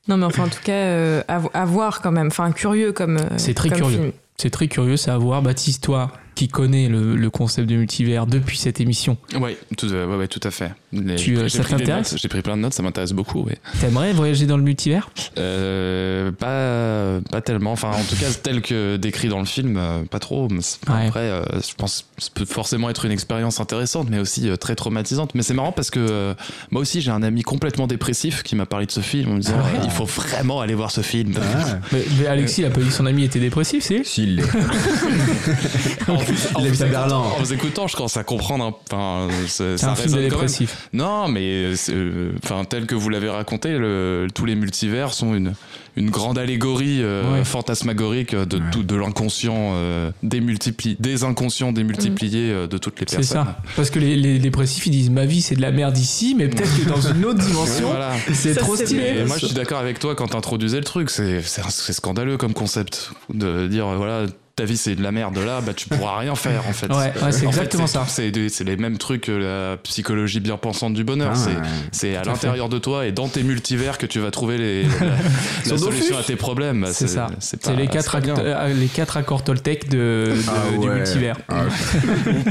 Non, 0.07 0.17
mais 0.19 0.27
enfin, 0.27 0.45
en 0.45 0.49
tout 0.49 0.61
cas, 0.63 0.73
euh, 0.73 1.23
à, 1.29 1.41
à 1.55 1.65
voir 1.65 2.01
quand 2.03 2.13
même. 2.13 2.27
Enfin, 2.27 2.53
curieux 2.53 2.93
comme. 2.93 3.17
euh, 3.17 3.23
C'est 3.39 3.55
très 3.55 3.71
comme 3.71 3.79
curieux. 3.79 4.13
C'est 4.37 4.51
très 4.51 4.69
curieux, 4.69 4.97
c'est 4.97 5.11
à 5.11 5.17
voir. 5.19 5.41
Baptiste, 5.43 5.83
toi, 5.85 6.11
qui 6.35 6.49
connais 6.49 6.89
le, 6.89 7.17
le 7.17 7.31
concept 7.31 7.69
de 7.69 7.77
multivers 7.77 8.27
depuis 8.27 8.59
cette 8.59 8.81
émission, 8.81 9.17
Ouais, 9.41 9.57
tout, 9.77 9.93
euh, 9.93 10.07
ouais, 10.07 10.17
ouais, 10.17 10.29
tout 10.29 10.41
à 10.43 10.51
fait. 10.51 10.73
Les- 10.93 11.17
Tu, 11.17 11.37
euh, 11.37 11.49
j'ai 11.49 11.59
ça 11.59 11.65
t'intéresse? 11.65 12.17
J'ai 12.21 12.29
pris 12.29 12.43
plein 12.43 12.57
de 12.57 12.63
notes, 12.63 12.75
ça 12.75 12.83
m'intéresse 12.83 13.13
beaucoup. 13.13 13.43
Ouais. 13.45 13.59
t'aimerais 13.81 14.13
voyager 14.13 14.47
dans 14.47 14.57
le 14.57 14.63
multivers? 14.63 15.11
Euh, 15.39 16.31
pas, 16.33 17.21
pas 17.31 17.41
tellement. 17.41 17.73
Enfin, 17.73 17.91
en 17.91 18.03
tout 18.05 18.17
cas, 18.17 18.27
tel 18.43 18.63
que 18.63 18.97
décrit 18.97 19.29
dans 19.29 19.39
le 19.41 19.45
film, 19.47 19.81
pas 20.11 20.19
trop. 20.19 20.49
Mais 20.51 20.61
c'est- 20.63 20.79
Ouais. 20.89 21.07
Après, 21.07 21.21
euh, 21.21 21.43
je 21.67 21.75
pense 21.75 22.07
que 22.17 22.23
ça 22.23 22.31
peut 22.35 22.45
forcément 22.45 22.91
être 22.91 23.05
une 23.05 23.13
expérience 23.13 23.61
intéressante, 23.61 24.09
mais 24.11 24.19
aussi 24.19 24.49
euh, 24.49 24.57
très 24.57 24.75
traumatisante. 24.75 25.35
Mais 25.35 25.43
c'est 25.43 25.55
marrant 25.55 25.73
parce 25.73 25.91
que 25.91 25.99
euh, 26.01 26.35
moi 26.71 26.83
aussi, 26.83 27.01
j'ai 27.01 27.11
un 27.11 27.23
ami 27.23 27.43
complètement 27.43 27.87
dépressif 27.87 28.43
qui 28.43 28.55
m'a 28.57 28.67
parlé 28.67 28.87
de 28.87 28.91
ce 28.91 29.01
film 29.01 29.31
en 29.31 29.35
me 29.35 29.41
disant 29.41 29.55
Ah 29.59 29.65
ouais 29.65 29.81
il 29.85 29.91
faut 29.91 30.05
vraiment 30.05 30.61
aller 30.61 30.75
voir 30.75 30.91
ce 30.91 31.01
film. 31.01 31.33
Ah, 31.41 31.79
mais, 31.93 32.05
mais 32.21 32.27
Alexis, 32.27 32.61
il 32.63 32.65
a 32.67 32.71
pas 32.71 32.81
dit 32.81 32.87
que 32.89 32.93
son 32.93 33.07
ami 33.07 33.25
était 33.25 33.41
dépressif, 33.41 33.83
c'est 33.85 34.05
s'il 34.05 34.37
l'est. 34.37 34.45
En, 36.55 36.61
Il 36.61 36.67
habite 36.69 36.81
à 36.81 36.85
vous 36.87 36.91
Berlin. 36.93 37.07
écoutant- 37.07 37.37
en 37.37 37.43
vous 37.43 37.53
écoutant, 37.53 37.87
je 37.89 37.97
commence 37.97 38.17
à 38.17 38.25
comprendre. 38.25 38.79
Enfin, 38.91 39.29
c'est- 39.47 39.77
C'est 39.79 39.87
un 39.87 39.95
film 39.95 40.15
dépressif. 40.17 40.89
Non, 40.93 41.29
mais 41.29 41.75
c'est, 41.77 41.93
euh, 41.95 42.33
enfin 42.45 42.65
tel 42.65 42.87
que 42.87 42.95
vous 42.95 43.09
l'avez 43.09 43.29
raconté, 43.29 43.77
le- 43.79 44.27
tous 44.35 44.45
les 44.45 44.55
multivers 44.55 45.13
sont 45.15 45.35
une 45.35 45.55
une 45.97 46.11
grande 46.11 46.39
allégorie 46.39 46.99
euh, 47.03 47.35
Ouais. 47.35 47.45
fantasmagorique 47.45 48.35
de 48.35 48.57
Ouais. 48.57 48.63
tout 48.73 48.83
de 48.83 48.97
l'inconscient 48.97 49.55
euh, 49.75 50.11
démultiplié, 50.25 50.97
des 50.99 51.23
inconscients 51.23 51.71
démultipliés 51.71 52.51
euh, 52.51 52.67
de 52.67 52.79
toutes 52.79 52.99
les 52.99 53.07
C'est 53.09 53.19
personnes. 53.19 53.45
ça. 53.45 53.59
Parce 53.77 53.91
que 53.91 54.01
les, 54.01 54.17
les 54.17 54.41
dépressifs, 54.41 54.85
ils 54.87 54.91
disent 54.91 55.11
ma 55.11 55.25
vie, 55.25 55.41
c'est 55.41 55.55
de 55.55 55.61
la 55.63 55.71
merde 55.71 55.97
ici, 55.97 56.35
mais 56.37 56.49
peut-être 56.49 56.77
que 56.83 56.89
dans 56.89 57.01
une 57.01 57.25
autre 57.25 57.39
dimension, 57.47 57.87
voilà. 57.91 58.11
c'est 58.33 58.57
trop 58.57 58.75
c'est 58.75 58.87
stylé. 58.87 59.19
Et 59.21 59.25
moi, 59.25 59.37
je 59.39 59.47
suis 59.47 59.55
d'accord 59.55 59.79
avec 59.79 60.01
toi 60.01 60.17
quand 60.17 60.27
t'introduisais 60.27 60.79
le 60.79 60.85
truc. 60.85 61.11
C'est 61.11 61.43
c'est 61.43 61.63
c'est 61.71 61.93
scandaleux 61.93 62.39
comme 62.39 62.55
concept 62.55 63.13
de 63.33 63.69
dire 63.69 63.87
euh, 63.87 63.97
voilà. 63.97 64.27
Ta 64.57 64.65
vie 64.65 64.77
c'est 64.77 64.95
de 64.95 65.03
la 65.03 65.11
merde 65.11 65.37
là, 65.39 65.61
bah 65.61 65.73
tu 65.75 65.89
pourras 65.89 66.19
rien 66.19 66.37
faire 66.37 66.69
en 66.69 66.73
fait. 66.73 66.87
Ouais, 66.87 66.95
ouais, 66.97 67.33
c'est 67.33 67.41
fait, 67.41 67.47
exactement 67.47 67.89
ça. 67.89 68.07
C'est 68.07 68.31
les 68.31 68.77
mêmes 68.77 68.99
trucs 68.99 69.23
que 69.23 69.33
la 69.33 69.77
psychologie 69.79 70.39
bien 70.39 70.57
pensante 70.57 70.95
du 70.95 71.03
bonheur. 71.03 71.33
Ah, 71.35 71.63
c'est 71.91 72.15
à 72.15 72.23
l'intérieur 72.23 72.69
de 72.69 72.79
toi 72.79 73.05
et 73.05 73.11
dans 73.11 73.27
tes 73.27 73.43
multivers 73.43 73.99
que 73.99 74.07
tu 74.07 74.21
vas 74.21 74.31
trouver 74.31 74.57
les, 74.59 74.83
la, 75.01 75.71
la 75.73 75.77
solution 75.79 76.17
à 76.17 76.23
tes 76.23 76.37
problèmes. 76.37 76.87
C'est 76.93 77.09
ça. 77.09 77.27
C'est 77.41 77.75
les 77.75 77.89
quatre, 77.89 78.17
euh, 78.39 78.73
les 78.75 78.87
quatre 78.87 79.17
accords 79.17 79.43
Toltec 79.43 79.89
de, 79.89 79.97
de- 80.31 80.35
Ah 80.49 80.71
du 80.79 80.89
multivers. 80.89 81.37
Ah, 81.49 81.65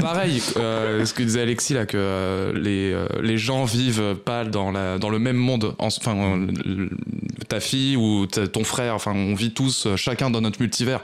pareil, 0.02 0.42
euh, 0.58 1.06
ce 1.06 1.14
que 1.14 1.22
disait 1.22 1.40
Alexis 1.40 1.72
là, 1.72 1.86
que 1.86 1.96
euh, 1.96 2.52
les, 2.54 2.92
euh, 2.92 3.06
les 3.22 3.38
gens 3.38 3.64
vivent 3.64 4.14
pas 4.26 4.44
dans, 4.44 4.70
la, 4.72 4.98
dans 4.98 5.08
le 5.08 5.18
même 5.18 5.36
monde. 5.38 5.74
En- 5.78 5.86
Enfin, 5.86 6.16
euh, 6.16 6.88
ta 7.48 7.60
fille 7.60 7.96
ou 7.96 8.26
ta- 8.26 8.46
ton 8.48 8.64
frère, 8.64 8.94
enfin, 8.94 9.12
on 9.14 9.34
vit 9.34 9.52
tous 9.54 9.86
chacun 9.96 10.28
dans 10.28 10.40
notre 10.42 10.60
multivers. 10.60 11.00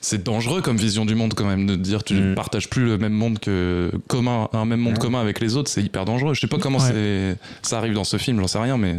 C'est 0.00 0.22
dangereux 0.22 0.43
comme 0.62 0.76
vision 0.76 1.04
du 1.04 1.14
monde 1.14 1.34
quand 1.34 1.44
même 1.46 1.66
de 1.66 1.74
dire 1.76 2.02
tu 2.04 2.14
Mm. 2.14 2.34
partages 2.34 2.68
plus 2.70 2.84
le 2.86 2.98
même 2.98 3.12
monde 3.12 3.38
que 3.38 3.90
commun, 4.08 4.48
un 4.52 4.64
même 4.64 4.80
monde 4.80 4.94
Ouais. 4.94 4.98
commun 5.00 5.20
avec 5.20 5.40
les 5.40 5.56
autres. 5.56 5.70
C'est 5.70 5.82
hyper 5.82 6.04
dangereux. 6.04 6.34
Je 6.34 6.40
sais 6.40 6.46
pas 6.46 6.58
comment 6.58 6.78
Ouais. 6.78 7.36
c'est 7.62 7.68
ça 7.68 7.78
arrive 7.78 7.94
dans 7.94 8.04
ce 8.04 8.16
film, 8.18 8.38
j'en 8.40 8.46
sais 8.48 8.58
rien, 8.58 8.76
mais 8.78 8.96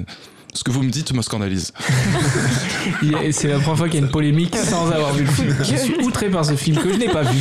Ce 0.57 0.63
que 0.63 0.71
vous 0.71 0.83
me 0.83 0.89
dites 0.89 1.11
me 1.13 1.21
scandalise. 1.21 1.73
C'est 3.33 3.49
la 3.49 3.59
première 3.59 3.77
fois 3.77 3.89
qu'il 3.89 3.99
y 3.99 4.03
a 4.03 4.05
une 4.05 4.11
polémique 4.11 4.55
sans 4.55 4.89
avoir 4.89 5.11
vu 5.13 5.25
le 5.25 5.29
film. 5.29 5.53
Je 5.59 5.75
suis 5.75 5.95
outré 6.05 6.29
par 6.29 6.45
ce 6.45 6.55
film 6.55 6.77
que 6.81 6.93
je 6.93 6.97
n'ai 6.97 7.09
pas 7.09 7.23
vu. 7.23 7.37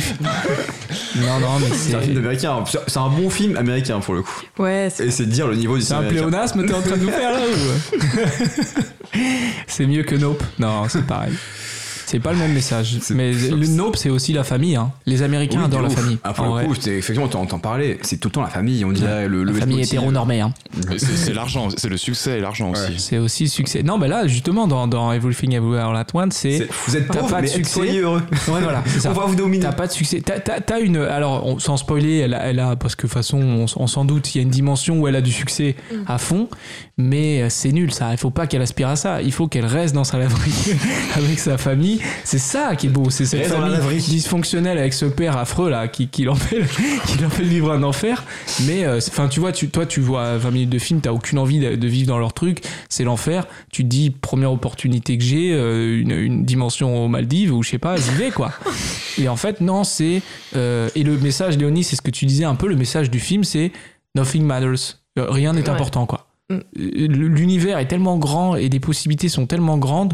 Non, 1.15 1.39
non, 1.39 1.59
mais 1.61 1.69
C'est 1.73 1.95
un 1.95 2.01
film 2.01 2.17
américain. 2.17 2.61
C'est 2.87 2.99
un 2.99 3.07
bon 3.07 3.29
film 3.29 3.55
américain 3.55 4.01
pour 4.01 4.15
le 4.15 4.21
coup. 4.21 4.41
Ouais, 4.59 4.89
c'est 4.93 5.05
Et 5.07 5.11
c'est 5.11 5.27
dire 5.27 5.47
le 5.47 5.55
niveau 5.55 5.77
du 5.77 5.83
C'est 5.83 5.93
un 5.93 6.03
pléonasme, 6.03 6.65
t'es 6.65 6.73
en 6.73 6.81
train 6.81 6.97
de 6.97 7.03
nous 7.03 7.09
faire 7.09 7.31
là 7.31 7.39
ou 7.39 8.09
C'est 9.67 9.85
mieux 9.87 10.03
que 10.03 10.15
Nope. 10.15 10.43
Non, 10.59 10.83
c'est 10.89 11.05
pareil. 11.07 11.31
C'est 12.05 12.19
pas 12.19 12.31
le 12.33 12.37
même 12.39 12.53
message. 12.53 12.97
Mais 13.11 13.31
le 13.33 13.67
Nope, 13.67 13.97
c'est 13.97 14.09
aussi 14.09 14.31
la 14.33 14.43
famille. 14.43 14.75
Hein. 14.75 14.91
Les 15.05 15.21
Américains 15.23 15.59
Oui, 15.59 15.65
adorent 15.65 15.81
la 15.81 15.89
famille. 15.89 16.17
Ah, 16.23 16.33
pour 16.33 16.45
en 16.45 16.59
le 16.59 16.65
coup, 16.67 16.75
c'est- 16.79 16.91
effectivement, 16.97 17.27
t'en 17.27 17.59
parler. 17.59 17.97
C'est 18.03 18.17
tout 18.19 18.27
le 18.27 18.33
temps 18.33 18.41
la 18.43 18.49
famille, 18.49 18.85
on 18.85 18.91
dirait 18.91 19.27
le, 19.27 19.43
le 19.43 19.51
La 19.53 19.59
famille 19.59 19.81
hétéronormée. 19.81 20.41
Hein. 20.41 20.53
Mais 20.89 20.97
C'est 20.99 21.33
l'argent, 21.33 21.67
c'est 21.75 21.89
le 21.89 21.97
succès 21.97 22.37
et 22.37 22.41
l'argent 22.41 22.71
Ouais. 22.71 22.77
aussi. 22.79 22.99
C'est 22.99 23.17
aussi 23.17 23.47
succès. 23.49 23.83
Non, 23.83 23.97
mais 23.97 24.07
là, 24.07 24.27
justement, 24.27 24.67
dans, 24.67 24.87
dans 24.87 25.11
Everything 25.11 25.53
Everywhere 25.53 25.89
All 25.89 25.97
At 25.97 26.05
Once, 26.13 26.33
c'est. 26.35 26.67
Vous 26.87 26.95
êtes 26.95 27.07
pauvre, 27.07 27.27
pas 27.29 27.37
de 27.37 27.41
mais 27.43 27.47
succès. 27.47 27.73
soyez 27.73 27.99
heureux. 28.01 28.21
Ouais, 28.47 28.61
voilà, 28.61 28.83
ça. 28.99 29.09
On 29.09 29.13
va 29.13 29.25
vous 29.25 29.35
dominer. 29.35 29.63
T'as 29.63 29.71
pas 29.73 29.87
de 29.87 29.91
succès. 29.91 30.21
T'as, 30.21 30.39
t'as- 30.39 30.61
t'as 30.61 30.79
une. 30.79 30.97
Alors, 30.97 31.45
on- 31.45 31.59
sans 31.59 31.77
spoiler, 31.77 32.17
elle 32.19 32.33
a, 32.33 32.45
elle 32.47 32.59
a- 32.59 32.75
parce 32.75 32.95
que 32.95 33.03
de 33.07 33.07
toute 33.07 33.13
façon, 33.17 33.39
on, 33.39 33.65
on 33.75 33.87
s'en 33.87 34.05
doute, 34.05 34.33
il 34.35 34.37
y 34.37 34.41
a 34.41 34.43
une 34.43 34.49
dimension 34.49 34.99
où 34.99 35.07
elle 35.07 35.15
a 35.15 35.21
du 35.21 35.31
succès 35.31 35.75
à 36.07 36.17
fond, 36.17 36.49
mais 36.97 37.41
euh, 37.41 37.47
c'est 37.49 37.71
nul 37.71 37.91
ça. 37.91 38.11
Il 38.11 38.17
faut 38.17 38.29
pas 38.29 38.45
qu'elle 38.47 38.61
aspire 38.61 38.89
à 38.89 38.95
ça. 38.95 39.21
Il 39.21 39.31
faut 39.31 39.47
qu'elle 39.47 39.65
reste 39.65 39.95
dans 39.95 40.03
sa 40.03 40.17
laverie 40.17 40.73
avec 41.15 41.39
sa 41.39 41.57
famille. 41.57 41.94
C'est 42.23 42.37
ça 42.39 42.75
qui 42.75 42.87
est 42.87 42.89
beau. 42.89 43.09
C'est 43.09 43.25
cette 43.25 43.45
famille 43.47 43.97
dysfonctionnelle 43.97 44.77
avec 44.77 44.93
ce 44.93 45.05
père 45.05 45.37
affreux 45.37 45.69
là 45.69 45.87
qui, 45.87 46.07
qui 46.07 46.23
l'empêche 46.23 46.67
qui 47.07 47.17
l'empêche 47.19 47.39
de 47.39 47.43
vivre 47.45 47.71
un 47.71 47.83
enfer. 47.83 48.23
Mais, 48.65 48.85
euh, 48.85 48.99
enfin, 49.07 49.27
tu 49.27 49.39
vois, 49.39 49.51
tu, 49.51 49.69
toi, 49.69 49.85
tu 49.85 49.99
vois 50.01 50.37
20 50.37 50.51
minutes 50.51 50.69
de 50.69 50.79
film, 50.79 51.01
t'as 51.01 51.11
aucune 51.11 51.39
envie 51.39 51.59
de, 51.59 51.75
de 51.75 51.87
vivre 51.87 52.07
dans 52.07 52.17
leur 52.19 52.33
truc. 52.33 52.61
C'est 52.89 53.03
l'enfer. 53.03 53.47
Tu 53.71 53.83
te 53.83 53.87
dis, 53.87 54.09
première 54.09 54.51
opportunité 54.51 55.17
que 55.17 55.23
j'ai, 55.23 55.51
euh, 55.53 55.99
une, 56.01 56.11
une 56.11 56.45
dimension 56.45 57.03
aux 57.05 57.07
Maldives 57.07 57.53
ou 57.53 57.63
je 57.63 57.69
sais 57.71 57.77
pas, 57.79 57.97
j'y 57.97 58.11
vais 58.11 58.31
quoi. 58.31 58.51
Et 59.17 59.27
en 59.29 59.35
fait, 59.37 59.61
non, 59.61 59.83
c'est. 59.83 60.21
euh, 60.55 60.89
et 60.95 61.03
le 61.03 61.17
message, 61.17 61.57
Léonie, 61.57 61.83
c'est 61.83 61.95
ce 61.95 62.01
que 62.01 62.11
tu 62.11 62.25
disais 62.25 62.43
un 62.45 62.55
peu, 62.55 62.67
le 62.67 62.75
message 62.75 63.09
du 63.09 63.19
film, 63.19 63.43
c'est 63.43 63.71
Nothing 64.15 64.43
matters. 64.43 64.97
Rien 65.17 65.53
n'est 65.53 65.61
Ouais. 65.61 65.69
important, 65.69 66.05
quoi. 66.05 66.27
Mm. 66.49 66.59
L'univers 66.75 67.77
est 67.79 67.87
tellement 67.87 68.17
grand 68.17 68.55
et 68.55 68.69
les 68.69 68.79
possibilités 68.79 69.29
sont 69.29 69.45
tellement 69.47 69.77
grandes 69.77 70.13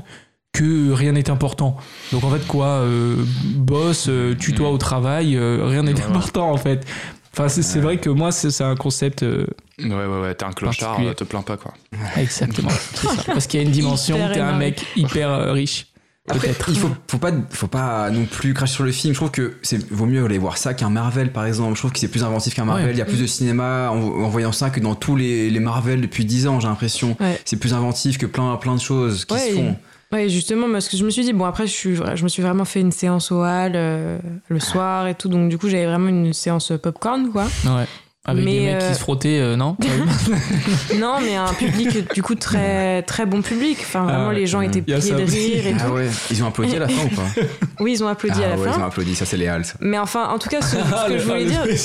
que 0.54 0.92
rien 0.92 1.14
n'est 1.14 1.30
important. 1.30 1.78
Donc 2.12 2.24
en 2.24 2.30
fait, 2.30 2.46
quoi 2.48 2.68
euh, 2.68 3.16
Boss, 3.56 4.08
euh, 4.10 4.36
tue-toi 4.36 4.70
Mm. 4.70 4.74
au 4.74 4.78
travail, 4.78 5.36
euh, 5.38 5.66
rien 5.66 5.84
n'est 5.84 5.94
Ouais, 5.94 6.00
ouais. 6.00 6.06
important 6.06 6.52
en 6.52 6.58
fait. 6.58 6.86
Enfin, 7.34 7.48
c'est 7.48 7.80
vrai 7.80 7.98
que 7.98 8.10
moi, 8.10 8.32
c'est 8.34 8.62
un 8.64 8.76
concept. 8.76 9.24
euh, 9.24 9.46
Ouais, 9.80 9.88
ouais, 9.90 10.22
ouais, 10.22 10.36
t'es 10.36 10.44
un 10.46 10.52
clochard, 10.52 11.00
te 11.16 11.24
plains 11.24 11.42
pas 11.42 11.56
quoi. 11.58 11.74
exactement. 12.18 12.70
ça. 12.94 13.10
Parce 13.28 13.48
qu'il 13.48 13.62
y 13.62 13.64
a 13.64 13.66
une 13.66 13.72
dimension, 13.72 14.18
t'es 14.34 14.42
un 14.42 14.58
mec 14.58 14.86
hyper 14.98 15.30
euh, 15.30 15.52
riche. 15.54 15.88
Après, 16.30 16.50
Peut-être. 16.50 16.70
il 16.70 16.78
faut, 16.78 16.90
faut 17.10 17.18
pas, 17.18 17.32
faut 17.50 17.68
pas 17.68 18.12
non 18.12 18.26
plus 18.26 18.54
cracher 18.54 18.74
sur 18.76 18.84
le 18.84 18.92
film. 18.92 19.14
Je 19.14 19.18
trouve 19.20 19.32
que 19.32 19.56
c'est 19.64 19.90
vaut 19.92 20.06
mieux 20.06 20.24
aller 20.24 20.38
voir 20.38 20.58
ça 20.58 20.74
qu'un 20.76 20.90
Marvel, 20.92 21.32
par 21.32 21.46
exemple. 21.48 21.74
Je 21.76 21.80
trouve 21.82 21.92
que 21.92 21.98
c'est 22.00 22.10
plus 22.10 22.24
inventif 22.24 22.54
qu'un 22.54 22.64
Marvel. 22.66 22.86
Ouais. 22.86 22.92
Il 22.92 22.98
y 22.98 23.02
a 23.02 23.06
plus 23.06 23.20
de 23.20 23.26
cinéma 23.26 23.90
en, 23.90 23.96
en 23.96 24.30
voyant 24.30 24.52
ça 24.52 24.70
que 24.70 24.80
dans 24.80 24.94
tous 24.94 25.16
les, 25.16 25.50
les 25.50 25.60
Marvel 25.60 26.00
depuis 26.00 26.24
10 26.24 26.48
ans, 26.48 26.60
j'ai 26.60 26.68
l'impression. 26.68 27.18
Ouais. 27.20 27.40
C'est 27.44 27.58
plus 27.58 27.74
inventif 27.74 28.20
que 28.20 28.28
plein, 28.28 28.56
plein 28.58 28.76
de 28.76 28.82
choses 28.82 29.26
qui 29.26 29.34
Ouais, 29.34 29.50
se 29.50 29.56
font. 29.56 29.76
Ouais, 30.12 30.28
justement, 30.28 30.70
parce 30.70 30.90
que 30.90 30.98
je 30.98 31.06
me 31.06 31.10
suis 31.10 31.24
dit, 31.24 31.32
bon, 31.32 31.46
après, 31.46 31.68
je, 31.68 31.72
suis, 31.72 31.96
je 31.96 32.24
me 32.24 32.28
suis 32.28 32.42
vraiment 32.42 32.66
fait 32.66 32.82
une 32.82 32.92
séance 32.92 33.32
au 33.32 33.44
hall 33.44 33.74
euh, 33.76 34.20
le 34.50 34.60
soir 34.60 35.08
et 35.08 35.16
tout, 35.16 35.30
donc 35.30 35.50
du 35.50 35.58
coup, 35.58 35.70
j'avais 35.70 35.86
vraiment 35.86 36.10
une 36.10 36.34
séance 36.34 36.74
popcorn, 36.82 37.32
quoi. 37.32 37.46
Ouais. 37.66 37.86
Avec 38.24 38.46
Mais, 38.46 38.52
des 38.60 38.66
mecs 38.68 38.82
euh, 38.84 38.88
qui 38.90 38.94
se 38.94 39.00
frottaient, 39.00 39.40
euh, 39.40 39.56
non 39.56 39.76
non, 41.00 41.16
mais 41.24 41.36
un 41.36 41.52
public, 41.54 42.14
du 42.14 42.22
coup, 42.22 42.36
très, 42.36 43.02
très 43.02 43.26
bon 43.26 43.42
public. 43.42 43.78
Enfin, 43.82 44.04
vraiment, 44.04 44.26
Ah 44.26 44.28
ouais. 44.30 44.36
les 44.36 44.46
gens 44.48 44.62
étaient 44.62 44.82
pliés 44.84 44.98
de 44.98 45.16
rire 45.24 45.68
et 45.68 45.76
Ah 45.80 45.86
tout. 45.86 45.94
ouais, 45.94 46.08
ils 46.30 46.44
ont 46.44 46.48
applaudi 46.48 46.76
à 46.76 46.80
la 46.80 46.88
fin 46.88 47.06
ou 47.06 47.16
pas 47.16 47.26
Oui, 47.80 47.94
ils 47.94 48.04
ont 48.04 48.08
applaudi 48.08 48.40
Ah 48.44 48.46
à 48.46 48.50
la 48.50 48.58
ouais, 48.58 48.70
fin. 48.70 48.78
ils 48.78 48.82
ont 48.82 48.86
applaudi, 48.86 49.16
ça 49.16 49.26
c'est 49.26 49.38
léal 49.38 49.66
ça. 49.66 49.74
Mais 49.80 49.98
enfin, 49.98 50.28
en 50.30 50.38
tout 50.38 50.50
cas, 50.50 50.62
ce, 50.62 50.76
ce 50.76 50.82
Ah, 50.94 51.06
que 51.10 51.18
je 51.18 51.24
voulais 51.24 51.48
ah, 51.60 51.66
dire, 51.66 51.76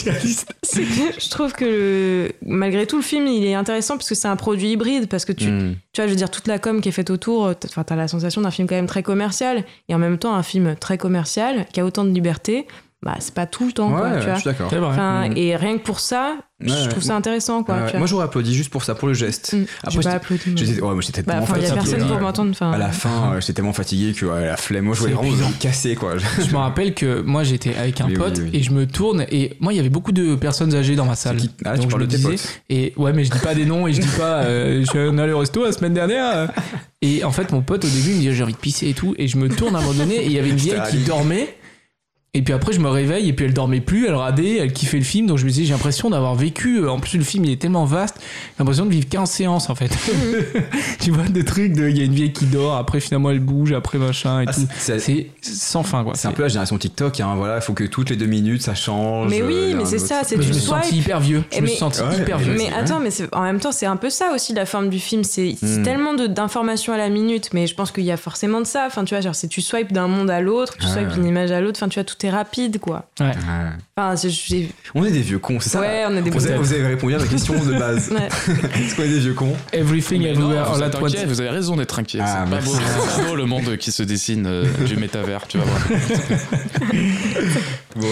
c'est 0.62 0.82
que 0.82 1.20
je 1.20 1.30
trouve 1.30 1.52
que 1.54 1.64
le- 1.64 2.32
malgré 2.44 2.86
tout, 2.86 2.96
le 2.96 3.02
film, 3.02 3.26
il 3.28 3.44
est 3.46 3.54
intéressant 3.54 3.96
parce 3.96 4.08
que 4.10 4.14
c'est 4.14 4.28
un 4.28 4.36
produit 4.36 4.68
hybride. 4.72 5.08
Parce 5.08 5.24
que 5.24 5.32
tu, 5.32 5.46
Hmm. 5.46 5.74
tu 5.92 6.00
vois, 6.02 6.06
je 6.06 6.10
veux 6.10 6.16
dire, 6.16 6.30
toute 6.30 6.48
la 6.48 6.58
com 6.58 6.80
qui 6.82 6.90
est 6.90 6.92
faite 6.92 7.08
autour, 7.10 7.54
t'as 7.56 7.96
la 7.96 8.08
sensation 8.08 8.42
d'un 8.42 8.50
film 8.50 8.68
quand 8.68 8.74
même 8.74 8.86
très 8.86 9.02
commercial 9.02 9.64
et 9.88 9.94
en 9.94 9.98
même 9.98 10.18
temps 10.18 10.34
un 10.34 10.42
film 10.42 10.74
très 10.78 10.98
commercial 10.98 11.64
qui 11.72 11.80
a 11.80 11.84
autant 11.86 12.04
de 12.04 12.10
liberté. 12.10 12.66
Bah, 13.04 13.14
c'est 13.20 13.34
pas 13.34 13.46
tout 13.46 13.66
le 13.66 13.72
temps, 13.72 13.90
quoi, 13.90 14.10
tu 14.16 14.22
je 14.22 14.26
vois. 14.26 14.36
suis 14.36 14.44
d'accord. 14.50 14.72
Enfin, 14.88 15.28
Mm. 15.28 15.36
Et 15.36 15.54
rien 15.54 15.78
que 15.78 15.82
pour 15.84 16.00
ça, 16.00 16.36
Ouais, 16.62 16.68
je 16.68 16.88
trouve 16.88 17.02
ça 17.02 17.14
intéressant, 17.14 17.62
quoi. 17.62 17.74
Ouais. 17.74 17.80
tu 17.84 17.90
vois. 17.90 17.98
Moi 17.98 18.06
j'aurais 18.08 18.24
applaudi 18.24 18.54
juste 18.54 18.70
pour 18.70 18.82
ça, 18.82 18.94
pour 18.94 19.06
le 19.06 19.12
geste. 19.14 19.52
Mm. 19.52 19.56
J'ai 19.56 19.62
Après, 19.62 19.96
pas 19.96 20.00
j'étais- 20.00 20.08
applaudi. 20.08 20.42
j'étais 20.56 20.80
ouais, 20.80 20.94
j'étais 21.02 21.22
Bah, 21.22 21.32
tellement 21.34 21.42
enfin, 21.44 21.54
il 21.58 21.62
y 21.62 21.66
a 21.66 21.68
fatigué. 21.68 21.90
personne 21.90 22.08
pour 22.08 22.16
Ouais. 22.16 22.22
m'entendre. 22.22 22.50
Enfin, 22.52 22.72
À 22.72 22.78
la 22.78 22.88
fin, 22.88 23.32
euh, 23.34 23.40
j'étais 23.40 23.52
tellement 23.52 23.74
fatigué 23.74 24.14
que 24.14 24.24
ouais, 24.24 24.46
la 24.46 24.56
flemme. 24.56 24.86
Moi, 24.86 24.94
je 24.94 25.00
voulais 25.00 25.12
vraiment 25.12 25.50
casser 25.60 25.94
quoi. 25.94 26.14
Je 26.40 26.50
me 26.50 26.56
rappelle 26.56 26.94
que 26.94 27.20
moi 27.20 27.44
j'étais 27.44 27.76
avec 27.76 28.00
un 28.00 28.06
Oui, 28.06 28.14
pote 28.14 28.38
oui. 28.42 28.50
et 28.54 28.62
je 28.62 28.70
me 28.72 28.86
tourne 28.86 29.26
et 29.30 29.56
moi 29.60 29.74
il 29.74 29.76
y 29.76 29.80
avait 29.80 29.90
beaucoup 29.90 30.12
de 30.12 30.34
personnes 30.34 30.74
âgées 30.74 30.96
dans 30.96 31.04
ma 31.04 31.14
salle. 31.16 31.36
Qui- 31.36 31.50
Ah, 31.66 31.74
tu 31.74 31.82
Donc 31.82 31.90
je 31.90 31.96
me 31.98 32.06
disais 32.06 32.36
et 32.70 32.94
ouais 32.96 33.12
mais 33.12 33.24
je 33.24 33.30
dis 33.30 33.38
pas 33.38 33.54
des 33.54 33.66
noms 33.66 33.86
et 33.86 33.92
je 33.92 34.00
dis 34.00 34.08
pas 34.16 34.42
euh, 34.44 34.80
je 34.80 34.86
suis 34.90 34.98
allé 34.98 35.32
au 35.32 35.38
resto 35.40 35.64
la 35.64 35.72
semaine 35.72 35.92
dernière 35.94 36.34
euh. 36.34 36.46
et 37.02 37.22
en 37.24 37.30
fait 37.32 37.52
mon 37.52 37.60
pote 37.60 37.84
au 37.84 37.88
début 37.88 38.10
il 38.10 38.16
me 38.16 38.20
dit 38.20 38.34
j'ai 38.34 38.42
envie 38.42 38.52
de 38.54 38.58
pisser 38.58 38.88
et 38.88 38.94
tout 38.94 39.14
et 39.18 39.28
je 39.28 39.36
me 39.36 39.48
tourne 39.50 39.76
à 39.76 39.78
un 39.78 39.82
moment 39.82 39.92
donné 39.94 40.16
et 40.16 40.26
il 40.26 40.32
y 40.32 40.38
avait 40.38 40.48
une 40.50 40.56
vieille 40.56 40.80
qui 40.90 40.98
dormait 40.98 41.54
et 42.36 42.42
puis 42.42 42.52
après 42.54 42.72
je 42.72 42.80
me 42.80 42.88
réveille 42.88 43.28
et 43.28 43.32
puis 43.32 43.44
elle 43.46 43.54
dormait 43.54 43.80
plus 43.80 44.06
elle 44.06 44.14
radait 44.14 44.56
elle 44.58 44.72
kiffait 44.72 44.98
le 44.98 45.04
film 45.04 45.26
donc 45.26 45.38
je 45.38 45.44
me 45.44 45.50
disais 45.50 45.64
j'ai 45.64 45.72
l'impression 45.72 46.10
d'avoir 46.10 46.34
vécu 46.34 46.78
euh, 46.80 46.90
en 46.90 46.98
plus 47.00 47.16
le 47.18 47.24
film 47.24 47.44
il 47.44 47.50
est 47.52 47.60
tellement 47.60 47.84
vaste 47.84 48.16
j'ai 48.20 48.54
l'impression 48.60 48.84
de 48.86 48.90
vivre 48.90 49.08
15 49.08 49.30
séances 49.30 49.70
en 49.70 49.74
fait 49.74 49.90
tu 51.00 51.10
vois 51.10 51.24
des 51.24 51.44
trucs 51.44 51.72
de 51.72 51.88
il 51.88 51.98
y 51.98 52.00
a 52.00 52.04
une 52.04 52.12
vieille 52.14 52.32
qui 52.32 52.46
dort 52.46 52.76
après 52.76 53.00
finalement 53.00 53.30
elle 53.30 53.40
bouge 53.40 53.72
après 53.72 53.98
machin 53.98 54.42
et 54.42 54.44
Ah, 54.48 54.52
tout 54.52 54.60
c'est- 54.78 54.98
c'est 54.98 55.26
c'est 55.40 55.54
sans 55.54 55.82
fin 55.82 56.04
quoi 56.04 56.14
c'est 56.14 56.28
un 56.28 56.32
peu 56.32 56.42
la 56.42 56.48
génération 56.48 56.76
TikTok. 56.78 57.20
Hein, 57.20 57.34
voilà, 57.36 57.56
il 57.56 57.62
faut 57.62 57.72
que 57.72 57.84
toutes 57.84 58.10
les 58.10 58.16
deux 58.16 58.26
minutes 58.26 58.62
ça 58.62 58.74
change. 58.74 59.30
Mais 59.30 59.40
euh, 59.42 59.46
oui, 59.46 59.72
a 59.72 59.76
mais 59.76 59.84
c'est 59.84 59.96
autre- 59.96 60.06
ça, 60.06 60.20
c'est 60.24 60.36
tu 60.36 60.42
je 60.42 60.52
me 60.52 60.94
hyper 60.94 61.20
vieux. 61.20 61.42
Je 61.52 61.60
me 61.60 61.66
mais- 61.66 61.74
senti 61.76 62.00
Ouais, 62.02 62.16
hyper 62.18 62.38
mais 62.38 62.44
vieux. 62.44 62.54
Mais 62.56 62.66
c'est 62.68 62.74
attends, 62.74 63.00
mais 63.00 63.10
c'est- 63.10 63.34
en 63.34 63.42
même 63.42 63.60
temps, 63.60 63.72
c'est 63.72 63.86
un 63.86 63.96
peu 63.96 64.10
ça 64.10 64.32
aussi 64.34 64.52
la 64.54 64.66
forme 64.66 64.88
du 64.90 64.98
film. 64.98 65.24
C'est 65.24 65.56
c'est 65.60 65.78
Mm. 65.80 65.82
tellement 65.84 66.14
de- 66.14 66.26
d'informations 66.26 66.92
à 66.92 66.96
la 66.98 67.08
minute, 67.08 67.50
mais 67.52 67.66
je 67.66 67.74
pense 67.74 67.92
qu'il 67.92 68.04
y 68.04 68.10
a 68.12 68.16
forcément 68.16 68.60
de 68.60 68.66
ça. 68.66 68.84
Enfin, 68.86 69.04
tu 69.04 69.14
vois, 69.14 69.20
genre, 69.22 69.34
si 69.34 69.48
tu 69.48 69.60
swipes 69.62 69.92
d'un 69.92 70.08
monde 70.08 70.30
à 70.30 70.40
l'autre, 70.40 70.76
tu 70.78 70.86
Ouais, 70.86 70.92
swipes 70.92 71.08
d'une 71.12 71.26
image 71.26 71.50
à 71.52 71.60
l'autre, 71.60 71.78
enfin, 71.80 71.88
tu 71.88 71.94
vois, 71.98 72.04
tout 72.04 72.24
est 72.25 72.25
rapide, 72.30 72.78
quoi. 72.78 73.08
Ouais. 73.20 73.32
Enfin, 73.96 74.28
j'ai- 74.28 74.70
On 74.94 75.04
est 75.04 75.10
des 75.10 75.20
vieux 75.22 75.38
cons, 75.38 75.58
c'est 75.60 75.70
ça 75.70 75.80
Ouais, 75.80 76.04
on 76.08 76.16
est 76.16 76.22
des 76.22 76.30
vous, 76.30 76.46
avez, 76.46 76.56
cons. 76.56 76.62
vous 76.62 76.72
avez 76.72 76.86
répondu 76.86 77.14
à 77.14 77.18
la 77.18 77.26
question 77.26 77.54
de 77.64 77.72
base. 77.78 78.10
Ouais. 78.16 78.28
Est-ce 78.80 78.94
qu'on 78.96 79.02
est 79.02 79.08
des 79.08 79.18
vieux 79.20 79.34
cons 79.34 79.54
Everything 79.72 80.22
Mais 80.22 80.30
Everywhere 80.30 80.72
vous 80.72 80.82
All 80.82 80.90
At 80.94 81.00
Once. 81.02 81.16
vous 81.26 81.40
avez 81.40 81.50
raison 81.50 81.76
d'être 81.76 81.98
inquiet. 81.98 82.20
Ah, 82.22 82.26
c'est 82.44 82.50
pas 82.50 82.56
merci. 82.56 82.68
beau, 82.68 82.78
c'est 83.14 83.22
pas 83.22 83.28
beau 83.28 83.36
le 83.36 83.46
monde 83.46 83.76
qui 83.76 83.92
se 83.92 84.02
dessine 84.02 84.46
euh, 84.46 84.64
du 84.86 84.96
métavers, 84.96 85.46
tu 85.46 85.58
vas 85.58 85.64
voir. 85.64 85.80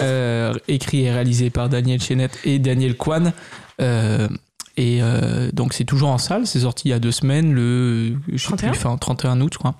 Euh, 0.03 0.55
écrit 0.67 1.05
et 1.05 1.12
réalisé 1.12 1.51
par 1.51 1.69
Daniel 1.69 2.01
Chenette 2.01 2.39
et 2.45 2.59
Daniel 2.59 2.97
Kwan. 2.97 3.33
Euh, 3.81 4.29
et 4.77 4.99
euh, 5.03 5.51
donc 5.53 5.72
c'est 5.72 5.85
toujours 5.85 6.09
en 6.09 6.18
salle, 6.18 6.47
c'est 6.47 6.61
sorti 6.61 6.89
il 6.89 6.91
y 6.91 6.95
a 6.95 6.99
deux 6.99 7.12
semaines, 7.12 7.53
le 7.53 8.16
je 8.29 8.37
sais 8.39 8.49
31? 8.49 8.70
plus, 8.70 8.79
fin, 8.81 8.97
31 8.97 9.41
août 9.41 9.53
je 9.55 9.59
crois. 9.59 9.75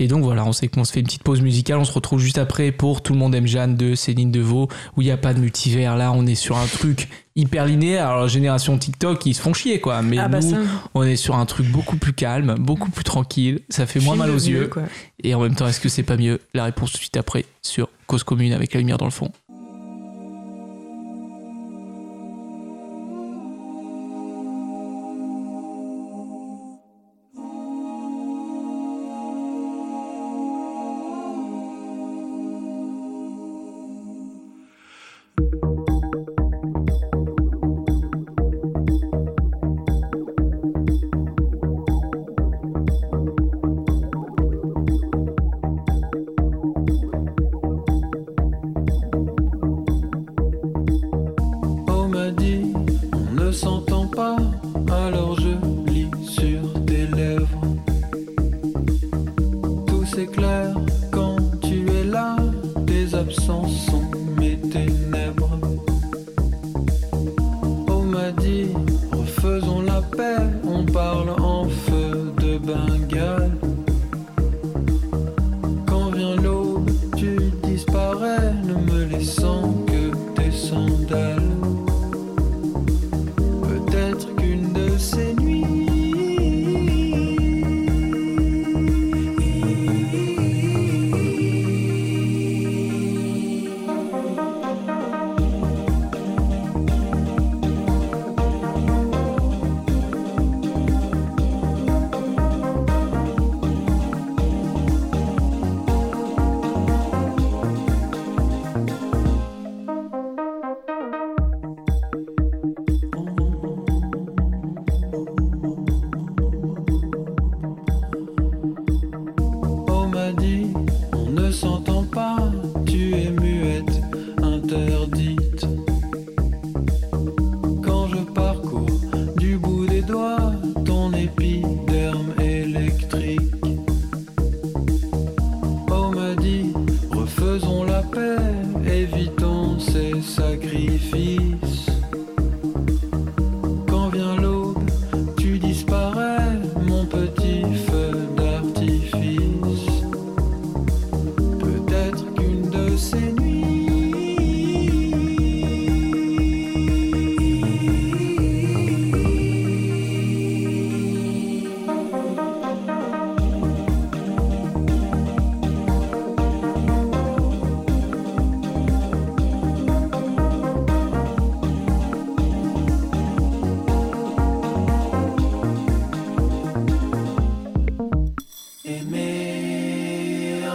Et 0.00 0.08
donc 0.08 0.24
voilà, 0.24 0.44
on 0.44 0.52
sait 0.52 0.66
qu'on 0.68 0.84
se 0.84 0.92
fait 0.92 1.00
une 1.00 1.06
petite 1.06 1.22
pause 1.22 1.40
musicale, 1.40 1.78
on 1.78 1.84
se 1.84 1.92
retrouve 1.92 2.18
juste 2.18 2.36
après 2.38 2.72
pour 2.72 3.02
Tout 3.02 3.12
le 3.12 3.18
monde 3.20 3.34
aime 3.34 3.46
Jeanne 3.46 3.76
de 3.76 3.94
Céline 3.94 4.32
Deveau, 4.32 4.68
où 4.96 5.02
il 5.02 5.04
n'y 5.04 5.10
a 5.12 5.16
pas 5.16 5.32
de 5.34 5.38
multivers, 5.38 5.96
là 5.96 6.12
on 6.12 6.26
est 6.26 6.34
sur 6.34 6.56
un 6.56 6.66
truc 6.66 7.08
hyper 7.36 7.66
linéaire, 7.66 8.08
alors 8.08 8.28
génération 8.28 8.76
TikTok 8.76 9.24
ils 9.26 9.34
se 9.34 9.40
font 9.40 9.52
chier 9.54 9.80
quoi, 9.80 10.02
mais 10.02 10.18
Ah 10.18 10.28
bah 10.28 10.40
nous 10.40 10.50
ça. 10.50 10.58
on 10.94 11.02
est 11.04 11.16
sur 11.16 11.36
un 11.36 11.46
truc 11.46 11.70
beaucoup 11.70 11.96
plus 11.96 12.12
calme, 12.12 12.56
beaucoup 12.58 12.90
plus 12.90 13.04
tranquille, 13.04 13.60
ça 13.68 13.86
fait 13.86 14.00
moins 14.00 14.16
mal 14.16 14.30
aux 14.30 14.34
yeux, 14.34 14.66
quoi. 14.66 14.82
et 15.22 15.34
en 15.34 15.40
même 15.40 15.54
temps 15.54 15.68
est-ce 15.68 15.80
que 15.80 15.88
c'est 15.88 16.02
pas 16.02 16.16
mieux? 16.16 16.40
La 16.52 16.64
réponse 16.64 16.90
tout 16.90 16.96
de 16.98 17.02
suite 17.02 17.16
après 17.16 17.44
sur 17.62 17.88
Cause 18.06 18.24
Commune 18.24 18.52
avec 18.52 18.74
la 18.74 18.80
lumière 18.80 18.98
dans 18.98 19.04
le 19.04 19.10
fond. 19.12 19.30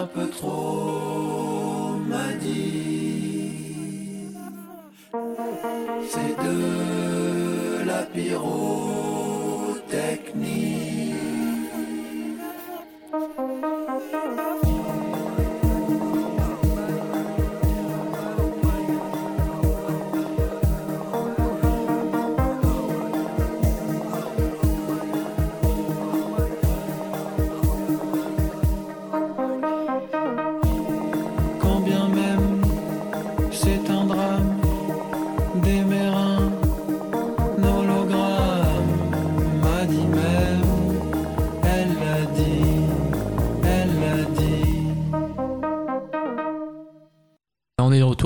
Un 0.02 0.08
peu 0.08 0.28
trop 0.30 1.96
m'a 2.10 2.34
dit 2.42 2.91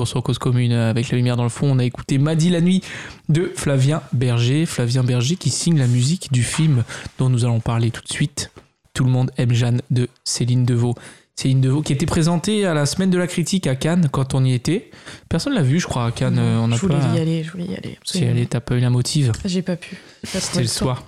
retour 0.06 0.08
sur 0.08 0.22
Cause 0.22 0.38
Commune 0.38 0.72
euh, 0.72 0.90
avec 0.90 1.10
la 1.10 1.16
lumière 1.16 1.36
dans 1.36 1.42
le 1.42 1.48
fond. 1.48 1.70
On 1.70 1.78
a 1.78 1.84
écouté 1.84 2.18
Madi 2.18 2.50
la 2.50 2.60
nuit 2.60 2.82
de 3.28 3.52
Flavien 3.54 4.02
Berger. 4.12 4.66
Flavien 4.66 5.02
Berger 5.02 5.36
qui 5.36 5.50
signe 5.50 5.78
la 5.78 5.86
musique 5.86 6.32
du 6.32 6.42
film 6.42 6.84
dont 7.18 7.28
nous 7.28 7.44
allons 7.44 7.60
parler 7.60 7.90
tout 7.90 8.02
de 8.02 8.12
suite. 8.12 8.50
Tout 8.94 9.04
le 9.04 9.10
monde 9.10 9.30
aime 9.36 9.52
Jeanne 9.52 9.82
de 9.90 10.08
Céline 10.24 10.64
Deveau. 10.64 10.94
Céline 11.34 11.60
Deveau 11.60 11.82
qui 11.82 11.92
était 11.92 12.06
présentée 12.06 12.64
à 12.64 12.72
la 12.72 12.86
semaine 12.86 13.10
de 13.10 13.18
la 13.18 13.26
critique 13.26 13.66
à 13.66 13.74
Cannes 13.76 14.08
quand 14.10 14.34
on 14.34 14.44
y 14.44 14.54
était. 14.54 14.90
Personne 15.28 15.52
l'a 15.54 15.62
vu, 15.62 15.80
je 15.80 15.86
crois, 15.86 16.06
à 16.06 16.10
Cannes. 16.12 16.38
euh, 16.38 16.58
On 16.62 16.72
a 16.72 16.76
je 16.76 16.80
voulais 16.80 16.94
pas. 16.98 17.14
y 17.14 17.20
aller, 17.20 17.42
je 17.44 17.50
voulais 17.52 17.66
y 17.66 17.74
aller. 17.76 17.98
Si 18.04 18.22
elle 18.24 18.38
est, 18.38 18.46
t'as 18.50 18.60
pas 18.60 18.76
eu 18.76 18.80
la 18.80 18.90
motive. 18.90 19.32
J'ai 19.44 19.62
pas 19.62 19.76
pu. 19.76 19.96
C'était 20.24 20.62
le 20.62 20.66
soir. 20.66 21.04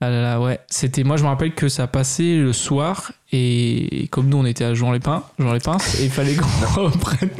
Ah 0.00 0.10
là 0.10 0.22
là, 0.22 0.40
ouais. 0.40 0.60
C'était, 0.70 1.02
moi, 1.02 1.16
je 1.16 1.24
me 1.24 1.28
rappelle 1.28 1.54
que 1.54 1.68
ça 1.68 1.88
passait 1.88 2.36
le 2.36 2.52
soir 2.52 3.10
et 3.32 4.06
comme 4.12 4.28
nous, 4.28 4.36
on 4.38 4.44
était 4.46 4.64
à 4.64 4.72
Jean-les-Pins, 4.72 5.24
Jean-les-Pins, 5.40 5.76
et 5.98 6.04
il 6.04 6.10
fallait 6.10 6.36
qu'on 6.36 6.46
reprenne 6.84 7.30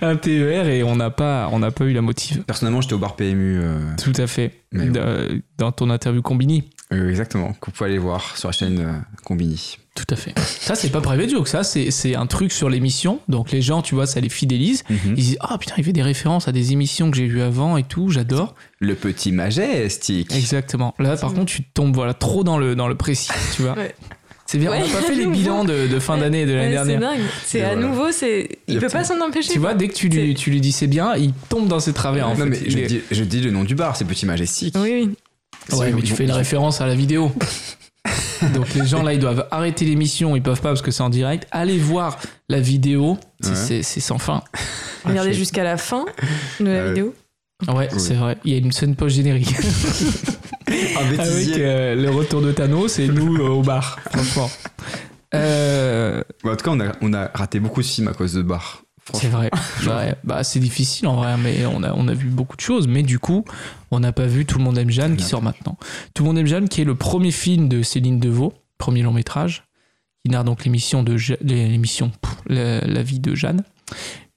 un 0.00 0.14
TER 0.16 0.68
et 0.68 0.82
on 0.84 0.94
n'a 0.96 1.10
pas, 1.10 1.48
on 1.52 1.58
n'a 1.58 1.70
pas 1.72 1.84
eu 1.84 1.92
la 1.92 2.00
motive. 2.00 2.44
Personnellement, 2.44 2.80
j'étais 2.80 2.94
au 2.94 2.98
bar 2.98 3.16
PMU. 3.16 3.58
euh, 3.60 3.80
Tout 4.02 4.12
à 4.16 4.26
fait. 4.28 4.52
Mais 4.72 4.88
Dans 5.58 5.72
ton 5.72 5.90
interview 5.90 6.22
Combini. 6.22 6.70
Euh, 6.92 7.08
exactement, 7.10 7.52
que 7.54 7.66
vous 7.66 7.72
pouvez 7.72 7.90
aller 7.90 7.98
voir 7.98 8.36
sur 8.36 8.48
la 8.48 8.52
chaîne 8.52 8.78
euh, 8.80 8.92
Combini. 9.24 9.76
Tout 9.94 10.04
à 10.10 10.16
fait. 10.16 10.32
Ça, 10.38 10.74
c'est 10.76 10.90
pas 10.90 11.00
private 11.00 11.28
joke, 11.28 11.48
ça, 11.48 11.64
c'est, 11.64 11.90
c'est 11.90 12.14
un 12.14 12.26
truc 12.26 12.52
sur 12.52 12.70
l'émission. 12.70 13.18
Donc 13.28 13.50
les 13.50 13.60
gens, 13.60 13.82
tu 13.82 13.94
vois, 13.96 14.06
ça 14.06 14.20
les 14.20 14.28
fidélise. 14.28 14.84
Mhm. 14.88 14.98
Ils 15.08 15.14
disent, 15.14 15.36
ah 15.40 15.58
putain, 15.58 15.74
il 15.76 15.84
fait 15.84 15.92
des 15.92 16.02
références 16.02 16.46
à 16.48 16.52
des 16.52 16.72
émissions 16.72 17.10
que 17.10 17.16
j'ai 17.16 17.26
vues 17.26 17.42
avant 17.42 17.76
et 17.76 17.82
tout, 17.82 18.08
j'adore. 18.10 18.54
Le 18.78 18.94
petit 18.94 19.32
majestic. 19.32 20.32
Exactement. 20.34 20.94
Là, 20.98 21.16
par 21.16 21.34
contre, 21.34 21.46
tu 21.52 21.62
tombes 21.64 21.94
voilà, 21.94 22.14
trop 22.14 22.44
dans 22.44 22.58
le, 22.58 22.76
dans 22.76 22.86
le 22.88 22.94
précis, 22.94 23.30
tu 23.56 23.62
vois. 23.62 23.72
Ouais. 23.76 23.94
C'est 24.46 24.56
bien, 24.56 24.70
on 24.70 24.74
Ouais, 24.74 24.78
n'a 24.80 24.86
pas 24.94 25.02
fait 25.02 25.14
les 25.16 25.26
bilans 25.26 25.64
de, 25.64 25.88
de 25.88 25.98
fin 25.98 26.16
d'année 26.16 26.46
de 26.46 26.54
l'année 26.54 26.76
Ouais, 26.78 26.82
c'est 26.84 26.88
dernière. 26.88 27.10
dingue. 27.10 27.20
C'est 27.44 27.62
à 27.62 27.74
voilà. 27.74 27.86
nouveau, 27.88 28.12
c'est. 28.12 28.48
Il 28.66 28.78
peut 28.78 28.88
pas 28.88 29.04
s'en 29.04 29.20
empêcher. 29.20 29.52
Tu 29.52 29.58
vois, 29.58 29.74
dès 29.74 29.88
que 29.88 29.94
tu 29.94 30.08
lui, 30.08 30.34
tu 30.34 30.50
lui 30.50 30.60
dis 30.62 30.72
c'est 30.72 30.86
bien, 30.86 31.16
il 31.16 31.32
tombe 31.50 31.68
dans 31.68 31.80
ses 31.80 31.92
travers. 31.92 32.28
En 32.28 32.30
non, 32.30 32.36
fait. 32.44 32.46
mais 32.46 32.60
je 32.70 32.78
est- 32.78 32.86
dis, 32.86 33.00
je 33.10 33.24
dis 33.24 33.40
le 33.42 33.50
nom 33.50 33.64
du 33.64 33.74
bar, 33.74 33.94
c'est 33.96 34.06
Petit 34.06 34.24
Majestic. 34.24 34.74
Oui, 34.78 34.90
oui. 35.06 35.10
Ouais, 35.72 35.92
mais 35.92 36.02
tu 36.02 36.14
fais 36.14 36.24
une 36.24 36.32
référence 36.32 36.80
à 36.80 36.86
la 36.86 36.94
vidéo. 36.94 37.32
Donc 38.54 38.72
les 38.74 38.86
gens 38.86 39.02
là, 39.02 39.12
ils 39.12 39.18
doivent 39.18 39.46
arrêter 39.50 39.84
l'émission, 39.84 40.36
ils 40.36 40.42
peuvent 40.42 40.60
pas 40.60 40.68
parce 40.70 40.82
que 40.82 40.90
c'est 40.90 41.02
en 41.02 41.10
direct. 41.10 41.46
Allez 41.50 41.76
voir 41.78 42.18
la 42.48 42.60
vidéo, 42.60 43.18
c'est- 43.42 43.76
Ouais. 43.78 43.82
sans 43.82 44.18
fin. 44.18 44.42
Regardez 45.04 45.32
jusqu'à 45.32 45.64
la 45.64 45.76
fin 45.76 46.06
de 46.60 46.66
la 46.66 46.88
vidéo. 46.88 47.14
Ouais, 47.66 47.88
Oui. 47.92 47.98
c'est 48.00 48.14
vrai. 48.14 48.38
Il 48.44 48.52
y 48.52 48.54
a 48.54 48.58
une 48.58 48.70
scène 48.70 48.94
post 48.94 49.16
générique 49.16 49.52
avec 50.96 51.20
euh, 51.58 51.94
le 51.96 52.10
retour 52.10 52.40
de 52.40 52.52
Thanos 52.52 52.98
et 53.00 53.08
nous 53.08 53.36
euh, 53.36 53.48
au 53.48 53.62
bar. 53.62 53.98
Franchement. 54.12 54.50
Euh, 55.34 56.22
en 56.44 56.50
tout 56.56 56.64
cas, 56.64 56.70
on 56.70 56.80
a, 56.80 56.92
on 57.00 57.12
a 57.12 57.30
raté 57.34 57.58
beaucoup 57.60 57.82
de 57.82 57.86
films 57.86 58.08
à 58.08 58.12
cause 58.12 58.32
de 58.34 58.42
bar. 58.42 58.82
C'est 59.14 59.28
vrai. 59.28 59.50
Ouais, 59.86 60.14
bah, 60.24 60.44
c'est 60.44 60.60
difficile 60.60 61.06
en 61.06 61.16
vrai, 61.16 61.36
mais 61.36 61.66
on 61.66 61.82
a, 61.82 61.92
on 61.94 62.08
a 62.08 62.14
vu 62.14 62.28
beaucoup 62.28 62.56
de 62.56 62.60
choses. 62.60 62.86
Mais 62.86 63.02
du 63.02 63.18
coup, 63.18 63.44
on 63.90 64.00
n'a 64.00 64.12
pas 64.12 64.26
vu 64.26 64.46
Tout 64.46 64.58
le 64.58 64.64
monde 64.64 64.78
aime 64.78 64.90
Jeanne 64.90 65.16
qui 65.16 65.24
sort 65.24 65.42
maintenant. 65.42 65.76
Tout 66.14 66.22
le 66.22 66.28
monde 66.28 66.38
aime 66.38 66.46
Jeanne 66.46 66.68
qui 66.68 66.80
est 66.80 66.84
le 66.84 66.94
premier 66.94 67.30
film 67.30 67.68
de 67.68 67.82
Céline 67.82 68.20
Deveau, 68.20 68.52
premier 68.76 69.02
long 69.02 69.12
métrage, 69.12 69.64
qui 70.24 70.30
narre 70.30 70.44
donc 70.44 70.64
l'émission 70.64 71.02
de 71.02 71.16
l'émission 71.42 72.12
la 72.46 73.02
vie 73.02 73.20
de 73.20 73.34
Jeanne. 73.34 73.62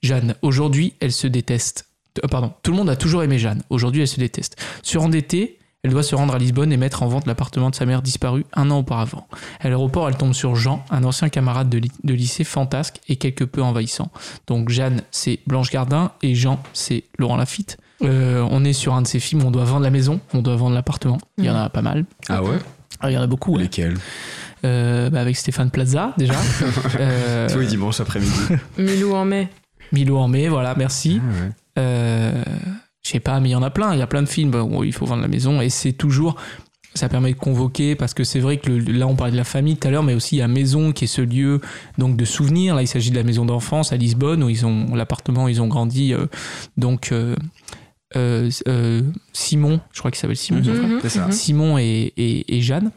Jeanne, 0.02 0.36
aujourd'hui, 0.42 0.94
elle 1.00 1.12
se 1.12 1.28
déteste. 1.28 1.88
Euh, 2.24 2.28
pardon, 2.28 2.54
tout 2.64 2.72
le 2.72 2.78
monde 2.78 2.90
a 2.90 2.96
toujours 2.96 3.24
aimé 3.24 3.38
Jeanne. 3.38 3.64
Aujourd'hui, 3.70 4.02
elle 4.02 4.08
se 4.08 4.20
déteste. 4.20 4.58
Surendettée, 4.84 5.60
elle 5.84 5.92
doit 5.92 6.04
se 6.04 6.14
rendre 6.16 6.36
à 6.36 6.38
Lisbonne 6.38 6.72
et 6.72 6.78
mettre 6.78 7.02
en 7.04 7.08
vente 7.08 7.26
l'appartement 7.26 7.70
de 7.72 7.76
sa 7.76 7.86
mère 7.86 8.02
disparue 8.02 8.46
un 8.54 8.70
an 8.70 8.80
auparavant. 8.80 9.28
À 9.60 9.66
l'aéroport, 9.68 10.08
elle 10.08 10.16
tombe 10.16 10.34
sur 10.34 10.56
Jean, 10.56 10.86
un 10.92 11.04
ancien 11.04 11.30
camarade 11.30 11.70
de, 11.70 11.80
ly- 11.80 11.92
de 12.04 12.14
lycée 12.14 12.44
fantasque 12.44 12.98
et 13.10 13.16
quelque 13.16 13.44
peu 13.44 13.62
envahissant. 13.64 14.10
Donc 14.48 14.70
Jeanne, 14.70 15.02
c'est 15.12 15.40
Blanche 15.48 15.72
Gardin 15.72 16.12
et 16.22 16.36
Jean, 16.36 16.62
c'est 16.74 17.04
Laurent 17.18 17.38
Lafitte. 17.38 17.78
Euh, 18.04 18.46
on 18.52 18.64
est 18.64 18.74
sur 18.74 18.94
un 18.94 19.02
de 19.02 19.08
ces 19.08 19.20
films 19.20 19.44
où 19.44 19.48
on 19.48 19.52
doit 19.52 19.64
vendre 19.66 19.84
la 19.84 19.90
maison, 19.92 20.20
on 20.34 20.42
doit 20.42 20.56
vendre 20.56 20.76
l'appartement. 20.76 21.18
Il 21.38 21.46
y 21.46 21.50
en 21.50 21.56
a 21.56 21.70
pas 21.70 21.82
mal. 21.82 22.06
Ah 22.30 22.44
ouais? 22.44 22.58
Ah, 23.00 23.10
il 23.10 23.14
y 23.16 23.18
en 23.18 23.22
a 23.24 23.28
beaucoup. 23.28 23.54
ouais. 23.56 23.64
Lesquels? 23.64 23.98
Euh, 24.64 25.10
bah, 25.10 25.22
avec 25.22 25.36
Stéphane 25.36 25.72
Plaza 25.72 26.14
déjà. 26.18 26.36
Euh, 27.00 27.50
Tous 27.50 27.58
les 27.60 27.66
dimanches 27.68 28.00
après-midi. 28.00 28.32
Milou 28.78 29.16
en 29.16 29.26
mai. 29.26 29.50
Milo 29.92 30.18
en 30.20 30.28
mai, 30.28 30.48
voilà, 30.48 30.76
merci. 30.78 31.20
Ah 31.78 31.82
ouais. 31.82 32.34
Je 33.04 33.10
sais 33.10 33.20
pas, 33.20 33.40
mais 33.40 33.50
il 33.50 33.52
y 33.54 33.56
en 33.56 33.64
a 33.64 33.70
plein. 33.72 33.94
Il 33.94 34.00
y 34.00 34.02
a 34.04 34.08
plein 34.08 34.22
de 34.22 34.28
films 34.30 34.54
où 34.56 34.84
il 34.84 34.94
faut 34.94 35.06
vendre 35.06 35.22
la 35.22 35.28
maison 35.28 35.60
et 35.62 35.70
c'est 35.70 35.94
toujours. 35.94 36.36
Ça 36.94 37.08
permet 37.08 37.32
de 37.32 37.38
convoquer 37.38 37.96
parce 37.96 38.14
que 38.14 38.26
c'est 38.26 38.42
vrai 38.42 38.58
que 38.58 38.70
le- 38.70 38.92
là 38.92 39.08
on 39.08 39.16
parlait 39.16 39.32
de 39.32 39.38
la 39.38 39.46
famille 39.46 39.78
tout 39.78 39.88
à 39.88 39.92
l'heure, 39.92 40.04
mais 40.04 40.14
aussi 40.14 40.36
il 40.36 40.40
y 40.40 40.42
a 40.42 40.48
Maison 40.50 40.92
qui 40.92 41.06
est 41.06 41.08
ce 41.08 41.22
lieu 41.22 41.62
donc 41.98 42.18
de 42.18 42.26
souvenirs. 42.26 42.76
Là 42.76 42.82
il 42.82 42.88
s'agit 42.88 43.12
de 43.12 43.16
la 43.16 43.24
maison 43.24 43.46
d'enfance 43.46 43.94
à 43.94 43.98
Lisbonne 43.98 44.44
où 44.44 44.50
ils 44.50 44.66
ont 44.66 44.94
l'appartement, 44.94 45.46
où 45.46 45.48
ils 45.50 45.62
ont 45.62 45.68
grandi. 45.70 46.14
euh, 46.14 46.26
donc 46.76 47.14
euh, 47.14 47.36
euh, 48.18 48.50
euh, 48.68 49.02
Simon, 49.32 49.80
je 49.94 50.00
crois 50.00 50.12
qu'il 50.12 50.20
s'appelle 50.20 50.36
Simon. 50.36 50.60
Mhm, 50.60 51.00
C'est 51.02 51.10
ça. 51.10 51.32
Simon 51.32 51.78
et, 51.78 52.12
et- 52.18 52.58
et 52.58 52.62
Jeanne, 52.62 52.92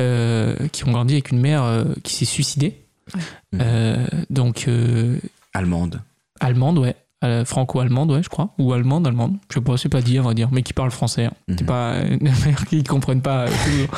euh, 0.00 0.56
qui 0.72 0.84
ont 0.88 0.92
grandi 0.92 1.12
avec 1.12 1.30
une 1.30 1.38
mère 1.40 1.62
euh, 1.62 1.84
qui 2.04 2.14
s'est 2.14 2.24
suicidée. 2.24 2.78
Ouais. 3.14 3.20
Euh, 3.60 4.06
donc, 4.30 4.64
euh, 4.66 5.18
Allemande. 5.52 6.00
allemande, 6.40 6.78
ouais. 6.78 6.96
Euh, 7.24 7.44
franco-allemande, 7.46 8.10
ouais, 8.12 8.22
je 8.22 8.28
crois. 8.28 8.50
Ou 8.58 8.72
allemande, 8.74 9.06
allemande. 9.06 9.36
Je 9.50 9.54
sais 9.54 9.60
pas, 9.62 9.76
c'est 9.78 9.88
pas 9.88 10.02
dire, 10.02 10.24
on 10.24 10.28
va 10.28 10.34
dire. 10.34 10.50
Mais 10.52 10.62
qui 10.62 10.74
parle 10.74 10.90
français. 10.90 11.24
hein. 11.24 11.32
C'est 11.48 11.62
Mhm. 11.62 11.66
pas 11.66 11.96
qui 12.68 12.76
ne 12.76 12.82
comprennent 12.82 13.22
pas 13.22 13.46
euh, 13.46 13.48
toujours. 13.64 13.88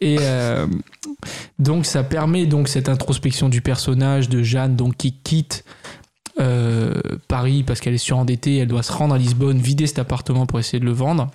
Et 0.00 0.16
euh, 0.20 0.66
donc, 1.58 1.84
ça 1.84 2.02
permet 2.02 2.46
donc 2.46 2.68
cette 2.68 2.88
introspection 2.88 3.48
du 3.50 3.60
personnage 3.60 4.28
de 4.30 4.42
Jeanne, 4.42 4.74
donc 4.76 4.96
qui 4.96 5.12
quitte. 5.12 5.64
euh, 6.40 6.94
Paris 7.28 7.62
parce 7.62 7.80
qu'elle 7.80 7.92
est 7.92 7.98
surendettée, 7.98 8.56
elle 8.56 8.68
doit 8.68 8.82
se 8.82 8.90
rendre 8.92 9.14
à 9.14 9.18
Lisbonne, 9.18 9.58
vider 9.58 9.86
cet 9.86 9.98
appartement 9.98 10.46
pour 10.46 10.58
essayer 10.58 10.80
de 10.80 10.86
le 10.86 10.92
vendre. 10.92 11.30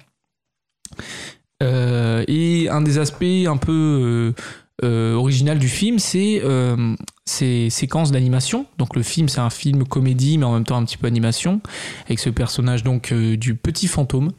Euh, 1.64 2.24
et 2.28 2.68
un 2.70 2.82
des 2.82 2.98
aspects 2.98 3.24
un 3.48 3.58
peu 3.58 3.72
euh, 3.72 4.34
euh, 4.84 5.14
original 5.16 5.58
du 5.60 5.68
film, 5.70 6.00
c'est 6.00 6.42
euh, 6.44 6.96
ces 7.28 7.70
séquences 7.70 8.12
d'animation. 8.12 8.66
Donc 8.78 8.96
le 8.96 9.04
film, 9.04 9.28
c'est 9.28 9.42
un 9.42 9.50
film 9.50 9.86
comédie, 9.86 10.38
mais 10.38 10.46
en 10.46 10.54
même 10.54 10.64
temps 10.64 10.78
un 10.78 10.86
petit 10.86 10.98
peu 10.98 11.08
animation, 11.08 11.62
avec 12.06 12.20
ce 12.20 12.30
personnage 12.30 12.84
donc 12.84 13.12
euh, 13.12 13.36
du 13.36 13.54
petit 13.54 13.88
fantôme 13.88 14.32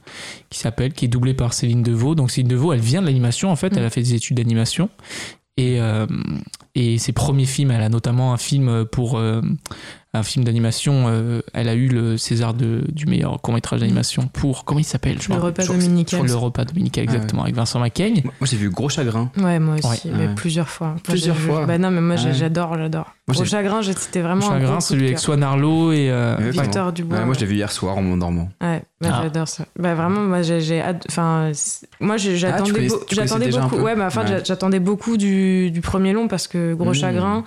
qui 0.49 0.59
s'appelle, 0.59 0.93
qui 0.93 1.05
est 1.05 1.09
doublé 1.09 1.35
par 1.35 1.53
Céline 1.53 1.83
Deveau. 1.83 2.15
Donc 2.15 2.31
Céline 2.31 2.49
Deveau, 2.49 2.73
elle 2.73 2.81
vient 2.81 3.01
de 3.01 3.07
l'animation 3.07 3.51
en 3.51 3.57
fait, 3.57 3.77
elle 3.77 3.85
a 3.85 3.91
fait 3.91 4.03
des 4.03 4.15
études 4.15 4.39
d'animation. 4.39 4.89
Et, 5.59 5.81
euh, 5.81 6.07
et 6.75 6.99
ses 6.99 7.13
premiers 7.13 7.45
films, 7.45 7.73
elle 7.73 7.83
a 7.83 7.89
notamment 7.89 8.33
un 8.33 8.37
film 8.37 8.85
pour 8.87 9.19
euh, 9.19 9.43
un 10.15 10.23
film 10.23 10.45
d'animation. 10.45 11.05
euh, 11.09 11.43
elle 11.53 11.69
a 11.69 11.75
eu 11.75 11.89
le 11.89 12.17
César 12.17 12.55
de, 12.55 12.83
du 12.89 13.07
meilleur 13.07 13.41
court 13.43 13.53
métrage 13.55 13.81
d'animation 13.81 14.27
pour 14.27 14.65
comment 14.65 14.81
il 14.81 14.85
s'appelle 14.85 15.19
Le 15.29 15.35
repas 15.37 15.67
dominical. 15.67 16.25
Le 16.27 16.35
repas 16.35 16.65
dominical, 16.65 17.05
exactement, 17.05 17.43
avec 17.43 17.55
Vincent 17.55 17.79
Macaigne. 17.79 18.23
Moi, 18.25 18.33
j'ai 18.43 18.57
vu 18.57 18.71
Gros 18.71 18.89
Chagrin. 18.89 19.31
Ouais, 19.37 19.59
moi 19.59 19.75
aussi, 19.77 20.09
Ouais. 20.09 20.15
mais 20.17 20.27
Ouais. 20.29 20.35
plusieurs 20.35 20.69
fois. 20.69 20.89
Moi, 20.89 20.97
Plusieurs 21.05 21.37
fois. 21.37 21.67
Bah 21.67 21.77
non, 21.79 21.91
mais 21.91 22.01
moi 22.01 22.17
j'adore, 22.17 22.77
j'adore. 22.79 23.15
Gros 23.29 23.45
chagrin, 23.45 23.83
c'était 23.83 24.23
vraiment 24.23 24.47
un 24.47 24.53
Chagrin, 24.55 24.65
gros 24.69 24.75
coup 24.77 24.81
celui 24.81 25.07
avec. 25.07 25.19
Swan 25.19 25.43
Arlo 25.43 25.93
et 25.93 26.11
euh. 26.11 26.37
Victor 26.51 26.93
Dubois. 26.95 27.19
Ouais, 27.19 27.25
moi, 27.27 27.35
je 27.35 27.41
l'ai 27.41 27.47
vu 27.47 27.57
hier 27.57 27.71
soir 27.71 27.99
en 27.99 28.03
m'endormant. 28.03 28.49
Ouais, 28.63 28.83
bah, 29.03 29.09
Ah. 29.13 29.21
j'adore 29.25 29.49
ça. 29.49 29.67
Bah 29.79 29.95
vraiment, 29.95 30.23
moi 30.23 30.41
j'ai, 30.41 30.83
enfin, 31.11 31.53
moi 32.01 32.17
tu 32.17 32.35
j'attendais, 32.37 33.55
un 33.55 33.61
beaucoup. 33.69 33.83
Ouais, 33.83 33.95
mais 33.95 34.05
enfin, 34.05 34.25
j'attendais 34.43 34.81
beaucoup 34.81 35.19
du, 35.19 35.71
du 35.71 35.83
premier 35.83 36.15
long 36.15 36.29
parce 36.29 36.49
que 36.49 36.73
Gros 36.73 36.91
Mmh. 36.93 36.95
Chagrin, 36.95 37.45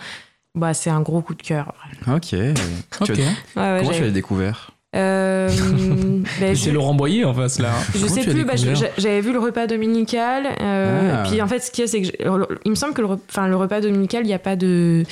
bah 0.56 0.74
c'est 0.74 0.90
un 0.90 1.02
gros 1.02 1.22
coup 1.22 1.34
de 1.36 1.42
cœur. 1.42 1.74
Ok. 2.08 2.22
Tu 2.30 2.36
as- 2.36 3.16
Ouais, 3.16 3.16
ouais, 3.56 3.78
Comment 3.80 3.92
tu 3.92 4.02
l'as 4.02 4.10
découvert 4.12 4.72
Euh, 4.96 5.48
ben, 6.40 6.56
C'est 6.56 6.56
je- 6.56 6.72
Laurent 6.72 6.94
Boyer 6.94 7.24
en 7.26 7.34
face 7.34 7.60
là. 7.60 7.72
Je 7.94 8.00
Comment 8.06 8.14
sais 8.14 8.24
plus, 8.30 8.44
bah, 8.44 8.54
j'avais 8.98 9.22
vu 9.22 9.32
le 9.32 9.40
repas 9.40 9.66
dominical. 9.68 10.48
euh, 10.60 11.22
Ah. 11.24 11.28
Puis 11.30 11.42
en 11.42 11.48
fait, 11.48 11.60
ce 11.60 11.72
qu'il 11.72 11.84
y 11.84 11.86
a, 11.86 11.88
c'est 11.88 12.02
que 12.02 12.08
je- 12.08 12.56
il 12.66 12.72
me 12.72 12.76
semble 12.76 12.94
que 12.94 13.02
le, 13.02 13.08
re- 13.08 13.20
enfin, 13.30 13.48
le 13.48 13.56
repas 13.56 13.80
dominical, 13.82 14.24
il 14.24 14.28
n'y 14.28 14.34
a 14.34 14.40
pas 14.40 14.56
de. 14.58 15.04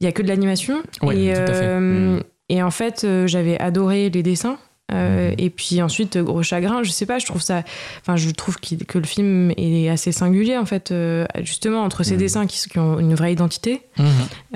Il 0.00 0.04
y 0.04 0.08
a 0.08 0.12
que 0.12 0.22
de 0.22 0.28
l'animation. 0.28 0.82
Ouais, 1.02 1.16
et, 1.16 1.32
tout 1.34 1.40
à 1.40 1.46
fait. 1.46 1.52
euh, 1.62 2.16
Mm. 2.18 2.22
et 2.48 2.62
en 2.62 2.70
fait, 2.70 3.04
euh, 3.04 3.26
j'avais 3.26 3.58
adoré 3.60 4.08
les 4.10 4.22
dessins. 4.22 4.56
Euh. 4.92 5.32
Et 5.38 5.50
puis 5.50 5.80
ensuite, 5.82 6.16
euh, 6.16 6.22
Gros 6.22 6.42
Chagrin, 6.42 6.82
je 6.82 6.90
sais 6.90 7.06
pas, 7.06 7.18
je 7.18 7.26
trouve 7.26 7.40
ça. 7.42 7.62
Enfin, 8.00 8.16
je 8.16 8.30
trouve 8.30 8.58
que 8.60 8.98
le 8.98 9.04
film 9.04 9.52
est 9.56 9.88
assez 9.88 10.12
singulier, 10.12 10.56
en 10.58 10.66
fait, 10.66 10.90
euh, 10.90 11.24
justement, 11.40 11.82
entre 11.82 12.02
ces 12.02 12.12
Mhm. 12.14 12.18
dessins 12.18 12.46
qui, 12.46 12.68
qui 12.68 12.78
ont 12.78 12.98
une 12.98 13.14
vraie 13.14 13.32
identité. 13.32 13.82
Mhm. 13.98 14.06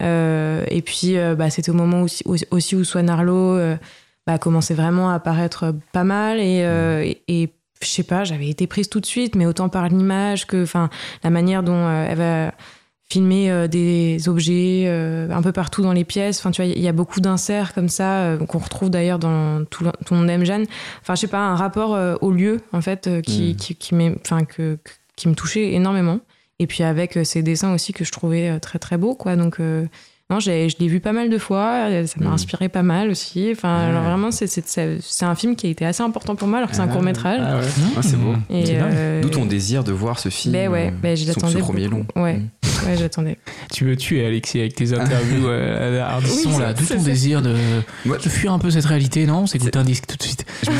Euh, 0.02 0.64
et 0.70 0.82
puis, 0.82 1.16
bah, 1.36 1.50
c'était 1.50 1.70
au 1.70 1.74
moment 1.74 2.02
aussi, 2.02 2.22
aussi 2.50 2.76
où 2.76 2.84
Swan 2.84 3.08
Arlo 3.08 3.58
bah, 4.26 4.38
commençait 4.38 4.74
vraiment 4.74 5.10
à 5.10 5.14
apparaître 5.14 5.72
pas 5.92 6.04
mal. 6.04 6.38
Et, 6.40 6.62
euh, 6.64 7.02
et, 7.04 7.22
et 7.28 7.48
je 7.80 7.86
sais 7.86 8.02
pas, 8.02 8.24
j'avais 8.24 8.48
été 8.48 8.66
prise 8.66 8.88
tout 8.88 9.00
de 9.00 9.06
suite, 9.06 9.36
mais 9.36 9.46
autant 9.46 9.68
par 9.68 9.88
l'image 9.88 10.46
que 10.46 10.62
enfin, 10.62 10.90
la 11.22 11.30
manière 11.30 11.62
dont 11.62 11.88
elle 11.90 12.18
va 12.18 12.52
filmer 13.08 13.50
euh, 13.50 13.68
des 13.68 14.28
objets 14.28 14.84
euh, 14.86 15.30
un 15.30 15.40
peu 15.42 15.52
partout 15.52 15.82
dans 15.82 15.92
les 15.92 16.04
pièces. 16.04 16.38
Enfin, 16.40 16.50
tu 16.50 16.62
vois, 16.62 16.70
il 16.70 16.80
y 16.82 16.88
a 16.88 16.92
beaucoup 16.92 17.20
d'inserts 17.20 17.72
comme 17.74 17.88
ça 17.88 18.22
euh, 18.24 18.38
qu'on 18.46 18.58
retrouve 18.58 18.90
d'ailleurs 18.90 19.18
dans 19.18 19.64
tout, 19.64 19.84
le- 19.84 19.92
tout 20.04 20.14
le 20.14 20.20
monde 20.20 20.30
aime 20.30 20.44
Jeanne. 20.44 20.66
Enfin, 21.02 21.14
je 21.14 21.20
sais 21.20 21.28
pas, 21.28 21.38
un 21.38 21.54
rapport 21.56 21.96
au 22.22 22.30
lieu 22.32 22.60
en 22.72 22.80
fait 22.80 23.08
qui, 23.22 23.52
Mm. 23.52 23.56
qui, 23.56 23.74
qui, 23.76 23.94
enfin, 24.24 24.44
que, 24.44 24.78
qui 25.14 25.28
me 25.28 25.34
touchait 25.34 25.72
énormément. 25.72 26.18
Et 26.58 26.66
puis 26.66 26.82
avec 26.82 27.18
ces 27.24 27.42
dessins 27.42 27.74
aussi 27.74 27.92
que 27.92 28.04
je 28.04 28.10
trouvais 28.10 28.58
très 28.60 28.78
très 28.78 28.96
beaux, 28.96 29.14
quoi. 29.14 29.36
Donc 29.36 29.58
non, 30.30 30.40
j'ai- 30.40 30.68
je 30.68 30.76
l'ai 30.80 30.88
vu 30.88 30.98
pas 31.00 31.12
mal 31.12 31.30
de 31.30 31.38
fois. 31.38 31.88
euh, 31.88 32.06
Ça 32.06 32.16
m'a 32.20 32.30
Mm. 32.30 32.34
inspiré 32.34 32.68
pas 32.68 32.82
mal 32.82 33.10
aussi. 33.10 33.48
Enfin, 33.52 33.78
Ouais. 33.78 33.90
alors 33.90 34.02
vraiment, 34.02 34.30
c'est 34.30 34.46
c'est- 34.48 34.66
c'est 34.68 34.98
c'est 35.00 35.24
un 35.24 35.34
film 35.36 35.54
qui 35.56 35.66
a 35.66 35.70
été 35.70 35.86
assez 35.86 36.02
important 36.02 36.34
pour 36.34 36.48
moi, 36.48 36.58
alors 36.58 36.70
que 36.70 36.74
c'est 36.76 36.82
un 36.82 36.88
Ah, 36.88 36.92
court 36.92 37.02
métrage. 37.02 37.40
Ah 37.42 37.58
ouais, 37.58 37.64
Ah, 37.96 38.02
c'est 38.02 38.16
beau. 38.16 38.34
Euh, 38.50 39.20
D'où 39.22 39.28
ton 39.28 39.46
désir 39.46 39.84
de 39.84 39.92
voir 39.92 40.18
ce 40.18 40.28
film. 40.28 40.52
Ben 40.52 40.68
ouais, 40.68 40.88
euh, 40.88 40.98
ben 41.00 41.16
je 41.16 41.26
l'attendais 41.26 41.58
premier 41.60 41.86
long. 41.88 42.04
Ouais. 42.16 42.38
Mm. 42.38 42.48
Ouais, 42.86 42.96
j'attendais. 42.98 43.38
Tu 43.72 43.84
me 43.84 43.96
tues 43.96 44.22
Alexis 44.24 44.58
avec 44.60 44.74
tes 44.74 44.92
interviews 44.92 45.46
euh, 45.48 46.02
à 46.02 46.14
Ardisson 46.14 46.50
Oui, 46.54 46.60
là. 46.60 46.72
D'où 46.74 46.84
ton 46.84 47.02
désir 47.02 47.40
de, 47.40 47.54
Moi, 48.04 48.18
de 48.18 48.28
fuir 48.28 48.52
un 48.52 48.58
peu 48.58 48.70
cette 48.70 48.84
réalité, 48.84 49.26
non? 49.26 49.46
C'est 49.46 49.56
écouter 49.58 49.78
un 49.78 49.84
disque 49.84 50.06
tout 50.06 50.16
de 50.16 50.22
suite. 50.22 50.44
je 50.62 50.70
me, 50.70 50.76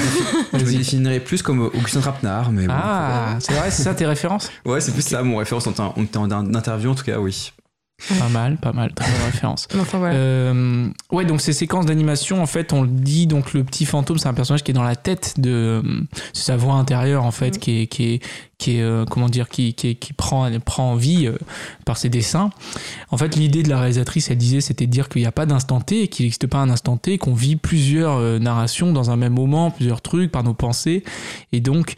défi- 0.59 0.77
définirais 0.79 1.21
plus 1.21 1.43
comme 1.43 1.61
Augustin 1.63 2.01
Trapenard, 2.01 2.51
mais 2.53 2.67
bon. 2.67 2.75
Ah, 2.77 3.37
c'est 3.41 3.53
vrai, 3.55 3.71
c'est 3.71 3.83
ça 3.85 3.95
tes 3.95 4.07
références? 4.07 4.51
Ouais, 4.67 4.81
c'est 4.81 4.93
plus 4.93 5.03
ça 5.03 5.23
mon 5.23 5.37
référence 5.39 5.67
en 5.69 5.73
temps 5.73 5.95
en 5.97 6.05
temps 6.07 6.27
d'interview 6.27 6.91
en 6.91 6.95
tout 6.95 7.05
cas, 7.05 7.19
oui. 7.19 7.53
Pas 8.19 8.29
mal, 8.29 8.59
pas 8.59 8.73
mal, 8.73 8.93
très 8.93 9.11
bonne 9.11 9.23
référence. 9.25 9.69
Enfin 9.81 9.99
voilà. 9.99 10.15
Euh, 10.15 10.89
ouais, 11.13 11.25
donc 11.25 11.41
ces 11.41 11.55
séquences 11.55 11.87
d'animation, 11.87 12.43
en 12.43 12.47
fait, 12.47 12.73
on 12.75 12.83
le 12.83 12.89
dit, 12.89 13.27
donc 13.27 13.55
le 13.55 13.65
petit 13.65 13.87
fantôme, 13.87 14.19
c'est 14.19 14.29
un 14.29 14.35
personnage 14.35 14.63
qui 14.63 14.71
est 14.71 14.75
dans 14.75 14.83
la 14.83 14.97
tête 14.97 15.41
de 15.41 15.83
sa 16.35 16.57
voix 16.59 16.75
intérieure, 16.75 17.25
en 17.25 17.31
fait, 17.31 17.59
qui 17.59 17.81
est, 17.83 17.87
qui 17.87 18.05
est, 18.15 18.23
qui 18.59 18.77
est 18.77 18.83
euh, 18.83 19.07
comment 19.07 19.31
dire, 19.31 19.49
qui, 19.49 19.73
qui, 19.73 19.89
est- 19.89 19.95
qui 19.95 20.13
prend, 20.13 20.49
prend 20.61 20.95
vie 20.95 21.27
euh, 21.27 21.37
par 21.87 21.97
ses 21.97 22.11
dessins. 22.11 22.51
En 23.11 23.17
fait, 23.17 23.35
l'idée 23.35 23.63
de 23.63 23.71
la 23.71 23.79
réalisatrice, 23.81 24.31
elle 24.31 24.39
disait, 24.39 24.61
c'était 24.61 24.87
de 24.87 24.93
dire 24.93 25.09
qu'il 25.09 25.23
n'y 25.23 25.27
a 25.27 25.33
pas 25.33 25.47
d'instant 25.47 25.81
T, 25.81 26.09
qu'il 26.09 26.25
n'existe 26.27 26.47
pas 26.47 26.59
un 26.59 26.69
instant 26.69 26.99
T, 26.99 27.17
qu'on 27.17 27.35
vit 27.35 27.57
plusieurs 27.57 28.19
euh, 28.19 28.39
narrations 28.39 28.93
dans 28.93 29.11
un 29.11 29.17
même 29.17 29.33
moment, 29.33 29.71
plusieurs 29.71 30.03
trucs 30.03 30.31
par 30.31 30.43
nos 30.45 30.55
pensées, 30.55 31.03
et 31.53 31.61
donc 31.61 31.95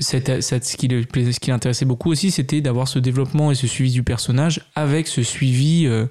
cette- 0.00 0.40
cette- 0.40 0.64
ce, 0.64 0.76
qui 0.76 0.88
ce 0.88 1.40
qui 1.40 1.50
l'intéressait 1.50 1.84
beaucoup 1.84 2.10
aussi, 2.10 2.30
c'était 2.30 2.60
d'avoir 2.62 2.88
ce 2.88 2.98
développement 2.98 3.50
et 3.50 3.54
ce 3.54 3.66
suivi 3.66 3.92
du 3.92 4.02
personnage 4.02 4.62
avec 4.74 5.06
ce 5.06 5.22
suivi 5.22 5.84
euh, 5.86 6.06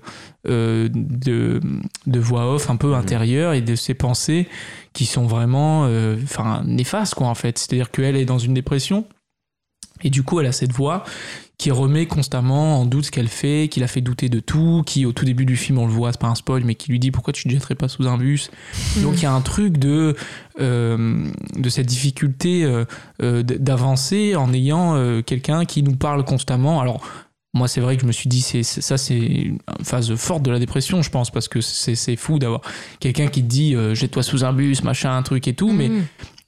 euh, 0.48 0.88
de, 0.94 1.60
de 2.06 2.20
voix 2.20 2.54
off 2.54 2.70
un 2.70 2.76
peu 2.76 2.94
intérieure 2.94 3.54
et 3.54 3.62
de 3.62 3.76
ses 3.76 3.96
pensées 3.96 4.48
qui 4.94 5.06
sont 5.06 5.26
vraiment 5.26 5.86
euh, 5.86 6.18
néfastes 6.66 7.16
quoi 7.16 7.28
en 7.28 7.36
fait. 7.36 7.58
C'est-à-dire 7.58 7.90
qu'elle 7.90 8.16
est 8.16 8.26
dans 8.26 8.38
une 8.40 8.54
dépression 8.54 9.06
et 10.04 10.12
du 10.12 10.22
coup 10.22 10.40
elle 10.40 10.46
a 10.48 10.52
cette 10.52 10.72
voix 10.74 11.04
qui 11.58 11.72
remet 11.72 12.06
constamment 12.06 12.80
en 12.80 12.86
doute 12.86 13.06
ce 13.06 13.12
qu'elle 13.12 13.28
fait, 13.28 13.68
qui 13.68 13.80
la 13.80 13.88
fait 13.88 14.02
douter 14.02 14.30
de 14.30 14.40
tout, 14.40 14.84
qui 14.86 15.06
au 15.08 15.12
tout 15.12 15.26
début 15.26 15.46
du 15.46 15.56
film 15.58 15.80
on 15.80 15.88
le 15.88 15.92
voit, 15.92 16.12
c'est 16.12 16.22
pas 16.22 16.28
un 16.28 16.36
spoil, 16.36 16.64
mais 16.64 16.76
qui 16.76 16.92
lui 16.92 17.00
dit 17.00 17.10
pourquoi 17.10 17.34
tu 17.34 17.44
te 17.46 17.50
jetterais 17.50 17.74
pas 17.74 17.88
sous 17.88 18.08
un 18.08 18.18
bus. 18.18 18.52
Donc 18.98 19.16
il 19.18 19.24
y 19.24 19.26
a 19.26 19.34
un 19.34 19.42
truc 19.42 19.78
de, 19.78 20.16
euh, 20.60 21.26
de 21.56 21.70
cette 21.70 21.88
difficulté 21.88 22.64
euh, 22.64 22.86
euh, 23.24 23.42
d'avancer 23.42 24.36
en 24.36 24.54
ayant 24.54 24.96
euh, 24.96 25.22
quelqu'un 25.24 25.66
qui 25.66 25.82
nous 25.82 25.96
parle 25.96 26.24
constamment. 26.26 26.80
Alors 26.80 27.02
moi 27.56 27.68
c'est 27.68 27.82
vrai 27.82 27.96
que 27.96 28.04
je 28.04 28.08
me 28.08 28.12
suis 28.12 28.30
dit 28.30 28.42
c'est 28.42 28.62
ça 28.62 28.98
c'est 29.00 29.18
une 29.18 29.58
phase 29.82 30.14
forte 30.14 30.44
de 30.44 30.52
la 30.52 30.60
dépression 30.60 31.02
je 31.02 31.10
pense 31.10 31.32
parce 31.32 31.48
que 31.48 31.60
c'est 31.62 31.96
c'est 31.96 32.16
fou 32.18 32.38
d'avoir 32.38 32.62
quelqu'un 33.00 33.28
qui 33.28 33.42
te 33.42 33.48
dit 33.48 33.74
jette-toi 33.94 34.22
sous 34.22 34.46
un 34.46 34.54
bus 34.54 34.84
machin 34.84 35.18
un 35.18 35.24
truc 35.24 35.48
et 35.48 35.54
tout 35.56 35.72
mais 35.72 35.90
Mhm. 35.90 36.04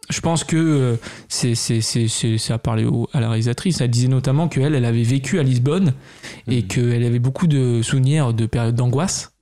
Je 0.10 0.20
pense 0.22 0.43
que 0.43 0.57
euh, 0.57 0.95
c'est 1.28 1.55
c'est 1.55 1.82
c'est 1.82 2.51
à 2.53 2.57
parler 2.57 2.86
au- 2.86 3.07
à 3.14 3.20
la 3.20 3.28
réalisatrice. 3.30 3.80
Elle 3.82 3.89
disait 3.91 4.07
notamment 4.07 4.47
qu'elle 4.47 4.74
elle 4.76 4.86
avait 4.86 5.03
vécu 5.03 5.39
à 5.39 5.43
Lisbonne 5.43 5.93
et 6.47 6.62
Mhm. 6.62 6.68
qu'elle 6.68 7.03
avait 7.03 7.20
beaucoup 7.20 7.47
de 7.47 7.82
souvenirs 7.82 8.34
de 8.34 8.45
périodes 8.45 8.76
d'angoisse. 8.76 9.34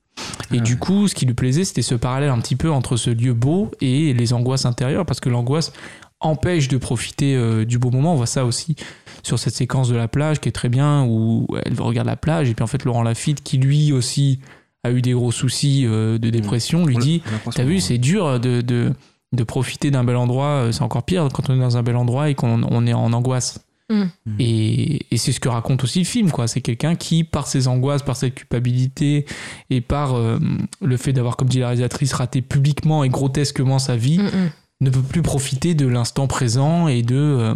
Et 0.52 0.58
Ah 0.58 0.62
du 0.62 0.78
coup, 0.78 1.08
ce 1.08 1.14
qui 1.14 1.26
lui 1.26 1.34
plaisait, 1.34 1.64
c'était 1.64 1.82
ce 1.82 1.94
parallèle 1.94 2.30
un 2.30 2.38
petit 2.40 2.56
peu 2.56 2.70
entre 2.70 2.96
ce 2.96 3.10
lieu 3.10 3.34
beau 3.34 3.70
et 3.80 4.12
les 4.14 4.32
angoisses 4.32 4.66
intérieures, 4.66 5.06
parce 5.06 5.20
que 5.20 5.28
l'angoisse 5.28 5.72
empêche 6.20 6.66
de 6.68 6.76
profiter 6.76 7.36
euh, 7.36 7.64
du 7.64 7.78
beau 7.78 7.90
moment. 7.90 8.12
On 8.14 8.16
voit 8.16 8.26
ça 8.26 8.44
aussi 8.44 8.74
sur 9.22 9.38
cette 9.38 9.54
séquence 9.54 9.88
de 9.88 9.94
la 9.96 10.08
plage 10.08 10.40
qui 10.40 10.48
est 10.48 10.52
très 10.52 10.68
bien, 10.68 11.04
où 11.04 11.46
elle 11.64 11.80
regarde 11.80 12.06
la 12.08 12.16
plage, 12.16 12.48
et 12.50 12.54
puis 12.54 12.62
en 12.64 12.66
fait, 12.66 12.84
Laurent 12.84 13.02
Lafitte, 13.04 13.42
qui 13.44 13.58
lui 13.58 13.92
aussi 13.92 14.40
a 14.84 14.90
eu 14.90 15.02
des 15.02 15.12
gros 15.12 15.30
soucis 15.32 15.84
euh, 15.86 16.18
de 16.18 16.30
dépression, 16.30 16.84
lui 16.86 16.96
dit 16.96 17.22
T'as 17.54 17.64
vu, 17.64 17.78
c'est 17.80 17.98
dur 17.98 18.40
de, 18.40 18.60
de, 18.60 18.92
de 19.32 19.44
profiter 19.44 19.90
d'un 19.90 20.04
bel 20.04 20.16
endroit. 20.16 20.64
euh, 20.66 20.72
C'est 20.72 20.82
encore 20.82 21.02
pire 21.02 21.28
quand 21.32 21.50
on 21.50 21.54
est 21.54 21.60
dans 21.60 21.76
un 21.76 21.82
bel 21.82 21.96
endroit 21.96 22.30
et 22.30 22.34
qu'on 22.34 22.62
on 22.62 22.86
est 22.86 22.92
en 22.94 23.12
angoisse. 23.12 23.60
Mm. 23.90 24.04
Et, 24.38 25.06
et 25.10 25.16
c'est 25.16 25.32
ce 25.32 25.40
que 25.40 25.48
raconte 25.48 25.82
aussi 25.84 26.00
le 26.00 26.04
film. 26.04 26.30
quoi. 26.30 26.46
C'est 26.46 26.60
quelqu'un 26.60 26.94
qui, 26.94 27.24
par 27.24 27.46
ses 27.46 27.68
angoisses, 27.68 28.02
par 28.02 28.16
cette 28.16 28.34
culpabilité 28.34 29.24
et 29.70 29.80
par 29.80 30.14
euh, 30.14 30.38
le 30.82 30.96
fait 30.96 31.12
d'avoir, 31.12 31.36
comme 31.36 31.48
dit 31.48 31.58
la 31.60 31.68
réalisatrice, 31.68 32.12
raté 32.12 32.42
publiquement 32.42 33.02
et 33.04 33.08
grotesquement 33.08 33.78
sa 33.78 33.96
vie, 33.96 34.18
Mhm. 34.18 34.50
ne 34.82 34.90
peut 34.90 35.02
plus 35.02 35.22
profiter 35.22 35.74
de 35.74 35.86
l'instant 35.86 36.26
présent 36.26 36.86
et 36.88 37.02
de, 37.02 37.16
euh, 37.16 37.54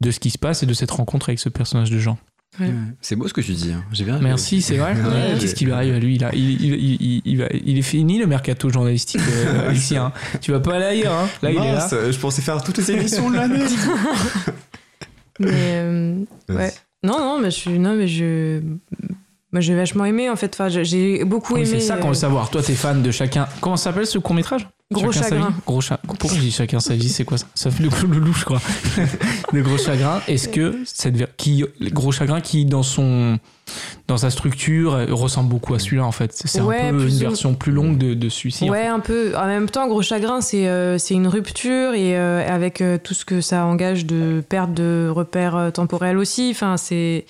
de 0.00 0.10
ce 0.10 0.20
qui 0.20 0.30
se 0.30 0.38
passe 0.38 0.62
et 0.62 0.66
de 0.66 0.74
cette 0.74 0.90
rencontre 0.92 1.28
avec 1.28 1.38
ce 1.40 1.48
personnage 1.48 1.90
de 1.90 1.98
Jean. 1.98 2.18
Ouais. 2.60 2.70
C'est 3.00 3.16
beau 3.16 3.26
ce 3.28 3.32
que 3.32 3.40
tu 3.40 3.52
dis. 3.52 3.72
hein. 3.72 3.82
J'ai 3.92 4.04
bien. 4.04 4.18
Merci, 4.20 4.60
c'est 4.60 4.76
vrai. 4.76 4.94
Ouais, 4.96 5.38
Qu'est-ce 5.40 5.54
qui 5.54 5.64
lui 5.64 5.72
arrive 5.72 5.94
à 5.94 5.98
lui? 5.98 6.18
Là 6.18 6.30
il, 6.34 6.50
il, 6.62 6.74
il, 6.74 6.96
il, 7.00 7.22
il 7.24 7.38
va- 7.38 7.48
il 7.64 7.78
est 7.78 7.82
fini 7.82 8.18
le 8.18 8.26
mercato 8.26 8.68
journalistique 8.68 9.22
euh, 9.26 9.72
ici. 9.74 9.96
hein. 9.96 10.12
Tu 10.42 10.52
vas 10.52 10.60
pas 10.60 10.74
aller 10.74 10.84
ailleurs. 10.84 11.14
hein. 11.14 11.28
Là, 11.42 11.50
il 11.50 11.56
est 11.56 11.60
là. 11.72 11.88
Mince, 11.90 11.94
je 12.10 12.18
pensais 12.18 12.42
faire 12.42 12.62
toutes 12.62 12.76
les 12.78 12.90
émissions 12.90 13.30
de 13.30 13.36
l'année. 13.36 13.64
Mais 15.40 15.50
euh, 15.50 16.18
ouais. 16.50 16.72
Non, 17.04 17.18
non, 17.18 17.40
mais 17.40 17.50
je 17.50 17.56
suis. 17.56 17.78
Non, 17.78 17.94
mais 17.96 18.06
je. 18.06 18.60
Moi, 19.52 19.60
j'ai 19.60 19.74
vachement 19.74 20.04
aimé 20.06 20.30
en 20.30 20.36
fait. 20.36 20.54
Enfin, 20.54 20.68
j'ai- 20.68 21.24
beaucoup 21.24 21.54
Oui, 21.54 21.60
aimé. 21.60 21.68
c'est 21.72 21.80
ça 21.80 21.96
qu'on 21.98 22.08
veut 22.08 22.14
savoir. 22.14 22.48
Toi, 22.50 22.62
t'es 22.62 22.72
fan 22.74 23.02
de 23.02 23.10
chacun. 23.10 23.46
Comment 23.60 23.76
ça 23.76 23.84
s'appelle 23.90 24.06
ce 24.06 24.18
court 24.18 24.34
métrage 24.34 24.66
Gros 24.90 25.10
Chacun 25.10 25.28
chagrin. 25.30 25.54
Gros 25.66 25.80
cha- 25.80 25.98
Pourquoi 26.06 26.30
je 26.34 26.40
dis 26.40 26.50
chacun 26.50 26.78
sa 26.78 26.94
vie 26.94 27.08
C'est 27.08 27.24
quoi 27.24 27.38
ça? 27.38 27.46
Ça 27.54 27.70
fait 27.70 27.82
le 27.82 27.88
clou 27.88 28.08
loup, 28.08 28.34
je 28.34 28.44
crois. 28.44 28.60
le 29.52 29.62
gros 29.62 29.78
chagrin. 29.78 30.20
Est-ce 30.28 30.48
que 30.48 30.80
cette 30.84 31.34
qui 31.36 31.64
gros 31.92 32.12
chagrin 32.12 32.40
qui 32.42 32.66
dans 32.66 32.82
son 32.82 33.38
dans 34.06 34.18
sa 34.18 34.28
structure 34.28 34.94
euh, 34.94 35.06
ressemble 35.10 35.48
beaucoup 35.48 35.72
à 35.74 35.78
celui-là 35.78 36.04
en 36.04 36.12
fait? 36.12 36.32
C'est 36.34 36.60
Ouais, 36.60 36.80
un 36.82 36.90
peu 36.90 37.08
une 37.08 37.18
version 37.18 37.54
plus 37.54 37.72
longue 37.72 37.96
de, 37.96 38.12
de 38.12 38.28
celui-ci. 38.28 38.64
en 38.68 38.72
Ouais, 38.72 38.82
fait. 38.82 38.86
un 38.88 39.00
peu. 39.00 39.32
En 39.36 39.46
même 39.46 39.68
temps, 39.70 39.86
Gros 39.88 40.02
Chagrin, 40.02 40.42
c'est 40.42 40.68
euh, 40.68 40.98
c'est 40.98 41.14
une 41.14 41.26
rupture 41.26 41.94
et 41.94 42.16
euh, 42.18 42.46
avec 42.46 42.82
euh, 42.82 42.98
tout 43.02 43.14
ce 43.14 43.24
que 43.24 43.40
ça 43.40 43.64
engage 43.64 44.04
de 44.04 44.42
perte 44.46 44.74
de 44.74 45.10
repères 45.10 45.70
temporels 45.72 46.18
aussi. 46.18 46.50
Enfin, 46.54 46.76
c'est. 46.76 47.24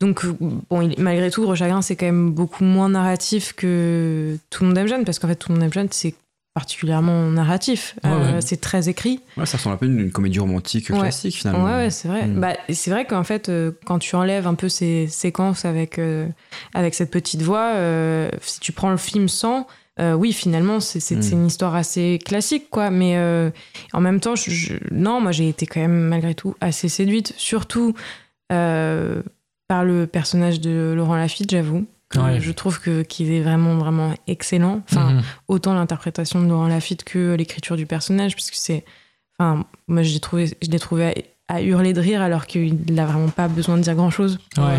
Donc, 0.00 0.24
euh, 0.24 0.34
bon, 0.70 0.82
il- 0.82 0.94
malgré 1.00 1.30
tout, 1.30 1.42
Gros 1.42 1.54
Chagrin, 1.56 1.80
c'est 1.82 1.96
quand 1.96 2.06
même 2.06 2.30
beaucoup 2.30 2.64
moins 2.64 2.88
narratif 2.88 3.52
que 3.54 4.36
Tout 4.50 4.64
le 4.64 4.68
monde 4.68 4.78
aime 4.78 4.86
Jeanne, 4.88 5.04
parce 5.04 5.18
qu'en 5.18 5.28
fait, 5.28 5.36
Tout 5.36 5.50
le 5.52 5.54
monde 5.56 5.64
aime 5.64 5.72
Jeanne, 5.72 5.88
c'est 5.90 6.14
particulièrement 6.54 7.28
narratif. 7.30 7.96
Ouais, 8.04 8.10
Euh, 8.10 8.32
ouais. 8.36 8.40
C'est 8.40 8.60
très 8.60 8.88
écrit. 8.88 9.20
Ouais, 9.36 9.44
ça 9.46 9.58
ressemble 9.58 9.74
un 9.74 9.78
peu 9.78 9.86
à 9.86 9.88
une, 9.88 10.10
comédie 10.10 10.38
romantique 10.38 10.86
classique 10.86 11.36
finalement. 11.36 11.64
Ouais, 11.64 11.90
c'est 11.90 12.08
vrai. 12.08 12.26
Mm. 12.26 12.40
Bah, 12.40 12.54
c'est 12.72 12.90
vrai 12.90 13.04
qu'en 13.04 13.24
fait, 13.24 13.48
euh, 13.50 13.72
quand 13.84 13.98
tu 13.98 14.16
enlèves 14.16 14.46
un 14.46 14.54
peu 14.54 14.68
ces 14.70 15.06
séquences 15.06 15.64
avec, 15.66 15.98
euh, 15.98 16.26
avec 16.74 16.94
cette 16.94 17.10
petite 17.10 17.42
voix, 17.42 17.74
si 18.40 18.60
tu 18.60 18.72
prends 18.72 18.90
le 18.90 18.96
film 18.96 19.28
sans, 19.28 19.66
euh, 20.00 20.14
oui, 20.14 20.32
finalement, 20.32 20.80
c'est 20.80 20.98
Mm. 21.16 21.22
c'est 21.22 21.32
une 21.32 21.46
histoire 21.46 21.74
assez 21.74 22.18
classique, 22.24 22.68
quoi. 22.70 22.88
Mais 22.90 23.16
euh, 23.16 23.50
en 23.92 24.00
même 24.00 24.20
temps, 24.20 24.34
je- 24.36 24.50
je- 24.50 24.74
non, 24.90 25.20
moi, 25.20 25.32
j'ai 25.32 25.48
été 25.50 25.66
quand 25.66 25.80
même, 25.80 26.08
malgré 26.08 26.34
tout, 26.34 26.54
assez 26.62 26.88
séduite, 26.88 27.34
surtout 27.36 27.94
euh, 28.52 29.22
par 29.68 29.84
le 29.84 30.06
personnage 30.06 30.60
de 30.60 30.92
Laurent 30.96 31.16
Lafitte, 31.16 31.50
j'avoue. 31.50 31.86
que 32.08 32.20
Ouais. 32.20 32.40
Je 32.40 32.52
trouve 32.52 32.80
que 32.80 33.02
qu'il 33.02 33.32
est 33.32 33.40
vraiment, 33.42 33.76
vraiment 33.78 34.14
excellent. 34.28 34.80
Enfin, 34.88 35.14
Mhm. 35.14 35.22
autant 35.48 35.74
l'interprétation 35.74 36.40
de 36.40 36.46
Laurent 36.48 36.68
Lafitte 36.68 37.02
que 37.02 37.34
l'écriture 37.34 37.76
du 37.76 37.84
personnage, 37.86 38.34
puisque 38.34 38.54
c'est. 38.54 38.84
Enfin, 39.38 39.64
moi, 39.88 40.02
je 40.04 40.12
l'ai 40.14 40.20
trouvé, 40.20 40.46
je 40.62 40.70
l'ai 40.70 40.78
trouvé 40.78 41.26
à, 41.48 41.54
à 41.56 41.62
hurler 41.62 41.92
de 41.92 42.00
rire 42.00 42.22
alors 42.22 42.46
qu'il 42.46 42.76
n'a 42.92 43.06
vraiment 43.06 43.28
pas 43.28 43.48
besoin 43.48 43.76
de 43.76 43.82
dire 43.82 43.94
grand 43.96 44.10
chose. 44.10 44.38
Ouais. 44.56 44.78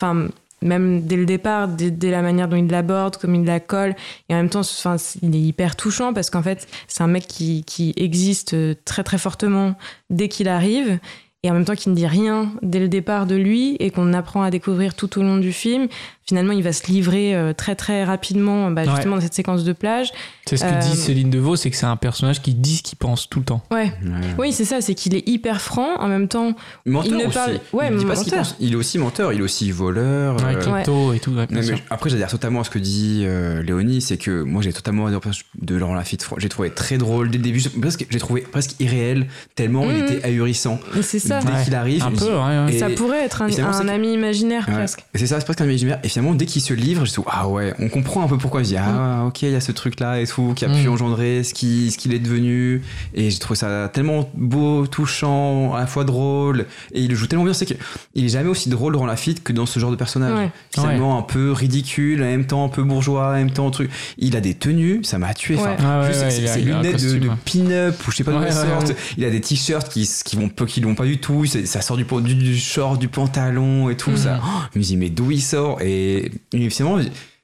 Enfin, 0.00 0.28
même 0.60 1.02
dès 1.06 1.16
le 1.16 1.24
départ, 1.24 1.68
dès, 1.68 1.90
dès 1.90 2.10
la 2.10 2.20
manière 2.20 2.48
dont 2.48 2.56
il 2.56 2.66
l'aborde, 2.66 3.16
comme 3.16 3.34
il 3.34 3.44
la 3.46 3.60
colle, 3.60 3.94
et 4.28 4.34
en 4.34 4.36
même 4.36 4.50
temps, 4.50 4.60
enfin, 4.60 4.96
il 5.22 5.34
est 5.34 5.40
hyper 5.40 5.74
touchant 5.74 6.12
parce 6.12 6.28
qu'en 6.30 6.42
fait, 6.42 6.68
c'est 6.86 7.02
un 7.02 7.06
mec 7.08 7.26
qui, 7.26 7.64
qui 7.64 7.94
existe 7.96 8.52
euh, 8.54 8.74
très 8.84 9.04
très 9.04 9.18
fortement 9.18 9.74
dès 10.10 10.28
qu'il 10.28 10.48
arrive, 10.48 10.98
et 11.44 11.50
en 11.50 11.54
même 11.54 11.64
temps 11.64 11.74
qui 11.76 11.88
ne 11.88 11.94
dit 11.94 12.06
rien 12.06 12.50
dès 12.62 12.80
le 12.80 12.88
départ 12.88 13.26
de 13.26 13.36
lui, 13.36 13.76
et 13.78 13.90
qu'on 13.90 14.12
apprend 14.12 14.42
à 14.42 14.50
découvrir 14.50 14.94
tout 14.94 15.18
au 15.18 15.22
long 15.22 15.36
du 15.36 15.52
film. 15.52 15.86
Finalement, 16.26 16.52
il 16.52 16.62
va 16.62 16.74
se 16.74 16.86
livrer 16.92 17.34
euh, 17.34 17.54
très 17.54 17.74
très 17.74 18.04
rapidement, 18.04 18.70
bah, 18.70 18.82
Ouais. 18.82 18.90
justement, 18.90 19.14
dans 19.16 19.22
cette 19.22 19.32
séquence 19.32 19.64
de 19.64 19.72
plage. 19.72 20.10
C'est 20.46 20.58
ce 20.58 20.64
que 20.64 20.68
Euh, 20.68 20.78
dit 20.78 20.94
Céline 20.96 21.30
Devaux, 21.30 21.56
c'est 21.56 21.70
que 21.70 21.76
c'est 21.76 21.86
un 21.86 21.96
personnage 21.96 22.42
qui 22.42 22.52
dit 22.54 22.76
ce 22.76 22.82
qu'il 22.82 22.98
pense 22.98 23.30
tout 23.30 23.38
le 23.38 23.46
temps. 23.46 23.62
Ouais, 23.70 23.84
Ouais. 24.04 24.10
oui, 24.38 24.52
c'est 24.52 24.66
ça, 24.66 24.82
c'est 24.82 24.94
qu'il 24.94 25.14
est 25.14 25.26
hyper 25.26 25.60
franc, 25.62 25.96
en 25.98 26.06
même 26.08 26.28
temps, 26.28 26.54
Menteur 26.84 27.12
Il 27.12 27.16
ne 27.18 27.24
aussi. 27.26 27.34
parle- 27.34 27.60
ouais, 27.72 27.88
il, 27.90 27.96
dit 27.98 28.04
pas 28.04 28.14
ce 28.16 28.24
qu'il 28.24 28.32
menteur. 28.34 28.46
pense. 28.52 28.56
il 28.60 28.72
est 28.72 28.76
aussi 28.76 28.98
menteur, 28.98 29.32
il 29.32 29.38
est 29.38 29.42
aussi 29.42 29.70
voleur. 29.70 30.36
Ouais, 30.36 30.54
euh, 30.56 30.58
crypto 30.58 31.12
et 31.14 31.18
tout. 31.20 31.30
ouais, 31.30 31.46
Non, 31.50 31.60
mais 31.66 31.74
après, 31.88 32.10
j'adhère 32.10 32.28
totalement 32.28 32.60
à 32.60 32.64
ce 32.64 32.70
que 32.70 32.78
dit 32.78 33.22
euh, 33.24 33.62
Léonie, 33.62 34.02
c'est 34.02 34.18
que 34.18 34.42
moi 34.42 34.60
j'ai 34.60 34.72
totalement 34.74 35.06
adoré 35.06 35.14
le 35.14 35.20
personnage 35.20 35.46
de 35.62 35.76
Laurent 35.76 35.94
Lafitte. 35.94 36.28
J'ai 36.36 36.48
trouvé 36.50 36.70
très 36.70 36.98
drôle 36.98 37.30
dès 37.30 37.38
le 37.38 37.44
début, 37.44 37.62
presque, 37.80 38.06
j'ai 38.10 38.18
trouvé 38.18 38.42
presque 38.42 38.72
irréel, 38.80 39.28
tellement 39.54 39.84
il 39.84 39.96
Mhm. 39.96 40.04
était 40.04 40.24
ahurissant. 40.26 40.78
c'est 41.00 41.18
ça. 41.28 41.40
Dès 41.40 41.52
Ouais. 41.52 41.64
qu'il 41.64 41.74
arrive, 41.74 42.02
Un 42.02 42.06
je 42.06 42.10
me 42.10 42.16
peu, 42.18 42.24
dis- 42.24 42.30
ouais, 42.30 42.36
ouais. 42.66 42.74
Et- 42.74 42.78
Ça 42.78 42.90
pourrait 42.90 43.24
être 43.24 43.42
un, 43.42 43.88
ami 43.88 44.12
imaginaire 44.14 44.66
Ouais. 44.68 44.74
presque. 44.74 45.00
Et 45.14 45.18
C'est 45.18 45.26
ça, 45.26 45.38
c'est 45.38 45.44
presque 45.44 45.60
un 45.60 45.64
imaginaire. 45.66 45.98
Et 46.04 46.08
finalement, 46.08 46.34
dès 46.34 46.46
qu'il 46.46 46.62
se 46.62 46.74
livre, 46.74 47.04
je 47.04 47.12
dis 47.12 47.18
ah 47.30 47.48
ouais, 47.48 47.74
on 47.78 47.88
comprend 47.88 48.22
un 48.24 48.28
peu 48.28 48.38
pourquoi. 48.38 48.62
Je 48.62 48.68
dis 48.68 48.76
ah 48.76 49.24
ok, 49.26 49.42
il 49.42 49.50
y 49.50 49.54
a 49.54 49.60
ce 49.60 49.72
truc 49.72 50.00
là 50.00 50.20
et 50.20 50.26
tout 50.26 50.52
qui 50.54 50.64
a 50.64 50.68
pu 50.68 50.86
Mm. 50.88 50.92
engendrer 50.92 51.44
ce 51.44 51.54
qui 51.54 51.90
ce 51.90 51.98
qu'il 51.98 52.12
est 52.14 52.18
devenu. 52.18 52.82
Et 53.14 53.30
j'ai 53.30 53.38
trouvé 53.38 53.56
ça 53.56 53.90
tellement 53.92 54.28
beau, 54.34 54.86
touchant, 54.86 55.74
à 55.74 55.80
la 55.80 55.86
fois 55.86 56.04
drôle. 56.04 56.66
Et 56.92 57.00
il 57.02 57.10
le 57.10 57.14
joue 57.16 57.26
tellement 57.26 57.44
bien, 57.44 57.54
c'est 57.54 57.66
que 57.66 57.74
il 58.14 58.24
est 58.24 58.28
jamais 58.28 58.48
aussi 58.48 58.68
drôle 58.68 58.92
Laurent 58.94 59.06
Lafitte 59.06 59.42
que 59.42 59.52
dans 59.52 59.66
ce 59.66 59.78
genre 59.80 59.90
de 59.90 59.96
personnage. 59.96 60.36
Ouais. 60.36 60.50
Finalement 60.74 61.18
un 61.18 61.22
peu 61.22 61.52
ridicule, 61.52 62.22
en 62.22 62.26
même 62.26 62.46
temps 62.46 62.64
un 62.64 62.68
peu 62.68 62.82
bourgeois, 62.82 63.28
en 63.28 63.32
même 63.34 63.50
temps 63.50 63.70
truc. 63.70 63.90
Il 64.18 64.36
a 64.36 64.40
des 64.40 64.54
tenues, 64.54 65.00
ça 65.04 65.18
m'a 65.18 65.34
tué. 65.34 65.56
Ah 65.58 66.02
un 66.02 66.56
lunettes 66.58 67.02
de, 67.02 67.18
de 67.18 67.28
ouais. 67.28 67.34
pin-up 67.44 67.94
ou 68.06 68.10
je 68.10 68.16
sais 68.16 68.24
pas 68.24 68.32
sortent. 68.52 68.88
ouais. 68.88 68.96
Il 69.16 69.24
a 69.24 69.30
des 69.30 69.40
t-shirts 69.40 69.88
qui, 69.88 70.08
qui 70.24 70.36
vont 70.36 70.48
qui 70.48 70.80
vont 70.80 70.94
pas 70.94 71.04
du 71.04 71.17
tout. 71.18 71.46
Ça 71.46 71.80
sort 71.80 71.96
du, 71.96 72.04
du, 72.04 72.34
du 72.34 72.56
short, 72.58 72.98
du 72.98 73.08
pantalon 73.08 73.88
et 73.90 73.96
tout 73.96 74.16
ça. 74.16 74.40
Oh, 74.42 74.48
je 74.74 74.78
me 74.78 74.84
dis 74.84 74.96
mais 74.96 75.10
d'où 75.10 75.30
il 75.30 75.40
sort? 75.42 75.80
Et, 75.82 76.30
finalement, 76.70 76.98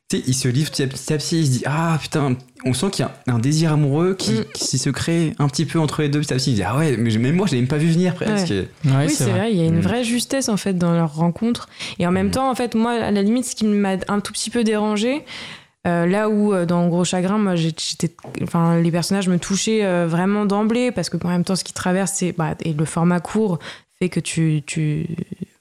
tu 0.09 0.19
sais, 0.19 0.23
il 0.27 0.35
se 0.35 0.49
livre 0.49 0.71
petit 0.71 0.83
à 0.83 0.87
petit, 0.87 1.13
à 1.13 1.17
petit, 1.17 1.41
il 1.41 1.47
se 1.47 1.51
dit 1.51 1.63
ah 1.67 1.99
putain, 2.01 2.37
on 2.67 2.75
sent 2.75 2.91
qu'il 2.91 3.05
y 3.05 3.09
a 3.09 3.33
un 3.35 3.39
désir 3.39 3.73
amoureux 3.73 4.15
qui, 4.15 4.33
Mm. 4.33 4.45
qui 4.55 4.79
se 4.79 4.91
crée 4.91 5.33
un 5.39 5.49
petit 5.49 5.65
peu 5.65 5.79
entre 5.81 6.03
les 6.03 6.09
deux 6.11 6.21
petit 6.21 6.33
à 6.35 6.37
petit. 6.37 6.51
Il 6.53 6.55
dit 6.57 6.63
ah 6.63 6.77
ouais, 6.77 6.97
mais 6.99 7.11
même 7.17 7.37
moi 7.37 7.47
je 7.47 7.53
l'ai 7.53 7.59
même 7.61 7.69
pas 7.69 7.79
vu 7.79 7.89
venir 7.91 8.15
presque. 8.15 8.51
Ouais, 8.51 8.67
oui, 8.85 9.11
c'est 9.11 9.31
vrai. 9.31 9.51
il 9.51 9.57
y 9.59 9.63
a 9.63 9.65
une 9.65 9.79
Mm. 9.79 9.81
vraie 9.81 10.05
justesse 10.05 10.49
en 10.51 10.57
fait 10.59 10.75
dans 10.77 10.93
leur 10.93 11.15
rencontre. 11.15 11.69
Et 11.99 12.07
en 12.07 12.11
même 12.11 12.29
Mm. 12.29 12.33
temps, 12.33 12.51
en 12.51 12.55
fait, 12.55 12.75
moi, 12.75 12.93
à 12.93 13.11
la 13.11 13.23
limite, 13.23 13.47
ce 13.47 13.57
qui 13.57 13.65
m'a 13.65 13.97
un 14.09 14.21
tout 14.21 14.33
petit 14.33 14.51
peu 14.51 14.63
dérangé, 14.63 15.23
euh, 15.87 16.07
là 16.07 16.31
où 16.31 16.53
euh, 16.55 16.65
dans 16.65 16.89
Gros 16.89 17.05
Chagrin, 17.05 17.39
moi, 17.39 17.57
j'étais, 17.57 18.11
enfin, 18.43 18.81
les 18.81 18.91
personnages 18.91 19.29
me 19.29 19.39
touchaient 19.39 19.85
euh, 19.85 20.07
vraiment 20.07 20.47
d'emblée 20.47 20.91
parce 20.91 21.11
que 21.11 21.19
en 21.25 21.29
même 21.29 21.45
temps, 21.45 21.57
ce 21.57 21.65
qu'ils 21.65 21.75
traversent, 21.75 22.15
c'est 22.15 22.33
bah, 22.33 22.55
et 22.61 22.73
le 22.73 22.85
format 22.85 23.21
court 23.21 23.59
fait 23.99 24.09
que 24.09 24.21
tu, 24.21 24.63
tu, 24.67 25.07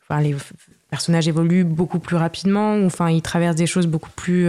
enfin, 0.03 0.21
les 0.21 0.35
personnages 0.89 1.27
évoluent 1.27 1.65
beaucoup 1.65 1.99
plus 1.99 2.15
rapidement 2.15 2.75
ou 2.77 2.85
enfin 2.85 3.09
ils 3.09 3.21
traversent 3.21 3.55
des 3.55 3.65
choses 3.65 3.87
beaucoup 3.87 4.11
plus 4.15 4.47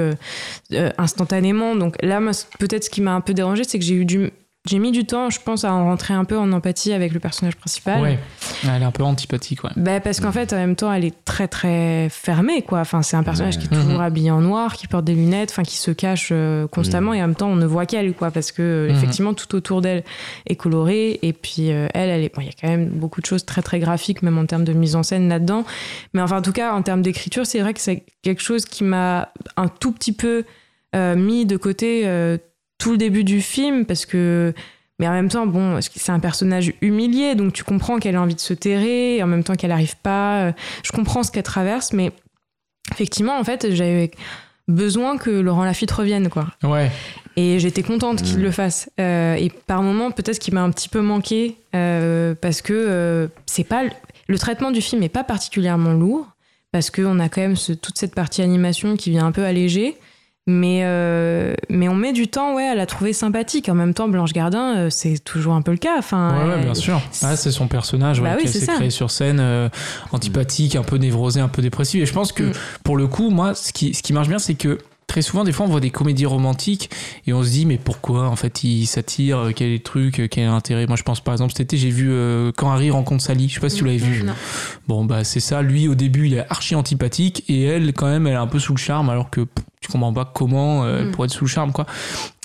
instantanément. 0.98 1.74
Donc 1.74 1.96
là 2.02 2.20
peut-être 2.58 2.84
ce 2.84 2.90
qui 2.90 3.00
m'a 3.00 3.14
un 3.14 3.22
peu 3.22 3.32
dérangé 3.32 3.64
c'est 3.64 3.78
que 3.78 3.84
j'ai 3.84 3.94
eu 3.94 4.04
du 4.04 4.30
j'ai 4.66 4.78
mis 4.78 4.92
du 4.92 5.04
temps 5.04 5.28
je 5.30 5.38
pense 5.40 5.64
à 5.64 5.72
en 5.72 5.84
rentrer 5.84 6.14
un 6.14 6.24
peu 6.24 6.38
en 6.38 6.50
empathie 6.52 6.92
avec 6.92 7.12
le 7.12 7.20
personnage 7.20 7.56
principal 7.56 8.00
Ouais. 8.02 8.18
Elle 8.66 8.80
est 8.82 8.84
un 8.84 8.90
peu 8.90 9.02
antipathique, 9.02 9.62
ouais. 9.64 9.70
bah, 9.76 10.00
parce 10.00 10.20
qu'en 10.20 10.32
fait, 10.32 10.52
en 10.52 10.56
même 10.56 10.74
temps, 10.76 10.90
elle 10.92 11.04
est 11.04 11.24
très 11.26 11.48
très 11.48 12.08
fermée, 12.10 12.62
quoi. 12.62 12.80
Enfin, 12.80 13.02
c'est 13.02 13.16
un 13.16 13.22
personnage 13.22 13.58
qui 13.58 13.66
est 13.66 13.68
toujours 13.76 14.00
habillé 14.00 14.30
en 14.30 14.40
noir, 14.40 14.74
qui 14.74 14.86
porte 14.86 15.04
des 15.04 15.14
lunettes, 15.14 15.50
enfin, 15.50 15.64
qui 15.64 15.76
se 15.76 15.90
cache 15.90 16.30
euh, 16.32 16.66
constamment, 16.66 17.12
et 17.12 17.22
en 17.22 17.26
même 17.26 17.34
temps, 17.34 17.48
on 17.48 17.56
ne 17.56 17.66
voit 17.66 17.84
qu'elle, 17.84 18.14
quoi, 18.14 18.30
parce 18.30 18.52
que 18.52 18.62
euh, 18.62 18.88
Mhm. 18.88 18.96
effectivement, 18.96 19.34
tout 19.34 19.54
autour 19.54 19.82
d'elle 19.82 20.02
est 20.46 20.56
coloré, 20.56 21.18
et 21.22 21.32
puis 21.34 21.72
euh, 21.72 21.88
elle, 21.92 22.08
elle 22.08 22.22
est, 22.24 22.34
bon, 22.34 22.40
il 22.40 22.46
y 22.46 22.50
a 22.50 22.52
quand 22.58 22.68
même 22.68 22.88
beaucoup 22.88 23.20
de 23.20 23.26
choses 23.26 23.44
très 23.44 23.60
très 23.60 23.80
graphiques, 23.80 24.22
même 24.22 24.38
en 24.38 24.46
termes 24.46 24.64
de 24.64 24.72
mise 24.72 24.96
en 24.96 25.02
scène 25.02 25.28
là-dedans. 25.28 25.64
Mais 26.14 26.22
enfin, 26.22 26.38
en 26.38 26.42
tout 26.42 26.52
cas, 26.52 26.72
en 26.72 26.80
termes 26.82 27.02
d'écriture, 27.02 27.44
c'est 27.44 27.60
vrai 27.60 27.74
que 27.74 27.80
c'est 27.80 28.04
quelque 28.22 28.42
chose 28.42 28.64
qui 28.64 28.82
m'a 28.84 29.28
un 29.58 29.68
tout 29.68 29.92
petit 29.92 30.12
peu 30.12 30.44
euh, 30.96 31.16
mis 31.16 31.44
de 31.44 31.56
côté 31.58 32.02
euh, 32.06 32.38
tout 32.84 32.92
le 32.92 32.98
début 32.98 33.24
du 33.24 33.40
film, 33.40 33.84
parce 33.86 34.04
que 34.06 34.52
mais 35.00 35.08
en 35.08 35.12
même 35.12 35.28
temps, 35.28 35.46
bon, 35.46 35.80
c'est 35.80 36.12
un 36.12 36.20
personnage 36.20 36.72
humilié, 36.80 37.34
donc 37.34 37.52
tu 37.52 37.64
comprends 37.64 37.98
qu'elle 37.98 38.14
a 38.14 38.20
envie 38.22 38.36
de 38.36 38.40
se 38.40 38.54
terrer, 38.54 39.16
et 39.16 39.22
en 39.22 39.26
même 39.26 39.42
temps 39.42 39.54
qu'elle 39.54 39.70
n'arrive 39.70 39.96
pas. 39.96 40.42
euh, 40.42 40.52
Je 40.84 40.92
comprends 40.92 41.22
ce 41.24 41.32
qu'elle 41.32 41.42
traverse, 41.42 41.92
mais 41.92 42.12
effectivement, 42.92 43.36
en 43.38 43.42
fait, 43.44 43.74
j'avais 43.74 44.10
besoin 44.68 45.16
que 45.18 45.30
Laurent 45.30 45.64
Lafitte 45.64 45.90
revienne, 45.90 46.28
quoi. 46.28 46.46
Ouais. 46.62 46.90
Et 47.36 47.58
j'étais 47.58 47.82
contente 47.82 48.22
qu'il 48.22 48.38
Mm. 48.38 48.42
le 48.42 48.50
fasse. 48.52 48.88
Euh, 49.00 49.34
et 49.34 49.50
par 49.50 49.82
moments, 49.82 50.10
peut-être 50.12 50.38
qu'il 50.38 50.54
m'a 50.54 50.62
un 50.62 50.70
petit 50.70 50.88
peu 50.88 51.00
manqué, 51.00 51.56
euh, 51.74 52.34
parce 52.40 52.62
que 52.62 52.72
euh, 52.72 53.26
c'est 53.46 53.64
pas 53.64 53.82
le 54.28 54.38
traitement 54.38 54.70
du 54.70 54.80
film 54.80 55.00
n'est 55.02 55.08
pas 55.08 55.24
particulièrement 55.24 55.92
lourd, 55.92 56.26
parce 56.72 56.90
qu'on 56.90 57.18
a 57.20 57.28
quand 57.28 57.40
même 57.40 57.56
ce- 57.56 57.72
toute 57.72 57.98
cette 57.98 58.14
partie 58.14 58.42
animation 58.42 58.96
qui 58.96 59.10
vient 59.10 59.26
un 59.26 59.32
peu 59.32 59.44
alléger. 59.44 59.96
Mais, 60.46 60.80
euh, 60.84 61.54
mais 61.70 61.88
on 61.88 61.94
met 61.94 62.12
du 62.12 62.28
temps 62.28 62.54
ouais, 62.54 62.66
à 62.68 62.74
la 62.74 62.84
trouver 62.84 63.14
sympathique. 63.14 63.70
En 63.70 63.74
même 63.74 63.94
temps, 63.94 64.08
Blanche 64.08 64.34
Gardin, 64.34 64.76
euh, 64.76 64.90
c'est 64.90 65.18
toujours 65.18 65.54
un 65.54 65.62
peu 65.62 65.70
le 65.70 65.78
cas. 65.78 65.96
Enfin, 65.98 66.36
Ouais, 66.46 66.54
ouais, 66.56 66.62
bien 66.64 66.74
sûr. 66.74 67.00
Ah, 67.22 67.34
c'est 67.36 67.50
son 67.50 67.66
personnage 67.66 68.20
ouais, 68.20 68.28
Bah 68.28 68.34
oui, 68.36 68.42
qu'elle 68.42 68.52
c'est 68.52 68.60
s'est 68.60 68.74
créé 68.74 68.90
sur 68.90 69.10
scène, 69.10 69.40
euh, 69.40 69.70
antipathique, 70.12 70.76
un 70.76 70.82
peu 70.82 70.96
névrosé, 70.96 71.40
un 71.40 71.48
peu 71.48 71.62
dépressif. 71.62 72.02
Et 72.02 72.06
je 72.06 72.12
pense 72.12 72.32
que 72.32 72.42
Mm. 72.42 72.52
pour 72.84 72.96
le 72.98 73.06
coup, 73.06 73.30
moi, 73.30 73.54
ce 73.54 73.72
qui, 73.72 73.94
ce 73.94 74.02
qui 74.02 74.12
marche 74.12 74.28
bien, 74.28 74.38
c'est 74.38 74.54
que 74.54 74.78
très 75.06 75.22
souvent, 75.22 75.44
des 75.44 75.52
fois, 75.52 75.66
on 75.66 75.68
voit 75.68 75.80
des 75.80 75.90
comédies 75.90 76.26
romantiques 76.26 76.90
et 77.26 77.32
on 77.32 77.42
se 77.42 77.50
dit, 77.50 77.66
mais 77.66 77.78
pourquoi 77.78 78.28
en 78.28 78.36
fait 78.36 78.64
il 78.64 78.86
s'attire 78.86 79.38
euh, 79.38 79.50
Quel 79.54 79.68
est 79.68 79.74
le 79.74 79.82
truc 79.82 80.18
euh, 80.20 80.28
Quel 80.30 80.44
est 80.44 80.46
l'intérêt? 80.46 80.86
Moi, 80.86 80.96
je 80.96 81.02
pense 81.02 81.20
par 81.20 81.34
exemple, 81.34 81.52
cet 81.52 81.60
été, 81.60 81.76
j'ai 81.76 81.90
vu 81.90 82.08
euh, 82.10 82.52
Quand 82.56 82.70
Harry 82.70 82.90
rencontre 82.90 83.22
Sally. 83.22 83.48
Je 83.48 83.54
sais 83.54 83.60
pas 83.60 83.68
si 83.68 83.76
tu 83.76 83.84
l'avais 83.84 83.96
vu. 83.98 84.22
Non. 84.22 84.34
Bon, 84.88 85.04
bah, 85.04 85.24
c'est 85.24 85.40
ça. 85.40 85.62
Lui, 85.62 85.88
au 85.88 85.94
début, 85.94 86.26
il 86.26 86.34
est 86.34 86.46
archi 86.50 86.74
antipathique 86.74 87.44
et 87.48 87.64
elle, 87.64 87.92
quand 87.92 88.06
même, 88.06 88.26
elle 88.26 88.34
est 88.34 88.36
un 88.36 88.46
peu 88.46 88.58
sous 88.58 88.72
le 88.74 88.78
charme 88.78 89.10
alors 89.10 89.30
que 89.30 89.42
pff, 89.42 89.64
tu 89.80 89.90
comprends 89.92 90.12
pas 90.12 90.30
comment 90.34 90.84
euh, 90.84 91.00
elle 91.00 91.08
Mm. 91.08 91.10
pourrait 91.12 91.26
être 91.26 91.32
sous 91.34 91.44
le 91.44 91.50
charme, 91.50 91.72
quoi. 91.72 91.86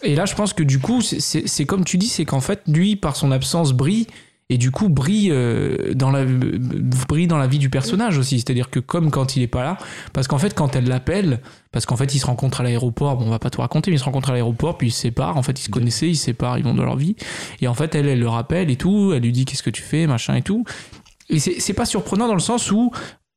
Et 0.03 0.15
là, 0.15 0.25
je 0.25 0.35
pense 0.35 0.53
que 0.53 0.63
du 0.63 0.79
coup, 0.79 1.01
c'est 1.01 1.65
comme 1.65 1.85
tu 1.85 1.97
dis, 1.97 2.07
c'est 2.07 2.25
qu'en 2.25 2.41
fait, 2.41 2.61
lui, 2.67 2.95
par 2.95 3.15
son 3.15 3.31
absence, 3.31 3.73
brille. 3.73 4.07
Et 4.51 4.57
du 4.57 4.71
coup, 4.71 4.89
brille, 4.89 5.29
euh, 5.31 5.93
dans 5.93 6.09
la, 6.09 6.25
brille 6.25 7.27
dans 7.27 7.37
la 7.37 7.45
vie 7.45 7.59
du 7.59 7.69
personnage 7.69 8.17
aussi. 8.17 8.39
C'est-à-dire 8.39 8.71
que 8.71 8.79
comme 8.79 9.11
quand 9.11 9.35
il 9.35 9.43
est 9.43 9.47
pas 9.47 9.63
là, 9.63 9.77
parce 10.11 10.27
qu'en 10.27 10.39
fait, 10.39 10.55
quand 10.55 10.75
elle 10.75 10.87
l'appelle, 10.87 11.41
parce 11.71 11.85
qu'en 11.85 11.95
fait, 11.95 12.15
ils 12.15 12.19
se 12.19 12.25
rencontrent 12.25 12.61
à 12.61 12.63
l'aéroport, 12.63 13.17
bon, 13.17 13.25
on 13.27 13.29
va 13.29 13.37
pas 13.37 13.51
tout 13.51 13.61
raconter, 13.61 13.91
mais 13.91 13.97
ils 13.97 13.99
se 13.99 14.05
rencontrent 14.05 14.31
à 14.31 14.33
l'aéroport, 14.33 14.77
puis 14.77 14.87
ils 14.87 14.91
se 14.91 15.01
séparent. 15.01 15.37
En 15.37 15.43
fait, 15.43 15.59
ils 15.59 15.63
se 15.63 15.69
connaissaient, 15.69 16.09
ils 16.09 16.15
se 16.15 16.25
séparent, 16.25 16.57
ils 16.57 16.63
vont 16.63 16.73
dans 16.73 16.85
leur 16.85 16.97
vie. 16.97 17.15
Et 17.61 17.67
en 17.67 17.75
fait, 17.75 17.93
elle, 17.93 18.07
elle 18.07 18.19
le 18.19 18.29
rappelle 18.29 18.71
et 18.71 18.75
tout, 18.75 19.13
elle 19.13 19.21
lui 19.21 19.31
dit 19.31 19.45
qu'est-ce 19.45 19.63
que 19.63 19.69
tu 19.69 19.83
fais, 19.83 20.07
machin 20.07 20.33
et 20.33 20.41
tout. 20.41 20.63
Et 21.29 21.37
c'est 21.37 21.73
pas 21.73 21.85
surprenant 21.85 22.27
dans 22.27 22.33
le 22.33 22.39
sens 22.39 22.71
où 22.71 22.91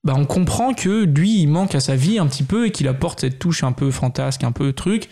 bah, 0.04 0.14
on 0.16 0.24
comprend 0.24 0.72
que 0.72 1.04
lui, 1.04 1.42
il 1.42 1.46
manque 1.46 1.74
à 1.74 1.80
sa 1.80 1.94
vie 1.94 2.18
un 2.18 2.26
petit 2.26 2.42
peu 2.42 2.66
et 2.66 2.70
qu'il 2.70 2.88
apporte 2.88 3.20
cette 3.20 3.38
touche 3.38 3.64
un 3.64 3.72
peu 3.72 3.90
fantasque, 3.90 4.44
un 4.44 4.52
peu 4.52 4.72
truc, 4.72 5.10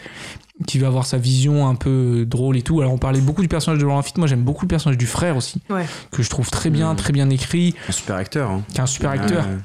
qui 0.67 0.79
va 0.79 0.87
avoir 0.89 1.07
sa 1.07 1.17
vision 1.19 1.67
un 1.69 1.75
peu 1.75 2.25
drôle 2.27 2.57
et 2.57 2.63
tout. 2.63 2.81
Alors 2.81 2.93
on 2.93 2.99
parlait 2.99 3.21
beaucoup 3.21 3.43
du 3.43 3.49
personnage 3.49 3.79
de 3.81 3.85
Laurent 3.85 3.97
Lafitte, 3.99 4.19
moi 4.19 4.27
j'aime 4.27 4.43
beaucoup 4.43 4.65
le 4.65 4.69
personnage 4.69 4.99
du 4.99 5.07
frère 5.07 5.37
aussi, 5.37 5.61
Ouais. 5.71 5.87
que 6.11 6.23
je 6.23 6.31
trouve 6.31 6.51
très 6.51 6.71
bien, 6.71 6.91
Mhm. 6.91 6.97
très 6.97 7.13
bien 7.13 7.31
écrit, 7.31 7.75
Un 7.89 7.93
super 7.93 8.17
acteur. 8.17 8.51
Hein. 8.51 8.63
qui 8.69 8.77
est 8.77 8.81
un 8.81 8.87
super 8.87 9.11
acteur 9.11 9.47
Ouais. 9.47 9.57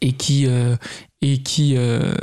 et 0.00 0.12
qui 0.12 0.46
euh, 0.46 0.76
et 1.22 1.42
qui 1.42 1.76
euh, 1.76 2.14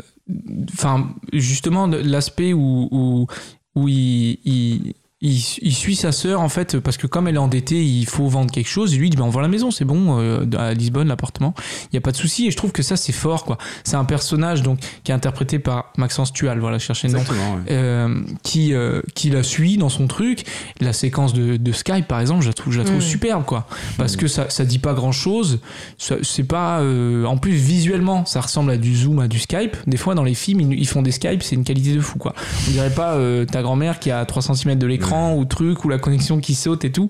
enfin 0.74 1.10
justement 1.34 1.88
l'aspect 1.88 2.54
où 2.54 2.88
où, 2.92 3.28
où 3.76 3.88
il, 3.88 4.40
il 4.46 4.94
il, 5.24 5.42
il 5.62 5.74
suit 5.74 5.96
sa 5.96 6.12
sœur 6.12 6.42
en 6.42 6.50
fait 6.50 6.78
parce 6.80 6.98
que 6.98 7.08
comme 7.08 7.28
elle 7.28 7.36
est 7.36 7.40
endettée 7.40 7.84
il 7.84 8.06
faut 8.06 8.28
vendre 8.28 8.52
quelque 8.52 8.70
chose 8.70 8.94
et 8.94 8.98
lui 8.98 9.08
il 9.08 9.10
dit 9.10 9.18
ben 9.18 9.24
on 9.24 9.30
vend 9.30 9.40
la 9.40 9.48
maison 9.48 9.72
c'est 9.72 9.86
bon 9.86 10.20
euh, 10.20 10.46
à 10.58 10.74
Lisbonne 10.74 11.08
l'appartement 11.08 11.56
il 11.92 11.96
y 11.96 11.98
a 11.98 12.02
pas 12.02 12.12
de 12.12 12.18
souci 12.18 12.46
et 12.48 12.52
je 12.52 12.58
trouve 12.58 12.72
que 12.72 12.84
ça 12.84 12.98
c'est 12.98 13.12
fort 13.14 13.46
quoi 13.46 13.58
c'est 13.84 13.96
un 13.96 14.06
personnage 14.06 14.62
donc 14.62 14.80
qui 15.04 15.12
est 15.12 15.16
interprété 15.16 15.58
par 15.60 15.92
Maxence 15.98 16.32
Tual 16.34 16.60
voilà 16.60 16.78
chercher 16.78 17.08
le 17.08 17.14
nom 17.14 17.20
Exactement. 17.22 17.54
ouais. 17.56 17.62
euh, 17.72 18.22
qui, 18.44 18.74
euh, 18.74 19.02
qui 19.16 19.30
la 19.30 19.42
suit 19.44 19.78
dans 19.78 19.90
son 19.90 20.08
truc. 20.08 20.44
La 20.82 20.92
séquence 20.94 21.34
de, 21.34 21.56
de 21.58 21.72
Skype, 21.72 22.08
par 22.08 22.20
exemple, 22.20 22.42
je 22.42 22.48
la 22.48 22.54
trouve, 22.54 22.74
je 22.74 22.80
la 22.80 22.86
trouve 22.86 22.98
Mm. 22.98 23.02
superbe, 23.02 23.46
quoi. 23.46 23.68
Parce 23.98 24.16
que 24.18 24.28
ça, 24.28 24.50
ça 24.50 24.66
dit 24.66 24.80
pas 24.80 24.94
grand 24.94 25.12
chose. 25.12 25.60
C'est 25.98 26.44
pas. 26.44 26.80
euh, 26.82 27.26
en 27.26 27.38
plus, 27.38 27.54
visuellement, 27.54 28.26
ça 28.26 28.42
ressemble 28.42 28.72
à 28.72 28.78
du 28.78 28.96
Zoom, 28.96 29.20
à 29.20 29.28
du 29.28 29.40
Skype. 29.40 29.78
Des 29.88 29.98
fois, 29.98 30.16
dans 30.16 30.24
les 30.24 30.34
films, 30.34 30.60
ils, 30.72 30.80
ils 30.80 30.88
font 30.88 31.02
des 31.02 31.12
Skype, 31.12 31.42
c'est 31.44 31.56
une 31.56 31.64
qualité 31.64 31.94
de 31.94 32.02
fou, 32.02 32.18
quoi. 32.20 32.34
On 32.68 32.72
dirait 32.72 32.90
pas 32.94 33.14
euh, 33.14 33.46
ta 33.46 33.62
grand-mère 33.62 34.00
qui 34.00 34.12
a 34.12 34.26
3 34.26 34.42
cm 34.56 34.78
de 34.78 34.88
l'écran 34.88 35.13
ou 35.36 35.46
truc, 35.46 35.86
ou 35.86 35.90
la 35.90 35.98
connexion 36.00 36.40
qui 36.40 36.56
saute 36.56 36.84
et 36.86 36.92
tout. 36.92 37.10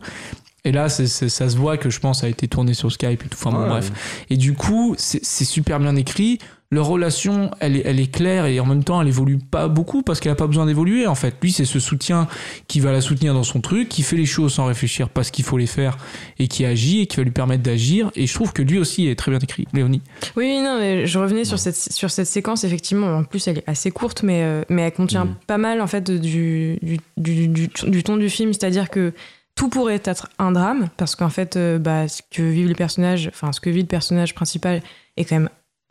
Et 0.66 0.72
là, 0.72 0.88
ça 0.88 1.06
se 1.08 1.58
voit 1.58 1.78
que 1.78 1.90
je 1.90 2.00
pense 2.00 2.24
a 2.24 2.30
été 2.30 2.48
tourné 2.48 2.74
sur 2.74 2.90
Skype 2.92 3.24
et 3.26 3.28
tout. 3.28 3.38
Enfin, 3.38 3.52
bon, 3.52 3.64
Ouais. 3.64 3.68
bref. 3.70 3.92
Et 4.30 4.38
du 4.38 4.54
coup, 4.54 4.96
c'est 4.98 5.24
super 5.46 5.80
bien 5.80 5.96
écrit. 5.96 6.40
Leur 6.74 6.88
relation, 6.88 7.52
elle 7.60 7.78
est, 7.78 7.84
elle 7.86 8.00
est 8.00 8.12
claire 8.12 8.46
et 8.46 8.60
en 8.60 8.66
même 8.66 8.84
temps, 8.84 9.02
elle 9.02 9.08
évolue 9.08 9.38
pas 9.38 9.68
beaucoup 9.68 10.02
parce 10.02 10.20
qu'elle 10.20 10.32
a 10.32 10.36
pas 10.36 10.48
besoin 10.48 10.66
d'évoluer 10.66 11.08
en 11.08 11.16
fait. 11.16 11.36
Lui, 11.42 11.52
c'est 11.52 11.66
ce 11.66 11.80
soutien 11.80 12.28
qui 12.68 12.80
va 12.80 12.92
la 12.92 13.00
soutenir 13.02 13.34
dans 13.34 13.44
son 13.44 13.62
truc, 13.62 13.88
qui 13.90 14.02
fait 14.04 14.18
les 14.18 14.26
choses 14.26 14.54
sans 14.54 14.66
réfléchir 14.66 15.10
parce 15.10 15.32
qu'il 15.32 15.46
faut 15.46 15.58
les 15.58 15.68
faire 15.68 15.98
et 16.40 16.48
qui 16.48 16.66
agit 16.66 17.02
et 17.02 17.08
qui 17.08 17.18
va 17.18 17.24
lui 17.24 17.32
permettre 17.32 17.64
d'agir. 17.64 18.12
Et 18.16 18.28
je 18.28 18.34
trouve 18.34 18.52
que 18.54 18.62
lui 18.62 18.78
aussi 18.80 19.08
est 19.08 19.16
très 19.16 19.32
bien 19.32 19.40
écrit, 19.40 19.66
Léonie. 19.74 20.02
Oui, 20.36 20.60
non, 20.62 20.78
mais 20.80 21.06
je 21.06 21.20
revenais 21.20 21.46
sur 21.46 21.60
cette, 21.60 21.76
sur 21.76 22.10
cette 22.12 22.28
séquence, 22.28 22.64
effectivement. 22.64 23.08
En 23.18 23.24
plus, 23.24 23.48
elle 23.48 23.60
est 23.60 23.70
assez 23.70 23.92
courte, 23.92 24.24
mais, 24.24 24.44
euh, 24.44 24.64
mais 24.70 24.82
elle 24.84 24.94
contient 24.94 25.26
Mm. 25.26 25.36
pas 25.48 25.58
mal, 25.58 25.82
en 25.82 25.88
fait, 25.88 26.02
de- 26.02 26.18
du, 26.18 26.78
du, 26.82 26.98
du, 27.18 27.48
du, 27.48 27.70
du 27.88 28.04
ton 28.04 28.18
du 28.18 28.30
film. 28.30 28.52
C'est-à-dire 28.54 28.90
que 28.90 29.14
tout 29.56 29.70
pourrait 29.70 30.02
être 30.04 30.28
un 30.40 30.52
drame, 30.52 30.90
parce 30.98 31.16
qu'en 31.16 31.30
fait, 31.30 31.56
euh, 31.58 31.78
bah, 31.78 32.08
ce 32.08 32.22
que 32.32 32.42
vivent 32.42 32.68
les 32.68 32.74
personnages, 32.76 33.30
enfin, 33.32 33.52
ce 33.52 33.60
que 33.60 33.70
vit 33.70 33.82
le 33.82 33.88
personnage 33.88 34.34
principal 34.34 34.82
est 35.18 35.26
quand 35.26 35.36
même 35.36 35.50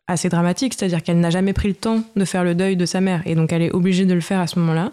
assez 0.08 0.28
dramatique. 0.28 0.74
C'est-à-dire 0.76 1.02
qu'elle 1.02 1.20
n'a 1.20 1.30
jamais 1.30 1.52
pris 1.52 1.68
le 1.68 1.74
temps 1.74 2.02
de 2.16 2.24
faire 2.24 2.44
le 2.44 2.54
deuil 2.54 2.76
de 2.76 2.86
sa 2.86 3.00
mère, 3.00 3.22
et 3.26 3.34
donc 3.34 3.52
elle 3.52 3.62
est 3.62 3.72
obligée 3.72 4.04
de 4.06 4.14
le 4.14 4.20
faire 4.20 4.40
à 4.40 4.46
ce 4.46 4.58
moment-là. 4.58 4.92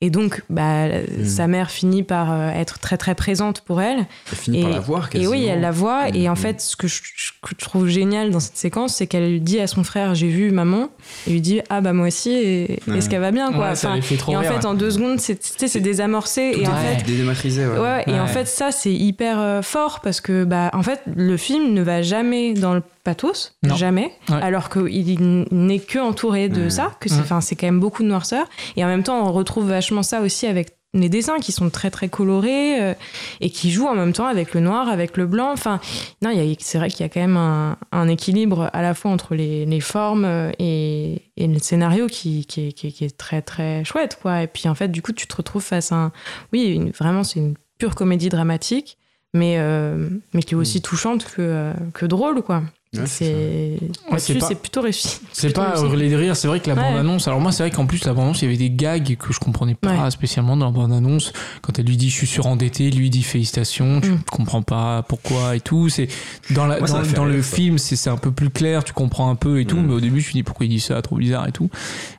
Et 0.00 0.10
donc, 0.10 0.44
bah, 0.48 0.84
sa 1.24 1.48
mère 1.48 1.72
finit 1.72 2.04
par 2.04 2.30
euh, 2.32 2.50
être 2.50 2.78
très 2.78 2.96
très 2.96 3.16
présente 3.16 3.62
pour 3.62 3.82
elle. 3.82 4.06
Elle 4.30 4.38
finit 4.38 4.60
par 4.62 4.70
la 4.70 4.78
voir 4.78 5.06
Et 5.08 5.10
quasiment. 5.14 5.30
oui, 5.32 5.44
elle 5.46 5.60
la 5.60 5.72
voit. 5.72 6.10
Et 6.14 6.28
en 6.28 6.36
fait, 6.36 6.60
ce 6.60 6.76
que 6.76 6.86
je, 6.86 7.00
ce 7.02 7.32
que 7.42 7.48
je 7.58 7.64
trouve 7.64 7.88
génial 7.88 8.30
dans 8.30 8.38
cette 8.38 8.56
séquence, 8.56 8.94
c'est 8.94 9.08
qu'elle 9.08 9.42
dit 9.42 9.58
à 9.58 9.66
son 9.66 9.82
frère 9.82 10.14
J'ai 10.14 10.28
vu 10.28 10.52
maman. 10.52 10.90
Et 11.26 11.30
lui 11.32 11.40
dit 11.40 11.62
Ah, 11.68 11.80
bah 11.80 11.92
moi 11.94 12.06
aussi, 12.06 12.30
et 12.30 12.78
Ouais. 12.86 12.98
est-ce 12.98 13.08
qu'elle 13.10 13.18
va 13.22 13.32
bien 13.32 13.50
quoi 13.52 13.70
Ouais, 13.70 13.74
ça 13.74 13.88
Enfin, 13.88 13.96
les 13.96 14.02
fait 14.02 14.16
trop 14.16 14.30
Et 14.30 14.36
en 14.36 14.40
rire, 14.42 14.50
fait, 14.52 14.58
ouais. 14.58 14.66
en 14.66 14.74
deux 14.74 14.92
secondes, 14.92 15.18
c'est 15.18 15.42
c'est 15.42 15.80
désamorcé. 15.80 16.52
Et 16.56 16.68
en 16.68 16.76
fait, 16.76 17.02
ouais. 17.04 17.78
Ouais, 17.80 18.04
et 18.06 18.20
en 18.20 18.28
fait, 18.28 18.46
ça, 18.46 18.70
c'est 18.70 18.94
hyper 18.94 19.40
euh, 19.40 19.62
fort 19.62 19.98
parce 20.00 20.20
que, 20.20 20.44
bah, 20.44 20.70
en 20.74 20.84
fait, 20.84 21.00
le 21.12 21.36
film 21.36 21.74
ne 21.74 21.82
va 21.82 22.02
jamais 22.02 22.54
dans 22.54 22.74
le 22.74 22.82
pathos, 23.08 23.52
Non. 23.62 23.74
jamais, 23.76 24.12
Ouais. 24.28 24.42
alors 24.42 24.68
qu'il 24.68 25.44
n'est 25.50 25.78
que 25.80 25.98
entouré 25.98 26.48
de 26.48 26.64
Ouais. 26.64 26.70
ça, 26.70 26.92
que 27.00 27.08
c'est, 27.08 27.22
c'est 27.40 27.56
quand 27.56 27.66
même 27.66 27.80
beaucoup 27.80 28.02
de 28.02 28.08
noirceur. 28.08 28.46
Et 28.76 28.84
en 28.84 28.88
même 28.88 29.02
temps, 29.02 29.26
on 29.26 29.32
retrouve 29.32 29.68
vachement 29.68 30.02
ça 30.02 30.20
aussi 30.20 30.46
avec 30.46 30.68
les 30.94 31.10
dessins 31.10 31.38
qui 31.38 31.52
sont 31.52 31.68
très 31.68 31.90
très 31.90 32.08
colorés 32.08 32.80
euh, 32.82 32.94
et 33.42 33.50
qui 33.50 33.70
jouent 33.70 33.88
en 33.88 33.94
même 33.94 34.14
temps 34.14 34.26
avec 34.26 34.54
le 34.54 34.60
noir, 34.60 34.88
avec 34.88 35.18
le 35.18 35.26
blanc. 35.26 35.50
Enfin, 35.52 35.80
non, 36.22 36.30
il 36.30 36.42
y 36.42 36.52
a- 36.52 36.56
c'est 36.60 36.78
vrai 36.78 36.88
qu'il 36.88 37.00
y 37.00 37.04
a 37.04 37.10
quand 37.10 37.20
même 37.20 37.36
un, 37.36 37.76
un 37.92 38.08
équilibre 38.08 38.70
à 38.72 38.80
la 38.82 38.94
fois 38.94 39.10
entre 39.10 39.34
les, 39.34 39.66
les 39.66 39.80
formes 39.80 40.24
euh, 40.24 40.50
et, 40.58 41.22
et 41.36 41.46
le 41.46 41.58
scénario 41.58 42.06
qui, 42.06 42.46
qui, 42.46 42.68
est, 42.68 42.72
qui 42.72 42.86
est- 42.88 42.92
qui 42.92 43.04
est 43.04 43.16
très 43.18 43.42
très 43.42 43.84
chouette, 43.84 44.18
quoi. 44.20 44.42
Et 44.42 44.46
puis 44.46 44.66
en 44.68 44.74
fait, 44.74 44.88
du 44.88 45.02
coup, 45.02 45.12
tu 45.12 45.26
te 45.26 45.36
retrouves 45.36 45.62
face 45.62 45.92
à 45.92 45.96
un, 45.96 46.12
oui, 46.54 46.64
une- 46.74 46.90
vraiment, 46.90 47.22
c'est 47.22 47.38
une 47.40 47.54
pure 47.78 47.94
comédie 47.94 48.30
dramatique, 48.30 48.96
mais 49.34 49.56
euh, 49.58 50.08
mais 50.32 50.42
qui 50.42 50.54
est 50.54 50.56
aussi 50.56 50.80
touchante 50.80 51.26
que 51.36 51.72
que 51.92 52.06
drôle, 52.06 52.40
quoi. 52.42 52.62
Ouais, 52.96 53.02
c'est 53.06 53.78
Ouais, 54.10 54.38
pas- 54.40 54.54
plutôt 54.54 54.80
réussi. 54.80 55.20
C'est 55.32 55.52
pas 55.54 55.74
hurler 55.78 56.08
de 56.08 56.16
rire, 56.16 56.34
c'est 56.34 56.48
vrai 56.48 56.58
que 56.60 56.68
la 56.70 56.74
Ouais. 56.74 56.80
bande-annonce. 56.82 57.28
Alors, 57.28 57.38
moi, 57.38 57.52
c'est 57.52 57.62
vrai 57.62 57.70
qu'en 57.70 57.84
plus, 57.84 58.02
la 58.06 58.14
bande-annonce, 58.14 58.40
il 58.40 58.46
y 58.46 58.48
avait 58.48 58.56
des 58.56 58.70
gags 58.70 59.14
que 59.16 59.30
je 59.32 59.38
comprenais 59.38 59.74
pas 59.74 60.04
Ouais. 60.04 60.10
spécialement 60.10 60.56
dans 60.56 60.66
la 60.66 60.72
bande-annonce. 60.72 61.32
Quand 61.60 61.78
elle 61.78 61.84
lui 61.84 61.98
dit 61.98 62.08
je 62.08 62.14
suis 62.14 62.26
surendetté, 62.26 62.90
lui 62.90 63.06
il 63.08 63.10
dit 63.10 63.22
félicitations, 63.22 64.00
tu 64.00 64.12
Mm. 64.12 64.20
comprends 64.30 64.62
pas 64.62 65.02
pourquoi 65.02 65.54
et 65.54 65.60
tout. 65.60 65.90
C'est 65.90 66.08
dans, 66.50 66.66
la, 66.66 66.78
Moi, 66.78 66.88
ça 66.88 66.94
dans, 66.94 66.98
m'a 67.00 67.04
fait 67.04 67.16
dans 67.16 67.24
le 67.26 67.42
film, 67.42 67.76
c'est 67.76 67.94
c'est 67.96 68.08
un 68.10 68.16
peu 68.16 68.30
plus 68.32 68.48
clair, 68.48 68.82
tu 68.84 68.94
comprends 68.94 69.28
un 69.30 69.34
peu 69.36 69.60
et 69.60 69.66
tout. 69.66 69.76
Mm. 69.76 69.86
Mais 69.86 69.92
au 69.94 70.00
début, 70.00 70.20
je 70.22 70.28
me 70.28 70.32
dit 70.32 70.42
pourquoi 70.42 70.64
il 70.64 70.70
dit 70.70 70.80
ça, 70.80 71.00
trop 71.02 71.16
bizarre 71.16 71.46
et 71.46 71.52
tout. 71.52 71.68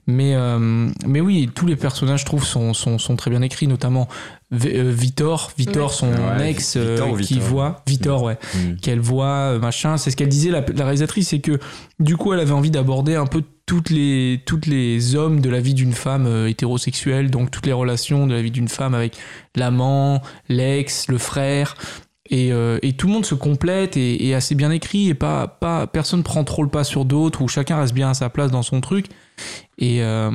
Mais, 0.09 0.33
euh, 0.33 0.89
mais 1.05 1.21
oui, 1.21 1.49
tous 1.53 1.67
les 1.67 1.75
personnages, 1.75 2.21
je 2.21 2.25
trouve, 2.25 2.43
sont, 2.43 2.73
sont, 2.73 2.97
sont 2.97 3.15
très 3.15 3.29
bien 3.29 3.41
écrits, 3.43 3.67
notamment 3.67 4.07
euh, 4.51 4.91
Vitor, 4.95 5.51
Vitor, 5.55 5.93
son 5.93 6.07
Ouais, 6.07 6.49
ex, 6.49 6.75
euh, 6.77 7.15
qui 7.19 7.39
voit, 7.39 7.83
Vitor, 7.85 8.23
ouais, 8.23 8.39
Mm. 8.55 8.77
qu'elle 8.81 8.99
voit, 8.99 9.59
machin. 9.59 9.97
C'est 9.97 10.09
ce 10.09 10.17
qu'elle 10.17 10.29
disait, 10.29 10.49
la, 10.49 10.61
la 10.61 10.83
réalisatrice, 10.85 11.29
c'est 11.29 11.39
que 11.39 11.59
du 11.99 12.17
coup, 12.17 12.33
elle 12.33 12.39
avait 12.39 12.53
envie 12.53 12.71
d'aborder 12.71 13.15
un 13.15 13.27
peu 13.27 13.43
toutes 13.67 13.91
les, 13.91 14.41
toutes 14.47 14.65
les 14.65 15.15
hommes 15.15 15.41
de 15.41 15.49
la 15.49 15.59
vie 15.59 15.75
d'une 15.75 15.93
femme 15.93 16.47
hétérosexuelle, 16.47 17.29
donc 17.29 17.51
toutes 17.51 17.67
les 17.67 17.73
relations 17.73 18.25
de 18.25 18.33
la 18.33 18.41
vie 18.41 18.51
d'une 18.51 18.67
femme 18.67 18.95
avec 18.95 19.15
l'amant, 19.55 20.23
l'ex, 20.49 21.07
le 21.07 21.19
frère. 21.19 21.75
Et, 22.31 22.51
euh, 22.51 22.77
et 22.83 22.93
tout 22.93 23.07
le 23.07 23.13
monde 23.13 23.25
se 23.25 23.33
complète 23.35 23.97
et 23.97 24.27
est 24.29 24.33
assez 24.35 24.53
bien 24.53 24.69
écrit 24.71 25.09
et 25.09 25.15
pas, 25.15 25.47
pas 25.47 25.87
personne 25.87 26.21
prend 26.21 26.43
trop 26.43 26.61
le 26.63 26.69
pas 26.69 26.83
sur 26.83 27.03
d'autres 27.03 27.41
ou 27.41 27.47
chacun 27.47 27.79
reste 27.79 27.93
bien 27.95 28.11
à 28.11 28.13
sa 28.13 28.29
place 28.29 28.51
dans 28.51 28.61
son 28.61 28.81
truc 28.81 29.07
et, 29.77 30.03
euh, 30.03 30.31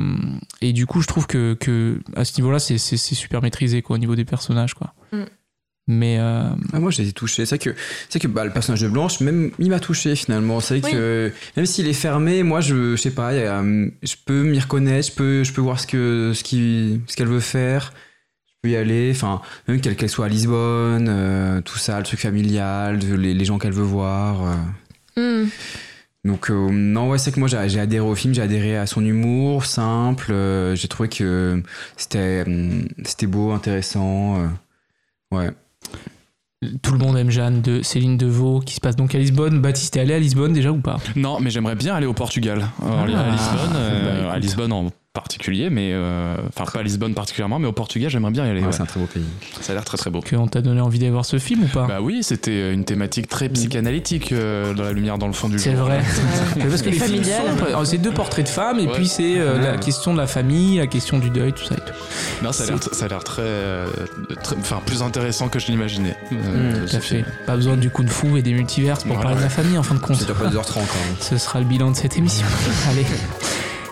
et 0.61 0.73
du 0.73 0.85
coup 0.85 1.01
je 1.01 1.07
trouve 1.07 1.27
que, 1.27 1.53
que 1.59 1.99
à 2.15 2.25
ce 2.25 2.35
niveau 2.39 2.51
là 2.51 2.59
c'est 2.59 2.77
c'est- 2.77 2.97
c'est 2.97 3.15
super 3.15 3.41
maîtrisé 3.41 3.81
quoi 3.81 3.95
au 3.95 3.99
niveau 3.99 4.15
des 4.15 4.25
personnages 4.25 4.73
quoi 4.73 4.93
Mm. 5.11 5.23
mais 5.87 6.17
euh, 6.19 6.49
Ah, 6.73 6.79
moi 6.79 6.89
j'ai 6.89 7.03
été 7.03 7.13
touché. 7.13 7.45
C'est 7.45 7.55
vrai 7.63 7.73
que, 7.73 7.79
c'est 8.09 8.19
que 8.19 8.27
bah, 8.27 8.43
le 8.43 8.51
personnage 8.51 8.81
de 8.81 8.87
Blanche, 8.87 9.19
même 9.21 9.51
il 9.59 9.69
m'a 9.69 9.79
touché 9.79 10.15
finalement. 10.15 10.59
C'est 10.59 10.79
vrai 10.79 10.89
Oui. 10.89 10.91
que 10.97 11.31
même 11.57 11.65
s'il 11.67 11.87
est 11.87 11.93
fermé, 11.93 12.41
moi 12.41 12.59
je, 12.61 12.95
je 12.95 13.01
sais 13.01 13.11
pas, 13.11 13.29
a, 13.29 13.59
hum, 13.59 13.91
je 14.01 14.15
peux 14.25 14.41
m'y 14.43 14.59
reconnaître, 14.59 15.09
je 15.09 15.13
peux, 15.13 15.43
je 15.43 15.53
peux 15.53 15.61
voir 15.61 15.79
ce 15.79 15.85
que 15.85 16.31
ce 16.33 16.43
qui, 16.43 17.01
ce 17.07 17.15
qu'elle 17.15 17.27
veut 17.27 17.39
faire. 17.39 17.93
Je 18.47 18.53
peux 18.63 18.69
y 18.71 18.75
aller. 18.77 19.11
Enfin, 19.13 19.41
même 19.67 19.79
qu'elle 19.79 19.95
qu'elle 19.95 20.09
soit 20.09 20.25
à 20.25 20.29
Lisbonne, 20.29 21.05
euh, 21.07 21.61
tout 21.61 21.77
ça, 21.77 21.99
le 21.99 22.03
truc 22.03 22.19
familial, 22.19 22.97
les, 22.97 23.35
les 23.35 23.45
gens 23.45 23.59
qu'elle 23.59 23.73
veut 23.73 23.83
voir. 23.83 24.41
euh. 25.17 25.43
Mm. 25.45 25.49
Donc 26.25 26.49
euh, 26.49 26.69
non 26.71 27.09
ouais 27.11 27.17
c'est 27.19 27.31
que 27.31 27.39
moi 27.39 27.47
j'ai 27.47 27.79
adhéré 27.79 27.99
au 28.05 28.15
film, 28.15 28.33
j'ai 28.33 28.41
adhéré 28.41 28.75
à 28.77 28.87
son 28.87 29.05
humour 29.05 29.65
simple, 29.65 30.31
euh, 30.31 30.75
j'ai 30.75 30.87
trouvé 30.87 31.07
que 31.07 31.61
c'était 31.97 32.43
hum, 32.47 32.87
c'était 33.05 33.27
beau, 33.27 33.51
intéressant. 33.51 34.39
euh, 34.39 34.47
ouais. 35.31 35.51
tout 36.81 36.91
le 36.93 36.97
monde 36.97 37.15
aime 37.17 37.29
Jeanne 37.29 37.61
de 37.61 37.83
Céline 37.83 38.17
Deveau 38.17 38.59
qui 38.59 38.73
se 38.73 38.81
passe 38.81 38.95
donc 38.95 39.13
à 39.13 39.19
Lisbonne 39.19 39.61
Baptiste 39.61 39.95
est 39.97 40.01
allé 40.01 40.15
à 40.15 40.19
Lisbonne 40.19 40.51
déjà 40.53 40.71
ou 40.71 40.79
pas? 40.79 40.97
Non, 41.15 41.39
mais 41.39 41.51
j'aimerais 41.51 41.75
bien 41.75 41.93
aller 41.93 42.07
au 42.07 42.13
Portugal. 42.13 42.65
Alors, 42.81 42.99
Ah. 43.01 43.03
à 43.03 43.31
Lisbonne, 43.31 43.75
euh, 43.75 44.23
Bah, 44.27 44.33
à 44.33 44.39
Lisbonne 44.39 44.71
en 44.73 44.91
particulier, 45.15 45.71
mais 45.71 45.91
euh, 45.93 46.35
enfin 46.55 46.69
pas 46.71 46.79
à 46.81 46.83
Lisbonne 46.83 47.15
particulièrement, 47.15 47.57
mais 47.57 47.67
au 47.67 47.71
Portugal, 47.71 48.11
j'aimerais 48.11 48.31
bien 48.31 48.45
y 48.45 48.49
aller. 48.49 48.59
Ouais, 48.59 48.67
ouais. 48.67 48.71
C'est 48.71 48.81
un 48.81 48.85
très 48.85 48.99
beau 48.99 49.07
pays. 49.07 49.23
Ça 49.61 49.71
a 49.71 49.75
l'air 49.75 49.83
très 49.85 49.97
très 49.97 50.11
beau. 50.11 50.21
qu'on 50.21 50.47
t'a 50.47 50.61
donné 50.61 50.81
envie 50.81 50.99
d'aller 50.99 51.11
voir 51.11 51.25
ce 51.25 51.39
film 51.39 51.63
ou 51.63 51.67
pas? 51.67 51.87
Bah 51.87 51.97
oui, 52.01 52.21
c'était 52.21 52.71
une 52.73 52.85
thématique 52.85 53.27
très 53.27 53.49
psychanalytique 53.49 54.31
euh, 54.31 54.73
dans 54.75 54.83
la 54.83 54.91
lumière 54.91 55.17
dans 55.17 55.27
le 55.27 55.33
fond 55.33 55.49
du 55.49 55.57
c'est 55.57 55.73
vrai 55.73 55.99
Ouais. 56.55 56.65
parce 56.69 56.81
que 56.83 56.89
les 56.89 56.99
films 56.99 57.23
sont 57.23 57.85
c'est 57.85 57.97
deux 57.97 58.11
portraits 58.11 58.45
de 58.45 58.49
femmes 58.51 58.79
et 58.79 58.85
Ouais. 58.87 58.93
puis 58.93 59.07
c'est 59.07 59.37
euh, 59.39 59.59
la 59.61 59.77
question 59.77 60.13
de 60.13 60.19
la 60.19 60.27
famille 60.27 60.77
la 60.77 60.87
question 60.87 61.17
du 61.17 61.29
deuil 61.29 61.53
tout 61.53 61.63
ça 61.63 61.75
et 61.75 61.77
tout 61.77 62.43
Non, 62.43 62.51
ça 62.51 62.63
a 62.63 62.67
l'air, 62.67 62.79
ça 62.91 63.05
a 63.05 63.07
l'air 63.07 63.23
très, 63.23 63.41
euh, 63.43 63.87
enfin 64.59 64.81
plus 64.85 65.01
intéressant 65.01 65.47
que 65.47 65.59
je 65.59 65.67
l'imaginais. 65.67 66.15
Euh, 66.33 66.85
Tout 66.87 66.95
à 66.95 66.99
fait. 66.99 67.23
Pas 67.45 67.55
besoin 67.55 67.77
du 67.77 67.89
kung 67.89 68.07
fu 68.09 68.37
et 68.37 68.41
des 68.41 68.53
multiverses 68.53 69.03
pour 69.03 69.13
Voilà. 69.15 69.29
parler 69.29 69.37
de 69.37 69.43
la 69.43 69.49
famille 69.49 69.77
en 69.77 69.83
fin 69.83 69.95
de 69.95 69.99
compte. 69.99 70.17
Ça 70.17 70.25
dure 70.25 70.35
pas 70.35 70.49
2h30 70.49 70.79
hein. 70.79 71.15
Ce 71.21 71.37
sera 71.37 71.59
le 71.59 71.65
bilan 71.65 71.91
de 71.91 71.95
cette 71.95 72.17
émission. 72.17 72.45
Allez. 72.89 73.05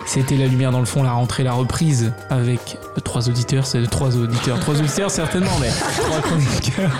C'était 0.06 0.36
la 0.36 0.46
lumière 0.46 0.70
dans 0.70 0.80
le 0.80 0.84
fond, 0.84 1.02
la 1.02 1.12
rentrée, 1.12 1.42
la 1.44 1.52
reprise 1.54 2.12
avec 2.30 2.78
trois 3.04 3.28
auditeurs, 3.28 3.66
c'est 3.66 3.82
trois 3.88 4.16
auditeurs, 4.16 4.60
trois 4.60 4.78
auditeurs 4.78 5.10
certainement, 5.10 5.50
mais 5.60 5.70
trois 5.70 6.20
chroniqueurs, 6.20 6.90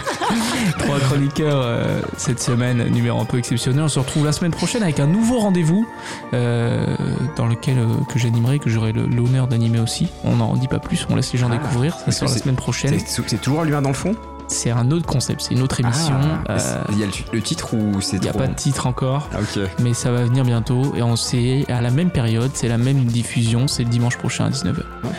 trois 0.79 0.99
chroniqueurs 1.01 1.61
euh, 1.63 2.01
cette 2.17 2.41
semaine, 2.41 2.83
numéro 2.89 3.21
un 3.21 3.25
peu 3.25 3.39
exceptionnel. 3.39 3.83
On 3.85 3.89
se 3.89 3.99
retrouve 3.99 4.25
la 4.25 4.33
semaine 4.33 4.51
prochaine 4.53 4.83
avec 4.83 5.01
un 5.01 5.07
nouveau 5.07 5.39
rendez-vous 5.39 5.87
euh, 6.33 6.97
dans 7.37 7.47
lequel 7.47 7.79
euh, 7.79 7.87
que 8.13 8.19
j'animerai, 8.19 8.59
que 8.59 8.71
j'aurai 8.71 8.93
l'honneur 8.93 9.47
d'animer 9.49 9.81
aussi. 9.81 10.09
On 10.25 10.37
n'en 10.37 10.55
dit 10.57 10.69
pas 10.69 10.79
plus, 10.79 11.07
on 11.11 11.15
laisse 11.17 11.33
les 11.33 11.39
gens 11.39 11.49
Ah. 11.53 11.57
découvrir. 11.59 11.97
Ça 12.09 12.27
que 12.27 12.31
la 12.33 12.39
semaine 12.39 12.57
prochaine. 12.57 12.99
C'est 13.07 13.41
toujours 13.41 13.61
la 13.61 13.65
lumière 13.67 13.83
dans 13.83 13.91
le 13.91 13.95
fond? 13.95 14.15
C'est 14.49 14.71
un 14.71 14.91
autre 14.91 15.07
concept, 15.07 15.43
c'est 15.43 15.55
une 15.55 15.63
autre 15.63 15.81
émission. 15.81 16.15
Ah, 16.49 16.53
Euh, 16.53 16.85
Il 16.93 16.99
y 16.99 17.03
a 17.03 17.07
le, 17.07 17.13
le 17.33 17.41
titre 17.43 17.75
ou 17.75 18.01
c'est 18.01 18.17
Il 18.19 18.23
n'y 18.23 18.29
a 18.29 18.33
pas 18.33 18.47
de 18.47 18.55
titre 18.55 18.87
encore. 18.87 19.29
Ah, 19.33 19.39
mais 19.81 19.95
ça 19.95 20.11
va 20.11 20.25
venir 20.25 20.45
bientôt 20.45 20.95
et 20.97 21.03
on 21.03 21.17
sait 21.17 21.65
à 21.69 21.81
la 21.81 21.91
même 21.91 22.11
période, 22.11 22.51
c'est 22.55 22.69
la 22.69 22.79
même 22.79 23.05
diffusion, 23.05 23.67
c'est 23.69 23.85
le 23.85 23.91
dimanche 23.91 24.17
prochain 24.19 24.47
à 24.47 24.51
19h. 24.51 24.81
ok. 25.05 25.11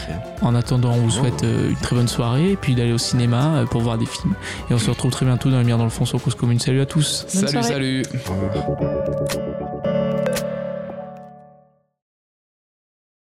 En 0.42 0.56
attendant, 0.56 0.92
on 0.94 1.08
vous 1.08 1.16
Oh. 1.18 1.22
souhaite 1.22 1.44
euh, 1.44 1.70
une 1.70 1.76
très 1.78 1.96
bonne 1.96 2.08
soirée 2.08 2.52
et 2.52 2.56
puis 2.56 2.76
d'aller 2.76 2.92
au 2.94 2.98
cinéma 2.98 3.56
euh, 3.56 3.66
pour 3.66 3.82
voir 3.82 3.98
des 3.98 4.06
films. 4.06 4.34
Et 4.70 4.74
on 4.74 4.78
se 4.80 4.90
retrouve 4.90 5.12
très 5.12 5.26
bientôt 5.26 5.50
dans 5.50 5.56
la 5.58 5.62
lumière 5.62 5.78
dans 5.78 5.84
le 5.86 5.90
fond 5.90 6.06
sur 6.06 6.22
Cause 6.22 6.36
Commune. 6.36 6.60
Salut 6.60 6.82
à 6.82 6.86
tous. 6.86 7.26
Bonne 7.34 7.48
Salut, 7.48 7.52
soirée. 7.64 7.68
salut. 7.68 8.04